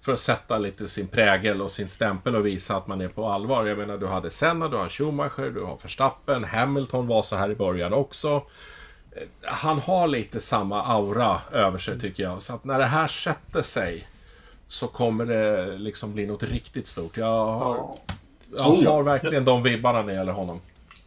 för 0.00 0.12
att 0.12 0.18
sätta 0.18 0.58
lite 0.58 0.88
sin 0.88 1.08
prägel 1.08 1.62
och 1.62 1.72
sin 1.72 1.88
stämpel 1.88 2.36
och 2.36 2.46
visa 2.46 2.76
att 2.76 2.86
man 2.86 3.00
är 3.00 3.08
på 3.08 3.26
allvar. 3.26 3.66
Jag 3.66 3.78
menar, 3.78 3.98
du 3.98 4.06
hade 4.06 4.30
Senna, 4.30 4.68
du 4.68 4.76
har 4.76 4.88
Schumacher, 4.88 5.50
du 5.50 5.62
har 5.62 5.78
Verstappen, 5.82 6.44
Hamilton 6.44 7.06
var 7.06 7.22
så 7.22 7.36
här 7.36 7.50
i 7.50 7.54
början 7.54 7.92
också 7.92 8.42
han 9.42 9.78
har 9.78 10.06
lite 10.08 10.40
samma 10.40 10.82
aura 10.82 11.40
över 11.52 11.78
sig 11.78 12.00
tycker 12.00 12.22
jag. 12.22 12.42
Så 12.42 12.54
att 12.54 12.64
när 12.64 12.78
det 12.78 12.84
här 12.86 13.08
sätter 13.08 13.62
sig 13.62 14.08
så 14.68 14.86
kommer 14.86 15.24
det 15.26 15.78
liksom 15.78 16.12
bli 16.14 16.26
något 16.26 16.42
riktigt 16.42 16.86
stort. 16.86 17.16
Jag 17.16 17.46
har, 17.46 17.96
Ja. 18.56 18.76
jag 18.82 18.90
har 18.90 19.02
verkligen 19.02 19.44
de 19.44 19.62
vibbarna 19.62 19.98
när 20.02 20.06
det 20.08 20.14
gäller 20.14 20.32
honom. 20.32 20.60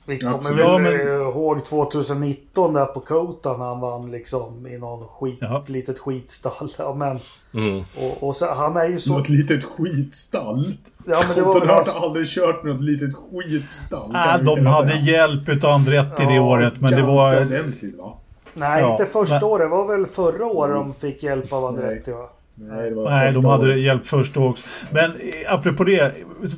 Vi 0.07 0.19
kommer 0.19 0.35
Absolut. 0.35 0.59
väl 0.59 0.65
Ja, 0.67 0.77
men- 0.77 1.21
ihåg 1.21 1.65
2019 1.65 2.73
där 2.73 2.85
på 2.85 2.99
Kota 2.99 3.57
när 3.57 3.65
han 3.65 3.79
vann 3.79 4.11
liksom 4.11 4.67
i 4.67 4.77
någon 4.77 5.07
skit, 5.07 5.37
Ja. 5.41 5.63
litet 5.67 5.99
skitstall. 5.99 6.71
Ja, 6.77 6.93
men, 6.93 7.19
Mm. 7.53 7.83
och, 7.97 8.23
och 8.27 8.35
så, 8.35 8.53
han 8.53 8.77
är 8.77 8.85
ju 8.87 8.99
så... 8.99 9.17
Något 9.17 9.29
litet 9.29 9.63
skitstall. 9.63 10.65
Ja, 11.05 11.17
men 11.27 11.35
det 11.35 11.41
var 11.41 11.59
väl 11.59 11.69
hans- 11.69 11.89
har 11.93 12.05
aldrig 12.07 12.27
kört 12.27 12.63
med 12.63 12.73
något 12.73 12.83
litet 12.83 13.09
skitstall. 13.15 14.11
Ah, 14.15 14.37
vi 14.39 14.45
de 14.45 14.65
hade 14.65 14.89
säga. 14.89 15.01
hjälp 15.01 15.49
utav 15.49 15.71
Andretti 15.71 16.25
det 16.25 16.35
Ja, 16.35 16.41
året, 16.41 16.73
men 16.73 16.91
det 16.91 16.97
Ganska 16.97 17.05
var... 17.11 17.41
ordentligt 17.45 17.97
va? 17.97 18.13
Nej, 18.53 18.81
Ja, 18.81 18.91
inte 18.91 19.05
första 19.05 19.35
men- 19.35 19.43
året. 19.43 19.65
Det 19.65 19.69
var 19.75 19.87
väl 19.97 20.05
förra 20.05 20.45
året 20.45 20.75
de 20.75 20.93
fick 20.93 21.23
hjälp 21.23 21.53
av 21.53 21.65
Andretti 21.65 22.11
va? 22.11 22.29
Nej, 22.55 22.91
Nej, 22.91 23.33
de 23.33 23.45
hade 23.45 23.63
året. 23.63 23.79
hjälp 23.79 24.05
först 24.05 24.37
också. 24.37 24.63
Men 24.91 25.11
eh, 25.11 25.53
apropå 25.53 25.83
det, 25.83 26.13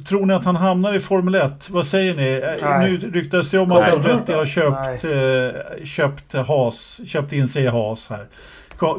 tror 0.08 0.26
ni 0.26 0.34
att 0.34 0.46
han 0.46 0.56
hamnar 0.56 0.94
i 0.94 1.00
Formel 1.00 1.36
1? 1.36 1.70
Vad 1.70 1.88
säger 1.88 2.16
ni? 2.16 2.32
Eh, 2.62 2.70
Nej. 2.70 2.92
Nu 2.92 2.98
ryktas 2.98 3.50
det 3.52 3.60
om 3.60 3.72
att. 3.72 3.94
Andretti 3.94 4.34
har 4.34 4.46
köpt, 4.46 5.04
eh, 5.04 5.86
köpt, 5.86 6.34
Haas, 6.34 7.02
köpt 7.06 7.34
in 7.34 7.48
sig 7.48 7.64
i 7.64 7.68
Haas 7.68 8.08
här. 8.10 8.28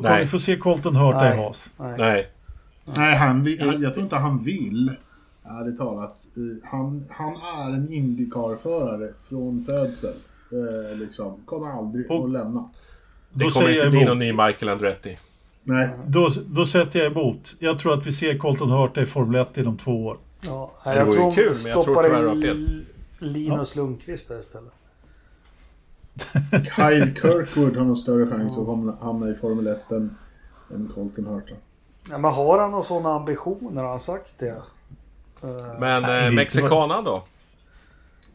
Nej. 0.03 0.21
vi 0.21 0.27
få 0.27 0.39
se 0.39 0.57
Colton 0.57 0.97
Hurta 0.97 1.35
i. 1.35 1.37
Haas? 1.37 1.71
Nej. 1.77 1.95
Nej. 1.99 2.29
Nej, 2.97 3.17
han, 3.17 3.57
jag 3.81 3.95
tror 3.95 4.05
inte 4.05 4.17
han 4.17 4.45
vill. 4.45 4.91
Ärligt 5.45 5.79
talat. 5.79 6.27
Eh, 6.37 6.69
Han, 6.71 7.05
han 7.11 7.35
är 7.35 7.75
en 7.75 7.93
Indycar-förare 7.93 9.09
från 9.29 9.65
födsel. 9.69 10.15
Eh, 10.53 10.99
liksom. 10.99 11.41
Kommer 11.45 11.67
aldrig 11.79 12.11
Och- 12.11 12.25
att 12.25 12.31
lämna. 12.33 12.61
Det 13.33 13.45
Då 13.45 13.51
kommer 13.51 13.67
säger 13.67 13.87
inte 13.87 13.91
bli 13.91 14.05
någon 14.05 14.19
ny 14.19 14.33
Michael 14.33 14.69
Andretti. 14.69 15.19
Nej. 15.69 15.89
Då, 16.07 16.31
då 16.47 16.67
sätter 16.67 16.99
jag 16.99 17.13
emot. 17.13 17.55
Jag 17.59 17.79
tror 17.79 17.95
att 17.95 18.07
vi 18.07 18.13
ser 18.13 18.39
Colton 18.39 18.71
Hurta 18.71 19.01
i 19.03 19.07
Formel 19.07 19.41
1 19.41 19.59
inom 19.59 19.77
två 19.77 20.07
år. 20.07 20.19
Ja, 20.41 20.73
Det 20.85 21.05
vore 21.05 21.25
ju 21.25 21.31
kul, 21.31 21.55
men 21.65 21.73
jag 21.73 21.73
tror 21.73 21.83
stoppar 21.83 22.03
tyvärr 22.03 22.23
du 22.23 22.29
har 22.29 22.43
fel. 22.43 22.85
Linus 23.19 23.77
Lundqvist 23.77 24.29
där 24.29 24.41
istället. 24.41 24.73
Kyle 26.77 27.15
Kirkwood 27.15 27.77
har 27.77 27.85
nog 27.85 27.97
större 27.97 28.27
chans 28.27 28.59
att 28.59 28.67
hamna, 28.67 28.97
hamna 29.01 29.29
i 29.29 29.35
Formel 29.35 29.67
1 29.67 29.93
än, 29.93 30.17
än 30.75 30.91
Colton 30.95 31.27
Hurta. 31.27 31.55
Ja, 32.11 32.19
men 32.19 32.33
har 32.33 32.59
han 32.59 32.71
några 32.71 32.83
sådana 32.83 33.15
ambitioner? 33.15 33.83
Har 33.83 33.91
han 33.91 34.01
sagt 34.01 34.39
det? 34.39 34.63
Uh, 35.45 35.81
Men 35.81 36.05
eh, 36.05 36.11
det- 36.11 36.31
mexikanan 36.31 37.05
då? 37.05 37.23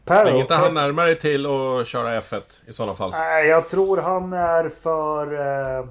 per, 0.04 0.26
Är 0.26 0.40
inte 0.40 0.54
han 0.54 0.74
närmare 0.74 1.14
till 1.14 1.46
att 1.46 1.86
köra 1.86 2.20
F1 2.20 2.40
i 2.66 2.72
sådana 2.72 2.94
fall? 2.94 3.10
Nej, 3.10 3.46
jag 3.46 3.68
tror 3.68 3.96
han 3.96 4.32
är 4.32 4.68
för... 4.68 5.32
Eh, 5.78 5.86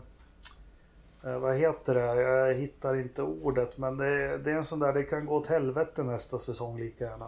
eh, 1.25 1.37
vad 1.39 1.55
heter 1.57 1.93
det? 1.95 2.21
Jag 2.21 2.55
hittar 2.55 2.95
inte 3.01 3.21
ordet. 3.21 3.77
Men 3.77 3.97
det, 3.97 4.05
är- 4.07 4.37
det 4.37 4.51
är 4.51 4.55
en 4.55 4.63
sån 4.63 4.79
där, 4.79 4.93
det 4.93 5.03
kan 5.03 5.25
gå 5.25 5.35
åt 5.35 5.47
helvete 5.47 6.03
nästa 6.03 6.39
säsong 6.39 6.79
lika 6.79 7.03
gärna. 7.03 7.25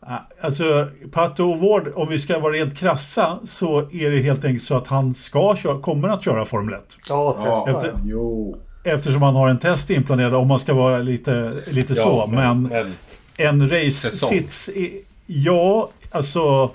Ah, 0.00 0.18
Alltså, 0.40 0.88
Pato 1.12 1.54
Ward, 1.56 1.92
om 1.94 2.08
vi 2.08 2.18
ska 2.18 2.38
vara 2.38 2.52
rent 2.52 2.78
krassa, 2.78 3.38
så 3.44 3.78
är 3.90 4.10
det 4.10 4.16
helt 4.18 4.44
enkelt 4.44 4.62
så 4.64 4.76
att 4.76 4.86
han 4.86 5.14
ska 5.14 5.56
köra, 5.56 5.80
kommer 5.80 6.08
att 6.08 6.24
köra 6.24 6.44
Formel 6.44 6.74
1. 6.74 6.84
Ja, 7.08 7.32
testa. 7.44 7.70
efter- 7.70 7.88
ja. 7.88 8.00
Jo. 8.04 8.56
Eftersom 8.84 9.22
han 9.22 9.34
har 9.34 9.48
en 9.48 9.58
test 9.58 9.90
inplanerad, 9.90 10.34
om 10.34 10.48
man 10.48 10.60
ska 10.60 10.74
vara 10.74 10.98
lite, 10.98 11.52
lite 11.66 11.94
så. 11.94 12.26
Men, 12.26 12.62
men 12.62 12.92
en 13.36 13.70
race-sits, 13.70 14.68
i- 14.68 15.04
ja, 15.26 15.88
alltså... 16.10 16.70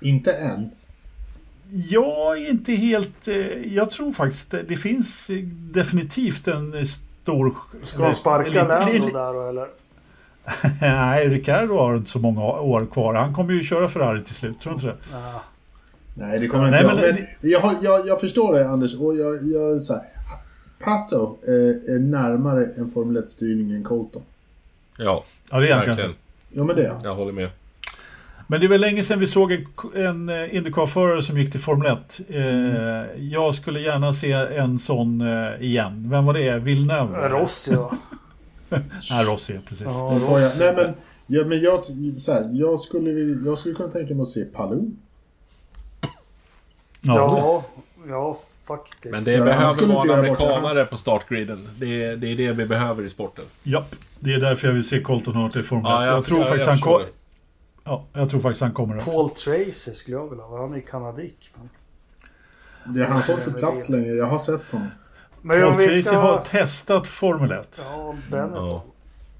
Inte 0.00 0.32
än. 0.32 0.70
Jag 1.88 2.38
är 2.38 2.50
inte 2.50 2.72
helt... 2.72 3.28
eh, 3.28 3.74
Jag 3.74 3.90
tror 3.90 4.12
faktiskt 4.12 4.50
det, 4.50 4.62
det 4.62 4.76
finns 4.76 5.30
eh, 5.30 5.36
definitivt 5.72 6.48
en 6.48 6.74
eh, 6.74 6.84
stor... 6.84 7.54
Ska 7.84 8.02
de 8.02 8.14
sparka 8.14 8.48
lite- 8.48 8.64
Lando 8.64 9.06
där 9.06 9.32
då 9.34 9.48
eller? 9.48 9.66
Nej, 10.80 11.28
Ricardo 11.28 11.74
har 11.76 11.96
inte 11.96 12.10
så 12.10 12.18
många 12.18 12.42
år 12.44 12.86
kvar. 12.92 13.14
Han 13.14 13.34
kommer 13.34 13.52
ju 13.52 13.62
köra 13.62 13.88
Ferrari 13.88 14.24
till 14.24 14.34
slut, 14.34 14.60
tror 14.60 14.72
du 14.72 14.74
inte 14.74 14.86
det? 14.86 14.96
Nej, 16.14 16.38
det 16.38 16.48
kommer 16.48 16.70
Nej, 16.70 16.82
inte 16.82 16.94
men 16.94 17.04
jag. 17.04 17.14
Men 17.40 17.50
jag, 17.50 17.76
jag, 17.82 18.06
jag 18.08 18.20
förstår 18.20 18.54
det 18.54 18.68
Anders. 18.68 18.94
Och 18.94 19.16
jag, 19.16 19.34
jag 19.46 19.82
så 19.82 19.92
här, 19.94 20.02
Pato 20.84 21.38
eh, 21.46 21.94
är 21.94 21.98
närmare 21.98 22.66
en 22.76 22.90
Formel 22.90 23.22
1-styrning 23.22 23.72
än 23.76 23.84
Colton. 23.84 24.22
Ja, 24.96 25.24
Ja, 25.50 25.58
det 25.60 25.68
är 25.70 25.74
han 25.74 25.86
verkligen. 25.86 26.14
Ja, 26.50 26.64
men 26.64 26.76
det 26.76 26.84
är 26.84 26.90
han. 26.90 27.00
Jag 27.04 27.14
håller 27.14 27.32
med. 27.32 27.48
Men 28.50 28.60
det 28.60 28.66
är 28.66 28.68
väl 28.68 28.80
länge 28.80 29.02
sedan 29.04 29.18
vi 29.20 29.26
såg 29.26 29.52
en, 29.52 29.66
en 29.94 30.28
eh, 30.28 30.54
Indycar-förare 30.56 31.22
som 31.22 31.38
gick 31.38 31.50
till 31.50 31.60
Formel 31.60 31.92
1. 31.92 32.20
Eh, 32.28 32.42
Jag 33.24 33.54
skulle 33.54 33.80
gärna 33.80 34.12
se 34.14 34.32
en 34.32 34.78
sån 34.78 35.20
eh, 35.20 35.62
igen. 35.62 36.10
Vem 36.10 36.24
var 36.26 36.34
det? 36.34 36.58
Villeneuve? 36.58 37.28
Rossi 37.28 37.74
va? 37.74 37.96
Nej, 39.10 39.24
Rossi, 39.26 39.60
precis. 39.68 39.86
Ja, 39.86 40.18
Rossi. 40.28 40.58
nej 40.58 40.74
men, 40.76 40.94
ja, 41.26 41.44
men 41.44 41.60
jag, 41.60 41.84
så 42.16 42.32
här, 42.32 42.50
jag, 42.52 42.80
skulle, 42.80 43.10
jag 43.48 43.58
skulle 43.58 43.74
kunna 43.74 43.88
tänka 43.88 44.14
mig 44.14 44.22
att 44.22 44.28
se 44.30 44.44
Palou. 44.44 44.90
Ja. 46.00 47.14
Ja, 47.16 47.64
ja 48.08 48.38
faktiskt. 48.66 49.04
Men 49.14 49.24
det 49.24 49.32
Ja, 49.32 49.44
behöver 49.44 49.86
vara 49.86 50.00
inte 50.02 50.12
en 50.12 50.18
amerikanare 50.18 50.84
på 50.84 50.96
startgriden. 50.96 51.68
Det 51.78 52.04
är, 52.04 52.16
det 52.16 52.26
är 52.32 52.36
det 52.36 52.52
vi 52.52 52.64
behöver 52.66 53.02
i 53.06 53.10
sporten. 53.10 53.44
Japp. 53.62 53.94
Det 54.20 54.34
är 54.34 54.40
därför 54.40 54.66
jag 54.66 54.74
vill 54.74 54.88
se 54.88 55.00
Colton 55.00 55.34
Hurt 55.36 55.56
i 55.56 55.62
Formel 55.62 55.86
1. 55.86 55.90
Ja, 55.92 56.06
jag, 56.06 56.16
jag- 56.16 56.24
tror 56.24 56.38
jag- 56.38 56.48
faktiskt 56.48 56.66
jag 56.66 56.92
han. 56.92 57.02
Ja, 57.84 58.04
jag 58.12 58.30
tror 58.30 58.40
faktiskt 58.40 58.60
han 58.60 58.72
kommer. 58.72 58.98
Paul 58.98 59.30
Tracy 59.30 59.94
skulle 59.94 60.16
jag 60.16 60.28
vilja 60.30 60.44
ha. 60.44 60.60
Han 60.60 60.72
är 60.72 60.76
ju 60.76 60.82
kanadick. 60.82 61.54
Men, 61.56 62.94
Det, 62.94 63.04
han 63.04 63.22
får 63.22 63.34
inte 63.38 63.52
plats 63.52 63.88
längre, 63.88 64.08
jag 64.14 64.26
har 64.26 64.38
sett 64.38 64.72
honom. 64.72 64.88
men 65.42 65.60
Paul 65.62 65.74
Tracy 65.76 66.02
ska... 66.02 66.16
har 66.18 66.38
testat 66.38 67.06
Formel 67.06 67.52
1. 67.52 67.80
Ja, 67.84 68.14
Benetton. 68.30 68.66
Ja. 68.68 68.84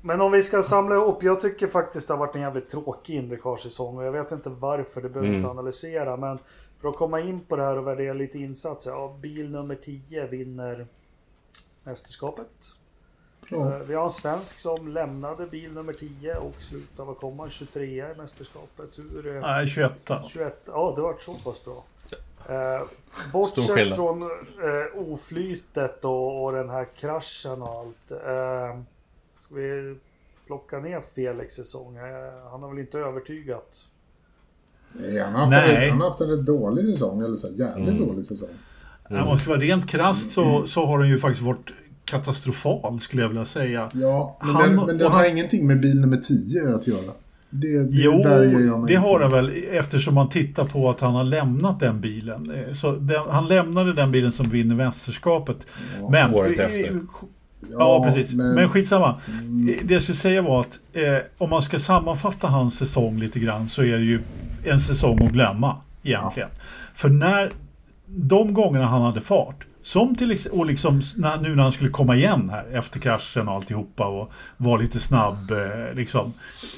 Men 0.03 0.21
om 0.21 0.33
vi 0.33 0.43
ska 0.43 0.63
samla 0.63 0.95
ihop. 0.95 1.23
Jag 1.23 1.41
tycker 1.41 1.67
faktiskt 1.67 2.09
det 2.09 2.15
har 2.15 2.19
varit 2.19 2.35
en 2.35 2.41
jävligt 2.43 2.69
tråkig 2.69 3.15
Indycar-säsong. 3.15 3.97
Och 3.99 4.05
jag 4.05 4.13
vet 4.13 4.33
inte 4.33 4.51
varför, 4.51 5.03
det 5.03 5.09
behöver 5.09 5.29
Mm. 5.29 5.37
inte 5.41 5.51
analysera. 5.51 6.17
Men 6.17 6.39
för 6.81 6.89
att 6.89 6.97
komma 6.97 7.21
in 7.21 7.41
på 7.41 7.57
det 7.57 7.63
här 7.63 7.79
och 7.79 7.87
värdera 7.87 8.13
lite 8.13 8.39
insatser. 8.39 8.91
Ja, 8.91 9.17
bil 9.21 9.51
nummer 9.51 9.75
10 9.75 10.27
vinner 10.27 10.87
mästerskapet. 11.85 12.47
Ja. 13.51 13.73
Eh, 13.75 13.79
Vi 13.87 13.95
har 13.95 14.05
en 14.05 14.11
svensk 14.11 14.59
som 14.59 14.89
lämnade 14.89 15.47
bil 15.47 15.73
nummer 15.73 15.93
10 15.93 16.35
och 16.37 16.55
slutade, 16.59 17.07
vad 17.07 17.17
kom 17.17 17.39
han, 17.39 17.51
23 17.51 17.85
i 17.85 18.15
mästerskapet. 18.19 18.91
Hur, 18.97 19.37
eh, 19.37 19.41
Nej, 19.41 19.67
21. 19.67 19.93
21, 20.29 20.63
ja 20.67 20.93
det 20.97 21.03
var 21.03 21.15
så 21.21 21.35
pass 21.35 21.65
bra. 21.65 21.85
Eh, 22.49 22.83
bortsett 23.33 23.95
från 23.95 24.23
eh, 24.23 25.13
oflytet 25.13 26.05
och, 26.05 26.45
och 26.45 26.53
den 26.53 26.71
här 26.71 26.87
kraschen 26.97 27.63
och 27.63 27.69
allt. 27.79 28.11
Eh, 28.11 28.81
ska 29.39 29.55
vi 29.55 29.97
plocka 30.47 30.79
ner 30.79 31.03
Felix 31.15 31.55
säsong? 31.55 31.97
Eh, 31.97 32.51
han 32.51 32.63
har 32.63 32.69
väl 32.71 32.79
inte 32.79 32.99
övertygat? 32.99 33.85
Nej, 34.93 35.19
han 35.19 35.33
har 35.33 35.41
haft, 35.41 35.51
Nej. 35.51 35.85
En, 35.85 35.91
han 35.91 36.01
har 36.01 36.09
haft 36.09 36.21
en 36.21 36.29
rätt 36.31 36.47
dålig 36.47 36.87
säsong, 36.95 37.23
eller 37.23 37.37
så 37.37 37.49
jävligt 37.49 37.89
Mm. 37.89 38.07
dålig 38.09 38.27
säsong. 38.27 38.49
Mm. 39.11 39.23
Om 39.23 39.29
man 39.29 39.39
ska 39.39 39.51
vara 39.51 39.61
rent 39.61 39.89
krasst 39.91 40.31
så, 40.31 40.67
så 40.67 40.85
har 40.87 40.99
den 40.99 41.09
ju 41.09 41.19
faktiskt 41.19 41.43
varit 41.47 41.71
katastrofal 42.11 43.01
skulle 43.01 43.23
jag 43.23 43.29
vilja 43.29 43.45
säga. 43.45 43.89
Ja, 43.95 44.39
men 44.43 44.55
Han- 44.55 44.63
den, 44.77 44.87
men 44.87 44.99
den 44.99 45.13
har 45.13 45.19
han- 45.19 45.31
ingenting 45.31 45.67
med 45.67 45.81
bil 45.81 46.01
nummer 46.01 46.17
10 46.17 46.75
att 46.75 46.87
göra. 46.87 47.13
Det, 47.53 47.79
det 47.85 47.89
Jo, 47.91 48.13
det 48.89 48.95
har 48.97 49.21
han 49.21 49.31
väl 49.31 49.53
eftersom 49.73 50.15
man 50.15 50.29
tittar 50.29 50.65
på 50.65 50.91
att 50.91 51.01
han 51.01 51.15
har 51.15 51.25
lämnat 51.25 51.81
den 51.81 52.01
bilen. 52.01 52.51
Eh, 52.51 52.73
Så 52.73 52.93
den, 52.93 53.21
han 53.31 53.49
lämnade 53.49 53.93
den 53.93 54.13
bilen 54.13 54.33
som 54.33 54.49
vinner 54.51 54.75
mästerskapet. 54.75 55.67
Ja. 56.01 56.09
Men, 56.11 56.35
året 56.35 56.59
efter. 56.59 57.01
Ja, 57.79 58.05
precis. 58.05 58.35
Men, 58.35 58.55
Men, 58.55 58.69
skitsamma. 58.69 59.21
Mm. 59.29 59.77
Det 59.83 59.95
jag 59.95 60.03
skulle 60.03 60.17
säga 60.19 60.43
var 60.43 60.61
att 60.61 60.79
eh, 60.93 61.03
om 61.39 61.51
man 61.51 61.63
ska 61.63 61.79
sammanfatta 61.79 62.47
hans 62.47 62.77
säsong 62.79 63.19
lite 63.19 63.39
grann 63.41 63.69
så 63.69 63.83
är 63.83 63.99
det 63.99 64.05
ju 64.05 64.21
en 64.65 64.81
säsong 64.81 65.23
att 65.25 65.33
glömma 65.33 65.77
egentligen. 66.03 66.49
För 66.95 67.09
när 67.09 67.51
de 68.07 68.55
gångerna 68.55 68.85
han 68.87 69.03
hade 69.03 69.21
fart 69.21 69.67
som 69.83 70.15
till 70.17 70.31
ex- 70.31 70.47
och 70.47 70.67
liksom 70.67 71.03
nu 71.43 71.55
när 71.57 71.63
han 71.63 71.73
skulle 71.73 71.91
komma 71.91 72.17
igen 72.17 72.51
här 72.51 72.79
efter 72.79 73.01
kraschen 73.01 73.49
och 73.49 73.55
alltihopa 73.55 74.07
och 74.07 74.31
var 74.57 74.79
lite 74.79 75.01
snabb 75.01 75.51
eh, 75.51 75.95
liksom. 75.95 76.33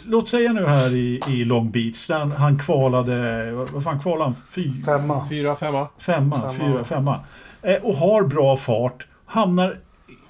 Låt 0.06 0.28
säga 0.28 0.52
nu 0.52 0.66
här 0.66 0.94
i, 0.94 1.20
i 1.28 1.44
Long 1.44 1.70
Beach 1.70 2.06
där 2.06 2.18
han, 2.18 2.58
kvalade, 2.58 3.52
vad 3.52 3.84
fan 3.84 4.00
kvalade 4.00 4.24
han? 4.24 4.34
Fy, 4.34 4.82
Femma. 4.82 5.28
Fyra, 5.28 5.54
femma. 5.56 5.88
Femma, 5.98 6.36
Femma. 6.36 6.52
fyra, 6.52 6.84
femma. 6.84 7.20
Eh, 7.62 7.84
och 7.84 7.94
har 7.94 8.24
bra 8.24 8.56
fart. 8.56 9.06
Hamnar 9.26 9.78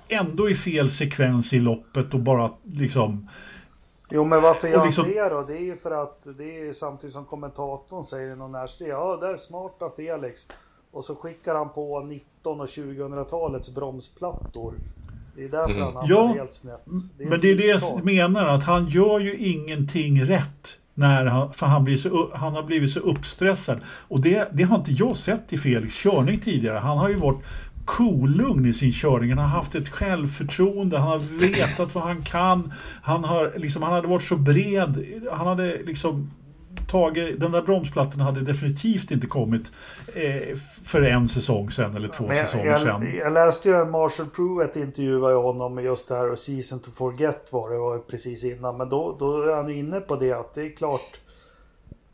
ändå 0.09 0.51
i 0.51 0.55
fel 0.55 0.91
sekvens 0.91 1.53
i 1.53 1.61
loppet 1.61 2.15
och 2.15 2.21
bara 2.21 2.51
liksom... 2.63 3.29
Jo 4.11 4.25
men 4.25 4.43
varför 4.43 4.69
gör 4.69 4.85
liksom- 4.87 5.05
han 5.05 5.15
det 5.15 5.29
då? 5.29 5.43
Det 5.43 5.57
är 5.57 5.63
ju 5.65 5.77
för 5.77 6.03
att 6.03 6.27
det 6.39 6.69
är 6.69 6.73
samtidigt 6.73 7.13
som 7.13 7.25
kommentatorn 7.25 8.05
säger 8.05 8.33
i 8.33 8.37
någon 8.37 8.53
närstrid. 8.53 8.89
Ja 8.89 9.19
det 9.21 9.27
är 9.29 9.37
smart 9.37 9.83
av 9.83 9.93
Felix. 9.97 10.47
Och 10.93 11.05
så 11.05 11.15
skickar 11.15 11.55
han 11.55 11.69
på 11.69 12.01
19 12.43 12.61
och 12.61 12.67
2000-talets 12.67 13.75
bromsplattor. 13.75 14.75
Det 15.37 15.45
är 15.45 15.49
därför 15.49 15.71
Mm. 15.71 15.83
han 15.83 15.97
hamnar 15.97 16.11
Ja, 16.17 16.27
helt 16.27 16.55
snett. 16.55 16.87
Men 17.19 17.33
ett 17.33 17.43
det 17.43 17.51
är 17.51 17.57
det 17.57 17.65
jag 17.65 18.05
menar, 18.05 18.47
att 18.47 18.65
han 18.65 18.89
gör 18.89 19.21
ju 19.21 19.37
ingenting 19.37 20.25
rätt. 20.25 20.79
När 20.95 21.27
han, 21.27 21.53
för 21.53 21.67
han, 21.67 21.85
blir 21.85 21.97
så, 21.97 22.31
han 22.35 22.55
har 22.55 22.63
blivit 22.63 22.93
så 22.93 23.01
uppstressad. 23.01 23.81
Och 24.09 24.21
det, 24.21 24.49
det 24.53 24.63
har 24.63 24.77
inte 24.77 24.93
jag 24.93 25.17
sett 25.17 25.53
i 25.53 25.59
Felix 25.59 25.95
körning 25.95 26.41
tidigare. 26.41 26.79
Han 26.79 26.99
har 26.99 27.09
ju 27.09 27.15
varit 27.15 27.41
kolugn 27.85 28.67
i 28.67 28.73
sin 28.73 28.93
körning. 28.93 29.31
Han 29.31 29.39
har 29.39 29.47
haft 29.47 29.75
ett 29.75 29.89
självförtroende. 29.89 30.99
Han 30.99 31.09
har 31.09 31.41
vetat 31.41 31.95
vad 31.95 32.05
han 32.05 32.23
kan. 32.23 32.73
Han, 33.03 33.25
har, 33.25 33.53
liksom, 33.57 33.83
han 33.83 33.93
hade 33.93 34.09
varit 34.09 34.23
så 34.23 34.37
bred. 34.37 35.23
Han 35.33 35.47
hade 35.47 35.83
liksom 35.83 36.31
tagit... 36.93 37.41
Den 37.41 37.53
där 37.53 37.63
bromsplattan 37.63 38.21
hade 38.21 38.41
definitivt 38.41 39.11
inte 39.11 39.27
kommit 39.27 39.73
eh, 40.15 40.57
för 40.85 41.03
en 41.03 41.29
säsong 41.29 41.71
sedan 41.71 41.97
eller 41.97 42.09
två 42.09 42.25
jag, 42.29 42.37
säsonger 42.37 42.67
jag, 42.67 42.81
sedan. 42.81 43.15
jag 43.17 43.33
läste 43.33 43.69
ju 43.69 43.85
Marshall 43.85 44.27
Pruitt 44.27 44.77
intervjua 44.77 45.35
honom 45.35 45.75
med 45.75 45.85
just 45.85 46.09
det 46.09 46.15
här 46.15 46.31
och 46.31 46.39
Season 46.39 46.81
to 46.81 46.91
Forget 46.91 47.53
var 47.53 47.71
det 47.71 47.79
var 47.79 47.99
precis 47.99 48.45
innan. 48.45 48.77
Men 48.77 48.89
då, 48.89 49.17
då 49.19 49.43
är 49.43 49.57
han 49.57 49.69
ju 49.69 49.79
inne 49.79 50.01
på 50.01 50.17
det 50.17 50.33
att 50.33 50.55
det 50.55 50.63
är 50.63 50.77
klart. 50.77 51.21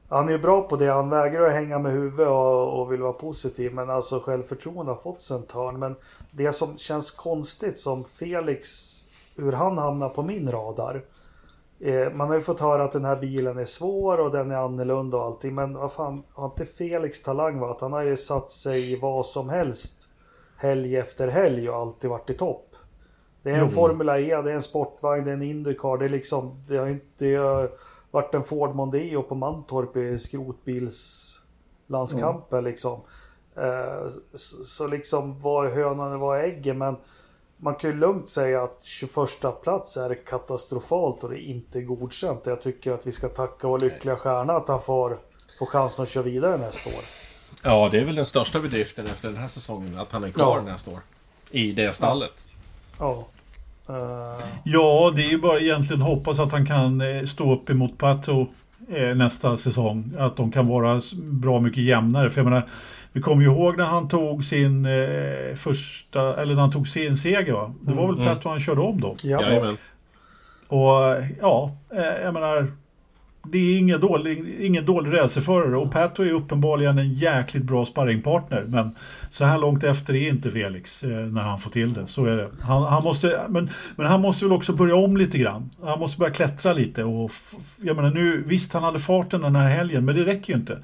Han 0.09 0.29
är 0.29 0.33
ju 0.33 0.39
bra 0.39 0.63
på 0.63 0.77
det. 0.77 0.93
Han 0.93 1.11
vägrar 1.11 1.47
att 1.47 1.53
hänga 1.53 1.79
med 1.79 1.93
huvudet 1.93 2.29
och, 2.29 2.81
och 2.81 2.93
vill 2.93 3.03
vara 3.03 3.13
positiv. 3.13 3.75
Men 3.75 3.91
alltså 3.91 4.21
självförtroende 4.21 4.93
har 4.93 5.01
fått 5.01 5.23
sig 5.23 5.37
en 5.37 5.43
törn. 5.43 5.79
Men 5.79 5.97
det 6.31 6.53
som 6.53 6.79
känns 6.79 7.11
konstigt 7.11 7.81
som 7.81 8.05
Felix, 8.05 8.69
hur 9.37 9.53
han 9.53 9.79
hamnar 9.79 10.09
på 10.09 10.23
min 10.23 10.51
radar. 10.51 11.03
Eh, 11.81 12.13
man 12.13 12.29
har 12.29 12.35
ju 12.35 12.41
fått 12.41 12.61
höra 12.61 12.85
att 12.85 12.93
den 12.93 13.05
här 13.05 13.17
bilen 13.17 13.59
är 13.59 13.65
svår 13.65 14.21
och 14.21 14.31
den 14.31 14.51
är 14.51 14.57
annorlunda 14.57 15.17
och 15.17 15.25
allting. 15.25 15.55
Men 15.55 15.75
vad 15.75 15.93
fan, 15.93 16.23
har 16.33 16.47
inte 16.47 16.67
Felix 16.67 17.23
talang 17.23 17.59
va? 17.59 17.71
Att 17.71 17.81
han 17.81 17.93
har 17.93 18.03
ju 18.03 18.17
satt 18.17 18.53
sig 18.53 18.93
i 18.93 18.97
vad 18.97 19.27
som 19.27 19.49
helst 19.49 20.09
helg 20.57 20.97
efter 20.97 21.29
helg 21.29 21.71
och 21.71 21.77
alltid 21.77 22.11
varit 22.11 22.31
i 22.31 22.35
topp. 22.35 22.77
Det 23.43 23.51
är 23.51 23.55
en 23.55 23.61
Jo. 23.61 23.71
Formula 23.71 24.21
E, 24.21 24.43
det 24.43 24.51
är 24.51 24.55
en 24.55 24.63
sportvagn, 24.63 25.25
det 25.25 25.31
är 25.31 25.35
en 25.35 25.43
Indycar. 25.43 25.99
Det 25.99 26.05
är 26.05 26.09
liksom, 26.09 26.65
det 26.69 26.77
har 26.77 26.89
inte 26.89 27.69
varit 28.11 28.35
en 28.35 28.45
Ford 28.45 28.75
Mondeo 28.75 29.23
på 29.23 29.35
Mantorp 29.35 29.97
i 29.97 30.19
skrotbilslandskamper 30.19 32.63
liksom. 32.63 33.01
Eh, 33.57 34.07
så, 34.35 34.65
så 34.65 34.87
liksom 34.87 35.41
vad 35.41 35.67
är 35.67 35.71
hönan 35.71 36.13
och 36.13 36.21
vad 36.21 36.39
är 36.39 36.43
äggen? 36.43 36.79
Men 36.79 36.97
man 37.61 37.75
kan 37.75 37.91
ju 37.91 37.97
lugnt 37.97 38.29
säga 38.29 38.63
att 38.63 38.79
21 38.83 39.13
plats 39.63 39.97
är 39.97 40.15
katastrofalt 40.27 41.25
och 41.25 41.31
det 41.31 41.37
är 41.37 41.51
inte 41.51 41.83
godkänt. 41.83 42.41
Jag 42.45 42.63
tycker 42.63 42.93
att 42.93 43.07
vi 43.07 43.13
ska 43.13 43.29
tacka 43.29 43.69
vår 43.69 43.79
lyckliga 43.79 44.17
stjärna 44.17 44.53
att 44.53 44.69
han 44.69 44.83
får, 44.83 45.19
får 45.59 45.67
chansen 45.67 46.03
att 46.03 46.09
köra 46.11 46.23
vidare 46.25 46.57
nästa 46.57 46.91
år. 46.91 47.03
Ja, 47.63 47.89
det 47.93 48.01
är 48.01 48.05
väl 48.05 48.15
den 48.15 48.27
största 48.27 48.61
bedriften 48.61 49.07
efter 49.07 49.29
den 49.29 49.37
här 49.39 49.49
säsongen. 49.49 49.99
Att 49.99 50.13
han 50.13 50.25
är 50.25 50.31
kvar 50.31 50.57
Ja. 50.67 50.73
nästa 50.73 50.91
år. 50.91 51.01
I 51.51 51.73
det 51.73 51.97
stallet. 51.97 52.47
Ja. 52.99 53.27
Eh, 53.89 54.45
Ja, 54.65 55.13
det 55.17 55.23
är 55.23 55.29
ju 55.29 55.39
bara 55.39 55.61
egentligen 55.61 56.03
hoppas 56.03 56.39
att 56.39 56.53
han 56.53 56.67
kan 56.67 57.01
eh, 57.01 57.25
stå 57.25 57.53
upp 57.53 57.71
emot 57.71 57.99
Pato 57.99 58.47
eh, 58.89 59.15
nästa 59.17 59.57
säsong. 59.57 60.13
Att 60.19 60.37
de 60.37 60.53
kan 60.53 60.67
vara 60.69 61.01
bra 61.17 61.61
mycket 61.61 61.83
jämnare. 61.83 62.31
För 62.31 62.41
jag 62.41 62.45
menar, 62.45 62.69
vi 63.19 63.23
kommer 63.23 63.43
ju 63.43 63.49
ihåg 63.49 63.77
när 63.77 63.85
han 63.85 64.09
tog 64.09 64.45
sin 64.45 64.87
eh, 64.87 65.55
första, 65.57 66.43
eller 66.43 66.55
när 66.55 66.61
han 66.61 66.73
tog 66.73 66.89
sin 66.89 67.17
seger 67.17 67.53
va? 67.53 67.75
Det 67.81 67.93
var 67.93 68.07
väl 68.07 68.23
Mm. 68.23 68.39
Han 68.45 68.61
körde 68.61 68.81
om 68.81 69.01
då. 69.01 69.17
ja. 69.25 69.43
Jajamän. 69.43 69.77
Och 70.69 71.23
ja, 71.41 71.77
eh, 71.95 72.25
jag 72.25 72.35
menar, 72.35 72.67
det 73.43 73.59
är 73.59 73.79
ingen 73.79 74.01
dålig, 74.01 74.55
ingen 74.61 74.85
dålig 74.85 75.19
racerförare 75.19 75.77
och 75.77 75.93
Pato 75.93 76.23
är 76.23 76.33
uppenbarligen 76.33 76.99
en 76.99 77.15
jäkligt 77.15 77.63
bra 77.63 77.87
sparringpartner. 77.87 78.65
Men 78.69 78.91
så 79.31 79.45
här 79.45 79.59
långt 79.59 79.85
efter 79.85 80.15
är 80.15 80.29
inte 80.29 80.51
Felix 80.51 81.03
eh, 81.03 81.11
när 81.11 81.43
han 81.43 81.61
får 81.61 81.71
till 81.71 81.93
det. 81.95 82.07
Så 82.07 82.25
är 82.25 82.37
det. 82.37 82.49
Han, 82.61 82.83
han 82.83 83.05
måste, 83.05 83.41
men, 83.49 83.71
men 83.97 84.07
han 84.07 84.21
måste 84.21 84.45
väl 84.45 84.53
också 84.53 84.73
börja 84.73 84.97
om 84.97 85.17
lite 85.17 85.39
grann. 85.39 85.71
Han 85.83 85.99
måste 85.99 86.19
börja 86.19 86.33
klättra 86.33 86.73
lite. 86.73 87.05
Och 87.05 87.31
jag 87.83 87.97
menar 87.97 88.11
nu, 88.11 88.43
visst 88.47 88.73
han 88.73 88.83
hade 88.83 88.99
farten 88.99 89.41
den 89.41 89.57
här 89.57 89.69
helgen, 89.71 90.05
men 90.05 90.17
det 90.17 90.25
räcker 90.25 90.53
ju 90.53 90.59
inte. 90.59 90.79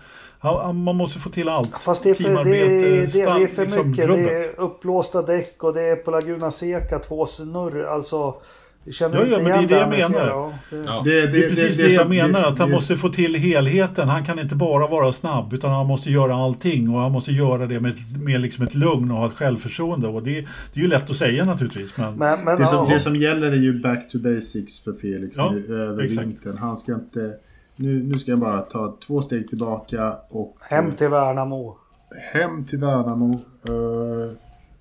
Man 0.73 0.97
måste 0.97 1.19
få 1.19 1.31
till 1.31 1.49
allt. 1.49 1.71
Fast 1.81 2.03
det 2.03 2.11
är, 2.11 2.15
för, 2.15 2.23
det, 2.23 2.29
Teamarbete, 2.29 2.65
är, 2.67 2.91
det, 2.91 2.97
det 2.97 3.03
är 3.03 3.07
stand- 3.27 3.51
för 3.51 3.63
liksom 3.65 3.91
mycket. 3.91 4.07
Det 4.09 4.13
rubbet. 4.17 4.59
är 4.59 4.61
uppblåsta 4.61 5.23
däck 5.23 5.63
och 5.65 5.75
det 5.75 5.83
är 5.83 5.97
på 5.97 6.11
Laguna 6.11 6.51
Seca 6.51 6.99
två 6.99 7.27
snurr. 7.27 7.85
Alltså 7.85 8.35
känner 8.91 9.17
Ja, 9.17 9.23
inte 9.23 9.33
ja, 9.35 9.43
men 9.43 9.53
det 9.69 9.75
är 9.75 9.91
det 9.91 9.99
jag 9.99 10.11
menar. 10.11 10.27
ja, 10.29 10.53
det- 10.71 10.77
Ja. 10.87 11.03
Det, 11.05 11.27
Det 11.27 11.39
är 11.45 11.49
precis 11.49 11.77
det, 11.77 11.93
jag 11.93 12.09
menar, 12.09 12.43
att 12.43 12.59
han 12.59 12.69
det- 12.69 12.75
måste 12.75 12.97
få 12.97 13.09
till 13.09 13.35
helheten. 13.35 14.09
Han 14.09 14.25
kan 14.25 14.39
inte 14.39 14.55
bara 14.55 14.87
vara 14.87 15.13
snabb, 15.13 15.53
utan 15.53 15.71
han 15.71 15.87
måste 15.87 16.11
göra 16.11 16.35
allting. 16.35 16.89
Och 16.95 17.01
han 17.01 17.13
måste 17.13 17.33
göra 17.33 17.67
det 17.67 17.81
med, 17.81 17.95
med 18.23 18.41
liksom 18.41 18.65
ett 18.65 18.75
lugn 18.75 19.11
och 19.11 19.17
ha 19.17 19.27
ett 19.27 19.33
självförtroende. 19.33 20.09
Och 20.09 20.23
det, 20.23 20.31
det 20.41 20.81
är 20.81 20.83
ju 20.83 20.89
lätt 20.89 21.11
att 21.11 21.17
säga 21.17 21.45
naturligtvis, 21.45 21.97
men... 21.97 22.15
Men, 22.15 22.45
men 22.45 22.59
Det 22.59 22.67
som, 22.67 22.87
ja, 22.89 22.93
det 22.95 23.01
som 23.01 23.17
gäller 23.17 23.53
är 23.53 23.57
ju 23.57 23.81
back 23.81 24.11
to 24.13 24.19
basics 24.19 24.85
för 24.85 24.93
Felix 24.93 25.37
Ja, 25.37 25.55
över 25.69 26.05
exakt. 26.05 26.27
vintern. 26.27 26.59
Han 26.59 26.77
ska 26.77 26.95
inte... 26.95 27.33
Nu, 27.77 28.03
nu 28.03 28.19
ska 28.19 28.31
jag 28.31 28.41
bara 28.41 28.63
ta 28.63 28.97
två 29.07 29.23
steg 29.23 29.49
tillbaka 29.49 30.17
och... 30.29 30.57
hem 30.61 30.93
till 30.93 31.09
Värnamo. 31.09 31.77
hem 32.33 32.65
till 32.65 32.79
Värnamo. 32.79 33.33
Eh, 33.69 34.37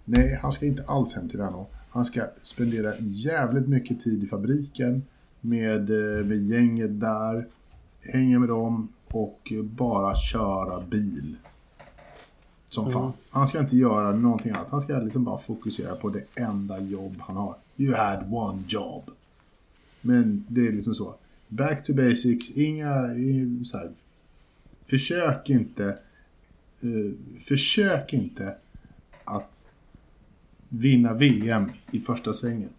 nej, 0.05 0.39
han 0.41 0.51
ska 0.51 0.65
inte 0.65 0.83
alls 0.87 1.15
hem 1.15 1.29
till 1.29 1.39
Värnamo. 1.39 1.67
Han 1.89 2.05
ska 2.05 2.21
spendera 2.41 2.93
jävligt 2.99 3.67
mycket 3.67 4.01
tid 4.01 4.23
i 4.23 4.27
fabriken 4.27 5.03
med, 5.41 5.89
eh, 5.89 6.25
med 6.25 6.37
gänget 6.37 6.99
där. 6.99 7.47
Hänga 8.01 8.39
med 8.39 8.49
dem 8.49 8.87
och 9.07 9.53
bara 9.63 10.15
köra 10.15 10.81
bil. 10.81 11.35
Som 12.69 12.91
fan. 12.91 13.13
Han 13.29 13.47
ska 13.47 13.59
inte 13.59 13.77
göra 13.77 14.11
någonting 14.11 14.51
annat. 14.51 14.67
Han 14.69 14.81
ska 14.81 14.93
liksom 14.93 15.23
bara 15.23 15.37
fokusera 15.37 15.95
på 15.95 16.09
det 16.09 16.23
enda 16.35 16.79
jobb 16.79 17.15
han 17.19 17.35
har. 17.35 17.55
You 17.77 17.95
had 17.95 18.33
one 18.33 18.63
job. 18.67 19.03
Men 20.01 20.45
det 20.47 20.67
är 20.67 20.71
liksom 20.71 20.95
så. 20.95 21.15
Back 21.55 21.85
to 21.85 21.93
basics. 21.93 22.57
Inga... 22.57 23.13
i- 23.15 23.63
Så 23.65 23.77
här, 23.77 23.91
försök 24.89 25.49
inte... 25.49 25.85
eh, 26.81 27.39
försök 27.43 28.13
inte 28.13 28.55
att 29.23 29.69
vinna 30.69 31.13
VM 31.13 31.69
i 31.91 31.99
första 31.99 32.33
svängen. 32.33 32.69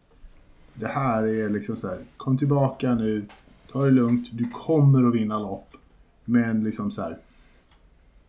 Det 0.75 0.87
här 0.87 1.23
är 1.23 1.49
liksom 1.49 1.77
så 1.77 1.89
här. 1.89 2.05
Kom 2.17 2.39
tillbaka 2.39 2.95
nu. 2.95 3.25
Ta 3.73 3.85
det 3.85 3.91
lugnt. 3.91 4.29
Du 4.33 4.49
kommer 4.51 5.09
att 5.09 5.15
vinna 5.15 5.39
lopp. 5.39 5.77
Men 6.25 6.65
liksom 6.65 6.91
så 6.91 7.03
här. 7.03 7.19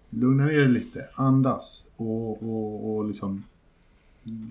Lugna 0.09 0.45
ner 0.45 0.53
dig 0.59 0.67
lite. 0.69 1.05
Andas. 1.15 1.89
Och, 1.95 2.43
och, 2.43 2.95
och 2.95 3.05
liksom 3.05 3.43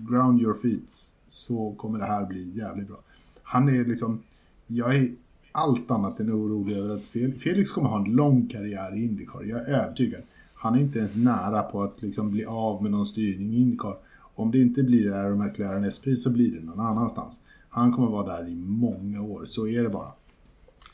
ground 0.09 0.41
your 0.41 0.53
feet. 0.61 1.15
Så 1.27 1.73
kommer 1.77 1.99
det 1.99 2.05
här 2.05 2.25
bli 2.25 2.51
jävligt 2.57 2.87
bra. 2.87 2.97
Han 3.43 3.69
är 3.69 3.85
liksom. 3.85 4.23
Jag 4.67 4.95
är 4.95 5.09
allt 5.55 5.91
annat 5.91 6.19
än 6.19 6.31
orolig 6.33 6.77
över 6.77 6.89
att 6.95 7.05
Fel- 7.07 7.39
Felix 7.39 7.71
kommer 7.71 7.89
ha 7.89 7.97
en 8.05 8.13
lång 8.15 8.47
karriär 8.47 8.95
i 8.95 9.03
Indycar. 9.05 9.43
Jag 9.43 9.59
är 9.61 9.65
övertygad. 9.83 10.21
Han 10.53 10.75
är 10.75 10.79
inte 10.79 10.99
ens 10.99 11.15
nära 11.15 11.63
på 11.63 11.83
att 11.83 12.01
liksom 12.01 12.31
bli 12.31 12.45
av 12.45 12.83
med 12.83 12.91
någon 12.91 13.05
styrning 13.05 13.53
i 13.53 13.61
Indycar. 13.61 13.97
Om 14.35 14.51
det 14.51 14.59
inte 14.59 14.83
blir 14.83 15.09
där 15.09 15.29
de 15.29 15.39
McLaren 15.39 15.91
SP 15.95 16.05
så 16.17 16.29
blir 16.31 16.51
det 16.59 16.65
någon 16.65 16.79
annanstans. 16.79 17.39
Han 17.69 17.91
kommer 17.93 18.07
vara 18.11 18.37
där 18.37 18.47
i 18.49 18.55
många 18.55 19.21
år. 19.21 19.45
Så 19.45 19.67
är 19.67 19.83
det 19.83 19.89
bara. 19.89 20.11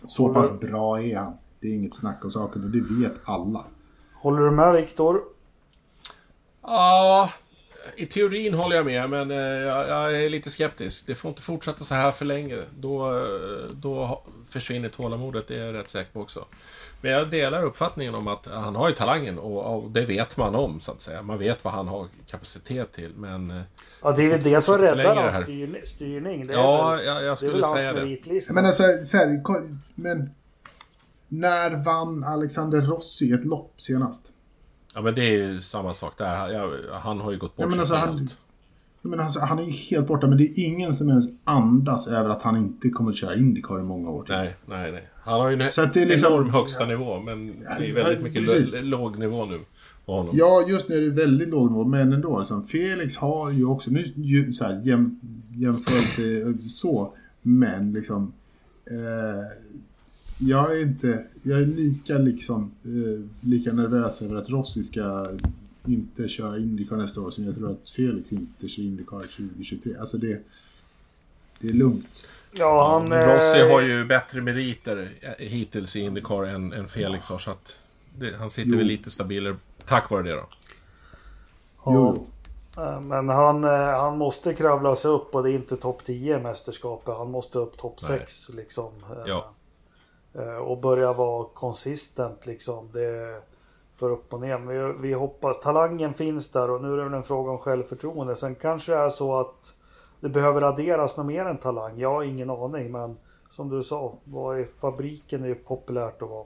Så 0.08 0.24
Håller- 0.24 0.34
pass 0.36 0.60
bra 0.60 1.02
är 1.02 1.18
han. 1.18 1.34
Det 1.60 1.68
är 1.68 1.74
inget 1.76 1.96
snack 1.96 2.26
om 2.26 2.32
saken 2.32 2.64
och 2.64 2.70
det 2.70 2.82
vet 2.82 3.14
alla. 3.24 3.66
Håller 4.14 4.42
du 4.42 4.52
med 4.52 4.74
Viktor? 4.76 5.20
Ja, 6.62 7.30
i 7.96 8.06
teorin 8.06 8.54
håller 8.54 8.76
jag 8.76 8.86
med, 8.86 9.10
men 9.10 9.32
eh, 9.32 9.38
jag, 9.38 9.88
jag 9.90 10.24
är 10.24 10.30
lite 10.30 10.50
skeptisk. 10.50 11.08
Det 11.08 11.16
får 11.16 11.30
inte 11.30 11.42
fortsätta 11.42 11.84
så 11.84 11.96
här 11.96 12.12
för 12.12 12.26
länge. 12.26 12.58
Då, 12.80 13.18
eh, 13.18 13.24
då 13.74 14.24
försvinner 14.50 14.90
tålamodet, 14.90 15.48
det 15.48 15.56
är 15.56 15.66
jag 15.66 15.76
rätt 15.76 15.90
säker 15.90 16.12
på 16.12 16.22
också. 16.22 16.46
Men 17.02 17.12
jag 17.12 17.30
delar 17.30 17.64
uppfattningen 17.64 18.16
om 18.16 18.28
att 18.28 18.48
han 18.52 18.76
har 18.76 18.90
ju 18.90 18.96
talangen 18.96 19.40
och, 19.40 19.76
och 19.84 19.92
det 19.92 20.06
vet 20.06 20.38
man 20.38 20.56
om, 20.56 20.80
så 20.80 20.92
att 20.92 21.02
säga. 21.02 21.22
Man 21.22 21.40
vet 21.40 21.64
vad 21.64 21.74
han 21.74 21.88
har 21.88 22.08
kapacitet 22.28 22.94
till, 22.94 23.12
men... 23.16 23.52
eh, 23.52 23.62
Ja, 24.04 24.12
det 24.12 24.24
är 24.24 24.30
väl 24.30 24.44
det 24.44 24.62
som 24.62 24.78
räddar 24.78 25.16
hans 25.16 25.36
här. 25.36 25.44
styrning. 25.44 25.82
styrning. 25.86 26.48
Det 26.48 26.54
Ja, 26.54 26.90
väl, 26.96 27.06
jag, 27.06 27.16
jag 27.16 27.24
det 27.24 27.30
är 27.32 27.36
skulle 27.36 27.64
säga 27.66 27.94
det. 27.94 28.54
Men 28.54 28.66
alltså, 28.66 28.84
så 29.04 29.18
här, 29.18 29.42
men 29.96 30.30
när 31.28 31.84
vann 31.84 32.24
Alexander 32.24 32.82
Rossi 32.82 33.32
ett 33.34 33.46
lopp 33.46 33.74
senast? 33.78 34.31
Ja, 34.96 35.02
men 35.02 35.16
det 35.16 35.22
är 35.22 35.32
ju 35.38 35.62
samma 35.62 35.94
sak 35.94 36.18
där. 36.18 36.50
Jag, 36.50 36.72
han 36.92 37.20
har 37.20 37.32
ju 37.32 37.38
gått 37.38 37.56
bort 37.56 37.64
Ja, 37.66 37.70
men 37.70 37.80
alltså, 37.80 37.96
han-. 37.96 38.28
Men 39.04 39.20
alltså, 39.20 39.40
han 39.40 39.60
är 39.60 39.64
ju 39.64 39.72
helt 39.72 40.08
borta, 40.08 40.28
men 40.28 40.38
det 40.38 40.44
är 40.44 40.60
ingen 40.66 40.94
som 40.96 41.10
ens 41.10 41.26
andas 41.44 42.08
över 42.08 42.30
att 42.30 42.42
han 42.42 42.58
inte 42.58 42.90
kommer 42.90 43.12
att 43.12 43.18
köra 43.18 43.36
Indycar 43.36 43.80
i 43.80 43.84
många 43.84 44.10
år 44.10 44.24
till. 44.24 44.36
Nej, 44.36 44.56
nej, 44.66 44.92
nej. 44.92 45.08
Han 45.24 45.40
har 45.42 45.50
ju 45.50 45.62
en 45.62 45.72
Så 45.72 45.82
att 45.82 45.94
det 45.94 46.02
är 46.02 46.06
liksom- 46.06 46.34
enorm 46.34 46.50
högsta 46.50 46.86
nivå, 46.86 47.20
men 47.20 47.48
det 47.60 47.66
är 47.66 47.88
Ja, 47.88 47.94
väldigt 48.04 48.24
mycket 48.24 48.46
precis. 48.48 48.82
låg 48.82 49.20
nivå 49.20 49.46
nu 49.46 49.60
på 50.06 50.14
honom. 50.18 50.36
Ja, 50.38 50.66
just 50.68 50.90
nu 50.90 50.96
är 50.98 51.02
det 51.02 51.10
väldigt 51.10 51.50
låg 51.50 51.72
nivå, 51.72 51.84
men 51.84 52.14
ändå. 52.14 52.40
Liksom, 52.40 52.68
Felix 52.68 53.18
har 53.18 53.52
ju 53.52 53.66
också, 53.66 53.92
nu 53.92 54.14
ju, 54.16 54.54
så 54.54 54.66
här, 54.66 54.82
jäm, 54.84 55.20
jämförelse 55.56 56.54
så, 56.70 57.14
men 57.42 57.94
liksom... 57.94 58.34
Eh, 58.86 59.58
jag 60.42 60.78
är 60.78 60.82
inte, 60.82 61.26
jag 61.44 61.62
är 61.62 61.66
lika 61.66 62.14
liksom, 62.18 62.72
eh, 62.84 63.48
lika 63.50 63.72
nervös 63.74 64.22
över 64.22 64.36
att 64.36 64.50
Rossi 64.50 64.84
ska 64.84 65.26
inte 65.86 66.28
köra 66.28 66.58
Indycar 66.58 66.96
nästa 66.96 67.22
år 67.22 67.32
som 67.32 67.46
jag 67.46 67.56
tror 67.56 67.72
att 67.72 67.90
Felix 67.90 68.32
inte 68.32 68.68
kör 68.68 68.84
Indycar 68.84 69.20
2023. 69.20 69.96
Alltså 70.00 70.18
det, 70.18 70.42
det 71.60 71.68
är 71.68 71.74
lugnt. 71.74 72.28
ja, 72.52 72.92
han... 72.94 73.10
Men 73.10 73.36
Rossi 73.36 73.60
eh, 73.60 73.70
har 73.72 73.82
ju 73.82 74.06
bättre 74.06 74.42
meriter 74.42 75.10
hittills 75.40 75.96
i 75.96 76.00
Indycar 76.00 76.44
än, 76.44 76.74
än 76.74 76.88
Felix 76.88 77.30
har, 77.30 77.38
så 77.38 77.52
att 77.52 77.80
det, 78.20 78.36
han 78.38 78.50
sitter 78.50 78.72
Jo. 78.72 78.78
väl 78.78 78.88
lite 78.88 79.12
stabilare 79.12 79.56
tack 79.86 80.10
vare 80.10 80.24
det 80.24 80.32
då. 80.32 80.48
Ja. 81.86 82.16
Jo. 82.16 82.28
Eh, 82.78 83.02
Men 83.02 83.30
han, 83.30 83.64
eh, 83.64 83.70
han 84.00 84.18
måste 84.18 84.54
kravla 84.54 84.96
sig 84.96 85.12
upp 85.12 85.36
och 85.36 85.44
det 85.44 85.52
är 85.52 85.54
inte 85.56 85.78
topp 85.78 86.04
10 86.06 86.38
i 86.38 86.42
mästerskapet. 86.42 87.16
Han 87.18 87.32
måste 87.32 87.60
upp 87.60 87.78
topp 87.78 87.98
Nej. 88.10 88.20
6 88.20 88.50
liksom. 88.50 88.92
Ja. 89.26 89.52
Eh, 90.34 90.56
Och 90.56 90.78
börja 90.78 91.14
vara 91.14 91.46
konsistent 91.54 92.46
liksom. 92.46 92.90
Det 92.94 93.06
är 93.06 93.42
för 93.98 94.10
upp 94.10 94.34
och 94.34 94.42
ner. 94.42 94.58
Men 94.58 94.68
vi, 94.68 95.08
vi 95.08 95.14
hoppas. 95.14 95.60
Talangen 95.60 96.14
finns 96.14 96.52
där 96.52 96.70
och 96.70 96.82
nu 96.82 96.94
är 96.94 96.98
det 96.98 97.04
väl 97.04 97.14
en 97.14 97.24
fråga 97.24 97.52
om 97.52 97.58
självförtroende. 97.58 98.36
Sen 98.36 98.56
kanske 98.56 98.92
det 98.92 98.98
är 98.98 99.10
så 99.10 99.40
att 99.40 99.76
det 100.20 100.30
behöver 100.30 100.62
adderas 100.62 101.18
något 101.18 101.26
mer 101.26 101.46
än 101.46 101.58
talang. 101.58 102.00
Jag 102.00 102.12
har 102.14 102.24
ingen 102.24 102.50
aning 102.50 102.92
men 102.92 103.18
som 103.50 103.70
du 103.70 103.84
sa, 103.84 104.14
vad 104.24 104.60
i 104.60 104.66
fabriken 104.80 105.44
är 105.44 105.48
ju 105.48 105.56
populärt 105.56 106.22
att 106.22 106.30
vara. 106.30 106.46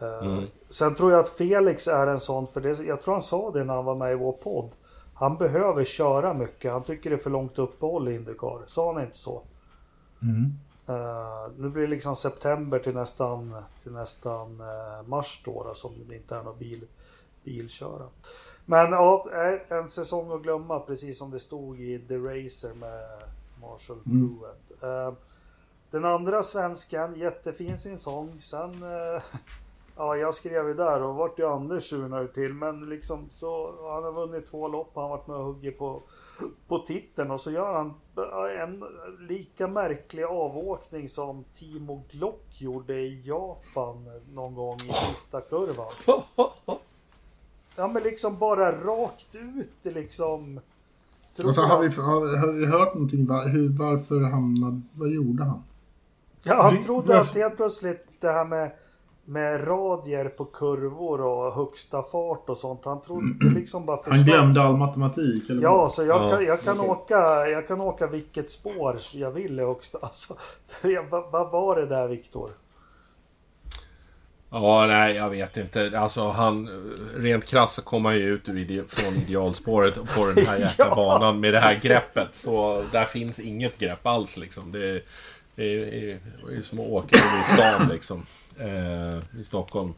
Eh, 0.00 0.26
Mm. 0.26 0.44
Sen 0.70 0.94
tror 0.94 1.10
jag 1.12 1.20
att 1.20 1.28
Felix 1.28 1.88
är 1.88 2.06
en 2.06 2.20
sån, 2.20 2.46
för 2.46 2.60
det, 2.60 2.78
jag 2.78 3.02
tror 3.02 3.14
han 3.14 3.22
sa 3.22 3.50
det 3.50 3.64
när 3.64 3.74
han 3.74 3.84
var 3.84 3.94
med 3.94 4.12
i 4.12 4.14
vår 4.14 4.32
podd. 4.32 4.70
Han 5.14 5.36
behöver 5.36 5.84
köra 5.84 6.34
mycket. 6.34 6.72
Han 6.72 6.82
tycker 6.82 7.10
det 7.10 7.16
är 7.16 7.20
för 7.20 7.30
långt 7.30 7.58
uppehåll 7.58 8.08
i 8.08 8.14
Indycar. 8.14 8.62
Sa 8.66 8.92
han 8.92 9.02
inte 9.02 9.18
så? 9.18 9.42
Mm. 10.22 10.52
Eh, 10.86 11.48
nu 11.56 11.68
blir 11.68 11.82
det 11.82 11.88
liksom 11.88 12.16
september 12.16 12.78
till 12.78 12.94
nästan, 12.94 13.62
till 13.82 13.92
nästan 13.92 14.60
eh, 14.60 15.06
mars 15.06 15.42
då, 15.44 15.62
då 15.62 15.74
som 15.74 15.92
det 16.08 16.16
inte 16.16 16.36
är 16.36 16.42
någon 16.42 16.58
bil, 16.58 16.86
bilköra. 17.44 18.08
Men 18.66 18.92
ja, 18.92 19.26
eh, 19.32 19.78
en 19.78 19.88
säsong 19.88 20.32
att 20.32 20.42
glömma 20.42 20.80
precis 20.80 21.18
som 21.18 21.30
det 21.30 21.40
stod 21.40 21.80
i 21.80 21.98
The 22.08 22.16
Racer 22.16 22.74
med 22.74 23.08
Marshall 23.60 23.98
Mm. 24.06 24.38
Pruett. 24.38 25.20
Den 25.90 26.04
andra 26.04 26.42
svenskan, 26.42 27.14
jättefin 27.14 27.78
sin 27.78 27.98
sång. 27.98 28.40
Sen, 28.40 28.82
ja 29.96 30.16
jag 30.16 30.34
skrev 30.34 30.68
ju 30.68 30.74
där 30.74 31.02
och 31.02 31.14
vart 31.14 31.38
ju 31.38 31.46
Anders 31.46 31.90
surnar 31.90 32.26
till. 32.26 32.54
Men 32.54 32.88
liksom 32.88 33.28
så, 33.30 33.74
han 33.92 34.04
har 34.04 34.12
vunnit 34.12 34.46
två 34.46 34.68
lopp, 34.68 34.90
han 34.94 35.04
har 35.04 35.10
varit 35.10 35.26
med 35.26 35.36
och 35.36 35.44
huggit 35.44 35.78
på, 35.78 36.02
på 36.68 36.78
titeln 36.78 37.30
och 37.30 37.40
så 37.40 37.50
gör 37.50 37.74
han 37.74 37.94
en 38.62 38.84
lika 39.28 39.66
märklig 39.68 40.22
avåkning 40.24 41.08
som 41.08 41.44
Timo 41.54 42.02
Glock 42.10 42.46
gjorde 42.58 42.94
i 43.00 43.22
Japan 43.24 44.20
någon 44.34 44.54
gång 44.54 44.76
i 44.76 44.92
sista 44.92 45.40
kurvan. 45.40 45.92
Ja 47.76 47.88
men 47.88 48.02
liksom 48.02 48.38
bara 48.38 48.72
rakt 48.72 49.34
ut 49.34 49.94
liksom. 49.94 50.60
Tror 51.36 51.46
Alltså, 51.46 51.60
har, 51.62 51.80
vi, 51.82 51.88
har, 51.88 52.36
har 52.46 52.52
vi 52.52 52.66
hört 52.66 52.94
någonting? 52.94 53.26
Va, 53.26 53.40
hur, 53.40 53.68
varför 53.68 54.20
hamnade... 54.20 54.80
Vad 54.94 55.08
gjorde 55.10 55.44
han? 55.44 55.62
Ja, 56.42 56.62
han 56.62 56.82
trodde 56.82 57.08
varför- 57.08 57.30
att 57.30 57.34
helt 57.36 57.56
plötsligt 57.56 58.06
det 58.20 58.32
här 58.32 58.44
med, 58.44 58.70
med 59.24 59.66
radier 59.68 60.24
på 60.28 60.44
kurvor 60.44 61.20
och 61.20 61.54
högsta 61.54 62.02
fart 62.02 62.48
och 62.48 62.58
sånt. 62.58 62.84
Han 62.84 63.00
trodde 63.02 63.54
liksom 63.54 63.86
bara 63.86 64.00
Han 64.06 64.22
glömde 64.24 64.62
all 64.62 64.76
matematik? 64.76 65.50
Eller 65.50 65.62
Ja, 65.62 65.76
vad? 65.76 65.92
så 65.92 66.04
jag, 66.04 66.22
Ja, 66.22 66.30
kan, 66.30 66.44
jag, 66.44 66.62
kan 66.62 66.80
okej. 66.80 66.90
åka, 66.90 67.48
jag 67.48 67.68
kan 67.68 67.80
åka 67.80 68.06
vilket 68.06 68.50
spår 68.50 68.98
jag 69.14 69.30
vill 69.30 69.60
i 69.60 69.62
högsta. 69.62 69.98
Alltså, 70.02 70.34
vad, 71.10 71.30
vad 71.30 71.50
var 71.50 71.76
det 71.76 71.86
där 71.86 72.08
Viktor? 72.08 72.50
Ja, 74.50 74.86
nej, 74.86 75.14
jag 75.16 75.30
vet 75.30 75.56
inte. 75.56 75.98
Alltså 76.00 76.28
han... 76.28 76.68
Rent 77.16 77.46
krasst 77.46 77.74
så 77.74 77.82
kom 77.82 78.04
han 78.04 78.14
ju 78.14 78.20
ut 78.34 78.48
ur 78.48 78.58
ide, 78.58 78.84
från 78.88 79.14
idealspåret 79.14 79.94
på 79.94 80.26
den 80.34 80.46
här 80.46 80.58
jäkla 80.60 80.86
Ja. 80.88 80.94
banan 80.94 81.40
med 81.40 81.52
det 81.52 81.58
här 81.60 81.80
greppet. 81.82 82.34
Så 82.36 82.84
där 82.92 83.04
finns 83.04 83.38
inget 83.38 83.78
grepp 83.78 84.06
alls 84.06 84.36
liksom. 84.36 84.72
Det 84.72 84.90
är, 84.90 85.02
det 85.54 85.64
är, 85.64 86.18
det 86.48 86.56
är 86.56 86.62
som 86.62 86.80
att 86.80 86.86
åka 86.86 87.16
i 87.16 87.44
stan 87.54 87.88
liksom. 87.88 88.26
Eh, 88.58 89.40
I 89.40 89.44
Stockholm. 89.44 89.94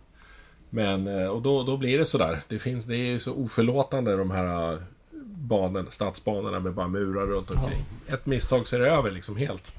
Men, 0.71 1.07
eh, 1.07 1.27
och 1.29 1.43
då, 1.43 1.63
då 1.63 1.77
blir 1.77 1.99
det 1.99 2.07
sådär. 2.07 2.41
Det, 2.49 2.59
finns, 2.59 2.85
det 2.85 2.97
är 2.97 3.19
så 3.19 3.33
oförlåtande 3.35 4.17
de 4.17 4.31
här 4.31 4.73
eh, 4.73 4.79
banorna, 5.25 5.91
stadsbanorna 5.91 6.61
med 6.61 6.73
bara 6.75 6.89
murar 6.89 7.27
runt 7.27 7.51
omkring. 7.51 7.79
Ett 8.07 8.27
misstag 8.27 8.67
så 8.67 8.77
är 8.77 8.81
det 8.81 8.91
över 8.91 9.11
liksom 9.11 9.37
helt. 9.37 9.73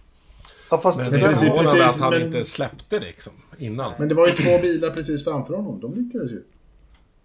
Ja, 0.72 0.78
fast 0.78 0.99
Men 0.99 1.12
det 1.12 1.18
är 1.18 1.22
precis, 1.22 1.40
förvånande 1.40 1.72
precis, 1.72 1.95
att 1.95 2.02
han 2.02 2.14
men- 2.14 2.22
inte 2.22 2.45
släppte 2.45 2.99
liksom 2.99 3.34
innan. 3.58 3.91
Men 3.99 4.08
det 4.08 4.16
var 4.16 4.28
ju 4.28 4.34
två 4.34 4.60
bilar 4.62 4.90
precis 4.90 5.24
framför 5.24 5.54
honom. 5.54 5.80
De 5.80 5.94
lyckades 5.95 6.32
ju. 6.32 6.44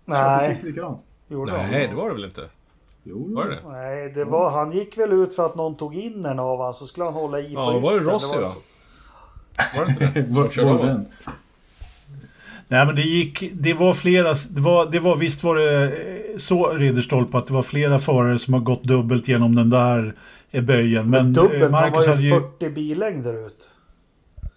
Nej, 0.05 0.49
precis 0.49 0.65
likadant. 0.65 1.03
gjorde 1.29 1.53
Nej, 1.53 1.89
det 1.89 1.95
var 1.95 2.09
det 2.09 2.15
väl 2.15 2.25
inte? 2.25 2.49
Jo, 3.05 3.35
Var 3.35 3.49
det? 3.49 3.59
Nej, 3.69 4.09
det 4.11 4.25
var, 4.25 4.51
han 4.51 4.73
gick 4.73 4.99
väl 4.99 5.13
ut 5.13 5.35
för 5.37 5.47
att 5.47 5.55
någon 5.55 5.77
tog 5.77 5.95
in 5.99 6.25
en 6.25 6.39
av 6.39 6.61
han 6.61 6.75
så 6.75 6.87
skulle 6.87 7.05
han 7.05 7.15
hålla 7.15 7.41
i 7.41 7.53
Ja, 7.53 7.67
på 7.67 7.73
då 7.73 7.79
var 7.79 7.93
det. 7.93 7.99
Rossi 8.01 8.37
var 8.37 8.43
va? 8.43 8.49
så- 8.49 9.79
Var 9.79 9.85
det 9.85 9.91
inte 9.91 10.21
det? 10.21 10.35
Som 10.35 10.51
körde? 10.51 11.05
Nej 12.73 12.87
men 12.87 12.97
det 12.97 13.03
gick, 13.03 13.53
det 13.55 13.75
var 13.75 13.95
flera, 13.95 14.35
det 14.51 14.61
var, 14.61 14.91
det 14.91 15.01
var 15.01 15.17
visst 15.17 15.45
var 15.45 15.57
det 15.57 15.85
eh, 15.85 16.39
så 16.39 16.69
Ridderstolpe 16.69 17.39
att 17.39 17.47
det 17.47 17.53
var 17.53 17.63
flera 17.63 17.99
förare 17.99 18.39
som 18.39 18.55
har 18.55 18.61
gått 18.61 18.85
dubbelt 18.85 19.29
genom 19.29 19.55
den 19.55 19.71
där 19.71 20.15
eh, 20.51 20.63
böjen. 20.63 21.11
Men 21.11 21.27
eh, 21.27 21.33
Dubbelt, 21.33 21.63
han 21.63 21.71
Marcus 21.71 22.07
var 22.07 22.09
hade 22.09 22.23
ju 22.23 22.29
ju... 22.29 22.41
40 22.41 22.71
billängder 22.71 23.47
ut. 23.47 23.71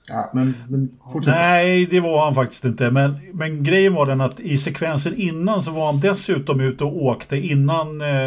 Ja, 0.08 0.32
men, 0.34 0.54
men. 0.68 0.90
Nej, 1.26 1.86
det 1.86 2.00
var 2.00 2.26
han 2.26 2.36
faktiskt 2.36 2.66
inte. 2.66 2.92
Men, 2.92 3.20
men 3.34 3.64
grejen 3.64 3.94
var 3.94 4.06
den 4.06 4.22
att 4.22 4.40
i 4.40 4.58
sekvensen 4.58 5.16
innan 5.16 5.64
så 5.64 5.72
var 5.72 5.86
han 5.86 6.00
dessutom 6.00 6.60
ute 6.60 6.84
och 6.84 7.04
åkte 7.04 7.38
innan, 7.38 8.02
eh, 8.02 8.26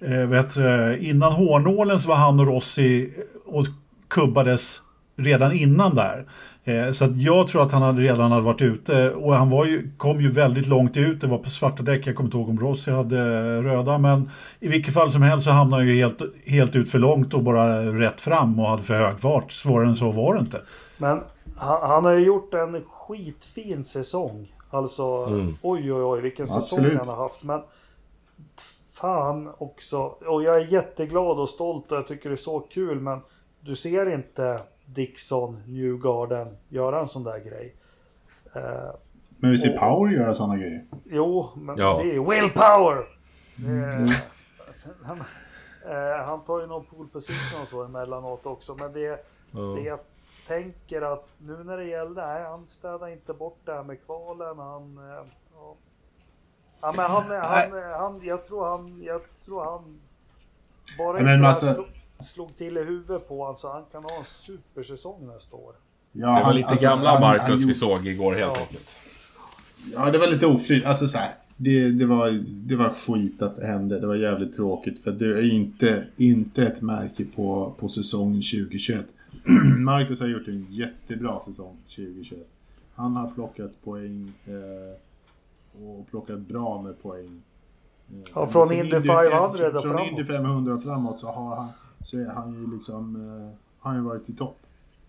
eh, 0.00 0.30
heter 0.30 0.62
det, 0.62 1.04
innan 1.04 1.32
hårnålen 1.32 2.00
så 2.00 2.08
var 2.08 2.16
han 2.16 2.40
och 2.40 2.46
Rossi 2.46 3.12
och 3.46 3.66
kubbades 4.08 4.80
redan 5.16 5.52
innan 5.52 5.94
där. 5.94 6.26
Eh, 6.64 6.92
så 6.92 7.04
att 7.04 7.16
jag 7.16 7.48
tror 7.48 7.62
att 7.62 7.72
han 7.72 7.82
hade 7.82 8.02
redan 8.02 8.30
hade 8.32 8.42
varit 8.44 8.62
ute 8.62 9.10
och 9.10 9.34
han 9.34 9.50
var 9.50 9.64
ju, 9.66 9.90
kom 9.96 10.20
ju 10.20 10.30
väldigt 10.30 10.66
långt 10.66 10.96
ut. 10.96 11.20
Det 11.20 11.26
var 11.26 11.38
på 11.38 11.50
svarta 11.50 11.82
däck. 11.82 12.06
Jag 12.06 12.16
kommer 12.16 12.26
inte 12.26 12.36
ihåg 12.38 12.48
om 12.48 12.60
Rossi 12.60 12.90
hade 12.90 13.16
röda. 13.62 13.98
Men 13.98 14.30
i 14.60 14.68
vilket 14.68 14.94
fall 14.94 15.12
som 15.12 15.22
helst 15.22 15.44
så 15.44 15.50
hamnade 15.50 15.82
han 15.82 15.88
ju 15.88 15.94
helt, 15.96 16.18
helt 16.46 16.76
ut 16.76 16.90
för 16.90 16.98
långt 16.98 17.34
och 17.34 17.42
bara 17.42 17.82
rätt 17.84 18.20
fram 18.20 18.58
och 18.60 18.66
hade 18.68 18.82
för 18.82 18.94
hög 18.94 19.20
fart. 19.20 19.52
Svårare 19.52 19.88
än 19.88 19.96
så 19.96 20.10
var 20.10 20.34
det 20.34 20.40
inte. 20.40 20.60
Men 20.98 21.20
han, 21.56 21.88
han 21.90 22.04
har 22.04 22.12
ju 22.12 22.26
gjort 22.26 22.54
en 22.54 22.82
skitfin 22.88 23.84
säsong. 23.84 24.54
Alltså, 24.70 25.02
Mm. 25.24 25.56
oj 25.62 25.92
oj 25.92 26.02
oj 26.02 26.20
vilken 26.20 26.46
säsong 26.46 26.78
Absolut. 26.78 26.98
han 26.98 27.08
har 27.08 27.16
haft. 27.16 27.42
Men 27.42 27.60
fan 28.94 29.50
också. 29.58 29.98
Och 30.26 30.42
jag 30.42 30.56
är 30.60 30.72
jätteglad 30.72 31.38
och 31.38 31.48
stolt 31.48 31.92
och 31.92 31.98
jag 31.98 32.06
tycker 32.06 32.28
det 32.28 32.34
är 32.34 32.36
så 32.36 32.60
kul. 32.60 33.00
Men 33.00 33.20
du 33.60 33.76
ser 33.76 34.14
inte 34.14 34.60
Dixon, 34.94 35.62
Newgarden 35.66 36.56
göra 36.68 37.00
en 37.00 37.06
sån 37.08 37.24
där 37.24 37.38
grej. 37.38 37.74
Eh, 38.54 38.90
Men 39.36 39.50
vi 39.50 39.58
ser 39.58 39.78
Power 39.78 40.12
göra 40.12 40.34
sådana 40.34 40.56
grejer. 40.56 40.84
jo, 41.04 41.48
men 41.56 41.78
Ja. 41.78 41.96
det 42.02 42.10
är 42.10 42.12
ju 42.14 42.24
willpower! 42.30 43.06
Eh, 43.66 44.10
han, 45.02 45.20
eh, 45.88 46.24
han 46.26 46.44
tar 46.44 46.60
ju 46.60 46.66
någon 46.66 46.84
pole 46.84 47.08
position 47.12 47.62
och 47.62 47.68
så 47.68 47.84
emellanåt 47.84 48.46
också. 48.46 48.74
Men 48.74 48.92
det, 48.92 49.24
det 49.76 49.80
jag 49.82 49.98
tänker 50.46 51.02
att 51.02 51.36
nu 51.38 51.64
när 51.64 51.76
det 51.76 51.84
gällde, 51.84 52.26
nej 52.26 52.42
han 52.44 52.66
städar 52.66 53.08
inte 53.08 53.32
bort 53.34 53.58
det 53.64 53.72
här 53.72 53.82
med 53.82 54.04
kvalen. 54.04 54.58
Han, 54.58 55.00
ja. 55.54 55.74
ja 56.80 56.92
men 56.96 57.04
han, 57.10 57.22
han, 57.30 57.82
han, 57.98 58.20
jag 58.22 58.44
tror 58.44 58.68
han, 58.68 59.02
jag 59.02 59.20
tror 59.44 59.64
han 59.64 60.00
bara 60.98 61.18
inte 61.18 61.22
men 61.24 61.40
här 61.40 61.48
massa- 61.48 61.84
slog, 62.22 62.56
till 62.56 62.76
i 62.76 62.84
huvudet 62.84 63.28
på 63.28 63.38
honom 63.40 63.56
så 63.56 63.72
han 63.72 63.82
kan 63.92 64.04
ha 64.04 64.18
en 64.18 64.24
supersäsong 64.24 65.26
nästa 65.26 65.56
år. 65.56 65.74
Ja, 66.12 66.26
Det 66.26 66.32
var 66.32 66.40
han- 66.40 66.56
lite 66.56 66.68
alltså, 66.68 66.86
gamla 66.86 67.10
han- 67.10 67.20
Marcus 67.20 67.42
han 67.48 67.56
vi 67.56 67.62
gjorde- 67.62 67.74
såg 67.74 68.06
igår 68.06 68.34
helt 68.34 68.52
Ja. 68.56 68.60
enkelt. 68.60 68.96
Ja, 69.94 70.10
det 70.10 70.18
var 70.18 70.26
lite 70.26 70.46
oflyt. 70.46 70.84
Alltså 70.84 71.08
så 71.08 71.18
här. 71.18 71.34
Det, 71.56 71.90
det, 71.90 72.06
var, 72.06 72.30
det 72.44 72.76
var 72.76 72.88
skit 72.94 73.42
att 73.42 73.56
det 73.56 73.66
hände. 73.66 74.00
Det 74.00 74.06
var 74.06 74.14
jävligt 74.14 74.56
tråkigt. 74.56 75.02
För 75.04 75.12
det 75.12 75.26
är 75.38 75.50
inte, 75.52 76.04
inte 76.16 76.66
ett 76.66 76.80
märke 76.82 77.24
på, 77.24 77.74
på 77.78 77.88
säsongen 77.88 78.42
2021. 78.42 79.06
Marcus 79.78 80.20
har 80.20 80.26
gjort 80.26 80.48
en 80.48 80.66
jättebra 80.70 81.40
säsong 81.40 81.76
2021. 81.88 82.46
Han 82.94 83.16
har 83.16 83.30
plockat 83.30 83.70
poäng 83.84 84.32
eh, 84.46 85.82
och 85.84 86.06
plockat 86.10 86.38
bra 86.40 86.82
med 86.82 87.02
poäng. 87.02 87.42
Eh, 88.12 88.30
Ja, 88.34 88.46
från 88.46 88.72
Indy 88.72 88.90
500 88.90 89.46
och 89.46 89.72
Från 89.72 89.82
framåt. 89.82 90.08
Indy 90.10 90.24
500 90.24 90.74
och 90.74 90.82
framåt 90.82 91.20
så 91.20 91.26
har 91.26 91.56
han, 91.56 91.68
så 92.04 92.18
är 92.18 92.26
han 92.26 92.54
ju 92.54 92.74
liksom, 92.74 93.16
eh, 93.16 93.56
han 93.80 93.92
har 93.92 94.02
ju 94.02 94.08
varit 94.08 94.28
i 94.28 94.32
topp. 94.32 94.58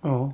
Ja. 0.01 0.33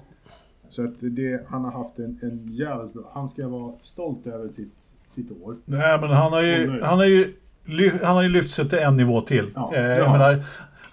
Så 0.69 0.83
att 0.83 0.93
det, 1.01 1.47
han 1.47 1.65
har 1.65 1.71
haft 1.71 1.99
en, 1.99 2.19
en 2.21 2.47
jävligt 2.53 2.93
bra... 2.93 3.11
Han 3.13 3.27
ska 3.27 3.47
vara 3.47 3.73
stolt 3.81 4.27
över 4.27 4.49
sitt, 4.49 4.95
sitt 5.07 5.31
år. 5.41 5.55
Nej, 5.65 6.01
men 6.01 6.09
han 6.09 6.31
har 6.31 6.41
ju, 6.41 6.81
han 6.81 6.97
har 6.97 7.05
ju, 7.05 7.33
ly- 7.65 8.03
han 8.03 8.15
har 8.15 8.23
ju 8.23 8.29
lyft 8.29 8.53
sig 8.53 8.69
till 8.69 8.79
en 8.79 8.97
nivå 8.97 9.21
till. 9.21 9.51
Ja, 9.55 9.75
eh, 9.75 9.81
jag 9.81 10.11
menar, 10.11 10.43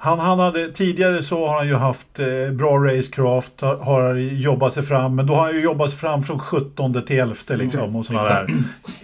han, 0.05 0.19
han 0.19 0.39
hade, 0.39 0.73
tidigare 0.73 1.23
så 1.23 1.47
har 1.49 1.57
han 1.59 1.67
ju 1.69 1.75
haft 1.75 2.19
eh, 2.19 2.51
bra 2.53 2.77
racecraft, 2.79 3.61
har, 3.61 3.77
har 3.77 4.15
jobbat 4.15 4.73
sig 4.73 4.83
fram, 4.83 5.15
men 5.17 5.27
då 5.27 5.35
har 5.35 5.45
han 5.45 5.55
ju 5.55 5.61
jobbat 5.61 5.91
sig 5.91 5.99
fram 5.99 6.23
från 6.23 6.39
17 6.39 7.03
till 7.07 7.19
11 7.21 7.35
liksom 7.49 7.97
och 7.97 8.07
sådana 8.07 8.29
där 8.29 8.47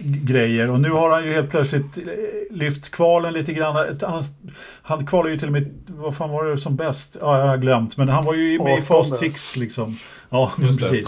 grejer. 0.03 0.71
Och 0.71 0.79
nu 0.79 0.89
har 0.91 1.09
han 1.11 1.23
ju 1.25 1.33
helt 1.33 1.49
plötsligt 1.49 1.97
eh, 1.97 2.03
lyft 2.51 2.91
kvalen 2.91 3.33
lite 3.33 3.53
grann. 3.53 3.97
Han, 4.01 4.23
han 4.81 5.05
kvalade 5.05 5.31
ju 5.33 5.37
till 5.39 5.47
och 5.47 5.53
med, 5.53 5.71
vad 5.87 6.15
fan 6.15 6.29
var 6.29 6.45
det 6.45 6.57
som 6.57 6.75
bäst? 6.75 7.17
Ja, 7.21 7.39
jag 7.39 7.47
har 7.47 7.57
glömt, 7.57 7.97
men 7.97 8.09
han 8.09 8.25
var 8.25 8.33
ju 8.33 8.59
med 8.63 8.77
i 8.77 8.81
Fast 8.81 9.11
18. 9.11 9.17
Six 9.17 9.55
liksom. 9.55 9.97
Ja, 10.29 10.51
precis. 10.57 11.07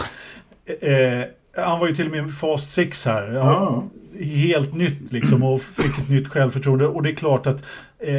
Eh, 0.80 1.24
han 1.64 1.80
var 1.80 1.86
ju 1.88 1.94
till 1.96 2.06
och 2.06 2.12
med 2.12 2.28
i 2.28 2.32
Fast 2.32 2.70
Six 2.70 3.04
här. 3.04 3.32
Ja, 3.32 3.44
Ja. 3.44 3.84
helt 4.26 4.74
nytt 4.74 5.12
liksom 5.12 5.42
och 5.42 5.62
fick 5.62 5.98
ett 5.98 6.08
nytt 6.08 6.28
självförtroende. 6.28 6.86
Och 6.86 7.02
det 7.02 7.10
är 7.10 7.14
klart 7.14 7.46
att 7.46 7.62
eh, 7.98 8.14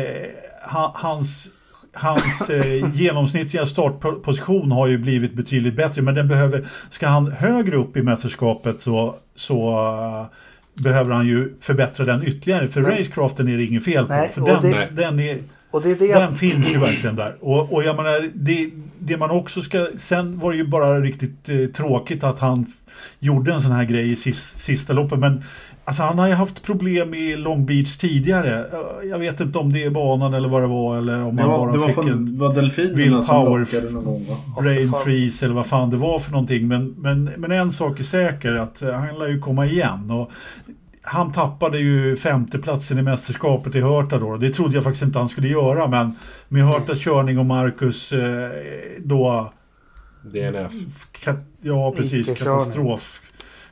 ha- 0.72 0.92
hans, 0.96 1.48
hans 1.96 2.50
eh, 2.50 2.96
genomsnittliga 2.96 3.66
startposition 3.66 4.72
har 4.72 4.88
ju 4.88 4.98
blivit 4.98 5.34
betydligt 5.34 5.76
bättre. 5.76 6.02
Men 6.02 6.16
den 6.16 6.28
behöver, 6.28 6.66
ska 6.90 7.08
han 7.08 7.32
högre 7.32 7.76
upp 7.76 7.98
i 7.98 8.02
mästerskapet 8.04 8.82
så, 8.82 9.16
så 9.36 9.70
eh, 9.70 10.84
behöver 10.84 11.14
han 11.14 11.28
ju 11.28 11.54
förbättra 11.62 12.06
den 12.06 12.24
ytterligare. 12.28 12.68
För 12.68 12.82
racecraften 12.82 13.48
är 13.48 13.58
det 13.58 13.64
inget 13.64 13.86
fel 13.86 14.06
på. 14.06 14.14
Nej, 14.14 14.30
för 14.30 14.42
den, 14.42 14.72
det- 14.72 14.90
den, 15.02 15.20
är, 15.20 15.38
det 15.84 15.94
det 15.96 16.08
den 16.14 16.36
finns 16.36 16.74
ju 16.74 16.78
verkligen 16.80 17.16
där. 17.16 17.36
Och, 17.42 17.74
och 17.74 17.84
jag 17.84 17.96
menar, 17.96 18.30
det, 18.34 18.70
det 19.00 19.18
man 19.18 19.30
också 19.32 19.62
ska... 19.62 19.88
Sen 19.98 20.40
var 20.40 20.52
det 20.52 20.58
ju 20.58 20.68
bara 20.68 21.00
riktigt 21.00 21.50
eh, 21.50 21.58
tråkigt 21.76 22.24
att 22.24 22.40
han 22.40 22.66
gjorde 23.20 23.54
en 23.54 23.62
sån 23.62 23.72
här 23.72 23.84
grej 23.86 24.12
i 24.12 24.16
sis, 24.16 24.54
sista 24.58 24.94
loppet. 24.94 25.20
Men 25.20 25.44
alltså, 25.86 26.04
han 26.04 26.20
har 26.20 26.28
ju 26.28 26.34
haft 26.34 26.64
problem 26.64 27.14
i 27.14 27.36
Long 27.36 27.66
Beach 27.66 27.98
tidigare. 27.98 28.66
Jag 29.10 29.20
vet 29.20 29.40
inte 29.40 29.58
om 29.58 29.74
det 29.74 29.84
är 29.84 29.90
banan 29.90 30.34
eller 30.34 30.50
vad 30.50 30.62
det 30.62 30.68
var. 30.68 30.98
Eller 30.98 31.26
om 31.26 31.38
han 31.38 31.50
bara 31.50 31.72
det 31.72 31.78
var, 31.78 31.88
fick 31.88 31.96
från, 31.96 32.10
en 32.10 32.38
var 32.38 32.56
delfinerna 32.56 33.22
som 33.22 33.46
Power 33.46 33.60
lockade 33.60 33.92
någon 33.92 34.04
gång 34.06 34.26
va? 34.30 34.62
rain 34.62 34.92
fan. 34.92 35.04
freeze 35.04 35.46
eller 35.46 35.56
vad 35.56 35.66
fan 35.66 35.90
det 35.90 35.98
var 35.98 36.20
för 36.20 36.32
någonting. 36.32 36.68
Men, 36.68 36.96
men, 36.98 37.24
men 37.24 37.52
en 37.52 37.72
sak 37.72 38.00
är 38.00 38.04
säker, 38.04 38.54
att 38.54 38.82
eh, 38.82 38.92
han 38.92 39.20
lär 39.20 39.28
ju 39.28 39.40
komma 39.40 39.66
igen. 39.66 40.12
Och 40.12 40.32
han 41.02 41.32
tappade 41.32 41.80
ju 41.80 42.16
femteplatsen 42.16 42.98
i 42.98 43.02
mästerskapet 43.02 43.76
i 43.76 43.82
Hörta 43.82 44.20
då. 44.20 44.38
Det 44.38 44.50
trodde 44.50 44.76
jag 44.76 44.84
faktiskt 44.84 45.04
inte 45.04 45.20
han 45.20 45.30
skulle 45.30 45.48
göra. 45.48 45.88
Men 45.88 46.16
med 46.48 46.64
Hörtas 46.64 47.00
körning 47.00 47.40
och 47.40 47.46
Marcus 47.46 48.12
eh, 48.12 48.50
då... 49.00 49.54
DNF. 50.22 50.74
Ja, 51.62 51.94
precis. 51.98 52.28
Katastrof. 52.28 53.22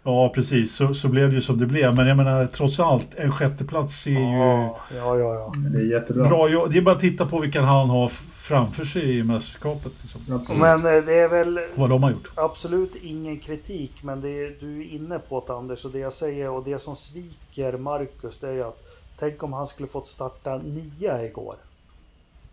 Ja, 0.06 0.30
precis. 0.36 0.76
Så, 0.76 0.94
så 0.94 1.08
blev 1.08 1.30
det 1.30 1.36
ju 1.36 1.42
som 1.42 1.60
det 1.60 1.66
blev. 1.66 1.96
Men 1.96 2.08
jag 2.08 2.18
menar, 2.18 2.46
trots 2.46 2.80
allt, 2.80 3.08
en 3.16 3.32
sjätteplats 3.32 4.08
är 4.08 4.12
ju... 4.12 4.18
Ja, 4.38 4.78
ja, 4.98 5.16
ja. 5.18 5.54
det 5.74 5.80
är 5.80 5.92
jättebra. 5.92 6.28
Bra, 6.30 6.48
det 6.68 6.78
är 6.78 6.82
bara 6.82 6.96
att 6.96 7.02
titta 7.02 7.26
på 7.26 7.40
vilka 7.40 7.62
han 7.62 7.90
har 7.90 8.08
framför 8.32 8.86
sig 8.86 9.18
i 9.18 9.24
mästerskapet. 9.24 9.92
Liksom. 10.02 10.60
Men 10.60 10.86
eh, 10.86 11.04
det 11.04 11.14
är 11.14 11.30
väl 11.30 11.60
Vad 11.76 11.90
de 11.90 12.04
har 12.04 12.12
gjort. 12.12 12.32
absolut 12.36 12.96
ingen 12.96 13.40
kritik. 13.40 13.92
Men 14.04 14.22
det 14.22 14.30
är, 14.30 14.52
du 14.60 14.80
är 14.82 14.94
inne 14.94 15.20
på 15.20 15.44
det 15.48 15.54
Anders. 15.54 15.86
Och 15.86 15.92
det 15.92 16.00
jag 16.00 16.14
säger 16.14 16.50
och 16.50 16.64
det 16.64 16.80
som 16.80 16.96
sviker 16.96 17.78
Marcus 17.78 18.40
det 18.40 18.48
är 18.50 18.54
ju 18.54 18.64
att 18.64 18.84
tänk 19.20 19.44
om 19.44 19.54
han 19.54 19.68
skulle 19.68 19.88
fått 19.88 20.08
starta 20.08 20.58
nia 20.58 21.26
igår. 21.26 21.56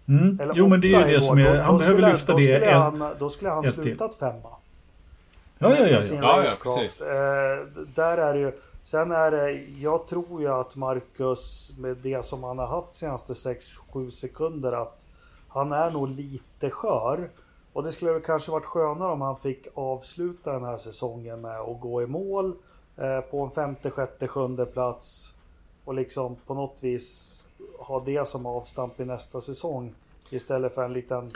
Mm. 0.09 0.39
Eller 0.43 0.53
Jo, 0.57 0.69
men 0.69 0.81
det 0.81 0.95
är 0.95 0.99
ju 0.99 1.05
det 1.05 1.11
igår. 1.13 1.21
som 1.27 1.39
är... 1.39 1.57
Då- 1.57 1.63
Han 1.63 1.73
då 1.73 1.79
behöver 1.79 1.99
skulle- 1.99 2.13
lyfta 2.13 2.33
då 2.33 2.39
det. 2.39 2.45
Skulle 2.45 2.71
en- 2.71 2.83
han, 2.83 3.05
då 3.19 3.31
skulle 3.31 3.51
han 3.51 3.73
slutat 3.73 4.15
femma. 4.15 4.49
Ja, 5.63 5.77
ja, 5.77 5.87
ja. 5.87 6.03
sin 6.03 6.17
ja. 6.17 6.45
Ja, 6.45 6.51
precis. 6.63 7.01
Eh, 7.01 7.67
där 7.95 8.19
är 8.19 8.35
det 8.35 8.41
ju. 8.41 8.53
Sen 8.83 9.13
är 9.13 9.31
det, 9.31 9.53
jag 9.81 10.07
tror 10.07 10.41
ju 10.41 10.49
att 10.49 10.77
Marcus 10.77 11.73
med 11.79 11.97
det 11.97 12.25
som 12.25 12.45
han 12.45 12.59
har 12.59 12.67
haft 12.67 12.95
senaste 12.95 13.33
6-7 13.33 14.11
sekunder 14.11 14.73
att 14.73 15.07
han 15.49 15.73
är 15.73 15.91
nog 15.91 16.09
lite 16.09 16.71
skör. 16.71 17.31
Och 17.73 17.83
det 17.83 17.93
skulle 17.93 18.13
väl 18.13 18.23
kanske 18.23 18.51
varit 18.51 18.65
skönare 18.65 19.13
om 19.13 19.21
han 19.21 19.37
fick 19.37 19.67
avsluta 19.75 20.53
den 20.53 20.65
här 20.65 20.77
säsongen 20.77 21.41
med 21.41 21.61
att 21.61 21.81
gå 21.81 22.03
i 22.03 22.07
mål 22.07 22.55
eh, 22.97 23.21
på 23.21 23.45
en 23.45 23.51
femte, 23.51 23.91
sjätte, 23.91 24.29
sjunde 24.29 24.67
plats. 24.67 25.35
Och 25.85 25.95
liksom 25.95 26.37
på 26.47 26.55
något 26.55 26.83
vis 26.83 27.41
ha 27.79 28.01
det 28.01 28.29
som 28.29 28.47
avstamp 28.47 29.01
i 29.01 29.05
nästa 29.05 29.41
säsong. 29.41 29.95
Istället 30.31 30.75
för 30.75 30.85
en 30.85 30.93
liten 30.93 31.29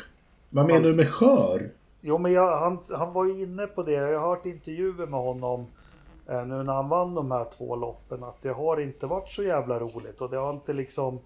Vad 0.51 0.66
menar 0.66 0.88
du 0.88 0.94
med 0.94 1.09
skör? 1.09 1.70
Jo, 2.06 2.18
men 2.18 2.32
jag, 2.32 2.59
han, 2.59 2.78
han 2.90 3.12
var 3.12 3.24
ju 3.24 3.43
inne 3.43 3.66
på 3.66 3.82
det. 3.82 3.93
Jag 3.93 4.20
har 4.20 4.28
hört 4.28 4.47
intervjuer 4.47 5.06
med 5.06 5.20
honom 5.20 5.66
eh, 6.28 6.47
nu 6.47 6.62
när 6.62 6.72
han 6.74 6.89
vann 6.89 7.14
de 7.14 7.31
här 7.31 7.47
två 7.59 7.76
loppen. 7.76 8.24
Att 8.24 8.43
det 8.43 8.48
har 8.48 8.81
inte 8.81 9.06
varit 9.06 9.31
så 9.31 9.43
jävla 9.43 9.78
roligt 9.78 10.20
och 10.20 10.31
det 10.31 10.36
har 10.36 10.51
inte 10.51 10.72
liksom 10.72 11.20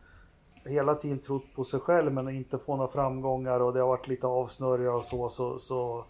hela 0.64 0.94
tiden 0.94 1.18
trott 1.18 1.54
på 1.54 1.64
sig 1.64 1.80
själv 1.80 2.12
men 2.12 2.28
inte 2.28 2.58
få 2.58 2.76
några 2.76 2.88
framgångar 2.88 3.60
och 3.60 3.72
det 3.72 3.80
har 3.80 3.88
varit 3.88 4.08
lite 4.08 4.26
avsnurriga 4.26 4.92
och 4.92 5.04
så. 5.04 5.28
Så, 5.28 5.58
så 5.58 6.04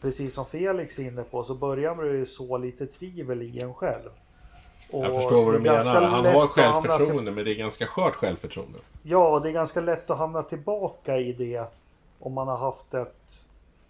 precis 0.00 0.34
som 0.34 0.46
Felix 0.46 0.98
är 0.98 1.02
inne 1.02 1.22
på, 1.22 1.44
så 1.44 1.54
börjar 1.54 1.94
man 1.94 2.06
ju 2.06 2.26
så 2.26 2.58
lite 2.58 2.86
tvivel 2.86 3.42
i 3.42 3.60
en 3.60 3.74
själv. 3.74 4.10
Jag 4.90 5.00
Och 5.00 5.22
förstår 5.22 5.44
vad 5.44 5.54
du 5.54 5.58
menar. 5.58 6.02
Han 6.02 6.24
har 6.24 6.46
självförtroende, 6.46 7.30
men 7.30 7.44
det 7.44 7.50
är 7.50 7.58
ganska 7.58 7.86
skört 7.86 8.14
självförtroende. 8.14 8.78
Ja, 9.02 9.40
det 9.42 9.48
är 9.48 9.52
ganska 9.52 9.80
lätt 9.80 10.10
att 10.10 10.18
hamna 10.18 10.42
tillbaka 10.42 11.18
i 11.18 11.32
det 11.32 11.64
om 12.18 12.32
man 12.32 12.48
har 12.48 12.56
haft 12.56 12.94
ett, 12.94 13.45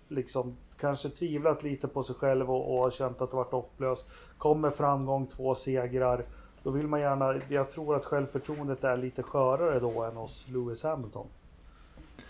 liksom, 0.08 0.56
kanske 0.80 1.08
tvivlat 1.08 1.62
lite 1.62 1.88
på 1.88 2.02
sig 2.02 2.14
själv 2.16 2.50
och, 2.50 2.74
och 2.76 2.82
har 2.82 2.90
känt 2.90 3.20
att 3.22 3.30
det 3.30 3.36
varit 3.36 3.52
hopplöst. 3.52 4.08
Kommer 4.38 4.70
framgång, 4.70 5.26
två 5.26 5.54
segrar. 5.54 6.24
Då 6.62 6.70
vill 6.70 6.86
man 6.86 7.00
gärna, 7.00 7.34
jag 7.48 7.70
tror 7.70 7.96
att 7.96 8.04
självförtroendet 8.04 8.84
är 8.84 8.96
lite 8.96 9.22
skörare 9.22 9.80
då 9.80 10.02
än 10.02 10.16
hos 10.16 10.46
Lewis 10.48 10.82
Hamilton. 10.84 11.26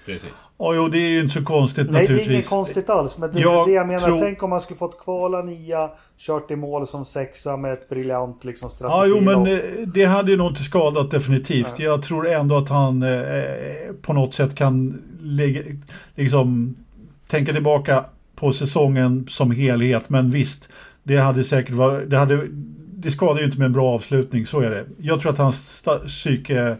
Precis. 0.07 0.49
Ja, 0.59 0.75
jo, 0.75 0.89
det 0.89 0.99
är 0.99 1.09
ju 1.09 1.21
inte 1.21 1.35
så 1.35 1.45
konstigt 1.45 1.91
Nej, 1.91 1.93
det 1.93 1.99
är 1.99 2.03
naturligtvis. 2.03 2.35
inget 2.35 2.49
konstigt 2.49 2.91
alls. 2.91 3.19
Men 3.19 3.33
det 3.33 3.39
är 3.39 3.43
Jag 3.43 3.67
det 3.69 3.73
jag 3.73 3.87
menar. 3.87 4.01
tror- 4.07 4.21
Tänk 4.21 4.43
om 4.43 4.51
man 4.51 4.61
skulle 4.61 4.79
fått 4.79 4.99
kvala 4.99 5.43
nia, 5.43 5.91
kört 6.17 6.51
i 6.51 6.57
mål 6.57 6.87
som 6.87 7.05
sexa 7.05 7.57
med 7.57 7.73
ett 7.73 7.89
briljant 7.89 8.45
liksom, 8.45 8.67
Ja, 8.67 8.71
strategi. 8.71 9.11
jo, 9.17 9.21
men 9.21 9.47
eh, 9.47 9.87
det 9.87 10.05
hade 10.05 10.31
ju 10.31 10.37
nog 10.37 10.47
inte 10.51 10.63
skadat 10.63 11.11
definitivt. 11.11 11.75
Nej. 11.79 11.87
Jag 11.87 12.03
tror 12.03 12.29
ändå 12.29 12.57
att 12.57 12.69
han 12.69 13.03
eh, 13.03 13.93
på 14.03 14.13
något 14.13 14.35
sätt 14.35 14.55
kan 14.55 15.03
lägga, 15.23 15.63
liksom, 16.15 16.75
tänka 17.29 17.53
tillbaka 17.53 18.05
på 18.37 18.53
säsongen 18.53 19.27
som 19.31 19.51
helhet. 19.51 20.11
Men 20.11 20.31
visst, 20.31 20.69
det 21.03 21.17
hade 21.17 21.45
säkert 21.45 21.75
varit, 21.75 22.11
det, 22.11 22.17
hade, 22.19 22.47
det 22.97 23.11
skadar 23.11 23.39
ju 23.41 23.45
inte 23.47 23.59
med 23.59 23.67
en 23.67 23.73
bra 23.73 23.95
avslutning, 23.95 24.47
så 24.47 24.61
är 24.61 24.71
det. 24.71 24.85
Jag 24.99 25.21
tror 25.21 25.33
att 25.33 25.39
hans 25.39 25.85
psyke 26.07 26.77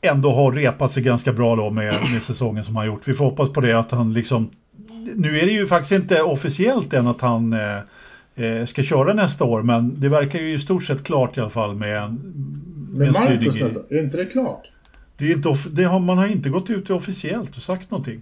ändå 0.00 0.30
har 0.32 0.52
repat 0.52 0.92
sig 0.92 1.02
ganska 1.02 1.32
bra 1.32 1.56
då 1.56 1.70
med, 1.70 1.94
med 2.12 2.22
säsongen 2.22 2.64
som 2.64 2.76
han 2.76 2.86
gjort. 2.86 3.08
Vi 3.08 3.14
får 3.14 3.24
hoppas 3.24 3.50
på 3.52 3.60
det 3.60 3.72
att 3.78 3.90
han 3.90 4.12
liksom... 4.12 4.50
Nu 5.14 5.38
är 5.38 5.46
det 5.46 5.52
ju 5.52 5.66
faktiskt 5.66 5.92
inte 5.92 6.22
officiellt 6.22 6.92
än 6.94 7.06
att 7.06 7.20
han 7.20 7.52
eh, 7.52 7.78
eh, 8.46 8.64
ska 8.66 8.82
köra 8.82 9.14
nästa 9.14 9.44
år, 9.44 9.62
men 9.62 10.00
det 10.00 10.08
verkar 10.08 10.38
ju 10.38 10.54
i 10.54 10.58
stort 10.58 10.84
sett 10.84 11.04
klart 11.04 11.36
i 11.36 11.40
alla 11.40 11.50
fall 11.50 11.74
med, 11.74 12.02
en- 12.02 12.20
med 12.90 13.14
styrning 13.14 13.36
Marcus 13.38 13.60
nästa, 13.60 13.80
är 13.94 14.02
inte 14.02 14.16
det 14.16 14.24
klart? 14.24 14.70
det 15.18 15.24
är 15.32 15.36
inte, 15.36 15.54
det 15.70 15.84
har, 15.84 16.00
man 16.00 16.18
har 16.18 16.26
inte 16.26 16.48
gått 16.48 16.70
ut 16.70 16.90
officiellt 16.90 17.56
och 17.56 17.62
sagt 17.62 17.90
någonting 17.90 18.20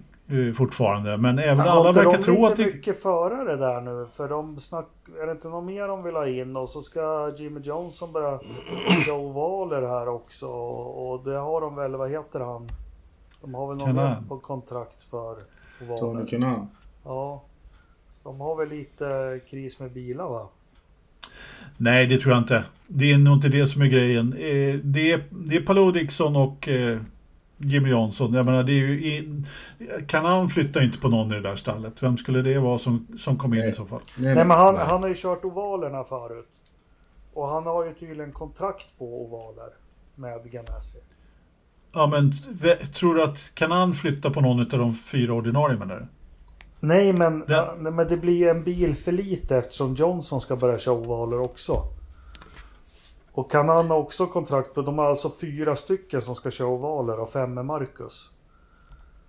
fortfarande, 0.55 1.17
men 1.17 1.39
även 1.39 1.57
Men 1.57 1.67
alla 1.67 1.91
verkar 1.91 2.21
tro 2.21 2.45
att 2.45 2.55
det... 2.55 2.65
mycket 2.65 3.01
förare 3.01 3.55
där 3.55 3.81
nu? 3.81 4.07
För 4.13 4.29
de 4.29 4.59
snack... 4.59 4.85
Är 5.21 5.25
det 5.25 5.31
inte 5.31 5.49
något 5.49 5.63
mer 5.63 5.87
de 5.87 6.03
vill 6.03 6.15
ha 6.15 6.27
in? 6.27 6.55
Och 6.55 6.69
så 6.69 6.81
ska 6.81 7.33
Jimmy 7.37 7.59
Johnson 7.63 8.11
börja 8.11 8.39
köra 9.05 9.15
ovaler 9.15 9.81
här 9.81 10.07
också. 10.07 10.47
Och 10.47 11.23
det 11.23 11.37
har 11.37 11.61
de 11.61 11.75
väl, 11.75 11.95
vad 11.95 12.09
heter 12.11 12.39
han? 12.39 12.69
De 13.41 13.53
har 13.53 13.67
väl 13.67 13.77
någon 13.77 13.95
mer 13.95 14.23
på 14.27 14.37
kontrakt 14.39 15.03
för 15.03 15.35
Tony 15.79 15.91
ovaler? 15.91 16.25
Kanan. 16.25 16.67
Ja. 17.05 17.43
De 18.23 18.41
har 18.41 18.55
väl 18.55 18.69
lite 18.69 19.39
kris 19.49 19.79
med 19.79 19.91
bilar 19.91 20.27
va? 20.29 20.47
Nej, 21.77 22.07
det 22.07 22.17
tror 22.17 22.33
jag 22.33 22.41
inte. 22.41 22.63
Det 22.87 23.11
är 23.11 23.17
nog 23.17 23.33
inte 23.33 23.47
det 23.49 23.67
som 23.67 23.81
är 23.81 23.85
grejen. 23.87 24.33
Eh, 24.33 24.75
Det 24.83 25.11
är, 25.11 25.23
det 25.29 25.55
är 25.55 25.61
Paolo 25.61 25.91
Dixon 25.91 26.35
och 26.35 26.67
eh, 26.67 26.99
Jimmy 27.57 27.89
Johnson. 27.89 28.33
Jag 28.33 28.45
menar, 28.45 28.63
det 28.63 28.71
är 28.71 28.87
ju... 28.87 29.05
i- 29.05 29.43
Kanan 30.07 30.49
flyttar 30.49 30.83
inte 30.83 30.97
på 30.99 31.07
någon 31.09 31.31
i 31.31 31.35
det 31.35 31.41
där 31.41 31.55
stallet. 31.55 32.03
Vem 32.03 32.17
skulle 32.17 32.41
det 32.41 32.59
vara 32.59 32.79
som, 32.79 33.07
som 33.17 33.37
kom 33.37 33.53
in 33.53 33.59
Nej. 33.59 33.69
i 33.69 33.73
så 33.73 33.85
fall? 33.85 34.01
Nej, 34.17 34.35
Nej 34.35 34.45
men 34.45 34.57
han, 34.57 34.75
Nej. 34.75 34.85
han 34.85 35.01
har 35.01 35.09
ju 35.09 35.15
kört 35.15 35.45
ovalerna 35.45 36.03
förut. 36.03 36.47
Och 37.33 37.47
han 37.47 37.65
har 37.65 37.85
ju 37.85 37.93
tydligen 37.93 38.31
kontrakt 38.31 38.85
på 38.97 39.21
ovaler 39.25 39.69
med 40.15 40.51
Ganassi. 40.51 40.97
Ja, 41.93 42.07
men 42.07 42.31
tror 42.93 43.15
du 43.15 43.23
att 43.23 43.51
Kanan 43.53 43.93
flyttar 43.93 44.29
på 44.29 44.41
någon 44.41 44.59
av 44.59 44.67
de 44.67 44.93
fyra 44.93 45.33
ordinarie 45.33 45.77
menar 45.77 45.95
du? 45.95 46.05
Nej 46.79 47.13
men, 47.13 47.39
Den- 47.47 47.95
men 47.95 48.07
det 48.07 48.17
blir 48.17 48.37
ju 48.37 48.49
en 48.49 48.63
bil 48.63 48.95
för 48.95 49.11
lite 49.11 49.57
eftersom 49.57 49.95
Johnson 49.95 50.41
ska 50.41 50.55
börja 50.55 50.79
köra 50.79 50.95
ovaler 50.95 51.39
också. 51.39 51.83
Och 53.37 53.51
kan 53.51 53.69
han 53.69 53.87
ha 53.87 53.95
också 53.97 54.25
kontrakt 54.25 54.73
på, 54.73 54.81
de 54.81 54.97
har 54.97 55.05
alltså 55.05 55.31
fyra 55.41 55.75
stycken 55.75 56.21
som 56.21 56.35
ska 56.35 56.51
köra 56.51 56.67
ovaler 56.67 57.19
och 57.19 57.29
fem 57.29 57.53
med 57.53 57.65
Marcus. 57.65 58.29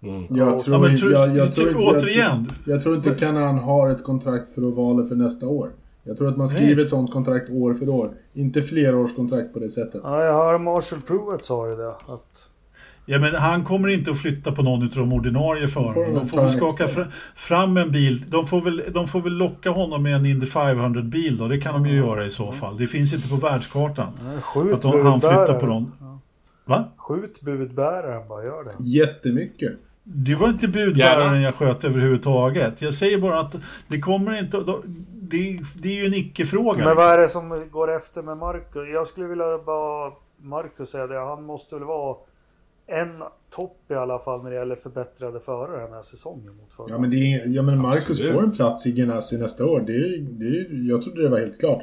Mm. 0.03 0.37
Jag 0.37 0.61
tror, 0.61 0.77
Ja, 0.77 0.83
men 0.83 0.97
tro- 0.97 1.11
jag, 1.11 1.37
jag, 1.37 1.53
tror, 1.53 1.65
tro- 1.65 1.81
jag, 1.83 1.97
återigen. 1.97 2.45
tror, 2.47 2.57
jag 2.75 2.83
tror 2.83 2.97
inte 2.97 3.11
Kanan 3.15 3.59
har 3.59 3.89
ett 3.91 4.05
kontrakt 4.05 4.53
för 4.53 4.65
ovaler 4.65 5.05
för 5.05 5.15
nästa 5.15 5.49
år. 5.49 5.71
Jag 6.05 6.19
tror 6.19 6.29
att 6.29 6.37
man 6.37 6.49
skriver 6.49 6.75
Nej. 6.75 6.85
ett 6.85 6.91
sånt 6.91 7.13
kontrakt 7.13 7.51
år 7.51 7.75
för 7.75 7.89
år. 7.89 8.11
Inte 8.33 8.63
flerårskontrakt 8.63 9.53
på 9.53 9.59
det 9.59 9.71
sättet. 9.71 10.01
Ja, 10.05 10.25
jag 10.25 10.35
hör 10.35 10.59
Marshall 10.59 11.01
Pruitt 11.01 11.45
sa 11.45 11.69
ju 11.69 11.77
det. 11.77 11.89
Att, 11.91 12.51
Ja, 13.11 13.19
men 13.19 13.35
han 13.35 13.65
kommer 13.65 13.89
inte 13.89 14.11
att 14.11 14.19
flytta 14.19 14.53
på 14.53 14.63
någon 14.63 14.83
av 14.83 14.89
de 14.89 15.13
ordinarie 15.13 15.69
förarna. 15.69 16.19
de 16.19 16.27
får 16.27 16.41
väl 16.41 16.51
skaka 16.51 16.89
fram 17.35 17.77
en 17.77 17.91
bil. 17.91 18.25
De 18.31 18.47
får, 18.47 18.61
väl, 18.61 18.83
de 18.91 19.09
får 19.09 19.21
väl 19.21 19.33
locka 19.33 19.71
honom 19.71 20.03
med 20.03 20.15
en 20.15 20.27
Indy 20.27 20.47
500-bil 20.47 21.37
då. 21.37 21.49
Det 21.49 21.59
kan 21.61 21.75
de 21.75 21.87
ju 21.91 21.97
göra 21.97 22.27
i 22.27 22.31
så 22.31 22.53
fall. 22.53 22.77
Det 22.79 22.87
finns 22.87 23.15
inte 23.15 23.29
på 23.29 23.37
världskartan. 23.37 24.13
skjut 24.43 24.75
Att 24.75 24.83
de, 24.83 25.07
han 25.07 25.21
flyttar 25.21 25.61
på 25.61 25.67
någon. 25.67 25.93
Va? 26.65 26.85
Skjut 26.97 27.41
budbäraren 27.41 28.29
bara, 28.29 28.45
gör 28.45 28.65
det. 28.65 28.85
Jättemycket. 28.85 29.73
Det 30.03 30.35
var 30.35 30.49
inte 30.49 30.69
budbäraren 30.69 31.35
Gärna. 31.35 31.41
jag 31.41 31.55
sköt 31.55 31.85
överhuvudtaget. 31.85 32.83
Jag 32.83 32.95
säger 32.95 33.19
bara 33.19 33.41
att 33.41 33.55
det 33.89 34.01
kommer 34.01 34.39
inte... 34.39 34.57
Det, 35.13 35.61
det 35.75 35.89
är 35.89 35.95
ju 35.95 36.07
en 36.07 36.15
icke-fråga. 36.15 36.85
Men 36.85 36.97
vad 36.97 37.07
är 37.07 37.19
det 37.19 37.29
som 37.29 37.69
går 37.71 37.97
efter 37.97 38.23
med 38.23 38.37
Marcus? 38.37 38.89
Jag 38.93 39.07
skulle 39.07 39.27
vilja 39.27 39.59
bara 39.67 40.13
Marcus 40.43 40.91
säga 40.91 41.07
det. 41.07 41.19
Han 41.19 41.43
måste 41.43 41.75
väl 41.75 41.85
vara 41.85 42.17
en 42.89 43.23
topp 43.51 43.77
i 43.89 43.95
alla 43.95 44.19
fall 44.19 44.43
när 44.43 44.51
det 44.51 44.57
gäller 44.57 44.77
förbättrade 44.77 45.41
förare 45.41 45.83
den 45.85 45.93
här 45.93 46.03
säsongen 46.03 46.57
mot 46.57 46.73
förra. 46.77 46.87
Ja 46.91 46.99
men, 46.99 47.11
det 47.11 47.17
är, 47.17 47.49
ja, 47.49 47.63
men 47.63 47.83
Marcus 47.83 48.11
Absolut. 48.11 48.33
får 48.33 48.43
en 48.43 48.53
plats 48.53 48.87
i 48.87 48.93
Ganassi 48.93 49.39
nästa 49.39 49.67
år. 49.67 49.81
Det 49.87 49.93
är, 49.93 50.19
det 50.21 50.47
är, 50.47 50.89
jag 50.89 51.03
trodde 51.03 51.23
det 51.23 51.29
var 51.29 51.39
helt 51.39 51.61
klart. 51.61 51.83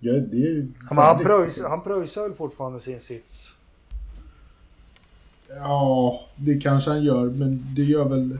Ja, 0.00 0.12
det 0.12 0.36
är 0.36 0.56
Ja, 0.56 0.94
men 0.94 0.98
han, 0.98 1.18
pröjs, 1.18 1.62
han 1.62 1.82
pröjsar 1.82 2.22
väl 2.22 2.32
fortfarande 2.32 2.80
sin 2.80 3.00
sits? 3.00 3.54
Ja, 5.48 6.20
det 6.36 6.60
kanske 6.60 6.90
han 6.90 7.04
gör, 7.04 7.24
men 7.24 7.66
det 7.76 7.82
gör 7.82 8.04
väl... 8.08 8.38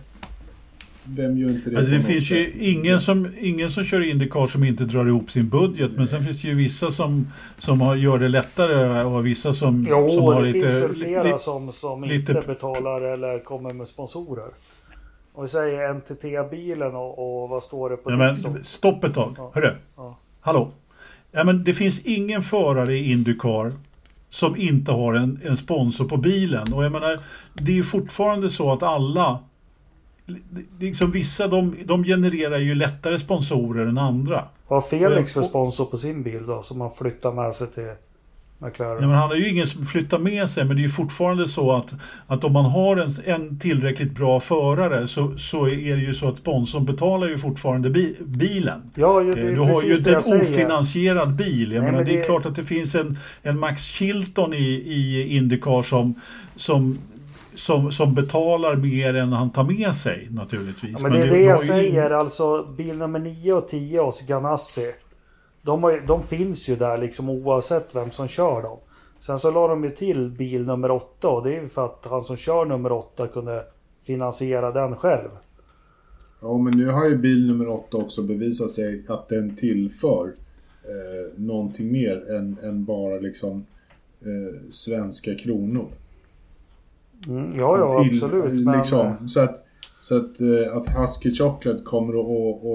Vem 1.04 1.38
gör 1.38 1.48
inte 1.48 1.70
det? 1.70 1.78
Alltså 1.78 1.92
det 1.92 2.00
finns 2.02 2.30
ju 2.30 2.52
ingen 2.60 3.00
som, 3.00 3.28
ingen 3.40 3.70
som 3.70 3.84
kör 3.84 4.00
Indycar 4.00 4.46
som 4.46 4.64
inte 4.64 4.84
drar 4.84 5.06
ihop 5.06 5.30
sin 5.30 5.48
budget. 5.48 5.90
Men 5.96 6.08
sen 6.08 6.22
finns 6.22 6.42
det 6.42 6.48
ju 6.48 6.54
vissa 6.54 6.90
som, 6.90 7.32
som 7.58 7.80
har, 7.80 7.96
gör 7.96 8.18
det 8.18 8.28
lättare 8.28 9.02
och 9.04 9.26
vissa 9.26 9.54
som, 9.54 9.86
Jo, 9.90 10.08
som 10.08 10.22
har 10.24 10.42
det 10.42 10.52
lite... 10.52 10.68
finns 10.68 10.82
väl 10.82 10.94
flera 10.94 11.22
lite- 11.22 11.38
som, 11.38 11.72
som 11.72 12.04
lite- 12.04 12.32
inte 12.32 12.46
betalar 12.46 13.00
eller 13.00 13.38
kommer 13.44 13.72
med 13.74 13.88
sponsorer. 13.88 14.48
Om 15.34 15.42
vi 15.42 15.48
säger 15.48 15.94
NTT-bilen 15.94 16.94
och, 16.94 17.42
och 17.42 17.48
vad 17.48 17.62
står 17.62 17.90
det 17.90 17.96
på 17.96 18.10
Ja, 18.10 18.16
det? 18.16 18.18
men 18.46 18.64
stopp 18.64 19.04
ett 19.04 19.14
tag. 19.14 19.34
Ja. 19.38 19.50
Hörru. 19.54 19.70
Ja. 19.96 20.18
Hallå. 20.40 20.70
Ja, 21.32 21.44
men 21.44 21.64
det 21.64 21.72
finns 21.72 22.00
ingen 22.00 22.42
förare 22.42 22.94
i 22.94 23.10
Indycar 23.12 23.72
som 24.30 24.56
inte 24.56 24.92
har 24.92 25.14
en, 25.14 25.40
en 25.44 25.56
sponsor 25.56 26.08
på 26.08 26.16
bilen. 26.16 26.72
Och 26.72 26.84
jag 26.84 26.92
menar, 26.92 27.20
det 27.54 27.72
är 27.72 27.76
ju 27.76 27.82
fortfarande 27.82 28.50
så 28.50 28.72
att 28.72 28.82
alla... 28.82 29.38
Liksom 30.80 31.10
vissa 31.10 31.48
de, 31.48 31.74
de 31.84 32.04
genererar 32.04 32.58
ju 32.58 32.74
lättare 32.74 33.18
sponsorer 33.18 33.86
än 33.86 33.98
andra. 33.98 34.44
Vad 34.68 34.82
har 34.82 34.88
Felix 34.88 35.32
för 35.34 35.42
sponsor 35.42 35.84
på 35.84 35.96
sin 35.96 36.22
bil 36.22 36.46
då? 36.46 36.62
Som 36.62 36.80
han 36.80 36.90
flyttar 36.98 37.32
med 37.32 37.54
sig 37.54 37.66
till 37.66 37.92
McLaren? 38.58 38.96
Ja, 39.02 39.06
men 39.08 39.16
han 39.16 39.28
har 39.28 39.36
ju 39.36 39.48
ingen 39.48 39.66
som 39.66 39.86
flyttar 39.86 40.18
med 40.18 40.50
sig, 40.50 40.64
men 40.64 40.76
det 40.76 40.80
är 40.82 40.84
ju 40.84 40.88
fortfarande 40.90 41.48
så 41.48 41.72
att, 41.72 41.94
att 42.26 42.44
om 42.44 42.52
man 42.52 42.64
har 42.64 42.96
en, 42.96 43.10
en 43.24 43.58
tillräckligt 43.58 44.12
bra 44.14 44.40
förare 44.40 45.08
så, 45.08 45.38
så 45.38 45.68
är 45.68 45.96
det 45.96 46.02
ju 46.02 46.14
så 46.14 46.28
att 46.28 46.38
sponsorn 46.38 46.84
betalar 46.84 47.28
ju 47.28 47.38
fortfarande 47.38 47.90
bi, 47.90 48.16
bilen. 48.20 48.82
Ja, 48.94 49.22
ju, 49.22 49.30
Eh, 49.30 49.34
det 49.36 49.42
är 49.42 49.52
Du 49.54 49.60
har 49.60 49.82
ju 49.82 49.96
en 50.06 50.40
ofinansierad 50.40 51.34
bil. 51.36 51.72
Jag 51.72 51.82
Nej, 51.82 51.90
menar, 51.92 51.92
men 52.04 52.06
det 52.06 52.14
är 52.14 52.18
det- 52.18 52.24
klart 52.24 52.46
att 52.46 52.56
det 52.56 52.64
finns 52.64 52.94
en, 52.94 53.18
en 53.42 53.58
Max 53.58 53.82
Chilton 53.84 54.54
i, 54.54 54.64
i 54.86 55.26
Indycar 55.36 55.82
som, 55.82 56.14
som, 56.56 56.98
som, 57.66 57.92
som 57.92 58.14
betalar 58.14 58.76
mer 58.76 59.14
än 59.14 59.32
han 59.32 59.50
tar 59.50 59.64
med 59.64 59.94
sig 59.94 60.28
naturligtvis. 60.30 60.90
Ja, 60.92 61.02
men 61.02 61.12
det 61.12 61.18
är 61.18 61.22
det 61.26 61.30
har 61.30 61.36
jag 61.50 61.60
säger. 61.60 62.10
ing- 62.10 62.14
Alltså 62.14 62.66
bil 62.76 62.98
nummer 62.98 63.18
9 63.18 63.52
och 63.52 63.68
10 63.68 64.00
hos 64.00 64.26
Ganassi. 64.26 64.92
De, 65.62 65.82
har, 65.82 66.04
de 66.06 66.22
finns 66.22 66.68
ju 66.68 66.76
där 66.76 66.98
liksom 66.98 67.30
oavsett 67.30 67.94
vem 67.96 68.10
som 68.10 68.28
kör 68.28 68.62
dem. 68.62 68.78
Sen 69.20 69.38
så 69.38 69.50
la 69.50 69.68
de 69.68 69.84
ju 69.84 69.90
till 69.90 70.30
bil 70.30 70.66
nummer 70.66 70.90
8 70.90 71.28
och 71.28 71.44
det 71.44 71.56
är 71.56 71.62
ju 71.62 71.68
för 71.68 71.84
att 71.84 72.06
han 72.10 72.22
som 72.22 72.36
kör 72.36 72.64
nummer 72.64 72.92
8 72.92 73.26
kunde 73.26 73.64
finansiera 74.04 74.70
den 74.72 74.96
själv. 74.96 75.28
Ja, 76.40 76.58
men 76.58 76.78
nu 76.78 76.86
har 76.90 77.08
ju 77.08 77.16
bil 77.16 77.46
nummer 77.46 77.68
åtta 77.68 77.96
också 77.96 78.22
bevisat 78.22 78.70
sig 78.70 79.04
att 79.08 79.28
den 79.28 79.56
tillför 79.56 80.32
eh, 80.84 81.40
någonting 81.40 81.92
mer 81.92 82.30
än, 82.36 82.58
än 82.62 82.84
bara 82.84 83.14
liksom 83.18 83.66
eh, 84.20 84.70
svenska 84.70 85.34
kronor. 85.34 85.86
Mm, 87.28 87.58
ja, 87.58 87.78
ja 87.78 88.02
till, 88.02 88.10
absolut. 88.24 88.64
Men, 88.64 88.78
liksom, 88.78 89.06
eh, 89.06 89.26
så 89.26 89.40
att, 89.40 89.56
så 90.00 90.16
att, 90.16 90.40
eh, 90.40 90.76
att 90.76 90.86
Husky 91.02 91.34
Chocolate 91.34 91.82
kommer 91.84 92.14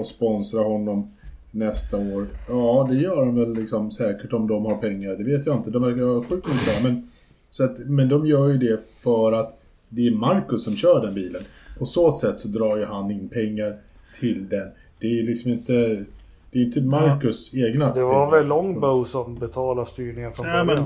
att 0.00 0.06
sponsra 0.06 0.62
honom 0.62 1.10
nästa 1.50 1.96
år. 1.96 2.26
Ja, 2.48 2.86
det 2.90 2.96
gör 2.96 3.16
de 3.16 3.34
väl 3.36 3.54
liksom 3.54 3.90
säkert 3.90 4.32
om 4.32 4.46
de 4.48 4.64
har 4.64 4.76
pengar. 4.76 5.16
Det 5.16 5.24
vet 5.24 5.46
jag 5.46 5.56
inte. 5.56 5.70
De 5.70 5.82
verkar 5.82 6.02
ha 6.02 6.22
sjukt 6.22 6.48
mycket 6.48 6.64
pengar. 6.66 6.82
Men, 6.82 7.08
så 7.50 7.64
att, 7.64 7.78
men 7.78 8.08
de 8.08 8.26
gör 8.26 8.48
ju 8.48 8.58
det 8.58 8.80
för 9.02 9.32
att 9.32 9.60
det 9.88 10.06
är 10.06 10.10
Marcus 10.10 10.64
som 10.64 10.76
kör 10.76 11.00
den 11.06 11.14
bilen. 11.14 11.42
På 11.78 11.86
så 11.86 12.10
sätt 12.12 12.40
så 12.40 12.48
drar 12.48 12.76
ju 12.76 12.84
han 12.84 13.10
in 13.10 13.28
pengar 13.28 13.76
till 14.20 14.48
den. 14.48 14.68
Det 15.00 15.18
är 15.20 15.22
liksom 15.22 15.50
inte... 15.50 16.04
Det 16.52 16.58
är 16.58 16.62
inte 16.62 16.80
Marcus 16.80 17.54
egna 17.54 17.94
Det 17.94 18.02
var 18.02 18.12
pengar. 18.26 18.30
väl 18.38 18.46
Longbow 18.46 19.04
som 19.04 19.38
betalade 19.38 19.86
styrningen 19.90 20.32
från 20.32 20.46
början. 20.46 20.66
men, 20.66 20.78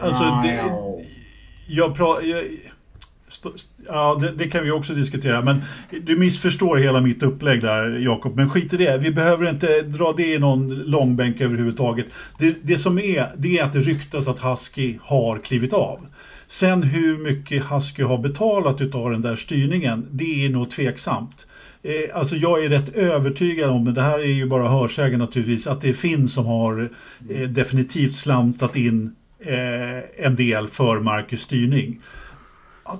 alltså, 0.00 0.22
det, 0.22 0.54
Ja. 0.56 0.98
jag 1.68 1.96
pra, 1.96 2.22
jag, 2.22 2.44
ja, 3.86 4.18
det, 4.20 4.32
det 4.32 4.48
kan 4.48 4.64
vi 4.64 4.70
också 4.70 4.94
diskutera. 4.94 5.42
Men 5.42 5.62
du 6.02 6.16
missförstår 6.16 6.76
hela 6.76 7.00
mitt 7.00 7.22
upplägg 7.22 7.60
där, 7.60 7.98
Jakob. 7.98 8.36
Men 8.36 8.50
skit 8.50 8.72
i 8.72 8.76
det. 8.76 8.98
Vi 8.98 9.10
behöver 9.10 9.50
inte 9.50 9.82
dra 9.82 10.14
det 10.16 10.34
i 10.34 10.38
någon 10.38 10.68
långbänk 10.68 11.40
överhuvudtaget. 11.40 12.06
Det, 12.38 12.56
det 12.62 12.78
som 12.78 12.98
är, 12.98 13.32
det 13.36 13.58
är 13.58 13.64
att 13.64 13.72
det 13.72 13.80
ryktas 13.80 14.28
att 14.28 14.38
Husky 14.38 14.98
har 15.02 15.38
klivit 15.38 15.72
av. 15.72 16.00
Sen 16.48 16.82
hur 16.82 17.18
mycket 17.18 17.72
Husky 17.72 18.02
har 18.02 18.18
betalat 18.18 18.80
utav 18.80 19.10
den 19.10 19.22
där 19.22 19.36
styrningen, 19.36 20.06
det 20.10 20.46
är 20.46 20.50
nog 20.50 20.70
tveksamt. 20.70 21.46
Eh, 21.82 22.18
alltså 22.18 22.36
jag 22.36 22.64
är 22.64 22.68
rätt 22.68 22.94
övertygad 22.96 23.70
om, 23.70 23.84
men 23.84 23.94
det 23.94 24.02
här 24.02 24.18
är 24.18 24.32
ju 24.32 24.46
bara 24.46 24.68
hörsägen 24.68 25.18
naturligtvis, 25.18 25.66
att 25.66 25.80
det 25.80 25.88
är 25.88 25.92
Finn 25.92 26.28
som 26.28 26.46
har 26.46 26.90
eh, 27.30 27.48
definitivt 27.48 28.14
slantat 28.14 28.76
in 28.76 29.14
eh, 29.40 30.26
en 30.26 30.36
del 30.36 30.68
för 30.68 31.00
Marcus 31.00 31.40
styrning. 31.40 32.00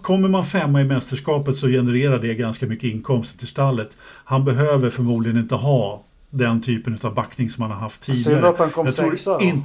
Kommer 0.03 0.29
man 0.29 0.45
femma 0.45 0.81
i 0.81 0.85
mästerskapet 0.85 1.57
så 1.57 1.67
genererar 1.69 2.19
det 2.19 2.35
ganska 2.35 2.67
mycket 2.67 2.91
inkomster 2.91 3.39
till 3.39 3.49
stallet. 3.49 3.97
Han 4.25 4.45
behöver 4.45 4.91
förmodligen 4.91 5.39
inte 5.39 5.55
ha 5.55 6.03
den 6.31 6.63
typen 6.63 6.99
av 7.03 7.15
backning 7.15 7.51
som 7.51 7.63
han 7.63 7.71
har 7.71 7.79
haft 7.79 8.03
tidigare. 8.03 8.35
Synd 8.35 8.45
att 8.45 8.59
han 8.59 8.71
kom 8.71 8.89
sexa 8.89 9.41
in- 9.41 9.63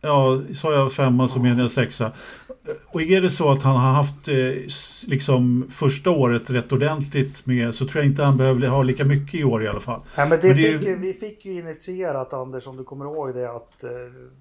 Ja, 0.00 0.42
sa 0.54 0.72
jag 0.72 0.92
femma 0.92 1.28
så 1.28 1.38
menar 1.38 1.62
jag 1.62 1.70
sexa. 1.70 2.12
Och 2.86 3.02
är 3.02 3.20
det 3.20 3.30
så 3.30 3.50
att 3.50 3.62
han 3.62 3.76
har 3.76 3.92
haft 3.92 4.28
eh, 4.28 4.34
liksom 5.06 5.66
första 5.70 6.10
året 6.10 6.50
rätt 6.50 6.72
ordentligt 6.72 7.46
med 7.46 7.74
så 7.74 7.86
tror 7.86 8.02
jag 8.04 8.10
inte 8.10 8.22
han 8.22 8.36
behöver 8.36 8.68
ha 8.68 8.82
lika 8.82 9.04
mycket 9.04 9.34
i 9.40 9.44
år 9.44 9.64
i 9.64 9.68
alla 9.68 9.80
fall. 9.80 10.00
Nej, 10.16 10.28
men 10.28 10.40
det 10.40 10.46
Men 10.48 10.56
det 10.56 10.62
fick, 10.78 10.82
ju- 10.88 10.96
vi 10.96 11.12
fick 11.14 11.44
ju 11.44 11.58
initierat 11.58 12.32
Anders, 12.32 12.66
om 12.66 12.76
du 12.76 12.84
kommer 12.84 13.04
ihåg 13.04 13.34
det, 13.34 13.50
att 13.50 13.84
eh, 13.84 13.90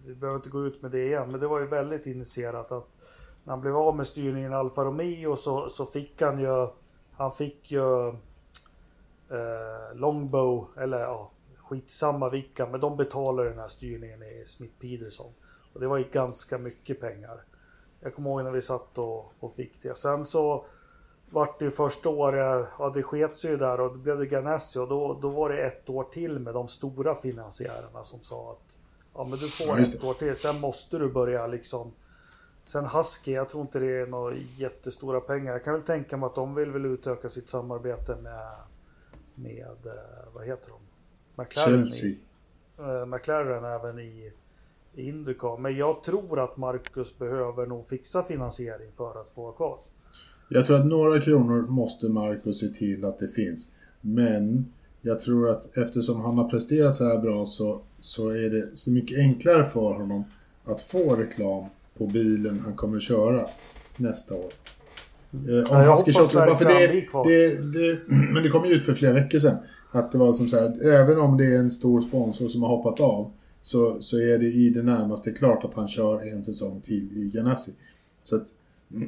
vi 0.07 0.15
behöver 0.15 0.37
inte 0.39 0.49
gå 0.49 0.65
ut 0.67 0.81
med 0.81 0.91
det 0.91 1.05
igen, 1.05 1.31
men 1.31 1.39
det 1.39 1.47
var 1.47 1.59
ju 1.59 1.67
väldigt 1.67 2.05
initierat 2.05 2.71
att 2.71 2.87
när 3.43 3.51
han 3.53 3.61
blev 3.61 3.77
av 3.77 3.95
med 3.95 4.07
styrningen 4.07 4.53
Alfa 4.53 4.83
Romeo 4.83 5.35
så, 5.35 5.69
så 5.69 5.85
fick 5.85 6.21
han 6.21 6.39
ju, 6.39 6.67
han 7.11 7.31
fick 7.31 7.71
ju 7.71 8.07
eh, 9.29 9.95
Longbow, 9.95 10.67
eller 10.77 10.99
ja, 10.99 11.31
skitsamma 11.57 12.29
vilka, 12.29 12.65
men 12.65 12.79
de 12.79 12.97
betalade 12.97 13.49
den 13.49 13.59
här 13.59 13.67
styrningen 13.67 14.23
i 14.23 14.43
Smith 14.47 14.73
Peterson. 14.79 15.31
Och 15.73 15.79
det 15.79 15.87
var 15.87 15.97
ju 15.97 16.03
ganska 16.11 16.57
mycket 16.57 17.01
pengar. 17.01 17.43
Jag 17.99 18.15
kommer 18.15 18.29
ihåg 18.29 18.43
när 18.43 18.51
vi 18.51 18.61
satt 18.61 18.97
och, 18.97 19.33
och 19.39 19.53
fick 19.53 19.83
det. 19.83 19.97
Sen 19.97 20.25
så 20.25 20.65
vart 21.29 21.59
det 21.59 21.71
första 21.71 22.09
året, 22.09 22.67
ja 22.79 22.89
det 22.89 23.03
sket 23.03 23.37
sig 23.37 23.51
ju 23.51 23.57
där 23.57 23.79
och 23.79 23.89
då 23.89 23.97
blev 23.97 24.19
det 24.19 24.25
Ganassi 24.25 24.79
och 24.79 24.87
då, 24.87 25.19
då 25.21 25.29
var 25.29 25.49
det 25.49 25.57
ett 25.57 25.89
år 25.89 26.03
till 26.03 26.39
med 26.39 26.53
de 26.53 26.67
stora 26.67 27.15
finansiärerna 27.15 28.03
som 28.03 28.19
sa 28.19 28.51
att 28.51 28.77
ja 29.13 29.23
men 29.23 29.39
du 29.39 29.47
får 29.47 29.67
Ja, 29.67 29.79
ett 29.79 30.03
år 30.03 30.13
till, 30.13 30.35
sen 30.35 30.59
måste 30.59 30.97
du 30.97 31.09
börja 31.09 31.47
liksom 31.47 31.91
Sen 32.63 32.85
Husky, 32.85 33.31
jag 33.31 33.49
tror 33.49 33.61
inte 33.61 33.79
det 33.79 34.01
är 34.01 34.07
några 34.07 34.35
jättestora 34.57 35.19
pengar. 35.19 35.51
Jag 35.51 35.63
kan 35.63 35.73
väl 35.73 35.83
tänka 35.83 36.17
mig 36.17 36.27
att 36.27 36.35
de 36.35 36.55
vill 36.55 36.71
väl 36.71 36.85
utöka 36.85 37.29
sitt 37.29 37.49
samarbete 37.49 38.17
med, 38.23 38.49
med 39.35 39.85
eh, 39.85 40.33
vad 40.33 40.45
heter 40.45 40.69
de? 40.69 40.77
McLaren, 41.43 41.87
Chelsea. 41.87 42.09
I, 42.09 42.17
eh, 42.79 43.05
McLaren 43.05 43.65
även 43.65 43.99
i, 43.99 44.31
i 44.93 45.09
Indycar. 45.09 45.57
Men 45.57 45.77
jag 45.77 46.03
tror 46.03 46.39
att 46.39 46.57
Marcus 46.57 47.17
behöver 47.17 47.65
nog 47.65 47.87
fixa 47.87 48.23
finansiering 48.23 48.91
för 48.97 49.21
att 49.21 49.29
få 49.29 49.43
vara 49.43 49.53
kvar. 49.53 49.77
Jag 50.49 50.65
tror 50.65 50.79
att 50.79 50.85
några 50.85 51.21
kronor 51.21 51.61
måste 51.61 52.09
Marcus 52.09 52.59
se 52.59 52.67
till 52.67 53.05
att 53.05 53.19
det 53.19 53.27
finns. 53.27 53.67
Men 54.01 54.73
jag 55.01 55.19
tror 55.19 55.49
att 55.49 55.77
eftersom 55.77 56.21
han 56.21 56.37
har 56.37 56.49
presterat 56.49 56.95
så 56.95 57.03
här 57.03 57.21
bra 57.21 57.45
så, 57.45 57.81
så 57.99 58.29
är 58.29 58.49
det 58.49 58.77
så 58.77 58.91
mycket 58.91 59.17
enklare 59.17 59.65
för 59.65 59.93
honom 59.93 60.23
att 60.65 60.81
få 60.81 61.15
reklam 61.15 61.65
på 61.97 62.07
bilen 62.07 62.59
han 62.59 62.75
kommer 62.75 62.99
köra 62.99 63.47
nästa 63.97 64.35
år. 64.35 64.51
Eh, 65.33 65.71
om 65.71 65.77
hoppas 65.77 66.31
köra, 66.31 66.57
för 66.57 66.65
det, 66.65 66.87
det, 66.87 67.79
det, 67.79 67.99
Men 68.07 68.43
det 68.43 68.49
kom 68.49 68.65
ju 68.65 68.71
ut 68.71 68.85
för 68.85 68.93
flera 68.93 69.13
veckor 69.13 69.39
sedan. 69.39 69.57
Att 69.91 70.11
det 70.11 70.17
var 70.17 70.33
som 70.33 70.47
så 70.47 70.59
här, 70.59 70.93
även 70.93 71.17
om 71.17 71.37
det 71.37 71.55
är 71.55 71.59
en 71.59 71.71
stor 71.71 72.01
sponsor 72.01 72.47
som 72.47 72.63
har 72.63 72.69
hoppat 72.69 73.01
av 73.01 73.31
så, 73.61 74.01
så 74.01 74.19
är 74.19 74.37
det 74.37 74.45
i 74.45 74.69
det 74.69 74.83
närmaste 74.83 75.31
klart 75.31 75.65
att 75.65 75.73
han 75.73 75.87
kör 75.87 76.33
en 76.33 76.43
säsong 76.43 76.81
till 76.81 77.17
i 77.17 77.29
Ganassi. 77.33 77.71
Så 78.23 78.35
att 78.35 78.47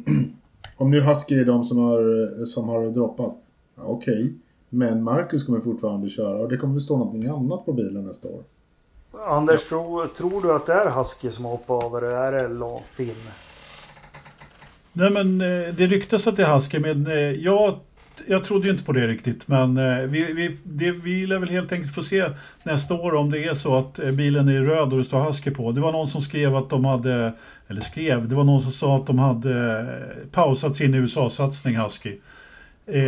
om 0.78 0.92
nu 0.92 1.02
Husky 1.02 1.40
är 1.40 1.46
de 1.46 1.64
som 1.64 1.78
har, 1.78 2.46
som 2.46 2.70
har 2.70 2.92
droppat, 2.92 3.38
ja, 3.76 3.84
okej. 3.84 4.34
Men 4.70 5.04
Marcus 5.04 5.44
kommer 5.44 5.60
fortfarande 5.60 6.10
köra 6.10 6.38
och 6.38 6.50
det 6.50 6.58
kommer 6.58 6.80
stå 6.80 6.98
någonting 6.98 7.28
annat 7.28 7.66
på 7.66 7.74
bilen 7.74 8.06
nästa 8.06 8.28
år. 8.28 8.44
Anders, 9.28 9.64
tror, 9.64 10.08
tror 10.08 10.42
du 10.42 10.54
att 10.54 10.66
det 10.66 10.74
är 10.74 10.90
Husky 10.90 11.32
som 11.32 11.46
hoppar 11.46 11.86
över 11.86 12.02
eller 12.02 12.36
är 12.36 12.50
det 12.50 12.84
Finn? 12.94 13.16
Nej 14.94 15.10
men 15.10 15.42
eh, 15.42 15.74
det 15.74 15.88
ryktas 15.88 16.28
att 16.28 16.36
det 16.36 16.44
är 16.44 16.56
Husky 16.56 16.80
men 16.80 17.08
eh, 17.08 17.14
jag, 17.18 17.80
jag 18.28 18.44
trodde 18.44 18.66
ju 18.66 18.72
inte 18.72 18.84
på 18.84 18.92
det 18.92 19.08
riktigt. 19.08 19.48
Men 19.48 19.78
eh, 19.78 19.98
vi, 19.98 20.34
vi, 20.34 20.58
det, 20.64 20.92
vi 20.92 21.28
lär 21.28 21.40
väl 21.40 21.50
helt 21.50 21.72
enkelt 21.72 21.96
få 21.96 22.04
se 22.04 22.26
nästa 22.64 22.94
år 22.94 23.16
om 23.16 23.32
det 23.32 23.46
är 23.46 23.54
så 23.54 23.78
att 23.78 24.00
bilen 24.14 24.48
är 24.48 24.62
röd 24.62 24.92
och 24.92 24.98
det 24.98 25.04
står 25.04 25.24
Husky 25.24 25.52
på. 25.52 25.72
Det 25.72 25.82
var 25.82 25.92
någon 25.92 26.08
som 26.08 26.22
skrev 26.22 26.56
att 26.56 26.70
de 26.70 26.86
hade, 26.86 27.34
eller 27.68 27.82
skrev, 27.82 28.30
det 28.30 28.36
var 28.36 28.44
någon 28.44 28.62
som 28.62 28.72
sa 28.72 28.96
att 28.96 29.08
de 29.08 29.20
hade 29.20 29.86
pausat 30.32 30.76
sin 30.76 30.94
USA-satsning 30.94 31.78
Husky. 31.78 32.18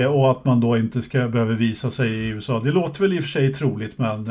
Och 0.09 0.31
att 0.31 0.45
man 0.45 0.59
då 0.59 0.77
inte 0.77 1.01
ska 1.01 1.27
behöva 1.27 1.53
visa 1.53 1.91
sig 1.91 2.09
i 2.09 2.27
USA. 2.27 2.59
Det 2.59 2.71
låter 2.71 3.01
väl 3.01 3.13
i 3.13 3.19
och 3.19 3.23
för 3.23 3.29
sig 3.29 3.53
troligt 3.53 3.97
men 3.97 4.29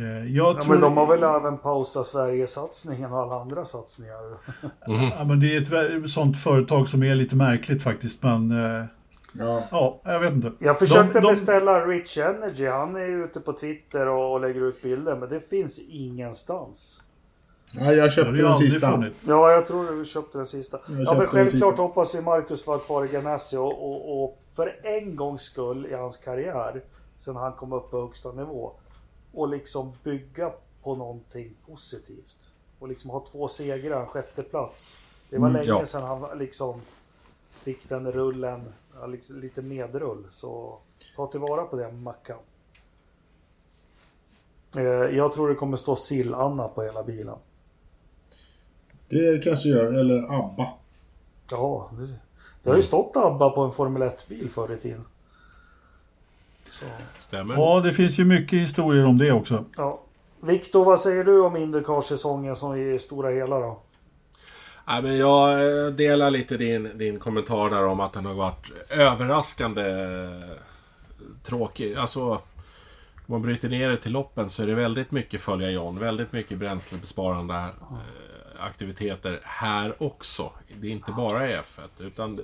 jag 0.00 0.26
Ja, 0.56 0.60
tror... 0.62 0.72
men 0.72 0.80
de 0.80 0.96
har 0.96 1.06
väl 1.06 1.22
även 1.22 1.58
pausat 1.58 2.06
Sverigesatsningen 2.06 3.12
och 3.12 3.18
alla 3.18 3.40
andra 3.40 3.64
satsningar. 3.64 4.16
Ja, 5.18 5.24
men 5.24 5.40
det 5.40 5.56
är 5.56 5.60
ett 6.04 6.10
sånt 6.10 6.36
företag 6.36 6.88
som 6.88 7.02
är 7.02 7.14
lite 7.14 7.36
märkligt 7.36 7.82
faktiskt. 7.82 8.22
Men 8.22 8.50
eh, 8.50 8.84
Ja, 9.38 9.62
ja, 9.70 10.00
jag 10.04 10.20
vet 10.20 10.32
inte. 10.32 10.52
Jag 10.58 10.78
försökte 10.78 11.18
De- 11.18 11.22
de- 11.22 11.30
beställa 11.32 11.86
Rich 11.86 12.18
Energy. 12.18 12.66
Han 12.66 12.96
är 12.96 13.24
ute 13.24 13.40
på 13.40 13.52
Twitter 13.52 14.06
och, 14.08 14.32
och 14.32 14.40
lägger 14.40 14.60
ut 14.60 14.82
bilder. 14.82 15.16
Men 15.16 15.28
det 15.28 15.40
finns 15.40 15.78
ingenstans. 15.88 17.02
ja 17.72 17.92
jag 17.92 18.12
köpte 18.12 18.32
den 18.42 18.54
sista. 18.54 18.90
funnits. 18.92 19.16
Ja, 19.26 19.50
jag 19.52 19.66
tror 19.66 19.98
du 19.98 20.04
köpte 20.04 20.38
den 20.38 20.46
sista. 20.46 20.78
Jag 20.88 21.00
Ja, 21.00 21.14
men 21.18 21.26
självklart 21.26 21.50
sista. 21.70 21.82
hoppas 21.82 22.14
vi 22.14 22.20
Marcus 22.20 22.64
får 22.64 22.72
vara 22.72 22.80
kvar 22.82 23.04
i 23.04 23.08
Ganassi 23.08 23.56
och, 23.56 23.90
och, 23.90 24.24
och 24.24 24.38
för 24.56 24.76
en 24.82 25.16
gångs 25.16 25.42
skull 25.42 25.86
i 25.90 25.94
hans 25.94 26.16
karriär, 26.16 26.82
sen 27.18 27.36
han 27.36 27.52
kom 27.52 27.72
upp 27.72 27.90
på 27.90 28.00
högsta 28.00 28.32
nivå, 28.32 28.72
och 29.36 29.48
liksom 29.48 29.92
bygga 30.04 30.52
på 30.82 30.96
någonting 30.96 31.54
positivt. 31.66 32.54
Och 32.78 32.88
liksom 32.88 33.10
ha 33.10 33.26
två 33.26 33.48
segrar, 33.48 34.00
en 34.00 34.06
sjätte 34.06 34.42
plats. 34.42 35.00
Det 35.30 35.38
var 35.38 35.48
Mm, 35.48 35.60
länge 35.60 35.78
ja. 35.80 35.86
sedan 35.86 36.02
han 36.02 36.38
liksom 36.38 36.80
fick 37.50 37.88
den 37.88 38.12
rullen, 38.12 38.64
liksom 39.08 39.40
lite 39.40 39.62
medrull. 39.62 40.26
Så 40.30 40.78
ta 41.16 41.26
tillvara 41.26 41.64
på 41.64 41.76
det, 41.76 41.92
Mackan. 41.92 42.38
Eh, 44.76 44.82
Jag 45.16 45.32
tror 45.32 45.48
det 45.48 45.54
kommer 45.54 45.76
stå 45.76 45.96
sill-Anna 45.96 46.68
på 46.68 46.82
hela 46.82 47.02
bilen. 47.02 47.36
Det 49.08 49.44
kanske 49.44 49.68
gör, 49.68 49.92
eller 49.92 50.32
ABBA. 50.38 50.72
Ja, 51.50 51.90
det, 51.98 52.06
det 52.62 52.70
har 52.70 52.76
ju 52.76 52.82
stått 52.82 53.16
ABBA 53.16 53.50
på 53.50 53.60
en 53.62 53.72
Formel 53.72 54.02
1-bil 54.02 54.50
förr 54.50 54.72
i 54.72 54.76
tiden. 54.76 55.04
Så, 56.68 56.84
Stämmer. 57.18 57.54
Ja, 57.54 57.80
det 57.84 57.92
finns 57.92 58.18
ju 58.18 58.24
mycket 58.24 58.58
historier 58.58 59.04
om 59.04 59.18
det 59.18 59.32
också. 59.32 59.64
ja. 59.76 60.02
Viktor, 60.40 60.84
vad 60.84 61.00
säger 61.00 61.24
du 61.24 61.40
om 61.40 61.56
Indycar-säsongen 61.56 62.56
som 62.56 62.76
i 62.76 62.98
stora 62.98 63.30
hela 63.30 63.58
då? 63.58 63.78
Nej, 64.88 65.02
men 65.02 65.16
jag 65.16 65.52
eh, 65.52 65.86
delar 65.86 66.30
lite 66.30 66.56
din, 66.56 66.98
din 66.98 67.18
kommentar 67.18 67.70
där 67.70 67.84
om 67.84 68.00
att 68.00 68.12
den 68.12 68.26
har 68.26 68.34
varit 68.34 68.70
överraskande 68.90 69.82
eh, 69.82 70.56
tråkig. 71.42 71.94
Alltså, 71.94 72.22
om 72.30 72.40
man 73.26 73.42
bryter 73.42 73.68
ner 73.68 73.88
det 73.88 73.96
till 73.96 74.12
loppen 74.12 74.50
så 74.50 74.62
är 74.62 74.66
det 74.66 74.74
väldigt 74.74 75.10
mycket 75.10 75.40
följa 75.40 75.70
John. 75.70 75.98
Väldigt 75.98 76.32
mycket 76.32 76.58
bränslebesparande 76.58 77.54
eh, 77.54 77.70
aktiviteter 78.58 79.40
här 79.42 80.02
också. 80.02 80.50
Det 80.80 80.86
är 80.86 80.90
inte 80.92 81.12
bara 81.12 81.50
i 81.50 81.56
F1. 81.56 81.88
Utan 81.98 82.36
det, 82.36 82.42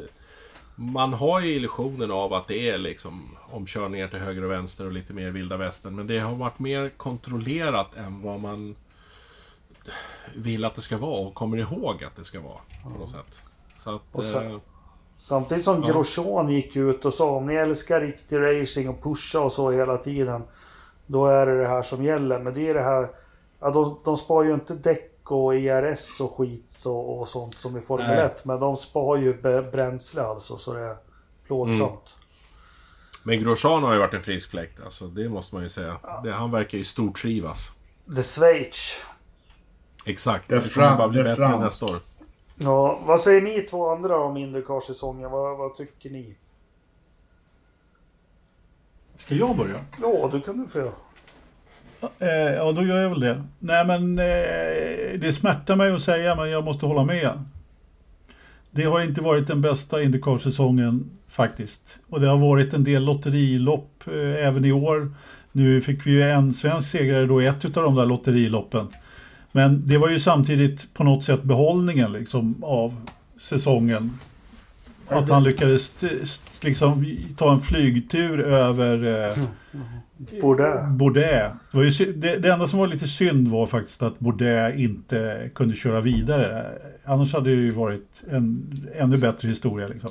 man 0.75 1.13
har 1.13 1.41
ju 1.41 1.55
illusionen 1.55 2.11
av 2.11 2.33
att 2.33 2.49
det 2.49 2.71
är 2.71 2.79
liksom 2.79 3.37
omkörningar 3.51 4.09
till 4.09 4.19
höger 4.19 4.45
och 4.45 4.51
vänster 4.51 4.87
och 4.87 4.93
lite 4.93 5.13
mer 5.13 5.31
vilda 5.31 5.57
västern. 5.57 5.95
Men 5.97 6.07
det 6.07 6.19
har 6.19 6.35
varit 6.35 6.59
mer 6.59 6.89
kontrollerat 6.89 7.95
än 7.97 8.23
vad 8.23 8.41
man 8.41 8.77
vill 10.35 10.65
att 10.65 10.75
det 10.75 10.83
ska 10.83 10.99
vara 10.99 11.21
och 11.27 11.35
kommer 11.35 11.57
ihåg 11.57 12.05
att 12.05 12.17
det 12.17 12.25
ska 12.25 12.41
vara. 12.41 12.59
På 12.83 12.89
något 12.89 13.11
sätt. 13.11 13.43
Så 13.73 13.95
att... 13.95 14.25
Sen- 14.25 14.51
eh, 14.51 14.59
Samtidigt 15.17 15.65
som 15.65 15.83
Ja. 15.83 15.89
Grosjean 15.93 16.49
gick 16.49 16.77
ut 16.77 17.05
och 17.05 17.15
sa 17.15 17.31
om 17.31 17.47
ni 17.47 17.55
älskar 17.55 18.01
riktig 18.01 18.39
racing 18.39 18.89
och 18.89 19.03
pusha 19.03 19.41
och 19.41 19.53
så 19.53 19.71
hela 19.71 19.97
tiden. 19.97 20.43
Då 21.07 21.27
är 21.27 21.47
det 21.47 21.59
det 21.59 21.69
här 21.69 21.83
som 21.83 22.05
gäller. 22.05 22.39
Men 22.39 22.55
det 22.55 22.69
är 22.69 22.75
det 22.75 22.83
här. 22.83 23.09
Ja, 23.61 23.71
de, 23.71 23.99
de 24.05 24.17
spar 24.17 24.45
ju 24.45 24.55
inte 24.55 24.75
däck 24.75 25.12
och 25.31 25.55
ERS 25.55 26.21
och 26.21 26.37
skit 26.37 26.83
och, 26.87 27.21
och 27.21 27.29
sånt 27.29 27.61
som 27.61 27.77
i 27.77 27.81
Formel 27.81 28.07
Nej. 28.07 28.19
1. 28.19 28.45
Men 28.45 28.61
de 28.61 28.77
spar 28.77 29.17
ju 29.17 29.43
bränsle 29.71 30.23
alltså 30.23 30.57
så 30.57 30.75
det 30.75 30.81
är 30.81 30.97
plågsamt. 31.47 32.17
Men 33.23 33.43
Grosjean 33.43 33.83
har 33.83 33.93
ju 33.93 33.99
varit 33.99 34.15
en 34.15 34.23
frisk 34.23 34.51
fläkt. 34.51 34.81
Alltså, 34.85 35.07
det 35.07 35.29
måste 35.29 35.55
man 35.55 35.63
ju 35.63 35.69
säga. 35.69 35.97
Det, 36.25 36.33
han 36.33 36.51
verkar 36.51 36.79
ju 36.79 36.85
stortrivas. 36.85 37.73
The 38.17 38.23
Schweiz. 38.23 38.97
Exakt. 40.05 40.49
Det 40.49 40.75
kommer 40.75 40.97
bara 40.97 41.09
bli 41.09 41.23
det 41.23 41.31
är 41.31 41.37
bättre 41.37 41.59
nästa 41.59 41.87
år. 41.87 41.97
Ja, 42.57 43.01
vad 43.07 43.21
säger 43.21 43.41
ni 43.41 43.63
två 43.63 43.89
andra 43.89 44.17
om 44.17 44.37
Indycar-säsongen? 44.37 45.31
Vad, 45.31 45.59
vad 45.59 45.75
tycker 45.75 46.11
ni? 46.11 46.37
Ska 49.17 49.35
jag 49.35 49.57
börja? 49.57 49.85
Ja, 50.01 50.29
du 50.33 50.41
kan 50.41 50.59
du 50.59 50.69
få 50.69 50.79
göra. 50.79 50.93
Eh, 52.19 52.29
ja, 52.29 52.73
då 52.73 52.85
gör 52.85 53.03
jag 53.03 53.11
väl 53.11 53.21
det. 53.21 53.43
Nej, 53.59 53.87
men 53.87 54.19
eh, 54.19 55.21
det 55.21 55.33
smärtar 55.37 55.77
mig 55.77 55.93
att 55.93 56.03
säga, 56.03 56.37
men 56.37 56.51
jag 56.51 56.65
måste 56.65 56.87
hålla 56.87 57.05
med. 57.05 57.45
Det 58.71 58.85
har 58.85 59.01
inte 59.01 59.21
varit 59.21 59.47
den 59.47 59.61
bästa 59.61 60.03
Indycar-säsongen 60.03 61.11
faktiskt. 61.29 62.01
Och 62.09 62.21
det 62.21 62.27
har 62.27 62.39
varit 62.39 62.75
en 62.75 62.85
del 62.85 63.05
lotterilopp 63.05 64.05
eh, 64.07 64.47
även 64.47 64.65
i 64.65 64.73
år. 64.73 65.15
Nu 65.53 65.81
fick 65.81 66.07
vi 66.07 66.11
ju 66.11 66.23
en 66.23 66.55
svensk 66.55 66.91
segrare 66.91 67.27
då 67.27 67.43
i 67.43 67.47
ett 67.47 67.77
av 67.77 67.83
de 67.83 67.95
där 67.95 68.07
lotteriloppen. 68.07 68.89
Men 69.53 69.89
det 69.89 69.99
var 69.99 70.09
ju 70.09 70.21
samtidigt 70.21 70.95
på 70.95 71.05
något 71.05 71.25
sätt 71.25 71.43
behållningen 71.43 72.13
liksom 72.13 72.65
av 72.65 73.07
säsongen. 73.41 74.19
Att 75.13 75.29
han 75.31 75.43
lyckades 75.45 76.05
liksom 76.63 77.07
ta 77.37 77.53
en 77.53 77.61
flygtur 77.61 78.41
över 78.41 79.29
eh, 79.31 79.45
Borde. 80.41 80.87
Bourdais. 80.91 81.53
Det, 81.71 81.77
var 81.77 81.85
ju, 81.85 81.93
sy- 81.93 82.13
det, 82.13 82.37
det 82.39 82.53
enda 82.53 82.69
som 82.69 82.79
var 82.79 82.87
lite 82.87 83.09
synd 83.09 83.49
var 83.49 83.67
faktiskt 83.67 84.03
att 84.03 84.19
Bourdais 84.19 84.79
inte 84.81 85.51
kunde 85.55 85.75
köra 85.75 86.01
vidare. 86.01 86.67
Annars 87.05 87.33
hade 87.33 87.51
det 87.51 87.57
ju 87.63 87.71
varit 87.71 88.23
en 88.31 88.73
ännu 88.99 89.17
bättre 89.19 89.49
historia. 89.49 89.89
Liksom. 89.89 90.11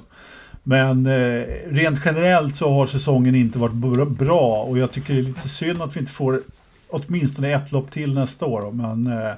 Men 0.64 1.06
eh, 1.06 1.44
rent 1.68 2.02
generellt 2.06 2.56
så 2.56 2.70
har 2.70 2.88
säsongen 2.88 3.36
inte 3.36 3.60
varit 3.60 3.74
bra- 3.74 4.06
bra 4.06 4.64
och 4.64 4.78
jag 4.78 4.92
tycker 4.92 5.14
det 5.14 5.20
är 5.20 5.24
lite 5.24 5.50
synd 5.50 5.82
att 5.82 5.96
vi 5.96 6.00
inte 6.00 6.12
får 6.12 6.42
åtminstone 6.90 7.54
ett 7.54 7.72
lopp 7.72 7.92
till 7.92 8.14
nästa 8.14 8.46
år. 8.46 8.62
då. 8.62 8.72
Men 8.72 9.08
eh, 9.08 9.32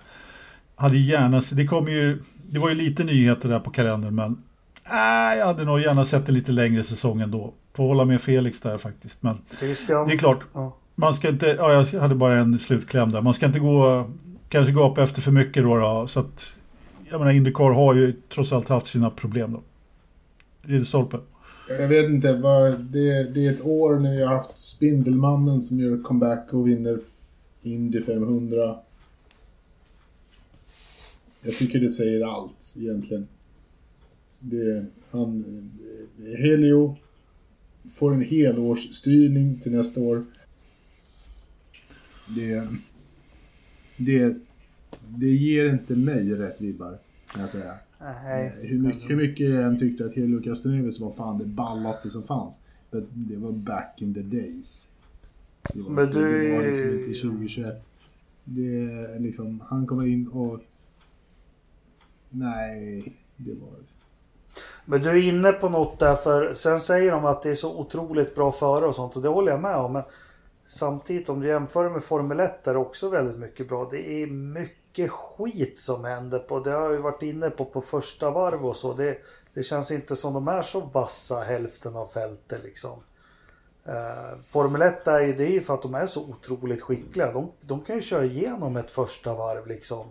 hade 0.75 0.97
gärna, 0.97 1.41
det 1.51 1.65
kom 1.67 1.87
ju, 1.87 2.19
det 2.51 2.59
var 2.59 2.69
ju 2.69 2.75
lite 2.75 3.03
nyheter 3.03 3.49
där 3.49 3.59
på 3.59 3.69
kalendern 3.71 4.15
men 4.15 4.37
äh, 4.85 5.37
jag 5.39 5.45
hade 5.45 5.63
nog 5.65 5.79
gärna 5.79 6.05
sett 6.05 6.29
en 6.29 6.35
lite 6.35 6.51
längre 6.51 6.83
säsong 6.83 7.21
ändå. 7.21 7.53
Får 7.73 7.83
hålla 7.87 8.05
med 8.05 8.21
Felix 8.21 8.59
där 8.59 8.77
faktiskt. 8.77 9.23
Men 9.23 9.37
Christian. 9.59 10.07
det 10.07 10.13
är 10.13 10.17
klart, 10.17 10.39
Ja. 10.53 10.75
man 10.95 11.13
ska 11.13 11.29
inte, 11.29 11.47
ja 11.47 11.73
jag 11.91 11.99
hade 12.01 12.15
bara 12.15 12.39
en 12.39 12.59
slutkläm 12.59 13.11
där. 13.11 13.21
Man 13.21 13.33
ska 13.33 13.45
inte 13.45 13.59
gå, 13.59 14.09
kanske 14.49 14.73
gå 14.73 14.91
upp 14.91 14.97
efter 14.97 15.21
för 15.21 15.31
mycket 15.31 15.63
då. 15.63 15.75
då 15.75 16.07
så 16.07 16.19
att, 16.19 16.59
jag 17.09 17.19
menar 17.19 17.31
Indycar 17.31 17.73
har 17.73 17.93
ju 17.95 18.13
trots 18.33 18.51
allt 18.53 18.69
haft 18.69 18.87
sina 18.87 19.09
problem 19.09 19.51
då. 19.51 19.61
Ridderstolpe. 20.61 21.17
Jag 21.69 21.87
vet 21.87 22.05
inte, 22.05 22.33
vad, 22.33 22.79
det, 22.79 23.23
det 23.33 23.45
är 23.47 23.53
ett 23.53 23.65
år 23.65 23.99
när 23.99 24.11
vi 24.15 24.23
har 24.23 24.35
haft 24.35 24.57
Spindelmannen 24.57 25.61
som 25.61 25.79
gör 25.79 26.03
comeback 26.03 26.53
och 26.53 26.67
vinner 26.67 26.99
Indy 27.61 28.01
500. 28.01 28.75
Jag 31.41 31.55
tycker 31.57 31.79
det 31.79 31.89
säger 31.89 32.27
allt 32.35 32.75
egentligen. 32.77 33.27
Det, 34.45 34.85
han, 35.11 35.45
eh, 36.19 36.39
Helio 36.41 36.97
får 37.91 38.13
en 38.13 38.21
helårsstyrning 38.21 39.59
till 39.59 39.71
nästa 39.71 40.01
år. 40.01 40.25
Det, 42.35 42.67
det, 43.97 44.35
det 45.17 45.27
ger 45.29 45.69
inte 45.69 45.95
mig 45.95 46.35
rätt 46.35 46.61
vibbar, 46.61 46.99
kan 47.31 47.41
jag 47.41 47.49
säga. 47.49 47.73
Nej. 47.99 48.45
Eh, 48.47 48.69
Hur 48.69 48.79
mycket, 48.79 49.09
hur 49.09 49.15
mycket 49.15 49.49
jag 49.49 49.63
än 49.63 49.79
tyckte 49.79 50.05
att 50.05 50.15
Helio 50.15 50.41
Castroneves 50.41 50.99
var 50.99 51.11
fan 51.11 51.37
det 51.37 51.45
ballaste 51.45 52.09
som 52.09 52.23
fanns. 52.23 52.59
Det, 52.91 53.03
det 53.11 53.35
var 53.35 53.51
back 53.51 54.01
in 54.01 54.13
the 54.13 54.21
days. 54.21 54.91
Det 55.73 55.81
var, 55.81 55.89
Men 55.89 56.09
du- 56.11 56.47
det 56.47 56.57
var 56.57 56.63
liksom 56.67 56.89
inte 56.89 57.19
2021. 57.21 57.85
Det 58.43 58.79
är 58.81 59.19
liksom, 59.19 59.61
han 59.67 59.87
kommer 59.87 60.07
in 60.07 60.27
och... 60.27 60.59
Nej, 62.29 63.13
det 63.37 63.53
var... 63.53 63.73
Men 64.85 65.01
du 65.01 65.09
är 65.09 65.27
inne 65.29 65.51
på 65.51 65.69
något 65.69 65.99
där 65.99 66.15
för 66.15 66.53
sen 66.53 66.81
säger 66.81 67.11
de 67.11 67.25
att 67.25 67.43
det 67.43 67.49
är 67.49 67.55
så 67.55 67.79
otroligt 67.79 68.35
bra 68.35 68.51
före 68.51 68.85
och 68.85 68.95
sånt 68.95 69.15
och 69.15 69.21
det 69.21 69.29
håller 69.29 69.51
jag 69.51 69.61
med 69.61 69.75
om. 69.75 69.93
Men 69.93 70.03
samtidigt 70.65 71.29
om 71.29 71.39
du 71.39 71.47
jämför 71.47 71.89
med 71.89 72.03
Formel 72.03 72.39
1 72.39 72.63
där 72.63 72.73
det 72.73 72.79
också 72.79 73.09
väldigt 73.09 73.37
mycket 73.37 73.69
bra. 73.69 73.87
Det 73.91 74.23
är 74.23 74.27
mycket 74.27 75.11
skit 75.11 75.79
som 75.79 76.05
händer 76.05 76.39
på. 76.39 76.59
Det 76.59 76.71
har 76.71 76.81
jag 76.81 76.91
ju 76.91 76.97
varit 76.97 77.21
inne 77.21 77.49
på 77.49 77.65
på 77.65 77.81
första 77.81 78.31
varv 78.31 78.65
och 78.65 78.77
så. 78.77 78.93
Det, 78.93 79.17
det 79.53 79.63
känns 79.63 79.91
inte 79.91 80.15
som 80.15 80.33
de 80.33 80.47
är 80.47 80.61
så 80.61 80.79
vassa 80.79 81.39
hälften 81.39 81.95
av 81.95 82.07
fältet 82.07 82.63
liksom. 82.63 82.99
Uh, 83.87 84.41
Formel 84.49 84.81
1 84.81 85.07
är 85.07 85.19
ju 85.19 85.33
det 85.33 85.43
är 85.43 85.51
ju 85.51 85.61
för 85.61 85.73
att 85.73 85.81
de 85.81 85.95
är 85.95 86.07
så 86.07 86.21
otroligt 86.29 86.81
skickliga. 86.81 87.31
De, 87.31 87.51
de 87.61 87.81
kan 87.81 87.95
ju 87.95 88.01
köra 88.01 88.25
igenom 88.25 88.77
ett 88.77 88.91
första 88.91 89.33
varv 89.33 89.67
liksom. 89.67 90.07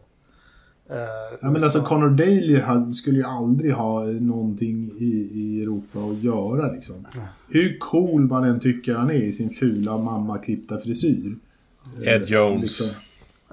Eh, 0.92 1.38
Ja, 1.42 1.50
men 1.50 1.64
alltså 1.64 1.82
Connor 1.82 2.10
Daly 2.10 2.92
skulle 2.94 3.18
ju 3.18 3.24
aldrig 3.24 3.72
ha 3.72 4.04
någonting 4.04 4.84
i, 4.84 5.28
i 5.32 5.62
Europa 5.62 5.98
att 5.98 6.18
göra 6.22 6.72
liksom. 6.72 7.06
Hur 7.48 7.78
cool 7.78 8.20
man 8.20 8.44
än 8.44 8.60
tycker 8.60 8.94
han 8.94 9.10
är 9.10 9.14
i 9.14 9.32
sin 9.32 9.50
fula 9.50 9.98
mammaklippta 9.98 10.78
frisyr. 10.80 11.36
Ed 12.02 12.24
Jones. 12.28 12.60
Liksom. 12.62 12.86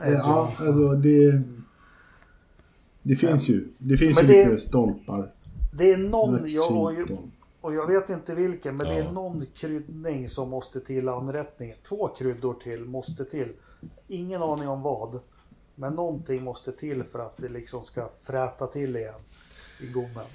Ed 0.04 0.14
Ja, 0.14 0.50
Jones. 0.60 0.70
alltså 0.70 0.94
det... 0.96 1.42
Det 3.04 3.16
finns 3.16 3.50
ju. 3.50 3.68
Det 3.78 3.98
finns 3.98 4.16
Men 4.22 4.28
ju 4.28 4.34
det- 4.34 4.50
lite 4.50 4.62
stolpar. 4.62 5.32
Det 5.72 5.92
är 5.92 5.98
någon, 5.98 6.40
jag, 6.48 7.08
och, 7.62 7.74
jag 7.74 7.88
vet 7.88 8.10
inte 8.10 8.36
vilken, 8.36 8.78
men 8.78 8.88
det 8.88 8.94
Ja. 8.98 9.10
är 9.10 9.12
någon 9.12 9.46
kryddning 9.56 10.30
som 10.30 10.50
måste 10.50 10.80
till 10.80 11.10
anrättningen. 11.10 11.76
Två 11.90 12.08
kryddor 12.08 12.54
till 12.64 12.86
måste 12.86 13.26
till. 13.26 13.48
Ingen 14.08 14.42
aning 14.42 14.68
om 14.68 14.82
vad. 14.82 15.20
Men 15.80 15.94
någonting 15.94 16.44
måste 16.44 16.72
till 16.72 17.04
för 17.04 17.20
att 17.20 17.38
det 17.38 17.50
liksom 17.50 17.84
ska 17.84 18.10
fräta 18.24 18.68
till 18.68 18.96
igen 18.96 19.20
i 19.82 19.88
gommen. 19.88 20.26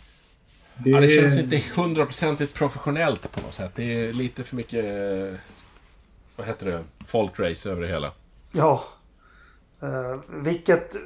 Det, 0.76 0.90
Ja, 0.90 1.00
det 1.00 1.08
känns 1.08 1.38
inte 1.38 1.62
hundraprocentigt 1.76 2.54
professionellt 2.54 3.32
på 3.32 3.40
något 3.40 3.54
sätt. 3.54 3.72
Det 3.74 3.82
är 3.82 4.12
lite 4.12 4.44
för 4.44 4.56
mycket... 4.56 4.84
Vad 6.36 6.46
heter 6.46 6.66
det? 6.66 6.84
Folkrace 7.06 7.70
över 7.70 7.82
det 7.82 7.88
hela. 7.88 8.12
Ja. 8.52 8.84
Eh, 9.80 10.20
vilket, 10.28 10.96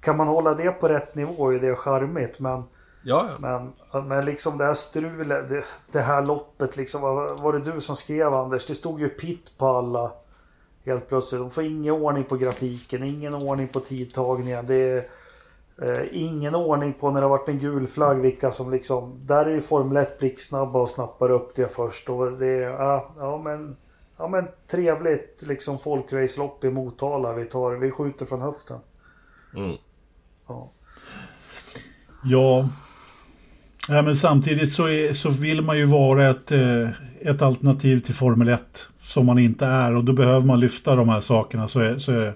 kan 0.00 0.16
man 0.16 0.26
hålla 0.26 0.54
det 0.54 0.70
på 0.70 0.88
rätt 0.88 1.14
nivå 1.14 1.52
är 1.52 1.58
det 1.58 1.76
charmigt. 1.76 2.40
Men, 2.40 2.62
Ja, 3.02 3.28
ja. 3.42 3.72
men, 3.92 4.08
men 4.08 4.24
liksom 4.24 4.58
det 4.58 4.64
här 4.64 4.74
strulet, 4.74 5.48
det, 5.48 5.64
det 5.92 6.00
här 6.00 6.26
loppet 6.26 6.76
liksom. 6.76 7.02
Var, 7.02 7.34
var 7.34 7.52
det 7.52 7.72
du 7.72 7.80
som 7.80 7.96
skrev 7.96 8.34
Anders? 8.34 8.66
Det 8.66 8.74
stod 8.74 9.00
ju 9.00 9.08
pitt 9.08 9.58
på 9.58 9.66
alla. 9.66 10.12
Helt 10.86 11.08
plötsligt. 11.08 11.40
De 11.40 11.50
får 11.50 11.64
ingen 11.64 11.94
ordning 11.94 12.24
på 12.24 12.36
grafiken, 12.36 13.02
ingen 13.02 13.34
ordning 13.34 13.68
på 13.68 13.80
tidtagningen. 13.80 14.66
Det 14.66 14.74
är 14.74 15.04
eh, 15.82 16.06
ingen 16.12 16.54
ordning 16.54 16.92
på 16.92 17.10
när 17.10 17.20
det 17.20 17.26
har 17.26 17.38
varit 17.38 17.48
en 17.48 17.58
gul 17.58 17.86
flagg 17.86 18.20
vilka 18.20 18.52
som 18.52 18.70
liksom. 18.70 19.20
Där 19.26 19.46
är 19.46 19.50
ju 19.50 19.60
Formel 19.60 19.96
1 19.96 20.18
blixtsnabba 20.18 20.78
och 20.78 20.90
snappar 20.90 21.30
upp 21.30 21.54
det 21.54 21.74
först. 21.74 22.08
Och 22.08 22.32
det 22.32 22.46
är, 22.46 22.70
ja, 22.70 23.14
ja 23.18 23.40
men. 23.44 23.76
Ja 24.18 24.28
men 24.28 24.48
trevligt 24.66 25.42
liksom 25.46 25.78
folkracelopp 25.78 26.64
i 26.64 26.70
Motala. 26.70 27.32
Vi 27.32 27.44
tar, 27.44 27.76
vi 27.76 27.90
skjuter 27.90 28.26
från 28.26 28.40
höften. 28.40 28.78
Mm. 29.56 29.76
Ja. 30.48 30.70
Ja. 32.24 32.68
ja, 33.88 34.02
men 34.02 34.16
samtidigt 34.16 34.72
så, 34.72 34.88
är, 34.88 35.12
så 35.12 35.30
vill 35.30 35.62
man 35.62 35.78
ju 35.78 35.84
vara 35.84 36.30
ett, 36.30 36.52
eh, 36.52 36.88
ett 37.20 37.42
alternativ 37.42 38.00
till 38.00 38.14
Formel 38.14 38.48
1 38.48 38.88
som 39.06 39.26
man 39.26 39.38
inte 39.38 39.66
är 39.66 39.94
och 39.96 40.04
då 40.04 40.12
behöver 40.12 40.46
man 40.46 40.60
lyfta 40.60 40.94
de 40.94 41.08
här 41.08 41.20
sakerna. 41.20 41.68
Så 41.68 41.80
är, 41.80 41.98
så 41.98 42.12
är 42.12 42.18
det. 42.18 42.34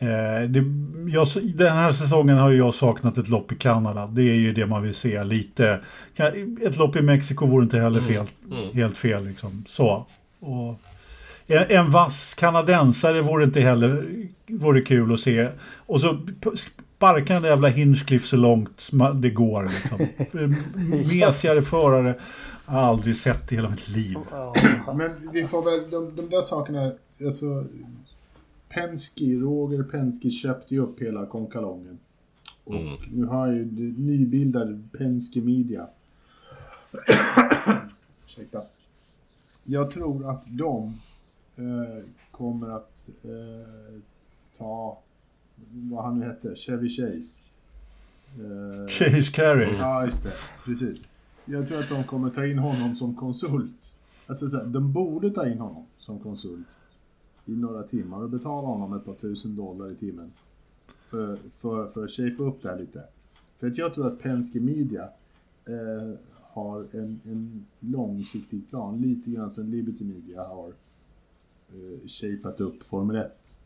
Eh, 0.00 0.48
det 0.48 0.64
jag, 1.12 1.26
den 1.54 1.76
här 1.76 1.92
säsongen 1.92 2.38
har 2.38 2.50
jag 2.50 2.74
saknat 2.74 3.18
ett 3.18 3.28
lopp 3.28 3.52
i 3.52 3.56
Kanada. 3.56 4.06
Det 4.06 4.22
är 4.22 4.34
ju 4.34 4.52
det 4.52 4.66
man 4.66 4.82
vill 4.82 4.94
se 4.94 5.24
lite. 5.24 5.80
Ett 6.62 6.76
lopp 6.76 6.96
i 6.96 7.02
Mexiko 7.02 7.46
vore 7.46 7.64
inte 7.64 7.78
heller 7.78 8.00
fel, 8.00 8.26
Mm. 8.52 8.68
helt 8.74 8.98
fel. 8.98 9.24
Liksom. 9.26 9.64
Så. 9.68 10.06
Och 10.40 10.80
en, 11.46 11.64
en 11.68 11.90
vass 11.90 12.34
kanadensare 12.34 13.20
vore 13.22 13.44
inte 13.44 13.60
heller 13.60 14.06
vore 14.46 14.80
kul 14.80 15.14
att 15.14 15.20
se. 15.20 15.48
Och 15.76 16.00
så 16.00 16.18
sparka 16.96 17.32
den 17.34 17.42
där 17.42 17.50
jävla 17.50 17.68
Hinchcliffe 17.68 18.26
så 18.26 18.36
långt 18.36 18.88
det 19.14 19.30
går. 19.30 19.62
Liksom. 19.62 19.98
Mesigare 21.18 21.62
förare 21.62 22.14
aldrig 22.68 23.16
sett 23.16 23.52
i 23.52 23.54
hela 23.54 23.70
mitt 23.70 23.88
liv. 23.88 24.16
Men 24.96 25.30
vi 25.32 25.46
får 25.46 25.62
väl, 25.62 25.90
de, 25.90 26.16
de 26.16 26.30
där 26.30 26.42
sakerna, 26.42 26.92
alltså... 27.26 27.64
Penske, 28.68 29.24
Roger 29.24 29.82
Penske 29.82 30.30
köpte 30.30 30.74
ju 30.74 30.80
upp 30.80 31.00
hela 31.02 31.26
konkalongen. 31.26 31.98
Och 32.64 32.74
Mm. 32.74 32.96
nu 33.12 33.24
har 33.26 33.48
ju 33.52 33.64
det 33.64 34.00
nybildad 34.02 34.88
Penske 34.98 35.40
Media. 35.40 35.86
Ursäkta. 38.26 38.62
Jag 39.64 39.90
tror 39.90 40.30
att 40.30 40.44
de 40.48 41.00
eh, 41.56 42.04
kommer 42.30 42.68
att 42.76 43.08
eh, 43.24 44.00
ta, 44.58 44.98
vad 45.90 46.04
han 46.04 46.18
nu 46.18 46.26
hette, 46.26 46.56
Chevy 46.56 46.88
Chase. 46.88 47.42
Eh, 48.38 48.88
Chase 48.88 49.32
Carey. 49.32 49.76
Ja, 49.78 50.04
just 50.06 50.22
det. 50.22 50.32
Precis. 50.64 51.08
Jag 51.50 51.66
tror 51.66 51.78
att 51.78 51.88
de 51.88 52.04
kommer 52.04 52.30
ta 52.30 52.46
in 52.46 52.58
honom 52.58 52.96
som 52.96 53.14
konsult. 53.14 53.96
Alltså, 54.26 54.50
så 54.50 54.56
här, 54.56 54.66
de 54.66 54.92
borde 54.92 55.30
ta 55.30 55.48
in 55.48 55.58
honom 55.58 55.86
som 55.98 56.18
konsult 56.18 56.66
i 57.46 57.52
några 57.56 57.82
timmar 57.82 58.22
och 58.22 58.30
betala 58.30 58.66
honom 58.66 58.92
ett 58.92 59.04
par 59.04 59.14
tusen 59.14 59.56
dollar 59.56 59.90
i 59.90 59.94
timmen. 59.94 60.32
För, 61.10 61.38
för, 61.58 61.86
för 61.86 62.04
att 62.04 62.10
shapea 62.10 62.46
upp 62.46 62.62
det 62.62 62.68
här 62.68 62.78
lite. 62.78 63.04
För 63.58 63.66
att 63.66 63.78
jag 63.78 63.94
tror 63.94 64.06
att 64.06 64.18
Penske 64.18 64.60
Media 64.60 65.08
eh, 65.66 66.14
har 66.34 66.86
en, 66.92 67.20
en 67.24 67.66
långsiktig 67.80 68.70
plan, 68.70 69.00
lite 69.00 69.30
grann 69.30 69.50
som 69.50 69.70
Liberty 69.70 70.04
Media 70.04 70.42
har 70.42 70.72
eh, 71.68 72.08
shapat 72.08 72.60
upp 72.60 72.82
Formel 72.82 73.16
1. 73.16 73.60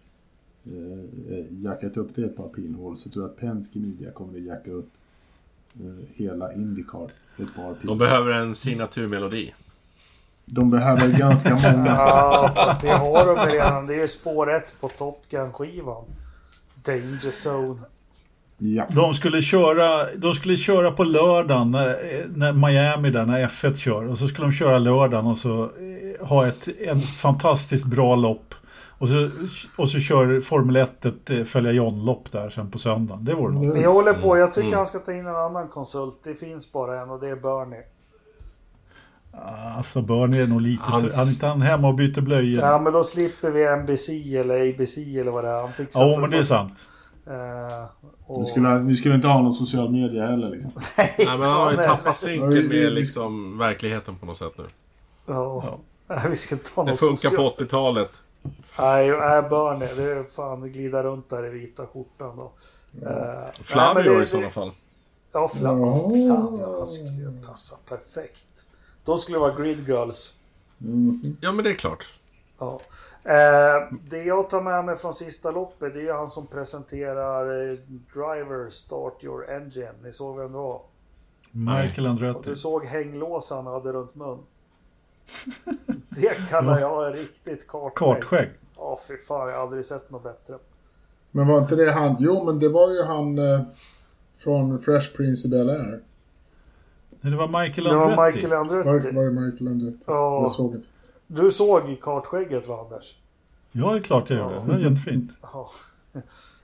Eh, 0.65 1.35
eh, 1.39 1.47
jackat 1.63 1.97
upp 1.97 2.15
det 2.15 2.25
ett 2.25 2.37
par 2.37 2.49
pinhål 2.49 2.99
så 2.99 3.11
tror 3.11 3.25
jag 3.25 3.31
att 3.31 3.37
Penske 3.37 3.79
Media 3.79 4.11
kommer 4.11 4.39
att 4.39 4.45
jacka 4.45 4.71
upp 4.71 4.91
eh, 5.81 6.05
hela 6.15 6.55
Indycar. 6.55 7.11
De 7.83 7.99
behöver 7.99 8.33
en 8.33 8.55
signaturmelodi. 8.55 9.55
De 10.45 10.71
behöver 10.71 11.19
ganska 11.19 11.51
många. 11.51 11.87
Ja, 11.97 12.53
fast 12.55 12.81
det 12.81 12.91
har 12.91 13.27
de 13.27 13.47
redan. 13.53 13.87
Det 13.87 13.95
är 13.95 14.03
ju 14.03 14.09
spår 14.09 14.57
ett 14.57 14.81
på 14.81 14.89
Top 14.89 15.23
Gun-skivan. 15.31 16.05
Danger 16.85 17.49
Zone. 17.49 17.81
Ja. 18.59 18.87
De 18.91 19.15
skulle 19.15 19.43
köra, 19.43 20.15
de 20.17 20.35
skulle 20.35 20.57
köra 20.57 20.91
på 20.91 21.05
lördagen 21.05 21.71
när, 21.71 22.27
när 22.37 22.53
Miami 22.53 23.11
där, 23.11 23.27
när 23.27 23.49
F1 23.49 23.75
kör. 23.75 24.09
Och 24.09 24.19
så 24.19 24.29
skulle 24.29 24.47
de 24.47 24.53
köra 24.53 24.79
lördagen 24.79 25.27
och 25.27 25.39
så 25.39 25.63
eh, 25.63 26.27
ha 26.27 26.47
ett 26.47 26.69
en 26.81 27.01
fantastiskt 27.01 27.85
bra 27.85 28.17
lopp. 28.17 28.55
Och 29.03 29.09
så, 29.09 29.31
och 29.77 29.89
så 29.91 30.01
kör 30.01 30.41
Formel 30.41 30.77
1 30.77 31.05
ett 31.05 31.31
eh, 31.31 31.45
följa 31.45 31.73
John-lopp 31.73 32.33
där 32.33 32.51
sen 32.51 32.71
på 32.71 32.79
söndagen. 32.79 33.25
Det 33.25 33.35
vore 33.35 33.53
något. 33.53 33.77
Vi 33.77 33.85
håller 33.85 34.13
på. 34.15 34.39
Jag 34.39 34.55
tycker 34.55 34.67
Mm. 34.69 34.77
han 34.77 34.87
ska 34.87 34.99
ta 34.99 35.13
in 35.13 35.27
en 35.27 35.37
annan 35.37 35.69
konsult. 35.69 36.21
Det 36.25 36.35
finns 36.35 36.73
bara 36.73 37.01
en 37.03 37.11
och 37.11 37.21
det 37.21 37.29
är 37.29 37.37
Bernie. 37.37 37.83
Alltså 39.77 40.03
Bernie 40.03 40.43
är 40.43 40.47
nog 40.47 40.61
lite... 40.61 40.83
Hans- 40.85 41.17
Han 41.17 41.27
är 41.27 41.31
inte 41.31 41.47
han 41.47 41.63
hemma 41.63 41.89
och 41.89 41.95
byter 41.95 42.21
blöjor? 42.21 42.63
Ja, 42.63 42.79
men 42.79 42.93
då 42.93 43.05
slipper 43.05 43.51
vi 43.51 43.77
NBC 43.83 44.09
eller 44.37 44.71
ABC 44.71 44.97
eller 44.99 45.31
vad 45.31 45.45
det 45.45 45.51
är. 45.51 45.61
Han 45.61 45.73
fixar 45.73 46.01
Ja, 46.09 46.19
men 46.21 46.31
det 46.31 46.39
är 46.39 46.43
sant. 46.43 46.89
Eh, 47.27 47.85
och... 48.27 48.41
Vi 48.41 48.45
skulle, 48.47 48.79
vi 48.79 48.95
skulle 48.95 49.15
inte 49.15 49.29
ha 49.29 49.43
någon 49.43 49.53
social 49.53 49.91
media 49.93 50.27
heller 50.27 50.51
liksom. 50.51 50.71
Nej, 50.97 51.15
Nej, 51.19 51.27
men 51.39 51.41
han 51.49 51.61
har 51.61 51.71
ju 51.71 51.77
tappat 51.77 52.01
Ja, 52.05 52.13
synken 52.13 52.69
med 52.69 52.93
liksom 52.93 53.59
verkligheten 53.59 54.17
på 54.17 54.27
något 54.27 54.37
sätt 54.37 54.53
nu. 54.59 54.65
Ja. 55.27 55.79
Nej, 56.09 56.19
vi 56.31 56.37
ska 56.37 56.55
inte 56.55 56.71
ha 56.75 56.85
Det 56.85 56.91
någon 56.91 56.99
funkar 56.99 57.29
social- 57.29 57.51
på 57.57 57.63
80-talet. 57.65 58.23
Nej, 58.79 59.11
nej 59.11 59.43
Bernie. 59.43 59.95
Det 59.95 60.03
är 60.13 60.25
fan 60.25 60.73
glida 60.73 61.03
runt 61.03 61.31
där 61.31 61.47
i 61.47 61.51
vita 61.51 61.87
skjortan 61.87 62.37
då. 62.37 62.43
Eh, 62.43 62.51
nej, 63.13 63.53
men 63.57 63.65
Flavio 63.65 64.15
det- 64.19 64.23
i 64.23 64.27
sådana 64.27 64.51
fall. 64.51 64.73
Ja, 65.33 65.49
Flavio. 65.49 66.17
Ja. 66.17 66.53
Ja, 66.61 66.79
han 66.79 66.87
skulle 66.87 67.11
ju 67.11 67.43
passa 67.47 67.77
perfekt. 67.89 68.67
De 69.05 69.19
skulle 69.19 69.39
vara 69.39 69.53
Grid 69.53 69.89
Girls. 69.89 70.39
Mhm. 70.79 71.37
Ja, 71.41 71.53
men 71.53 71.65
det 71.65 71.71
är 71.71 71.75
klart. 71.75 72.13
Ja. 72.59 72.81
Eh, 73.25 73.89
det 74.11 74.23
jag 74.23 74.51
tar 74.51 74.61
med 74.63 74.85
mig 74.85 74.97
från 74.97 75.15
sista 75.15 75.51
loppet 75.51 75.95
det 75.95 76.09
är 76.09 76.13
han 76.13 76.29
som 76.31 76.47
presenterar 76.47 77.71
eh, 77.71 77.79
Driver 78.15 78.71
Start 78.71 79.25
Your 79.25 79.51
Engine. 79.51 79.93
Ni 80.03 80.13
såg 80.13 80.37
vem 80.39 80.53
det 80.53 80.59
var? 80.59 80.81
Michael 81.51 82.05
Och 82.07 82.11
Andretti. 82.11 82.41
du 82.51 82.57
såg 82.57 82.85
hänglåsen 82.85 83.57
han 83.57 83.67
hade 83.67 83.93
runt 83.93 84.15
mun. 84.15 84.39
Det 86.09 86.49
kallar 86.51 86.81
jag 86.81 87.15
riktigt 87.15 87.67
kartskägg. 87.69 87.95
Kartskägg. 88.23 88.51
Ja, 88.83 89.01
fy 89.09 89.17
fan. 89.17 89.49
Jag 89.49 89.57
har 89.57 89.63
aldrig 89.63 89.85
sett 89.87 90.11
något 90.11 90.23
bättre. 90.23 90.59
Men 91.31 91.49
var 91.49 91.59
inte 91.59 91.77
det 91.77 91.93
han? 91.93 92.17
Jo, 92.21 92.45
men 92.45 92.59
det 92.59 92.69
var 92.69 92.91
ju 92.93 93.03
han 93.03 93.39
eh, 93.39 93.61
från 94.39 94.79
Fresh 94.79 95.17
Prince 95.17 95.49
of 95.49 95.53
Bel-Air. 95.55 96.01
Nej, 97.21 97.31
Det 97.33 97.37
var 97.37 97.63
Michael 97.63 97.89
Det 97.89 97.97
var 97.97 98.11
Andretti. 98.11 98.37
Michael 98.37 98.51
Var, 98.51 98.57
Andretti. 98.57 99.17
var 99.17 99.25
det 99.25 99.31
Michael 99.31 99.69
Andretti? 99.69 100.05
Ja. 100.07 100.41
Jag 100.41 100.51
såg 100.51 100.73
det. 100.73 100.81
Du 101.27 101.51
såg 101.51 101.97
kartskägget 102.03 102.69
va, 102.69 102.81
Anders? 102.81 103.17
Ja, 103.73 103.91
det 103.93 103.99
är 103.99 104.03
klart 104.03 104.31
jag 104.31 104.39
gjorde. 104.39 104.55
Det 104.55 104.73
var 104.73 104.79
jättefint. 104.91 105.31
Ja. 105.53 105.71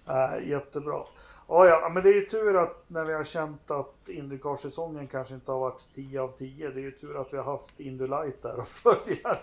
Äh, 0.06 0.48
jättebra. 0.48 1.00
Ja, 1.48 1.66
ja, 1.66 1.90
men 1.94 2.02
det 2.02 2.08
är 2.08 2.14
ju 2.14 2.26
tur 2.26 2.56
att 2.56 2.84
när 2.86 3.04
vi 3.04 3.12
har 3.14 3.24
känt 3.24 3.70
att 3.70 3.94
Indycar-säsongen 4.08 5.06
kanske 5.06 5.34
inte 5.34 5.52
har 5.52 5.58
varit 5.58 5.86
10 5.94 6.20
av 6.20 6.28
10. 6.38 6.70
Det 6.70 6.80
är 6.80 6.82
ju 6.82 6.90
tur 6.90 7.20
att 7.20 7.32
vi 7.32 7.36
har 7.36 7.44
haft 7.44 7.80
Indy 7.80 8.06
Light 8.06 8.42
där 8.42 8.60
och 8.60 8.68
följa. 8.68 9.36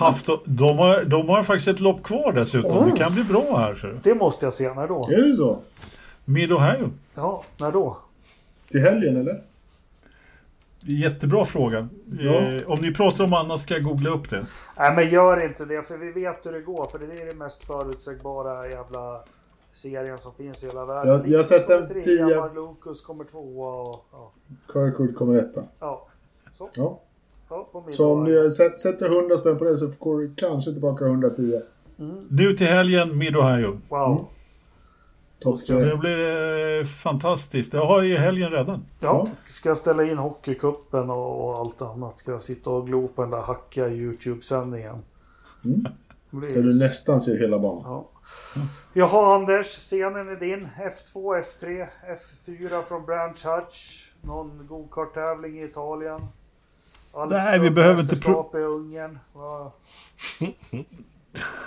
Haft 0.00 0.28
de, 0.44 0.78
har, 0.78 1.04
de 1.04 1.28
har 1.28 1.42
faktiskt 1.42 1.68
ett 1.68 1.80
lopp 1.80 2.02
kvar 2.02 2.32
dessutom. 2.32 2.90
Det 2.90 2.96
kan 2.96 3.14
bli 3.14 3.24
bra 3.24 3.56
här. 3.56 3.74
Så. 3.74 3.90
Det 4.02 4.14
måste 4.14 4.46
jag 4.46 4.54
se. 4.54 4.74
När 4.74 4.88
då? 4.88 5.08
Är 5.12 5.22
det 5.28 5.34
så? 5.36 5.58
Mid-Ohio. 6.24 6.90
Ja, 7.14 7.44
när 7.60 7.72
då? 7.72 7.96
Till 8.68 8.80
helgen 8.80 9.16
eller? 9.16 9.40
Jättebra 10.86 11.44
fråga. 11.44 11.88
Ja. 12.20 12.32
Eh, 12.34 12.62
om 12.70 12.78
ni 12.80 12.94
pratar 12.94 13.24
om 13.24 13.32
annat 13.32 13.60
ska 13.60 13.74
jag 13.74 13.82
googla 13.84 14.10
upp 14.10 14.30
det. 14.30 14.46
Nej, 14.78 14.94
men 14.96 15.08
gör 15.10 15.44
inte 15.44 15.64
det 15.64 15.82
för 15.88 15.96
vi 15.96 16.12
vet 16.12 16.46
hur 16.46 16.52
det 16.52 16.60
går. 16.60 16.86
För 16.86 16.98
det 16.98 17.04
är 17.22 17.26
det 17.26 17.34
mest 17.34 17.64
förutsägbara 17.64 18.68
jävla 18.68 19.20
serien 19.72 20.18
som 20.18 20.32
finns 20.34 20.64
i 20.64 20.66
hela 20.66 20.84
världen. 20.84 21.12
Jag- 21.12 21.28
jag 21.28 21.38
har 21.38 21.44
sett 21.44 21.70
en 21.70 21.88
Kommer 21.88 22.02
tio- 22.02 22.40
Mark 22.40 23.02
kommer 23.06 23.24
tvåa 23.24 23.82
och... 23.82 24.04
Ja. 24.12 24.32
Kirkwood 24.72 25.16
kommer 25.16 25.34
etta. 25.38 25.62
ja. 25.80 26.06
Så, 26.58 26.70
Ja. 26.74 27.00
Ja 27.48 27.68
Så 27.90 28.12
om 28.12 28.24
ni 28.24 28.50
sätter, 28.50 28.76
sätter 28.76 29.06
100 29.06 29.36
spänn 29.36 29.58
på 29.58 29.64
det 29.64 29.76
så 29.76 29.90
får 29.90 30.18
du 30.18 30.34
kanske 30.34 30.72
tillbaka 30.72 31.04
110. 31.04 31.60
Nu 32.28 32.56
till 32.56 32.66
helgen, 32.66 33.18
Mid-Ohio. 33.18 33.80
Wow. 33.88 34.26
Topp 35.44 35.60
jag 35.68 35.80
tre. 35.80 35.90
Det 35.90 35.96
blir 35.96 36.80
eh, 36.80 36.84
fantastiskt. 36.86 37.72
Jag 37.72 37.86
har 37.86 38.02
ju 38.02 38.16
helgen 38.16 38.50
redan. 38.50 38.84
Ja, 39.00 39.28
ska 39.46 39.68
jag 39.68 39.78
ställa 39.78 40.04
in 40.04 40.18
hockeycupen 40.18 41.10
och, 41.10 41.44
och 41.44 41.58
allt 41.58 41.82
annat? 41.82 42.18
Ska 42.18 42.32
jag 42.32 42.42
sitta 42.42 42.70
och 42.70 42.86
glo 42.86 43.08
på 43.08 43.22
den 43.22 43.30
där 43.30 43.42
hackiga 43.42 43.88
YouTube-sändningen? 43.88 44.98
Mm. 45.64 45.86
Det 46.30 46.54
Där 46.54 46.62
du 46.62 46.78
nästan 46.78 47.20
ser 47.20 47.38
hela 47.38 47.58
banan. 47.58 47.82
Ja. 47.84 48.10
Jaha 48.92 49.36
Anders, 49.36 49.66
scenen 49.66 50.28
är 50.28 50.36
din. 50.36 50.68
F2, 50.76 51.42
F3, 51.42 51.86
F4 52.46 52.82
från 52.82 53.06
Branch 53.06 53.44
Hutch. 53.44 54.10
Någon 54.22 54.66
go-kart-tävling 54.68 55.58
i 55.58 55.64
Italien. 55.64 56.20
Nej, 57.30 57.58
vi 57.58 57.70
behöver 57.70 58.00
inte 58.02 58.16
pro- 58.16 58.50
i 58.58 58.62
Ungern. 58.62 59.18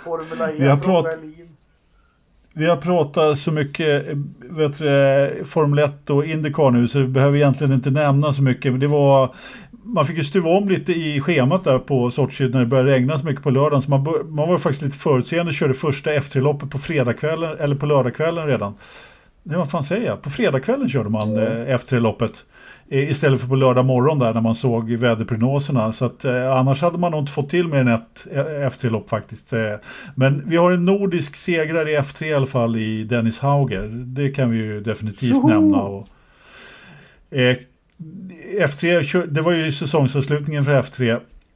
Formula 0.04 0.50
E 0.50 0.54
Vi 0.58 0.66
har 0.66 0.76
från 0.76 1.04
prat- 1.04 1.04
Berlin. 1.20 1.48
Vi 2.52 2.66
har 2.66 2.76
pratat 2.76 3.38
så 3.38 3.52
mycket 3.52 4.06
vet 4.40 4.78
du, 4.78 5.44
Formel 5.44 5.78
1 5.78 6.10
och 6.10 6.24
Indycar 6.26 6.70
nu 6.70 6.88
så 6.88 6.98
vi 6.98 7.06
behöver 7.06 7.36
egentligen 7.36 7.72
inte 7.72 7.90
nämna 7.90 8.32
så 8.32 8.42
mycket. 8.42 8.72
Men 8.72 8.80
det 8.80 8.86
var, 8.86 9.34
man 9.70 10.04
fick 10.06 10.16
ju 10.16 10.24
stuva 10.24 10.50
om 10.50 10.68
lite 10.68 10.92
i 10.92 11.20
schemat 11.20 11.64
där 11.64 11.78
på 11.78 12.10
Sochi 12.10 12.48
när 12.48 12.60
det 12.60 12.66
började 12.66 12.90
regna 12.90 13.18
så 13.18 13.26
mycket 13.26 13.42
på 13.42 13.50
lördagen. 13.50 13.82
Så 13.82 13.90
man, 13.90 14.02
man 14.28 14.48
var 14.48 14.58
faktiskt 14.58 14.82
lite 14.82 14.98
förutseende 14.98 15.50
och 15.50 15.54
körde 15.54 15.74
första 15.74 16.10
F3-loppet 16.10 16.70
på 16.70 16.78
fredagskvällen 16.78 17.56
eller 17.58 17.76
på 17.76 17.86
lördagskvällen 17.86 18.46
redan. 18.46 18.74
Nej, 19.42 19.56
vad 19.58 19.70
fan 19.70 19.84
säger 19.84 20.06
jag? 20.06 20.22
På 20.22 20.30
fredagskvällen 20.30 20.88
körde 20.88 21.08
man 21.10 21.32
Ja. 21.34 21.42
eh, 21.42 21.76
F3-loppet. 21.78 22.44
Istället 22.90 23.40
för 23.40 23.48
på 23.48 23.54
lördag 23.56 23.84
morgon 23.84 24.18
där 24.18 24.34
när 24.34 24.40
man 24.40 24.54
såg 24.54 24.90
väderprognoserna. 24.90 25.92
Så 25.92 26.04
att, 26.04 26.24
eh, 26.24 26.56
annars 26.56 26.82
hade 26.82 26.98
man 26.98 27.10
nog 27.12 27.20
inte 27.20 27.32
fått 27.32 27.50
till 27.50 27.68
mer 27.68 27.78
än 27.78 27.88
ett 27.88 28.26
eh, 28.32 28.44
F3-lopp 28.44 29.10
faktiskt. 29.10 29.52
Eh, 29.52 29.72
men 30.14 30.42
vi 30.46 30.56
har 30.56 30.72
en 30.72 30.84
nordisk 30.84 31.36
segrare 31.36 31.90
i 31.90 31.96
F3 31.98 32.24
i 32.24 32.34
alla 32.34 32.46
fall 32.46 32.76
i 32.76 33.04
Dennis 33.04 33.38
Hauger. 33.38 33.88
Det 33.92 34.30
kan 34.30 34.50
vi 34.50 34.56
ju 34.58 34.80
definitivt 34.80 35.30
Tjoho! 35.30 35.48
nämna. 35.48 35.78
Och, 35.82 36.08
eh, 37.30 37.56
F3, 38.60 39.02
kö- 39.02 39.26
det 39.26 39.42
var 39.42 39.52
ju 39.52 39.72
säsongsavslutningen 39.72 40.64
för 40.64 40.82
F3. 40.82 41.10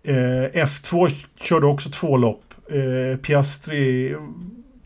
Eh, 0.05 0.65
F2 0.65 1.09
körde 1.41 1.67
också 1.67 1.91
två 1.91 2.17
lopp. 2.17 2.45
Eh, 2.71 3.17
Piastri 3.19 4.17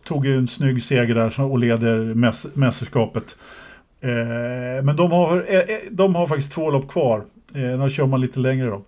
tog 0.05 0.27
ju 0.27 0.37
en 0.39 0.49
snygg 0.49 0.83
seger 0.83 1.15
där 1.15 1.41
och 1.41 1.59
leder 1.59 1.99
mäs- 2.15 2.51
mästerskapet. 2.55 3.37
Eh, 4.01 4.85
men 4.85 4.97
de 4.97 5.13
har, 5.13 5.45
eh, 5.49 5.59
eh, 5.59 5.79
de 5.91 6.15
har 6.15 6.27
faktiskt 6.27 6.53
två 6.53 6.71
lopp 6.71 6.89
kvar. 6.89 7.25
Eh, 7.55 7.79
då 7.79 7.89
kör 7.89 8.07
man 8.07 8.21
lite 8.21 8.41
längre 8.41 8.67
då. 8.67 8.83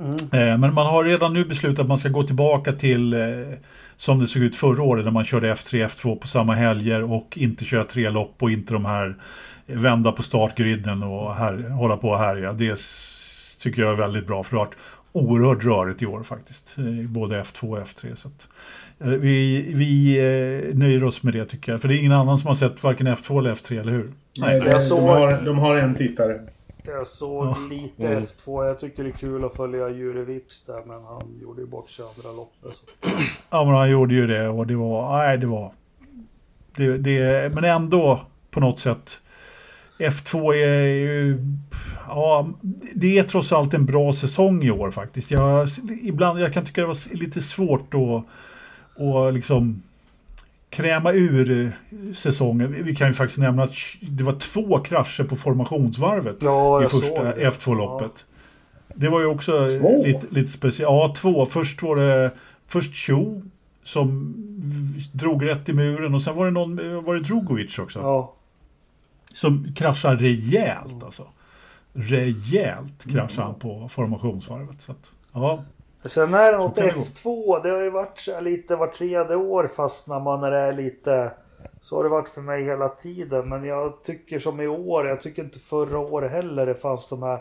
Mm. 0.00 0.60
Men 0.60 0.74
man 0.74 0.86
har 0.86 1.04
redan 1.04 1.32
nu 1.32 1.44
beslutat 1.44 1.78
att 1.78 1.88
man 1.88 1.98
ska 1.98 2.08
gå 2.08 2.22
tillbaka 2.22 2.72
till 2.72 3.16
som 3.96 4.18
det 4.18 4.26
såg 4.26 4.42
ut 4.42 4.56
förra 4.56 4.82
året 4.82 5.04
när 5.04 5.12
man 5.12 5.24
körde 5.24 5.54
F3 5.54 5.86
F2 5.86 6.16
på 6.16 6.26
samma 6.26 6.54
helger 6.54 7.12
och 7.12 7.38
inte 7.38 7.64
köra 7.64 7.84
tre 7.84 8.10
lopp 8.10 8.34
och 8.38 8.50
inte 8.50 8.72
de 8.72 8.84
här 8.84 9.16
vända 9.66 10.12
på 10.12 10.22
startgriden 10.22 11.02
och 11.02 11.34
här, 11.34 11.70
hålla 11.70 11.96
på 11.96 12.08
och 12.08 12.18
härja. 12.18 12.52
Det 12.52 12.78
tycker 13.60 13.82
jag 13.82 13.92
är 13.92 13.96
väldigt 13.96 14.26
bra 14.26 14.44
för 14.44 14.56
det 14.56 14.60
har 14.60 14.66
varit 14.66 14.76
oerhört 15.12 15.64
rörigt 15.64 16.02
i 16.02 16.06
år 16.06 16.22
faktiskt. 16.22 16.76
Både 17.08 17.42
F2 17.42 17.70
och 17.70 17.78
F3. 17.78 18.14
Så 18.14 18.28
att, 18.28 18.48
vi 18.98 19.64
vi 19.74 20.72
nöjer 20.74 21.04
oss 21.04 21.22
med 21.22 21.34
det 21.34 21.44
tycker 21.44 21.72
jag. 21.72 21.80
För 21.80 21.88
det 21.88 21.96
är 21.96 21.98
ingen 21.98 22.12
annan 22.12 22.38
som 22.38 22.48
har 22.48 22.54
sett 22.54 22.82
varken 22.82 23.08
F2 23.08 23.38
eller 23.38 23.54
F3, 23.54 23.80
eller 23.80 23.92
hur? 23.92 24.12
Nej, 24.40 24.60
det, 24.60 24.66
jag 24.66 24.74
de, 24.76 24.80
såg- 24.80 25.00
har, 25.00 25.42
de 25.42 25.58
har 25.58 25.76
en 25.76 25.94
tittare. 25.94 26.40
Jag 26.84 27.06
såg 27.06 27.56
lite 27.70 28.06
Mm. 28.06 28.22
F2. 28.22 28.66
Jag 28.66 28.80
tycker 28.80 29.04
det 29.04 29.10
är 29.10 29.12
kul 29.12 29.44
att 29.44 29.56
följa 29.56 29.88
Jure 29.88 30.24
Vips 30.24 30.64
där. 30.64 30.80
Men 30.86 31.04
han 31.04 31.38
gjorde 31.42 31.60
ju 31.60 31.66
bort 31.66 31.90
sig 31.90 32.04
andra 32.16 32.32
loppet. 32.36 32.76
Så. 32.76 33.08
Ja, 33.50 33.64
men 33.64 33.74
han 33.74 33.90
gjorde 33.90 34.14
ju 34.14 34.26
det 34.26 34.48
och 34.48 34.66
det 34.66 34.76
var, 34.76 35.18
nej 35.18 35.38
det 35.38 35.46
var, 35.46 35.72
det, 36.76 36.98
det, 36.98 37.54
men 37.54 37.64
ändå 37.64 38.20
på 38.50 38.60
något 38.60 38.80
sätt. 38.80 39.20
F2 39.98 40.54
är 40.54 40.84
ju, 40.86 41.38
ja, 42.08 42.48
det 42.94 43.18
är 43.18 43.22
trots 43.22 43.52
allt 43.52 43.74
en 43.74 43.86
bra 43.86 44.12
säsong 44.12 44.62
i 44.62 44.70
år 44.70 44.90
faktiskt. 44.90 45.30
Jag, 45.30 45.68
ibland, 46.02 46.40
jag 46.40 46.52
kan 46.52 46.64
tycka 46.64 46.80
det 46.80 46.86
var 46.86 47.14
lite 47.14 47.42
svårt 47.42 47.94
att, 47.94 48.24
att 49.02 49.34
liksom 49.34 49.82
kräma 50.70 51.12
ur 51.12 51.72
säsongen. 52.14 52.84
Vi 52.84 52.94
kan 52.96 53.06
ju 53.06 53.12
faktiskt 53.12 53.38
nämna 53.38 53.62
att 53.62 53.74
det 54.00 54.24
var 54.24 54.32
två 54.32 54.78
krascher 54.78 55.24
på 55.24 55.36
formationsvarvet 55.36 56.36
Ja, 56.40 56.82
i 56.84 56.86
första 56.86 57.06
såg 57.06 57.24
det. 57.24 57.50
F2-loppet. 57.50 58.24
Det 58.94 59.08
var 59.08 59.20
ju 59.20 59.26
också 59.26 59.68
Två? 59.68 60.02
lite, 60.04 60.26
lite 60.30 60.50
speciellt. 60.52 60.90
Ja, 60.90 61.14
två. 61.16 61.46
Först 61.46 61.82
var 61.82 61.96
det 61.96 62.30
först 62.66 62.94
Cho 63.06 63.42
som 63.82 64.34
drog 65.12 65.46
rätt 65.46 65.68
i 65.68 65.72
muren 65.72 66.14
och 66.14 66.22
sen 66.22 66.36
var 66.36 66.44
det 66.44 66.50
någon, 66.52 67.04
var 67.04 67.14
det 67.14 67.20
Drogovic 67.20 67.78
också? 67.78 67.98
Ja. 67.98 68.34
Som 69.32 69.74
kraschade 69.74 70.24
rejält 70.24 71.02
alltså. 71.04 71.26
Rejält 71.92 73.04
kraschade 73.12 73.46
han 73.46 73.54
på 73.54 73.88
formationsvarvet. 73.88 74.82
Så 74.82 74.92
att, 74.92 75.10
ja. 75.32 75.64
Sen 76.04 76.34
är 76.34 76.52
det 76.52 76.58
något 76.58 76.76
kan 76.76 76.86
det 76.86 76.94
gå. 76.94 77.00
F2. 77.00 77.62
Det 77.62 77.70
har 77.70 77.82
ju 77.82 77.90
varit 77.90 78.18
så 78.18 78.32
här 78.32 78.40
lite 78.40 78.76
var 78.76 78.86
tredje 78.86 79.36
år 79.36 79.70
fastnar 79.76 80.20
man 80.20 80.40
när 80.40 80.50
det 80.50 80.58
är 80.58 80.72
lite... 80.72 81.30
Så 81.80 81.96
har 81.96 82.04
det 82.04 82.10
varit 82.10 82.28
för 82.28 82.40
mig 82.40 82.64
hela 82.64 82.88
tiden. 82.88 83.48
Men 83.48 83.64
jag 83.64 84.02
tycker 84.02 84.38
som 84.38 84.60
i 84.60 84.66
år. 84.66 85.06
Jag 85.08 85.20
tycker 85.20 85.44
inte 85.44 85.58
förra 85.58 85.98
året 85.98 86.32
heller 86.32 86.66
det 86.66 86.74
fanns 86.74 87.08
de 87.08 87.22
här... 87.22 87.40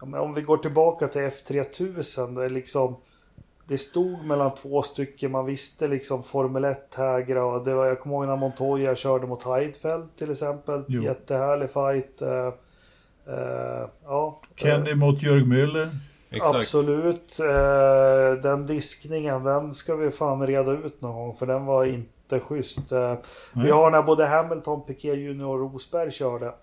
Om 0.00 0.34
vi 0.34 0.42
går 0.42 0.56
tillbaka 0.56 1.08
till 1.08 1.20
F3000. 1.22 2.34
Det 2.34 2.44
är 2.44 2.48
liksom... 2.48 2.96
Det 3.68 3.78
stod 3.78 4.24
mellan 4.24 4.54
två 4.54 4.82
stycken. 4.82 5.30
Man 5.30 5.46
visste 5.46 5.88
liksom 5.88 6.22
Formel 6.22 6.64
1 6.64 6.94
hägra. 6.94 7.44
Och 7.44 7.64
det 7.64 7.74
var, 7.74 7.86
jag 7.86 8.00
kommer 8.00 8.16
ihåg 8.16 8.26
när 8.26 8.36
Montoya 8.36 8.94
körde 8.94 9.26
mot 9.26 9.44
Heidfeld 9.44 10.16
till 10.16 10.30
exempel. 10.30 10.84
Jo. 10.88 11.02
Jättehärlig 11.02 11.70
fight. 11.70 12.22
eh, 12.22 12.52
eh, 13.34 13.88
ja. 14.04 14.40
Kenny 14.56 14.94
mot 14.94 15.22
Jörg 15.22 15.42
Müller. 15.42 15.90
Exakt. 16.32 16.56
Absolut. 16.56 17.38
Eh, 17.40 18.42
den 18.42 18.66
diskningen, 18.66 19.44
den 19.44 19.74
ska 19.74 19.96
vi 19.96 20.10
fan 20.10 20.46
reda 20.46 20.72
ut 20.72 21.00
någon 21.00 21.14
gång. 21.14 21.34
För 21.34 21.46
den 21.46 21.66
var 21.66 21.84
inte 21.84 22.40
schysst. 22.40 22.92
Eh, 22.92 23.14
vi 23.52 23.70
har 23.70 23.90
när 23.90 24.02
både 24.02 24.26
Hamilton, 24.26 24.82
Piquet 24.82 25.18
Junior 25.18 25.62
och 25.62 25.72
Rosberg 25.72 26.10
körde. 26.10 26.54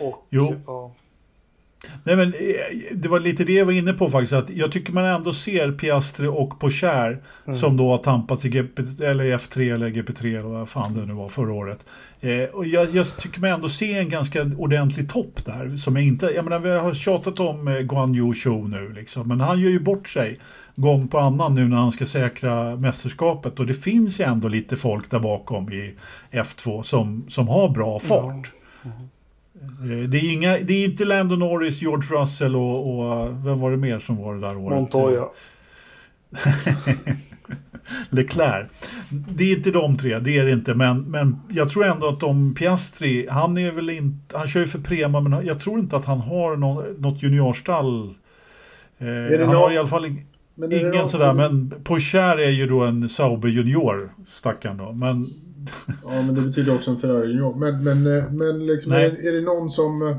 Och, 0.00 0.26
Jo. 0.28 0.54
Ja, 0.66 0.92
Nej, 2.04 2.16
men 2.16 2.28
eh, 2.28 2.92
det 2.92 3.08
var 3.08 3.20
lite 3.20 3.44
det 3.44 3.52
jag 3.52 3.64
var 3.64 3.72
inne 3.72 3.92
på 3.92 4.10
faktiskt. 4.10 4.32
Att 4.32 4.50
jag 4.50 4.72
tycker 4.72 4.92
man 4.92 5.04
ändå 5.04 5.32
ser 5.32 5.72
Piastri 5.72 6.26
och 6.26 6.60
Pocher 6.60 7.22
som 7.54 7.76
då 7.76 7.90
har 7.90 7.98
tampats 7.98 8.44
i 8.44 8.48
GP, 8.48 8.82
eller 9.04 9.24
F3 9.38 9.74
eller 9.74 9.88
GP3 9.88 10.38
eller 10.38 10.48
vad 10.48 10.68
fan 10.68 10.94
det 10.94 11.06
nu 11.06 11.12
var 11.12 11.28
förra 11.28 11.52
året. 11.52 11.78
Eh, 12.20 12.44
och 12.52 12.66
jag, 12.66 12.94
jag 12.94 13.16
tycker 13.16 13.40
man 13.40 13.50
ändå 13.50 13.68
ser 13.68 14.00
en 14.00 14.08
ganska 14.08 14.42
ordentlig 14.58 15.10
topp 15.10 15.44
där. 15.44 15.76
Som 15.76 15.96
jag 15.96 16.04
inte, 16.04 16.26
jag 16.26 16.44
menar 16.44 16.58
vi 16.58 16.70
har 16.70 16.94
tjatat 16.94 17.40
om 17.40 17.68
eh, 17.68 17.78
Guan 17.78 18.14
Yu 18.14 18.34
Zhou 18.34 18.68
nu 18.68 18.92
liksom. 18.92 19.28
Men 19.28 19.40
han 19.40 19.60
gör 19.60 19.70
ju 19.70 19.80
bort 19.80 20.08
sig 20.08 20.38
gång 20.76 21.08
på 21.08 21.18
annan 21.18 21.54
nu 21.54 21.68
när 21.68 21.76
han 21.76 21.92
ska 21.92 22.06
säkra 22.06 22.76
mästerskapet. 22.76 23.60
Och 23.60 23.66
det 23.66 23.74
finns 23.74 24.20
ju 24.20 24.24
ändå 24.24 24.48
lite 24.48 24.76
folk 24.76 25.10
där 25.10 25.20
bakom 25.20 25.72
i 25.72 25.94
F2 26.32 26.82
som, 26.82 27.26
som 27.28 27.48
har 27.48 27.68
bra 27.68 28.00
fart. 28.00 28.52
Eh, 28.84 28.90
Det 30.08 30.18
är, 30.18 30.32
inga, 30.32 30.58
det 30.58 30.72
är 30.72 30.84
inte 30.84 31.04
Lando 31.04 31.36
Norris, 31.36 31.82
George 31.82 32.20
Russell 32.20 32.56
och, 32.56 32.98
och 33.00 33.28
vem 33.46 33.60
var 33.60 33.70
det 33.70 33.76
mer 33.76 33.98
som 33.98 34.16
var 34.16 34.34
det 34.34 34.40
där 34.40 34.56
året? 34.56 34.78
Montoya. 34.78 35.24
Leclerc. 38.10 38.66
Det 39.10 39.44
är 39.44 39.56
inte 39.56 39.70
de 39.70 39.96
tre, 39.98 40.18
det 40.18 40.38
är 40.38 40.44
det 40.44 40.52
inte. 40.52 40.74
Men, 40.74 41.00
men 41.02 41.36
jag 41.48 41.70
tror 41.70 41.84
ändå 41.86 42.08
att 42.08 42.20
de 42.20 42.54
Piastri, 42.54 43.26
han 43.30 43.58
är 43.58 43.72
väl 43.72 43.90
inte, 43.90 44.38
han 44.38 44.48
kör 44.48 44.60
ju 44.60 44.66
för 44.66 44.78
Prema 44.78 45.20
men 45.20 45.46
jag 45.46 45.60
tror 45.60 45.78
inte 45.80 45.96
att 45.96 46.04
han 46.04 46.20
har 46.20 46.56
någon, 46.56 46.84
något 46.98 47.22
juniorstall. 47.22 48.14
Eh, 48.98 49.06
han 49.06 49.38
någon- 49.38 49.56
har 49.56 49.72
i 49.72 49.78
alla 49.78 49.88
fall 49.88 50.02
det 50.54 50.80
ingen 50.80 50.90
någon- 50.90 51.08
sådär, 51.08 51.32
men 51.34 51.74
Pocher 51.84 52.38
är 52.38 52.50
ju 52.50 52.66
då 52.66 52.80
en 52.84 53.08
Sauber 53.08 53.48
junior, 53.48 54.12
stackarn 54.28 54.76
då. 54.76 54.92
Men 54.92 55.30
Ja, 56.04 56.22
men 56.22 56.34
det 56.34 56.40
betyder 56.40 56.74
också 56.74 56.90
en 56.90 56.98
Ferrari 56.98 57.28
Junior. 57.28 57.54
Men, 57.54 57.84
men, 57.84 58.18
eh, 58.18 58.30
men 58.32 58.66
liksom, 58.66 58.92
är, 58.92 59.00
det- 59.00 59.28
är 59.28 59.32
det 59.32 59.40
någon 59.40 59.70
som... 59.70 60.02
eh, 60.08 60.16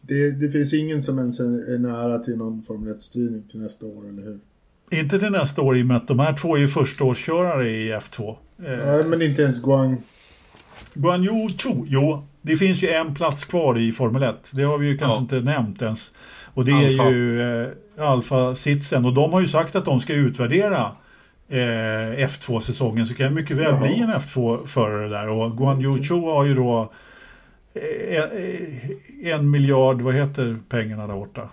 Det, 0.00 0.30
det 0.30 0.50
finns 0.50 0.74
ingen 0.74 1.02
som 1.02 1.18
ens 1.18 1.40
är 1.40 1.74
är 1.74 1.78
nära 1.78 2.18
till 2.18 2.36
någon 2.36 2.62
Formel 2.62 2.94
1-styrning 2.94 3.42
till 3.50 3.60
nästa 3.60 3.86
år, 3.86 4.08
eller 4.08 4.22
hur? 4.22 4.38
inte 4.90 5.18
till 5.18 5.30
nästa 5.30 5.62
år 5.62 5.76
i 5.78 5.82
och 5.82 5.86
med 5.86 5.96
att 5.96 6.08
de 6.08 6.18
här 6.18 6.32
två 6.36 6.56
är 6.56 6.60
ju 6.60 6.68
förstaårskörare 6.68 7.68
i 7.70 7.92
F2. 7.92 8.28
Eh, 8.30 8.36
Nej, 8.86 9.04
men 9.04 9.22
inte 9.22 9.42
ens 9.42 9.62
Guang. 9.62 10.02
Guan 10.94 11.24
Yu 11.24 11.48
Zhou, 11.58 11.84
jo, 11.88 12.26
det 12.42 12.56
finns 12.56 12.82
ju 12.82 12.88
en 12.88 13.14
plats 13.14 13.44
kvar 13.44 13.78
i 13.78 13.92
Formel 13.92 14.22
1. 14.22 14.34
Det 14.50 14.62
har 14.62 14.78
vi 14.78 14.86
ju 14.86 14.98
kanske 14.98 15.16
Ja. 15.16 15.20
inte 15.20 15.40
nämnt 15.40 15.82
ens. 15.82 16.10
Och 16.54 16.64
det 16.64 16.72
Alfa. 16.72 17.02
är 17.04 17.10
ju 17.10 17.40
eh, 17.62 17.68
Alfa-sitsen. 17.98 19.04
Och 19.04 19.14
de 19.14 19.32
har 19.32 19.40
ju 19.40 19.46
sagt 19.46 19.76
att 19.76 19.84
de 19.84 20.00
ska 20.00 20.14
utvärdera 20.14 20.92
eh, 21.48 22.26
F2-säsongen. 22.26 23.06
Så 23.06 23.12
det 23.12 23.18
kan 23.18 23.34
mycket 23.34 23.56
väl 23.56 23.64
Jaha. 23.64 23.80
bli 23.80 24.00
en 24.00 24.10
F2-förare 24.10 25.08
där. 25.08 25.28
Och 25.28 25.56
Guan 25.56 25.80
Yu 25.80 26.02
Zhou 26.04 26.20
har 26.30 26.44
ju 26.44 26.54
då 26.54 26.92
eh, 27.74 28.18
eh, 28.22 29.32
en 29.34 29.50
miljard, 29.50 30.00
vad 30.02 30.14
heter 30.14 30.58
pengarna 30.68 31.06
där 31.06 31.14
borta? 31.14 31.48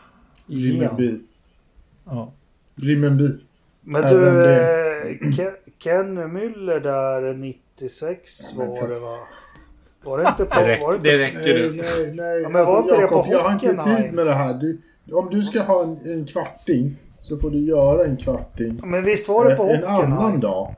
Rimmenby. 0.47 1.19
Ja. 2.05 2.31
Rimmenby. 2.75 3.29
Men 3.81 4.01
du, 4.13 4.19
det. 4.19 5.01
eh, 5.01 5.05
Ke- 5.21 5.55
Kenny 5.79 6.21
Müller 6.21 6.79
där 6.79 7.33
96 7.33 8.41
Ja, 8.51 8.57
men 8.57 8.67
var 8.69 8.87
det 8.87 8.99
va? 8.99 9.17
Var 10.03 10.17
det 10.17 10.27
inte 10.29 10.45
på... 10.55 10.61
Det, 10.61 10.67
räck, 10.67 10.81
var 10.81 10.91
det 10.91 10.97
inte, 10.97 11.11
det 11.11 11.17
räcker 11.17 11.37
Nej, 11.39 11.53
du. 11.53 11.71
nej, 11.75 12.13
nej. 12.15 12.41
Ja, 12.41 12.49
men 12.49 12.59
alltså, 12.61 12.75
var 12.75 12.81
inte 12.81 12.97
det 13.01 13.07
på 13.07 13.25
jag 13.29 13.39
har 13.41 13.51
inte 13.53 13.77
tid 14.01 14.13
med 14.13 14.25
det 14.25 14.33
här. 14.33 14.53
Du, 14.53 14.81
om 15.13 15.29
du 15.31 15.43
ska 15.43 15.61
ha 15.61 15.83
en, 15.83 16.11
en 16.11 16.25
kvarting 16.25 16.95
så 17.21 17.37
får 17.37 17.49
du 17.51 17.59
göra 17.59 18.05
en 18.05 18.17
kvarting 18.17 18.81
Men 18.83 19.03
visst 19.03 19.27
var 19.27 19.49
det 19.49 19.55
på 19.55 19.63
eh, 19.63 19.79
en 19.79 19.83
annan 19.83 20.39
dag. 20.39 20.75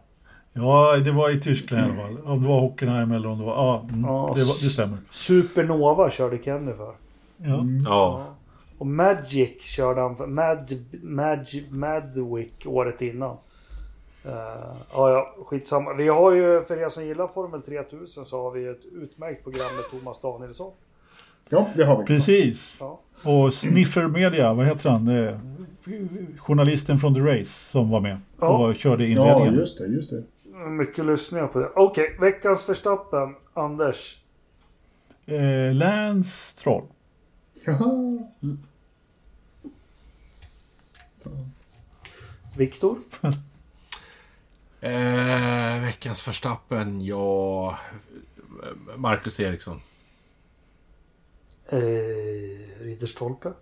ja, 0.54 0.98
det 1.06 1.12
var 1.12 1.30
i 1.30 1.40
Tyskland 1.42 1.82
i 1.82 1.86
alla 1.86 2.02
fall. 2.02 2.18
Om 2.26 2.42
det 2.42 2.48
var 2.48 2.60
Hockenheim 2.60 3.12
eller 3.12 3.30
om 3.30 3.40
det 3.40 3.46
var... 3.46 3.54
Ja, 3.54 3.86
mm, 3.90 4.04
Ja. 4.06 4.34
det, 4.36 4.44
var, 4.44 4.54
det 4.64 4.70
stämmer. 4.70 4.98
Supernova 5.12 6.10
körde 6.10 6.38
Kenny 6.38 6.74
för. 6.74 6.94
Ja. 7.38 7.64
Ja. 7.86 8.26
Och 8.78 8.88
Magic 8.88 9.62
körde 9.62 10.02
han 10.02 10.16
för. 10.16 10.28
Mad, 10.28 10.74
Mag, 11.02 11.46
Madwick 11.70 12.66
året 12.66 13.02
innan. 13.02 13.38
Uh, 14.26 14.32
ja, 14.94 15.12
ja, 15.12 15.36
skitsamma. 15.46 15.94
Vi 15.94 16.08
har 16.08 16.32
ju, 16.32 16.64
för 16.64 16.78
er 16.78 16.90
som 16.90 17.06
gillar 17.06 17.28
Formel 17.28 17.62
3000 17.62 18.26
så 18.26 18.44
har 18.44 18.52
vi 18.52 18.68
ett 18.68 18.86
utmärkt 18.94 19.44
program 19.44 19.76
med 19.76 19.84
Thomas 19.92 20.22
Danielsson. 20.22 20.72
Ja, 21.50 21.68
det 21.76 21.84
har 21.84 22.00
vi. 22.00 22.06
Precis. 22.06 22.78
Ja. 22.80 23.00
Och 23.24 23.54
Sniffer 23.54 24.08
Media, 24.08 24.54
vad 24.54 24.66
heter 24.66 24.90
han? 24.90 25.08
Journalisten 26.38 27.00
från 27.00 27.14
The 27.14 27.20
Race 27.22 27.70
som 27.72 27.90
var 27.90 28.00
med 28.02 28.18
Ja. 28.40 28.48
och 28.68 28.76
körde 28.76 29.04
Ja, 29.04 29.10
inledningen. 29.10 29.54
just 29.56 29.78
det, 29.78 29.88
just 29.88 30.10
det. 30.10 30.24
Mycket 30.70 31.06
lyssningar 31.06 31.48
på 31.48 31.60
det. 31.60 31.70
Okej, 31.76 32.18
veckans 32.20 32.70
Verstappen. 32.70 33.36
Anders. 33.54 34.22
eh, 35.26 35.74
Lance 35.74 36.32
Stroll. 36.32 36.84
Jaha. 37.66 38.18
Viktor. 42.58 42.98
Eh, 44.86 45.82
veckans 45.82 46.28
Verstappen, 46.28 47.02
ja... 47.02 47.78
Marcus 48.98 49.40
Eriksson. 49.40 49.82
Eh, 51.70 51.80
Ridderstolpe. 52.82 53.54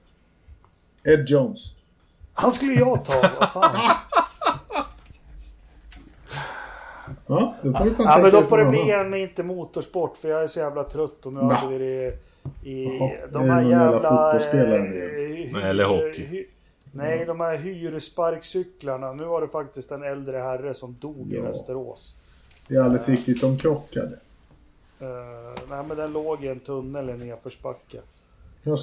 Ed 1.03 1.25
Jones. 1.29 1.75
Han 2.33 2.51
skulle 2.51 2.73
jag 2.73 3.05
ta. 3.05 3.29
Vad 3.39 3.49
fan. 3.49 3.91
Ja, 7.27 7.55
då 7.61 7.73
får 7.73 7.85
du 7.85 7.91
fan 7.91 8.05
Ja, 8.05 8.19
men 8.21 8.31
då 8.31 8.41
får 8.41 8.57
det 8.57 8.65
bli 8.65 8.91
en 8.91 9.09
med 9.09 9.21
inte 9.21 9.43
motorsport 9.43 10.17
för 10.17 10.29
jag 10.29 10.43
är 10.43 10.47
så 10.47 10.59
jävla 10.59 10.83
trött 10.83 11.25
och 11.25 11.33
nu 11.33 11.39
hade 11.39 11.77
vi 11.77 11.77
det 11.77 12.17
i 12.69 12.83
Jaha, 12.83 13.11
de 13.31 13.49
här 13.49 13.61
jävla 13.61 14.37
eh, 14.37 15.65
eller 15.65 15.83
hockey. 15.85 16.45
Nej, 16.91 17.25
de 17.25 17.39
här 17.39 17.57
hyrsparkcyklarna. 17.57 19.13
Nu 19.13 19.23
var 19.23 19.41
det 19.41 19.47
faktiskt 19.47 19.91
en 19.91 20.03
äldre 20.03 20.37
herre 20.37 20.73
som 20.73 20.95
dog 20.99 21.33
i 21.33 21.35
Ja. 21.35 21.43
Västerås. 21.43 22.15
Det 22.67 22.75
är 22.75 22.81
alldeles 22.81 23.09
riktigt, 23.09 23.41
de 23.41 23.57
krockade. 23.57 24.17
Uh, 25.01 25.07
nej, 25.69 25.83
men 25.87 25.97
den 25.97 26.13
låg 26.13 26.43
i 26.43 26.47
en 26.47 26.59
tunnel 26.59 27.09
i 27.09 27.11
en 27.11 27.19
nedförsbacke. 27.19 27.97
Uh, 28.67 28.73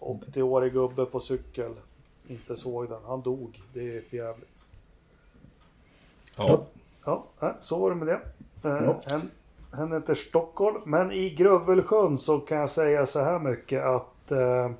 80-årig 0.00 0.72
gubbe 0.72 1.04
på 1.06 1.20
cykel. 1.20 1.70
Inte 2.28 2.56
såg 2.56 2.88
den. 2.88 3.00
Han 3.06 3.22
dog. 3.22 3.62
Det 3.72 3.96
är 3.96 4.00
för 4.02 4.16
jävligt. 4.16 4.64
Ja. 6.36 6.64
Ja, 7.04 7.24
så 7.60 7.80
var 7.80 7.90
det 7.90 7.96
med 7.96 8.06
det. 8.06 8.20
Uh, 8.68 8.92
Ja. 9.06 9.18
hen 9.72 9.92
heter 9.92 10.14
Stockholm. 10.14 10.80
Men 10.84 11.12
i 11.12 11.30
Grövelsjön 11.30 12.18
så 12.18 12.38
kan 12.38 12.58
jag 12.58 12.70
säga 12.70 13.06
så 13.06 13.20
här 13.20 13.38
mycket 13.38 13.84
att 13.84 14.32
uh, 14.32 14.70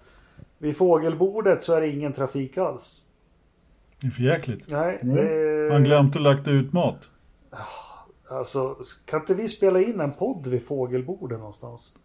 vid 0.59 0.77
fågelbordet 0.77 1.65
så 1.65 1.75
är 1.75 1.81
det 1.81 1.89
ingen 1.89 2.13
trafik 2.13 2.59
alls. 2.59 3.09
Det 4.01 4.07
är 4.07 4.11
för 4.11 4.23
jäkligt. 4.23 4.69
Nej, 4.69 4.99
Mm. 5.03 5.17
det, 5.17 5.69
Han 5.73 5.85
glömt 5.85 6.17
att 6.17 6.23
lagt 6.23 6.49
ut 6.49 6.73
mat. 6.73 7.11
Alltså, 8.29 8.77
kan 9.07 9.21
inte 9.21 9.35
vi 9.35 9.49
spela 9.49 9.81
in 9.81 10.01
en 10.01 10.13
podd 10.13 10.47
vid 10.47 10.67
fågelbordet 10.67 11.39
någonstans? 11.39 11.97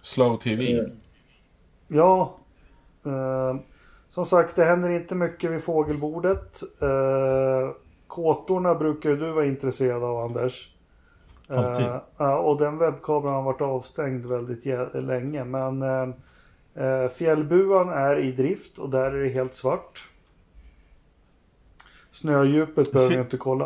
Slow 0.00 0.36
TV. 0.36 0.78
Eh, 0.78 0.86
Ja. 1.88 2.34
Eh, 3.04 3.56
som 4.10 4.26
sagt, 4.26 4.56
det 4.56 4.64
händer 4.64 4.90
inte 4.90 5.14
mycket 5.14 5.50
vid 5.50 5.62
fågelbordet. 5.62 6.62
Eh, 6.80 7.70
kåtorna 8.06 8.74
brukar 8.74 9.10
du 9.10 9.32
vara 9.32 9.46
intresserad 9.46 10.04
av, 10.04 10.18
Anders. 10.18 10.74
Alltid. 11.48 11.86
Eh, 12.18 12.34
och 12.34 12.58
den 12.58 12.78
webbkameran 12.78 13.34
har 13.34 13.42
varit 13.42 13.60
avstängd 13.60 14.26
väldigt 14.26 14.64
länge. 14.92 15.44
Men 15.44 15.82
eh, 15.82 16.08
eh, 16.84 17.10
fjällbuan 17.10 17.88
är 17.88 18.18
i 18.18 18.32
drift 18.32 18.78
och 18.78 18.90
där 18.90 19.12
är 19.12 19.24
det 19.24 19.28
helt 19.28 19.54
svart. 19.54 20.08
Snödjupet 22.10 22.92
behöver 22.92 23.14
jag 23.14 23.24
inte 23.24 23.36
kolla. 23.36 23.64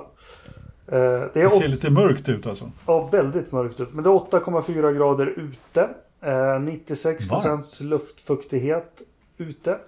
Eh, 0.86 0.94
det, 0.94 1.30
det 1.32 1.50
ser 1.50 1.68
lite 1.68 1.90
mörkt 1.90 2.28
ut 2.28 2.46
alltså? 2.46 2.70
Ja, 2.86 3.08
väldigt 3.12 3.52
mörkt 3.52 3.80
ut. 3.80 3.94
Men 3.94 4.04
det 4.04 4.10
är 4.10 4.14
8,4 4.14 4.92
grader 4.92 5.26
ute. 5.26 5.88
96 6.60 7.28
procents 7.28 7.80
luftfuktighet 7.80 9.02
ute. 9.36 9.78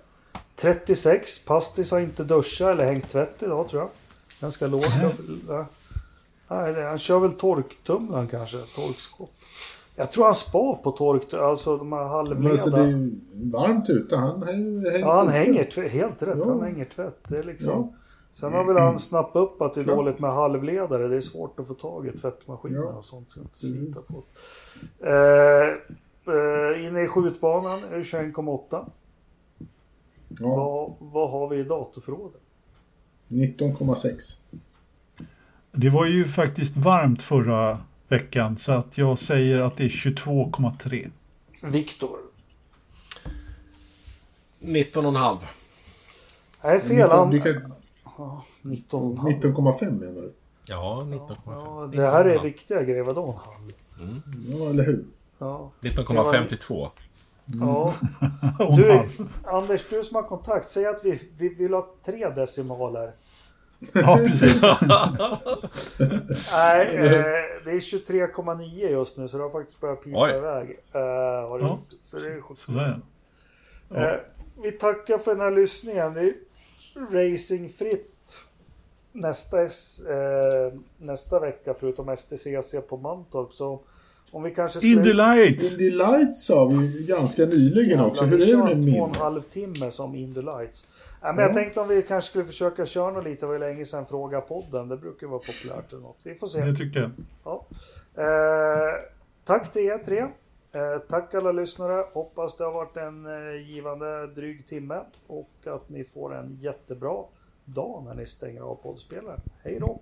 36. 0.56 1.44
Pastis 1.44 1.90
har 1.90 2.00
inte 2.00 2.24
duschat 2.24 2.68
eller 2.68 2.84
hängt 2.84 3.10
tvätt 3.10 3.42
idag 3.42 3.68
tror 3.68 3.82
jag. 3.82 3.90
Ganska 4.40 4.66
lågt. 4.66 4.92
Nej, 6.48 6.82
han 6.84 6.98
kör 6.98 7.18
väl 7.18 7.32
torktumlaren 7.32 8.28
kanske. 8.28 8.58
Torkskåp. 8.58 9.30
Jag 9.96 10.12
tror 10.12 10.24
han 10.24 10.34
spar 10.34 10.74
på 10.74 10.90
tork, 10.90 11.34
alltså 11.34 11.76
de 11.76 11.92
här 11.92 12.04
halvleda. 12.04 12.40
Men 12.40 12.50
alltså 12.50 12.70
det 12.70 12.82
är 12.82 13.10
varmt 13.32 13.88
ute. 13.88 14.16
Han 14.16 14.42
hänger 14.42 14.98
Ja, 14.98 15.12
han 15.12 15.28
hänger 15.28 15.88
helt 15.88 16.22
rätt. 16.22 16.38
Ja. 16.38 16.48
Han 16.48 16.62
hänger 16.62 16.84
tvätt. 16.84 17.18
Det 17.28 17.38
är 17.38 17.42
liksom... 17.42 17.70
Ja. 17.70 17.92
Sen 18.32 18.52
har 18.52 18.64
väl 18.64 18.76
han 18.76 18.98
snappat 18.98 19.42
upp 19.42 19.62
att 19.62 19.74
det 19.74 19.80
är 19.80 19.84
Klassigt. 19.84 20.04
dåligt 20.04 20.20
med 20.20 20.32
halvledare. 20.32 21.08
Det 21.08 21.16
är 21.16 21.20
svårt 21.20 21.60
att 21.60 21.66
få 21.66 21.74
tag 21.74 22.06
i 22.06 22.18
tvättmaskiner 22.18 22.78
ja. 22.78 22.84
och 22.84 23.04
sånt. 23.04 23.30
Så 23.30 23.40
inte 23.40 23.58
slita 23.58 24.00
på. 24.00 24.22
Eh, 25.06 25.66
eh, 26.34 26.86
inne 26.86 27.02
i 27.02 27.08
skjutbanan 27.08 27.78
är 27.92 27.96
det 27.96 28.02
21,8. 28.02 28.84
Ja. 30.40 30.56
Vad, 30.56 30.94
vad 30.98 31.30
har 31.30 31.48
vi 31.48 31.58
i 31.58 31.62
datorförrådet? 31.62 32.40
19,6. 33.28 34.40
Det 35.72 35.90
var 35.90 36.06
ju 36.06 36.24
faktiskt 36.24 36.76
varmt 36.76 37.22
förra 37.22 37.80
veckan 38.08 38.58
så 38.58 38.72
att 38.72 38.98
jag 38.98 39.18
säger 39.18 39.58
att 39.58 39.76
det 39.76 39.84
är 39.84 39.88
22,3. 39.88 41.10
Viktor? 41.62 42.18
19,5. 44.60 45.38
Nej, 46.62 46.80
fel. 46.80 47.10
19,5 47.10 48.40
19, 48.62 49.14
menar 49.98 50.22
du? 50.22 50.32
Ja, 50.66 51.02
19,5. 51.06 51.36
Ja, 51.46 51.90
det 51.92 52.10
här 52.10 52.24
är 52.24 52.42
viktiga 52.42 52.82
grejer. 52.82 53.02
Vadå 53.02 53.26
en 53.26 53.36
halv? 53.36 53.72
Mm. 54.00 54.22
Ja, 54.48 54.70
eller 54.70 54.84
hur? 54.84 55.04
Ja. 55.38 55.70
19,52. 55.80 56.88
Mm. 57.52 57.68
Ja. 57.68 57.94
Du, 58.76 59.08
Anders, 59.44 59.88
du 59.88 60.04
som 60.04 60.16
har 60.16 60.22
kontakt, 60.22 60.70
säg 60.70 60.86
att 60.86 61.04
vi, 61.04 61.20
vi 61.38 61.48
vill 61.48 61.74
ha 61.74 61.94
tre 62.04 62.28
decimaler. 62.28 63.12
Ja, 63.92 64.16
precis. 64.16 64.62
Nej, 66.52 66.96
eh, 66.96 67.12
det 67.64 67.70
är 67.70 67.80
23,9 67.80 68.90
just 68.90 69.18
nu 69.18 69.28
så 69.28 69.36
det 69.36 69.42
har 69.42 69.50
faktiskt 69.50 69.80
börjat 69.80 70.04
pipa 70.04 70.24
Oj. 70.24 70.30
iväg. 70.30 70.80
Eh, 70.92 71.00
har 71.48 71.58
det 71.58 71.64
ja. 71.64 71.70
gjort. 71.70 72.00
Så 72.02 72.16
det 72.16 72.80
är. 72.80 73.00
Ja. 73.88 74.00
Eh, 74.00 74.18
vi 74.62 74.72
tackar 74.72 75.18
för 75.18 75.30
den 75.30 75.40
här 75.40 75.50
lyssningen. 75.50 76.14
Det 76.14 76.20
är 76.20 76.34
racingfritt 77.10 78.40
nästa, 79.12 79.62
eh, 79.62 80.72
nästa 80.98 81.40
vecka 81.40 81.74
förutom 81.80 82.08
STCC 82.16 82.80
på 82.88 82.96
Mantorp. 82.96 83.52
Så 83.52 83.80
om 84.30 84.42
vi 84.42 84.50
kanske 84.50 84.78
skulle... 84.78 84.92
Indy 84.92 85.12
Lights! 85.12 85.72
Indy 85.72 85.90
Lights 85.90 86.46
sa 86.46 86.64
vi 86.64 87.06
ganska 87.08 87.42
nyligen 87.42 88.00
också. 88.00 88.24
Hur 88.24 88.42
är 88.42 88.46
det 88.46 88.64
med 88.64 88.84
min? 88.84 88.94
Två 88.94 89.02
och 89.02 89.16
en 89.16 89.22
halv 89.22 89.40
timme 89.40 89.90
som 89.90 90.14
Indy 90.14 90.42
Lights. 90.42 90.86
Ja, 91.22 91.32
men 91.32 91.42
ja. 91.42 91.46
Jag 91.48 91.54
tänkte 91.54 91.80
om 91.80 91.88
vi 91.88 92.02
kanske 92.02 92.30
skulle 92.30 92.44
försöka 92.44 92.86
köra 92.86 93.10
något 93.10 93.24
lite. 93.24 93.46
Det 93.46 93.52
var 93.52 93.58
länge 93.58 93.84
sedan 93.84 94.06
Fråga 94.06 94.40
podden. 94.40 94.88
Det 94.88 94.96
brukar 94.96 95.26
vara 95.26 95.38
populärt 95.38 95.92
eller 95.92 96.02
något. 96.02 96.18
Vi 96.22 96.34
får 96.34 96.46
se. 96.46 96.64
Det 96.64 96.74
tycker 96.74 97.00
jag. 97.00 97.10
Ja. 97.44 97.66
Eh, 98.14 98.94
tack 99.44 99.72
till 99.72 99.82
er 99.82 99.98
tre. 99.98 100.18
Eh, 100.72 100.98
tack 101.08 101.34
alla 101.34 101.52
lyssnare. 101.52 102.04
Hoppas 102.12 102.56
det 102.56 102.64
har 102.64 102.72
varit 102.72 102.96
en 102.96 103.26
eh, 103.26 103.70
givande 103.70 104.26
dryg 104.26 104.68
timme. 104.68 105.00
Och 105.26 105.50
att 105.66 105.88
ni 105.88 106.04
får 106.14 106.34
en 106.34 106.58
jättebra 106.62 107.16
dag 107.64 108.04
när 108.06 108.14
ni 108.14 108.26
stänger 108.26 108.60
av 108.60 108.74
poddspelaren. 108.74 109.40
Hej 109.62 109.78
då! 109.80 110.00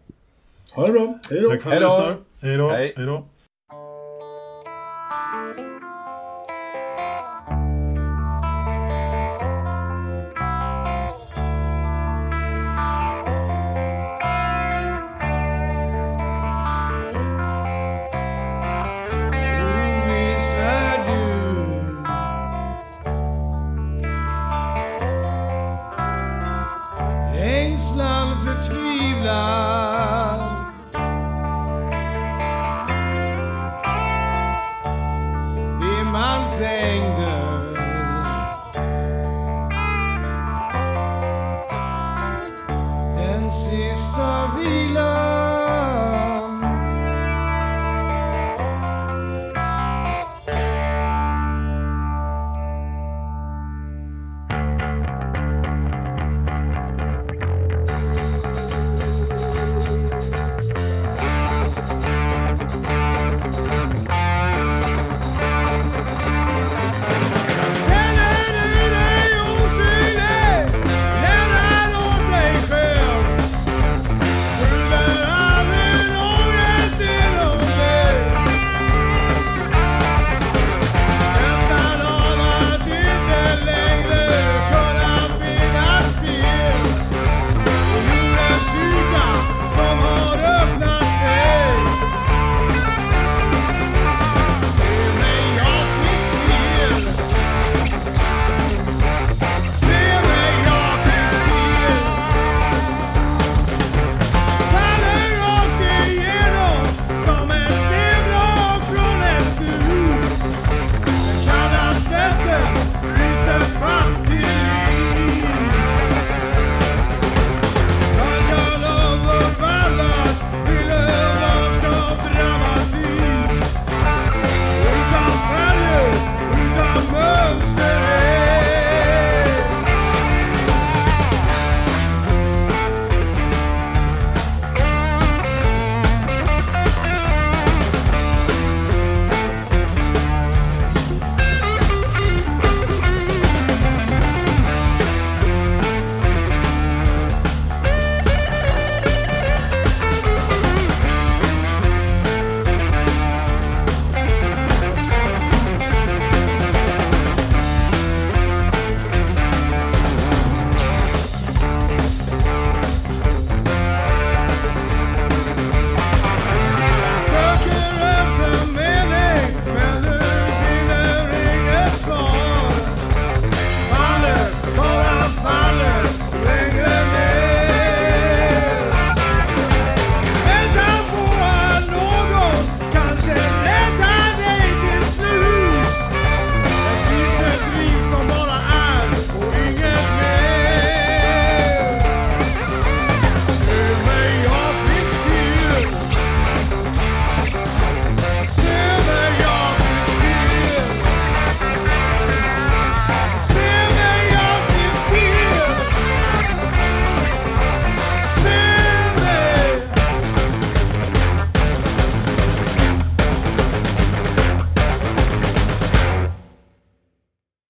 Ha 0.74 0.86
det 0.86 0.92
bra! 0.92 1.18
Hej 1.30 1.40
då! 1.42 1.50
Tack 1.50 1.62
för 1.62 1.70
att 1.70 1.76
ni 1.76 1.80
lyssnar. 1.80 2.16
Hej 2.40 2.56
då! 2.56 2.68
Hej 2.68 2.94
då! 2.96 3.24